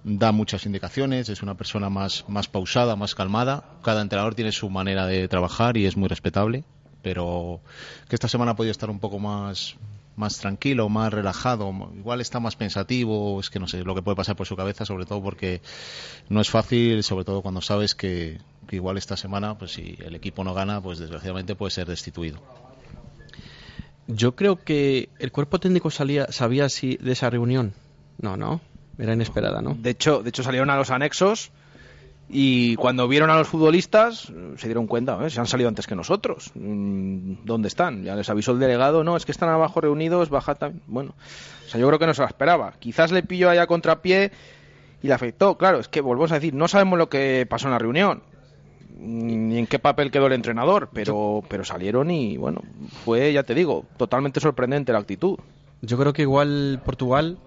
da 0.04 0.32
muchas 0.32 0.66
indicaciones, 0.66 1.28
es 1.28 1.42
una 1.42 1.56
persona 1.56 1.90
más, 1.90 2.24
más 2.28 2.48
pausada, 2.48 2.96
más 2.96 3.14
calmada. 3.14 3.64
Cada 3.82 4.02
entrenador 4.02 4.34
tiene 4.34 4.52
su 4.52 4.70
manera 4.70 5.06
de 5.06 5.28
trabajar 5.28 5.76
y 5.76 5.86
es 5.86 5.96
muy 5.96 6.08
respetable, 6.08 6.64
pero 7.02 7.60
que 8.08 8.16
esta 8.16 8.28
semana 8.28 8.52
ha 8.52 8.56
podido 8.56 8.72
estar 8.72 8.90
un 8.90 9.00
poco 9.00 9.18
más, 9.18 9.76
más 10.20 10.38
tranquilo, 10.38 10.88
más 10.88 11.12
relajado, 11.12 11.72
igual 11.96 12.20
está 12.20 12.38
más 12.38 12.54
pensativo, 12.54 13.40
es 13.40 13.50
que 13.50 13.58
no 13.58 13.66
sé 13.66 13.82
lo 13.82 13.94
que 13.96 14.02
puede 14.02 14.16
pasar 14.16 14.36
por 14.36 14.46
su 14.46 14.54
cabeza, 14.54 14.84
sobre 14.84 15.06
todo 15.06 15.20
porque 15.20 15.60
no 16.28 16.40
es 16.40 16.50
fácil, 16.50 17.02
sobre 17.02 17.24
todo 17.24 17.42
cuando 17.42 17.60
sabes 17.60 17.96
que, 17.96 18.38
que 18.68 18.76
igual 18.76 18.96
esta 18.98 19.16
semana, 19.16 19.58
pues 19.58 19.72
si 19.72 19.96
el 20.04 20.14
equipo 20.14 20.44
no 20.44 20.54
gana, 20.54 20.80
pues 20.80 20.98
desgraciadamente 21.00 21.56
puede 21.56 21.72
ser 21.72 21.88
destituido. 21.88 22.38
Yo 24.06 24.36
creo 24.36 24.56
que 24.56 25.08
el 25.18 25.32
cuerpo 25.32 25.58
técnico 25.58 25.90
salía, 25.90 26.30
sabía 26.30 26.68
si 26.68 26.96
de 26.96 27.12
esa 27.12 27.30
reunión. 27.30 27.72
No, 28.18 28.36
no, 28.36 28.60
era 28.98 29.14
inesperada, 29.14 29.62
¿no? 29.62 29.74
De 29.74 29.90
hecho, 29.90 30.22
de 30.22 30.28
hecho 30.28 30.42
salieron 30.42 30.70
a 30.70 30.76
los 30.76 30.90
anexos 30.90 31.50
y 32.32 32.76
cuando 32.76 33.08
vieron 33.08 33.28
a 33.30 33.36
los 33.36 33.48
futbolistas 33.48 34.32
se 34.56 34.68
dieron 34.68 34.86
cuenta, 34.86 35.18
¿eh? 35.26 35.30
se 35.30 35.40
han 35.40 35.48
salido 35.48 35.68
antes 35.68 35.88
que 35.88 35.96
nosotros. 35.96 36.52
Mm, 36.54 37.44
¿Dónde 37.44 37.66
están? 37.66 38.04
Ya 38.04 38.14
les 38.14 38.30
avisó 38.30 38.52
el 38.52 38.60
delegado, 38.60 39.02
no, 39.02 39.16
es 39.16 39.24
que 39.24 39.32
están 39.32 39.48
abajo 39.48 39.80
reunidos, 39.80 40.30
baja 40.30 40.54
también. 40.54 40.82
Bueno, 40.86 41.14
o 41.66 41.68
sea, 41.68 41.80
yo 41.80 41.88
creo 41.88 41.98
que 41.98 42.06
no 42.06 42.14
se 42.14 42.22
la 42.22 42.28
esperaba. 42.28 42.74
Quizás 42.78 43.10
le 43.10 43.24
pilló 43.24 43.50
allá 43.50 43.66
contrapié 43.66 44.30
y 45.02 45.08
le 45.08 45.14
afectó. 45.14 45.58
Claro, 45.58 45.80
es 45.80 45.88
que 45.88 46.00
volvemos 46.00 46.30
a 46.30 46.36
decir, 46.36 46.54
no 46.54 46.68
sabemos 46.68 46.98
lo 47.00 47.08
que 47.08 47.46
pasó 47.50 47.66
en 47.66 47.72
la 47.72 47.78
reunión 47.78 48.22
ni 49.00 49.58
en 49.58 49.66
qué 49.66 49.78
papel 49.78 50.10
quedó 50.10 50.26
el 50.26 50.34
entrenador, 50.34 50.90
pero, 50.92 51.42
pero 51.48 51.64
salieron 51.64 52.10
y 52.10 52.36
bueno, 52.36 52.60
fue, 53.04 53.32
ya 53.32 53.42
te 53.44 53.54
digo, 53.54 53.86
totalmente 53.96 54.40
sorprendente 54.40 54.92
la 54.92 54.98
actitud. 54.98 55.38
Yo 55.82 55.96
creo 55.96 56.12
que 56.12 56.22
igual 56.22 56.80
Portugal, 56.84 57.38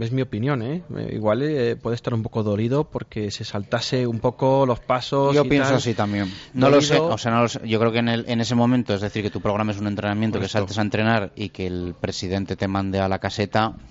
es 0.00 0.10
mi 0.10 0.22
opinión, 0.22 0.62
¿eh? 0.62 0.82
igual 1.12 1.42
eh, 1.42 1.76
puede 1.76 1.94
estar 1.96 2.14
un 2.14 2.22
poco 2.22 2.42
dolido 2.42 2.84
porque 2.84 3.30
se 3.30 3.44
saltase 3.44 4.06
un 4.06 4.20
poco 4.20 4.64
los 4.64 4.80
pasos. 4.80 5.34
Yo 5.34 5.44
y 5.44 5.48
pienso 5.50 5.68
tal. 5.68 5.76
así 5.76 5.92
también. 5.92 6.32
No 6.54 6.70
lo 6.70 6.80
sé, 6.80 6.98
o 6.98 7.18
sea, 7.18 7.30
no 7.32 7.42
lo 7.42 7.48
sé. 7.48 7.60
Yo 7.68 7.78
creo 7.78 7.92
que 7.92 7.98
en, 7.98 8.08
el, 8.08 8.24
en 8.26 8.40
ese 8.40 8.54
momento, 8.54 8.94
es 8.94 9.02
decir, 9.02 9.22
que 9.22 9.30
tu 9.30 9.42
programa 9.42 9.72
es 9.72 9.78
un 9.80 9.86
entrenamiento, 9.86 10.40
que 10.40 10.48
saltes 10.48 10.78
a 10.78 10.82
entrenar 10.82 11.32
y 11.36 11.50
que 11.50 11.66
el 11.66 11.94
presidente 12.00 12.56
te 12.56 12.68
mande 12.68 13.00
a 13.00 13.08
la 13.08 13.18
caseta. 13.18 13.74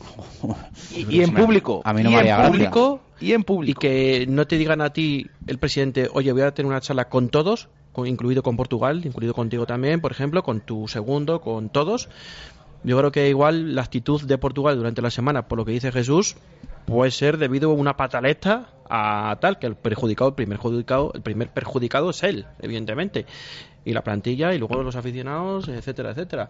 Y, 0.95 1.05
y 1.17 1.21
en 1.21 1.33
público. 1.33 1.81
A 1.85 1.93
mí 1.93 2.01
no 2.03 2.09
y 2.09 2.13
me 2.13 2.19
en 2.19 2.19
haría 2.21 2.35
gracia. 2.37 2.51
público. 2.51 3.01
Y 3.19 3.33
en 3.33 3.43
público. 3.43 3.79
Y 3.79 3.81
que 3.81 4.25
no 4.27 4.47
te 4.47 4.57
digan 4.57 4.81
a 4.81 4.91
ti, 4.91 5.27
el 5.47 5.59
presidente, 5.59 6.09
oye, 6.11 6.31
voy 6.33 6.41
a 6.41 6.53
tener 6.53 6.69
una 6.69 6.81
charla 6.81 7.09
con 7.09 7.29
todos, 7.29 7.69
con- 7.91 8.07
incluido 8.07 8.43
con 8.43 8.57
Portugal, 8.57 9.01
incluido 9.05 9.33
contigo 9.33 9.65
también, 9.65 10.01
por 10.01 10.11
ejemplo, 10.11 10.43
con 10.43 10.61
tu 10.61 10.87
segundo, 10.87 11.39
con 11.41 11.69
todos. 11.69 12.09
Yo 12.83 12.97
creo 12.97 13.11
que 13.11 13.29
igual 13.29 13.75
la 13.75 13.81
actitud 13.81 14.21
de 14.23 14.37
Portugal 14.37 14.75
durante 14.77 15.01
la 15.01 15.09
semana, 15.09 15.47
por 15.47 15.57
lo 15.57 15.65
que 15.65 15.71
dice 15.71 15.91
Jesús, 15.91 16.35
puede 16.85 17.11
ser 17.11 17.37
debido 17.37 17.71
a 17.71 17.73
una 17.73 17.95
pataleta 17.95 18.69
a 18.89 19.37
tal 19.39 19.57
que 19.57 19.67
el 19.67 19.75
perjudicado, 19.75 20.29
el 20.29 20.35
primer 20.35 20.57
perjudicado, 20.59 21.11
el 21.13 21.21
primer 21.21 21.49
perjudicado 21.49 22.09
es 22.09 22.23
él, 22.23 22.45
evidentemente, 22.61 23.25
y 23.85 23.93
la 23.93 24.03
plantilla 24.03 24.53
y 24.53 24.59
luego 24.59 24.83
los 24.83 24.95
aficionados, 24.97 25.67
etcétera, 25.69 26.11
etcétera. 26.11 26.49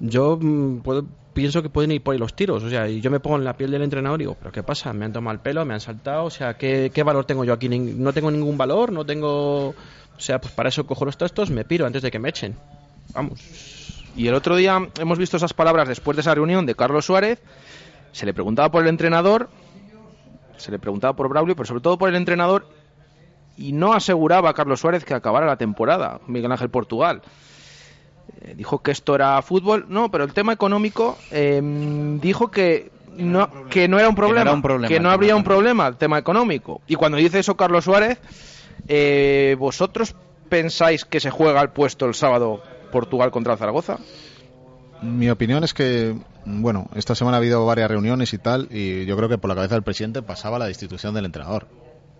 Yo 0.00 0.38
mm, 0.40 0.80
puedo- 0.80 1.06
pienso 1.32 1.62
que 1.62 1.70
pueden 1.70 1.92
ir 1.92 2.02
por 2.02 2.12
ahí 2.14 2.18
los 2.18 2.34
tiros, 2.34 2.62
o 2.64 2.68
sea, 2.70 2.88
y 2.88 3.00
yo 3.00 3.10
me 3.10 3.20
pongo 3.20 3.36
en 3.36 3.44
la 3.44 3.56
piel 3.56 3.70
del 3.70 3.82
entrenador 3.82 4.20
y 4.20 4.24
digo, 4.24 4.36
pero 4.38 4.50
¿qué 4.52 4.62
pasa? 4.64 4.92
Me 4.92 5.04
han 5.04 5.12
tomado 5.12 5.34
el 5.34 5.40
pelo, 5.40 5.64
me 5.64 5.74
han 5.74 5.80
saltado, 5.80 6.24
o 6.24 6.30
sea, 6.30 6.54
¿qué, 6.54 6.90
qué 6.92 7.02
valor 7.04 7.24
tengo 7.24 7.44
yo 7.44 7.52
aquí? 7.52 7.68
No 7.68 8.12
tengo 8.12 8.30
ningún 8.30 8.58
valor, 8.58 8.92
no 8.92 9.04
tengo, 9.06 9.68
o 9.68 9.74
sea, 10.18 10.40
pues 10.40 10.52
para 10.52 10.68
eso 10.68 10.86
cojo 10.86 11.04
los 11.04 11.16
trastos, 11.16 11.50
me 11.50 11.64
piro 11.64 11.86
antes 11.86 12.02
de 12.02 12.10
que 12.10 12.18
me 12.18 12.28
echen. 12.30 12.56
Vamos. 13.14 13.40
Y 14.16 14.26
el 14.28 14.34
otro 14.34 14.56
día 14.56 14.80
hemos 14.98 15.18
visto 15.18 15.36
esas 15.36 15.52
palabras 15.52 15.88
después 15.88 16.16
de 16.16 16.22
esa 16.22 16.34
reunión 16.34 16.66
de 16.66 16.74
Carlos 16.74 17.06
Suárez. 17.06 17.40
Se 18.12 18.26
le 18.26 18.34
preguntaba 18.34 18.70
por 18.70 18.82
el 18.82 18.88
entrenador, 18.88 19.48
se 20.56 20.70
le 20.70 20.78
preguntaba 20.78 21.14
por 21.14 21.28
Braulio, 21.28 21.54
pero 21.54 21.66
sobre 21.66 21.82
todo 21.82 21.98
por 21.98 22.08
el 22.08 22.16
entrenador. 22.16 22.66
Y 23.56 23.72
no 23.72 23.92
aseguraba 23.92 24.50
a 24.50 24.54
Carlos 24.54 24.80
Suárez 24.80 25.04
que 25.04 25.14
acabara 25.14 25.46
la 25.46 25.56
temporada, 25.56 26.20
Miguel 26.26 26.52
Ángel 26.52 26.70
Portugal. 26.70 27.22
Eh, 28.40 28.54
dijo 28.56 28.82
que 28.82 28.90
esto 28.90 29.14
era 29.14 29.40
fútbol, 29.42 29.86
no, 29.88 30.10
pero 30.10 30.24
el 30.24 30.32
tema 30.32 30.52
económico 30.52 31.18
eh, 31.30 31.60
dijo 32.20 32.50
que 32.50 32.90
no, 33.16 33.66
que 33.68 33.88
no 33.88 33.98
era 33.98 34.08
un 34.08 34.14
problema, 34.14 34.42
era 34.42 34.52
un 34.52 34.62
problema 34.62 34.88
que 34.88 35.00
no 35.00 35.10
habría 35.10 35.34
un 35.34 35.42
problema 35.42 35.88
el 35.88 35.96
tema 35.96 36.18
económico. 36.18 36.80
Y 36.86 36.94
cuando 36.94 37.18
dice 37.18 37.40
eso 37.40 37.56
Carlos 37.56 37.84
Suárez, 37.84 38.20
eh, 38.86 39.56
¿vosotros 39.58 40.14
pensáis 40.48 41.04
que 41.04 41.20
se 41.20 41.30
juega 41.30 41.60
el 41.60 41.70
puesto 41.70 42.06
el 42.06 42.14
sábado 42.14 42.62
Portugal 42.90 43.30
contra 43.30 43.56
Zaragoza? 43.56 43.98
Mi 45.00 45.30
opinión 45.30 45.62
es 45.62 45.74
que, 45.74 46.16
bueno, 46.44 46.88
esta 46.94 47.14
semana 47.14 47.36
ha 47.36 47.38
habido 47.38 47.64
varias 47.64 47.88
reuniones 47.90 48.32
y 48.32 48.38
tal, 48.38 48.68
y 48.70 49.06
yo 49.06 49.16
creo 49.16 49.28
que 49.28 49.38
por 49.38 49.48
la 49.48 49.54
cabeza 49.54 49.74
del 49.76 49.84
presidente 49.84 50.22
pasaba 50.22 50.58
la 50.58 50.66
destitución 50.66 51.14
del 51.14 51.26
entrenador. 51.26 51.68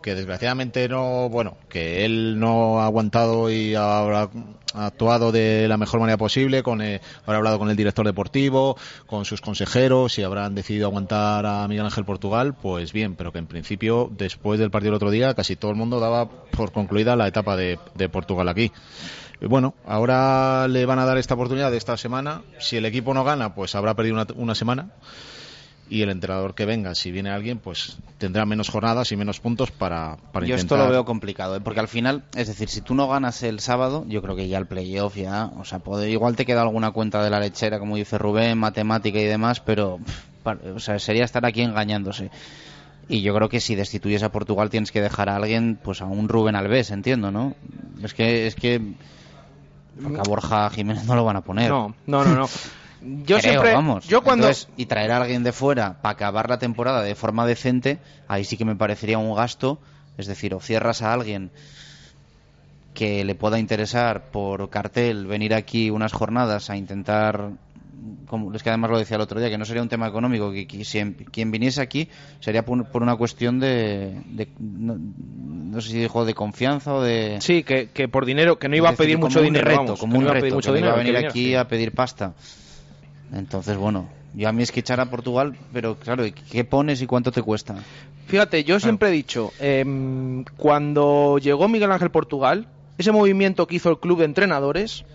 Que 0.01 0.15
desgraciadamente 0.15 0.89
no, 0.89 1.29
bueno, 1.29 1.57
que 1.69 2.05
él 2.05 2.39
no 2.39 2.81
ha 2.81 2.87
aguantado 2.87 3.51
y 3.51 3.75
habrá 3.75 4.31
actuado 4.73 5.33
de 5.33 5.67
la 5.67 5.77
mejor 5.77 5.99
manera 5.99 6.17
posible, 6.17 6.63
con 6.63 6.81
eh, 6.83 7.01
habrá 7.27 7.39
hablado 7.39 7.59
con 7.59 7.69
el 7.69 7.77
director 7.77 8.07
deportivo, 8.07 8.77
con 9.07 9.25
sus 9.25 9.41
consejeros 9.41 10.17
y 10.21 10.23
habrán 10.23 10.55
decidido 10.55 10.87
aguantar 10.87 11.47
a 11.47 11.67
Miguel 11.67 11.87
Ángel 11.87 12.05
Portugal, 12.05 12.55
pues 12.55 12.93
bien, 12.93 13.17
pero 13.17 13.33
que 13.33 13.41
en 13.41 13.49
principio, 13.49 14.09
después 14.17 14.61
del 14.61 14.71
partido 14.71 14.93
del 14.93 14.97
otro 14.99 15.11
día, 15.11 15.35
casi 15.35 15.57
todo 15.57 15.73
el 15.73 15.77
mundo 15.77 15.99
daba 15.99 16.29
por 16.29 16.71
concluida 16.71 17.17
la 17.17 17.27
etapa 17.27 17.57
de, 17.57 17.81
de 17.97 18.09
Portugal 18.09 18.49
aquí. 18.49 18.71
Y 19.41 19.47
Bueno, 19.47 19.75
ahora 19.87 20.67
le 20.69 20.85
van 20.87 20.99
a 20.99 21.05
dar 21.05 21.19
esta 21.19 21.35
oportunidad 21.35 21.71
de 21.71 21.77
esta 21.77 21.97
semana. 21.97 22.43
Si 22.59 22.77
el 22.77 22.85
equipo 22.87 23.15
no 23.15 23.25
gana, 23.25 23.55
pues 23.55 23.75
habrá 23.75 23.95
perdido 23.95 24.17
una, 24.17 24.27
una 24.35 24.55
semana. 24.55 24.91
Y 25.91 26.03
el 26.03 26.11
entrenador 26.11 26.55
que 26.55 26.67
venga, 26.67 26.95
si 26.95 27.11
viene 27.11 27.31
alguien, 27.31 27.61
pues 27.61 27.97
tendrá 28.19 28.45
menos 28.45 28.69
jornadas 28.69 29.11
y 29.11 29.17
menos 29.17 29.41
puntos 29.41 29.71
para, 29.71 30.19
para 30.33 30.45
yo 30.47 30.55
intentar. 30.55 30.77
esto 30.81 30.87
lo 30.87 30.91
veo 30.93 31.05
complicado, 31.07 31.57
¿eh? 31.57 31.61
porque 31.63 31.81
al 31.81 31.89
final, 31.89 32.25
es 32.35 32.49
decir, 32.49 32.69
si 32.69 32.83
tú 32.83 32.95
no 32.95 33.09
ganas 33.09 33.43
el 33.43 33.59
sábado, 33.61 34.05
yo 34.07 34.21
creo 34.21 34.37
que 34.37 34.49
ya 34.49 34.59
el 34.59 34.67
playoff 34.67 35.17
ya, 35.17 35.47
o 35.47 35.65
sea, 35.65 35.79
puede- 35.79 36.11
igual 36.11 36.37
te 36.37 36.45
queda 36.45 36.61
alguna 36.61 36.91
cuenta 36.91 37.23
de 37.23 37.31
la 37.31 37.41
lechera, 37.41 37.79
como 37.79 37.97
dice 37.97 38.19
Rubén, 38.19 38.59
matemática 38.59 39.19
y 39.19 39.25
demás, 39.25 39.61
pero, 39.61 39.99
o 40.75 40.79
sea, 40.79 40.99
sería 40.99 41.25
estar 41.25 41.47
aquí 41.47 41.63
engañándose. 41.63 42.31
Y 43.09 43.23
yo 43.23 43.35
creo 43.35 43.49
que 43.49 43.61
si 43.61 43.75
destituyes 43.75 44.23
a 44.23 44.31
Portugal 44.31 44.69
tienes 44.69 44.93
que 44.93 45.01
dejar 45.01 45.31
a 45.31 45.37
alguien, 45.37 45.79
pues 45.83 46.03
a 46.03 46.05
un 46.05 46.29
Rubén 46.29 46.55
Alves, 46.55 46.91
entiendo, 46.91 47.31
¿no? 47.31 47.55
Es 48.03 48.13
que, 48.13 48.47
es 48.47 48.55
que, 48.57 48.83
porque 50.03 50.19
a 50.19 50.23
Borja 50.23 50.71
Jiménez 50.71 51.05
no 51.05 51.15
lo 51.15 51.25
van 51.25 51.37
a 51.37 51.41
poner. 51.41 51.71
No, 51.71 51.95
no, 52.07 52.25
no, 52.25 52.35
no. 52.35 52.49
Yo 53.01 53.39
Creo, 53.39 53.41
siempre, 53.41 53.75
vamos. 53.75 54.09
yo 54.09 54.23
cuando 54.23 54.49
Entonces, 54.49 54.69
y 54.77 54.87
traer 54.87 55.13
a 55.13 55.19
alguien 55.19 55.45
de 55.45 55.53
fuera 55.53 56.03
para 56.03 56.15
acabar 56.15 56.49
la 56.49 56.59
temporada 56.59 57.03
de 57.03 57.15
forma 57.15 57.47
decente, 57.47 57.99
ahí 58.27 58.45
sí 58.45 58.57
que 58.57 58.65
me 58.65 58.75
parecería 58.75 59.19
un 59.19 59.35
gasto. 59.35 59.79
Es 60.17 60.27
decir, 60.27 60.53
o 60.53 60.61
cierras 60.61 61.01
a 61.03 61.13
alguien 61.13 61.53
que 62.95 63.25
le 63.25 63.37
pueda 63.37 63.61
interesar 63.61 64.31
por 64.33 64.69
cartel 64.71 65.27
venir 65.27 65.55
aquí 65.55 65.91
unas 65.91 66.13
jornadas 66.13 66.71
a 66.71 66.77
intentar 66.77 67.51
como 68.27 68.53
es 68.55 68.63
que 68.63 68.69
además 68.69 68.91
lo 68.91 68.99
decía 68.99 69.17
el 69.17 69.23
otro 69.23 69.41
día 69.41 69.49
que 69.51 69.59
no 69.59 69.65
sería 69.65 69.83
un 69.83 69.89
tema 69.89 70.07
económico 70.09 70.53
que, 70.53 70.67
que 70.67 70.85
si 70.85 70.99
en- 70.99 71.15
quien 71.15 71.51
viniese 71.51 71.81
aquí 71.81 72.09
sería 72.41 72.65
por, 72.65 72.85
por 72.91 73.03
una 73.03 73.17
cuestión 73.17 73.59
de, 73.61 74.21
de- 74.27 74.49
no, 74.59 74.97
no 74.99 75.81
sé 75.81 75.91
si 75.91 75.99
dijo 75.99 76.25
de 76.25 76.35
confianza 76.35 76.95
o 76.95 77.03
de 77.03 77.39
sí 77.41 77.63
que, 77.63 77.89
que 77.91 78.09
por 78.09 78.25
dinero 78.27 78.59
que 78.59 78.69
no 78.69 78.77
iba 78.77 78.91
a 78.91 78.93
pedir 78.95 79.19
mucho 79.19 79.41
dinero 79.41 79.65
reto, 79.67 79.79
vamos, 79.83 80.01
como 80.01 80.15
un 80.19 80.25
no 80.25 80.31
iba 80.31 80.31
a 80.39 80.41
reto, 80.41 80.55
mucho 80.55 80.73
que 80.73 80.81
no 80.81 80.87
iba 80.87 80.97
dinero 80.97 81.11
a 81.11 81.15
venir 81.19 81.27
aquí 81.29 81.55
a 81.55 81.67
pedir 81.69 81.93
pasta. 81.93 82.35
Entonces 83.33 83.77
bueno 83.77 84.09
yo 84.35 84.49
a 84.49 84.53
mí 84.53 84.63
es 84.63 84.71
que 84.73 84.81
echar 84.81 85.01
a 85.01 85.07
Portugal 85.07 85.57
pero 85.73 85.97
claro 85.97 86.25
¿y 86.27 86.33
¿qué 86.33 86.65
pones 86.65 87.01
y 87.03 87.07
cuánto 87.07 87.33
te 87.33 87.43
cuesta? 87.43 87.77
Fíjate, 88.27 88.63
yo 88.63 88.79
siempre 88.79 89.09
he 89.09 89.13
dicho, 89.13 89.53
em, 89.59 90.45
cuando 90.59 91.39
llegó 91.39 91.67
Miguel 91.67 91.91
Ángel 91.91 92.11
Portugal, 92.11 92.69
ese 92.99 93.11
movimiento 93.11 93.67
que 93.67 93.77
hizo 93.77 93.89
el 93.89 93.99
club 94.01 94.19
de 94.19 94.27
entrenadores, 94.27 95.07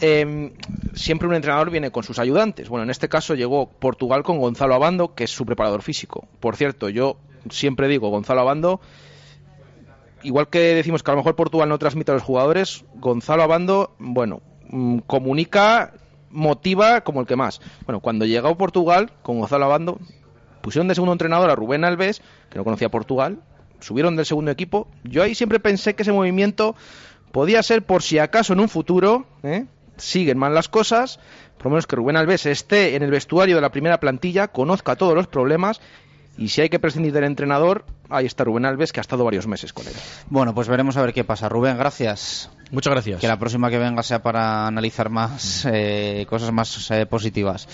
em, 0.00 0.52
siempre 0.94 1.28
un 1.28 1.34
entrenador 1.34 1.70
viene 1.70 1.90
con 1.90 2.02
sus 2.02 2.18
ayudantes. 2.18 2.68
Bueno, 2.68 2.84
en 2.84 2.90
este 2.90 3.08
caso 3.08 3.34
llegó 3.34 3.68
Portugal 3.68 4.22
con 4.22 4.38
Gonzalo 4.38 4.74
Abando, 4.74 5.14
que 5.14 5.24
es 5.24 5.30
su 5.30 5.46
preparador 5.46 5.82
físico. 5.82 6.26
Por 6.40 6.56
cierto, 6.56 6.88
yo 6.88 7.16
siempre 7.48 7.88
digo, 7.88 8.08
Gonzalo 8.10 8.40
Abando, 8.40 8.80
igual 10.22 10.48
que 10.48 10.74
decimos 10.74 11.02
que 11.02 11.10
a 11.10 11.14
lo 11.14 11.18
mejor 11.18 11.36
Portugal 11.36 11.68
no 11.68 11.78
transmite 11.78 12.10
a 12.12 12.14
los 12.14 12.22
jugadores, 12.22 12.84
Gonzalo 12.94 13.42
Abando, 13.42 13.94
bueno, 13.98 14.42
mm, 14.68 14.98
comunica, 15.06 15.94
motiva 16.30 17.02
como 17.02 17.20
el 17.20 17.26
que 17.26 17.36
más. 17.36 17.60
Bueno, 17.86 18.00
cuando 18.00 18.24
llegó 18.24 18.56
Portugal 18.56 19.12
con 19.22 19.38
Gonzalo 19.38 19.64
Abando, 19.64 19.98
Pusieron 20.60 20.88
de 20.88 20.94
segundo 20.94 21.12
entrenador 21.12 21.50
a 21.50 21.54
Rubén 21.54 21.84
Alves, 21.84 22.22
que 22.50 22.58
no 22.58 22.64
conocía 22.64 22.90
Portugal, 22.90 23.38
subieron 23.80 24.16
del 24.16 24.26
segundo 24.26 24.50
equipo. 24.50 24.88
Yo 25.04 25.22
ahí 25.22 25.34
siempre 25.34 25.60
pensé 25.60 25.94
que 25.94 26.02
ese 26.02 26.12
movimiento 26.12 26.76
podía 27.32 27.62
ser 27.62 27.82
por 27.82 28.02
si 28.02 28.18
acaso 28.18 28.52
en 28.52 28.60
un 28.60 28.68
futuro 28.68 29.24
¿eh? 29.42 29.66
Siguen 30.00 30.38
mal 30.38 30.54
las 30.54 30.68
cosas, 30.68 31.18
por 31.56 31.66
lo 31.66 31.70
menos 31.70 31.86
que 31.86 31.96
Rubén 31.96 32.16
Alves 32.16 32.46
esté 32.46 32.96
en 32.96 33.02
el 33.02 33.10
vestuario 33.10 33.56
de 33.56 33.62
la 33.62 33.70
primera 33.70 34.00
plantilla, 34.00 34.48
conozca 34.48 34.96
todos 34.96 35.14
los 35.14 35.26
problemas 35.26 35.80
y 36.38 36.48
si 36.48 36.62
hay 36.62 36.70
que 36.70 36.78
prescindir 36.78 37.12
del 37.12 37.24
entrenador, 37.24 37.84
ahí 38.08 38.24
está 38.24 38.44
Rubén 38.44 38.64
Alves, 38.64 38.92
que 38.92 39.00
ha 39.00 39.02
estado 39.02 39.24
varios 39.24 39.46
meses 39.46 39.72
con 39.72 39.86
él. 39.86 39.92
Bueno, 40.28 40.54
pues 40.54 40.68
veremos 40.68 40.96
a 40.96 41.02
ver 41.02 41.12
qué 41.12 41.22
pasa. 41.22 41.48
Rubén, 41.48 41.76
gracias. 41.76 42.50
Muchas 42.70 42.92
gracias. 42.92 43.20
Que 43.20 43.28
la 43.28 43.38
próxima 43.38 43.68
que 43.68 43.78
venga 43.78 44.02
sea 44.02 44.22
para 44.22 44.66
analizar 44.66 45.10
más 45.10 45.66
eh, 45.70 46.24
cosas 46.28 46.50
más 46.52 46.90
eh, 46.90 47.04
positivas. 47.04 47.68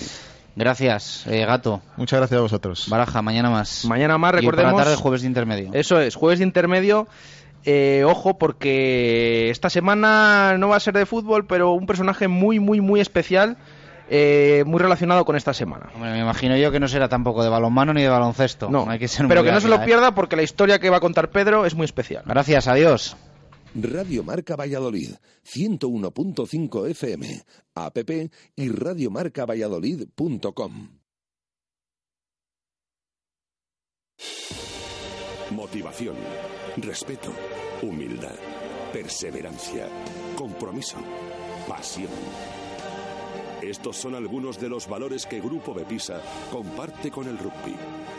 Gracias, 0.57 1.27
eh, 1.27 1.45
Gato. 1.45 1.83
Muchas 1.97 2.19
gracias 2.19 2.39
a 2.39 2.43
vosotros. 2.43 2.89
Baraja, 2.89 3.21
mañana 3.21 3.51
más. 3.51 3.85
Mañana 3.85 4.17
más, 4.17 4.33
Y 4.33 4.37
recordemos. 4.39 4.73
por 4.73 4.81
la 4.81 4.85
tarde, 4.85 4.97
jueves 4.97 5.21
de 5.21 5.27
intermedio. 5.29 5.71
Eso 5.75 6.01
es, 6.01 6.15
jueves 6.15 6.39
de 6.39 6.47
intermedio. 6.47 7.07
Eh, 7.65 8.05
ojo, 8.07 8.39
porque 8.39 9.51
esta 9.51 9.71
semana 9.71 10.57
no 10.59 10.69
va 10.69 10.77
a 10.77 10.81
ser 10.81 10.95
de 10.95 11.07
fútbol, 11.07 11.47
pero 11.47 11.73
un 11.73 11.87
personaje 11.87 12.29
muy, 12.29 12.61
muy, 12.61 12.81
muy 12.81 13.01
especial, 13.01 13.57
eh, 14.09 14.63
muy 14.67 14.79
relacionado 14.79 15.25
con 15.25 15.35
esta 15.35 15.53
semana. 15.53 15.91
Hombre, 15.95 16.13
me 16.13 16.21
imagino 16.21 16.57
yo 16.57 16.71
que 16.71 16.79
no 16.79 16.87
será 16.87 17.09
tampoco 17.09 17.43
de 17.43 17.51
balonmano 17.51 17.93
ni 17.93 18.03
de 18.03 18.09
baloncesto. 18.09 18.71
No, 18.71 18.89
hay 18.89 19.01
que 19.01 19.09
ser 19.09 19.27
pero 19.27 19.43
que 19.43 19.51
no 19.51 19.61
se 19.61 19.67
lo 19.69 19.85
pierda 19.85 20.15
porque 20.15 20.37
la 20.37 20.43
historia 20.43 20.79
que 20.79 20.91
va 20.91 20.99
a 20.99 21.01
contar 21.01 21.31
Pedro 21.31 21.67
es 21.67 21.75
muy 21.75 21.87
especial. 21.87 22.23
Gracias, 22.27 22.69
adiós. 22.69 23.17
Radio 23.75 24.23
Marca 24.23 24.55
Valladolid, 24.57 25.15
101.5 25.45 26.89
FM, 26.91 27.43
app 27.75 27.99
y 28.57 28.69
radiomarcavalladolid.com. 28.71 30.89
Motivación, 35.51 36.17
respeto, 36.77 37.33
humildad, 37.83 38.35
perseverancia, 38.93 39.89
compromiso, 40.37 40.99
pasión. 41.67 42.11
Estos 43.63 43.97
son 43.97 44.15
algunos 44.15 44.61
de 44.61 44.69
los 44.69 44.87
valores 44.87 45.27
que 45.27 45.41
Grupo 45.41 45.75
Bepisa 45.75 46.21
comparte 46.53 47.11
con 47.11 47.27
el 47.27 47.39
rugby. 47.39 47.75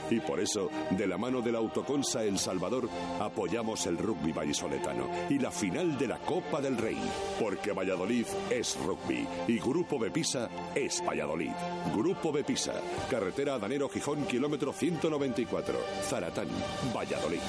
Y 0.10 0.20
por 0.20 0.40
eso, 0.40 0.70
de 0.90 1.08
la 1.08 1.18
mano 1.18 1.42
del 1.42 1.56
Autoconsa 1.56 2.24
El 2.24 2.40
Salvador, 2.40 2.90
apoyamos 3.20 3.86
el 3.86 3.98
rugby 3.98 4.32
vallisoletano 4.32 5.08
y 5.30 5.38
la 5.38 5.52
final 5.52 5.98
de 5.98 6.08
la 6.08 6.18
Copa 6.18 6.60
del 6.60 6.78
Rey. 6.78 6.98
Porque 7.40 7.72
Valladolid 7.72 8.26
es 8.50 8.78
rugby 8.84 9.28
y 9.48 9.60
Grupo 9.60 10.00
Bepisa 10.00 10.50
es 10.74 11.02
Valladolid. 11.08 11.52
Grupo 11.96 12.32
Bepisa, 12.32 12.74
carretera 13.10 13.54
Adanero 13.54 13.88
Gijón, 13.88 14.26
kilómetro 14.26 14.74
194, 14.74 15.80
Zaratán, 16.10 16.48
Valladolid. 16.94 17.40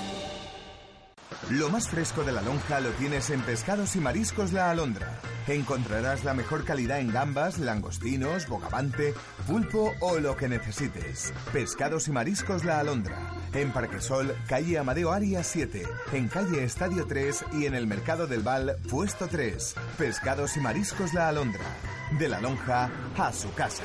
Lo 1.51 1.71
más 1.71 1.89
fresco 1.89 2.25
de 2.25 2.33
la 2.33 2.43
lonja 2.43 2.81
lo 2.81 2.91
tienes 2.91 3.31
en 3.31 3.41
Pescados 3.41 3.97
y 3.97 4.01
Mariscos 4.01 4.53
La 4.53 4.71
Alondra. 4.71 5.19
Encontrarás 5.47 6.25
la 6.25 6.35
mejor 6.35 6.65
calidad 6.65 7.01
en 7.01 7.11
gambas, 7.11 7.59
langostinos, 7.59 8.49
bogavante, 8.49 9.15
pulpo 9.47 9.95
o 10.01 10.19
lo 10.19 10.37
que 10.37 10.49
necesites. 10.49 11.33
Pescados 11.53 12.09
y 12.09 12.13
Mariscos 12.13 12.65
La 12.65 12.81
Alondra. 12.81 13.33
En 13.55 13.73
Parquesol, 13.73 14.37
calle 14.47 14.79
Amadeo 14.79 15.11
Arias 15.11 15.47
7. 15.47 15.85
En 16.13 16.29
calle 16.29 16.65
Estadio 16.65 17.07
3 17.07 17.45
y 17.55 17.67
en 17.67 17.75
el 17.75 17.87
Mercado 17.87 18.27
del 18.27 18.43
Val, 18.43 18.77
puesto 18.91 19.27
3. 19.27 19.75
Pescados 19.97 20.57
y 20.57 20.61
Mariscos 20.61 21.15
La 21.15 21.29
Alondra. 21.29 21.65
De 22.19 22.29
la 22.29 22.41
lonja 22.41 22.91
a 23.17 23.33
su 23.33 23.53
casa. 23.55 23.85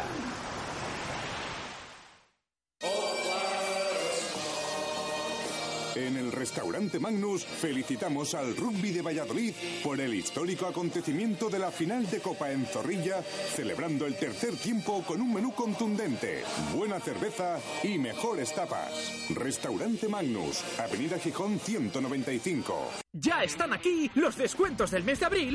En 5.96 6.18
el 6.18 6.32
restaurante 6.32 7.00
Magnus 7.00 7.46
felicitamos 7.46 8.34
al 8.34 8.56
rugby 8.56 8.92
de 8.92 9.04
Valladolid 9.04 9.54
por 9.84 10.00
el 10.00 10.14
histórico 10.16 10.66
acontecimiento 10.66 11.50
de 11.50 11.60
la 11.60 11.72
final 11.72 12.10
de 12.10 12.20
Copa 12.20 12.52
en 12.52 12.66
Zorrilla, 12.66 13.22
celebrando 13.22 14.08
el 14.08 14.16
tercer 14.16 14.56
tiempo 14.56 15.04
con 15.04 15.22
un 15.22 15.34
menú 15.34 15.54
contundente, 15.54 16.44
buena 16.76 17.00
cerveza 17.00 17.60
y 17.84 18.00
mejores 18.00 18.54
tapas. 18.56 18.92
Restaurante 19.36 20.08
Magnus, 20.08 20.64
Avenida 20.80 21.20
Gijón 21.20 21.60
195. 21.60 23.04
Ya 23.16 23.44
están 23.44 23.74
aquí 23.74 24.10
los 24.16 24.36
descuentos 24.36 24.90
del 24.90 25.04
mes 25.04 25.20
de 25.20 25.28
abril 25.28 25.52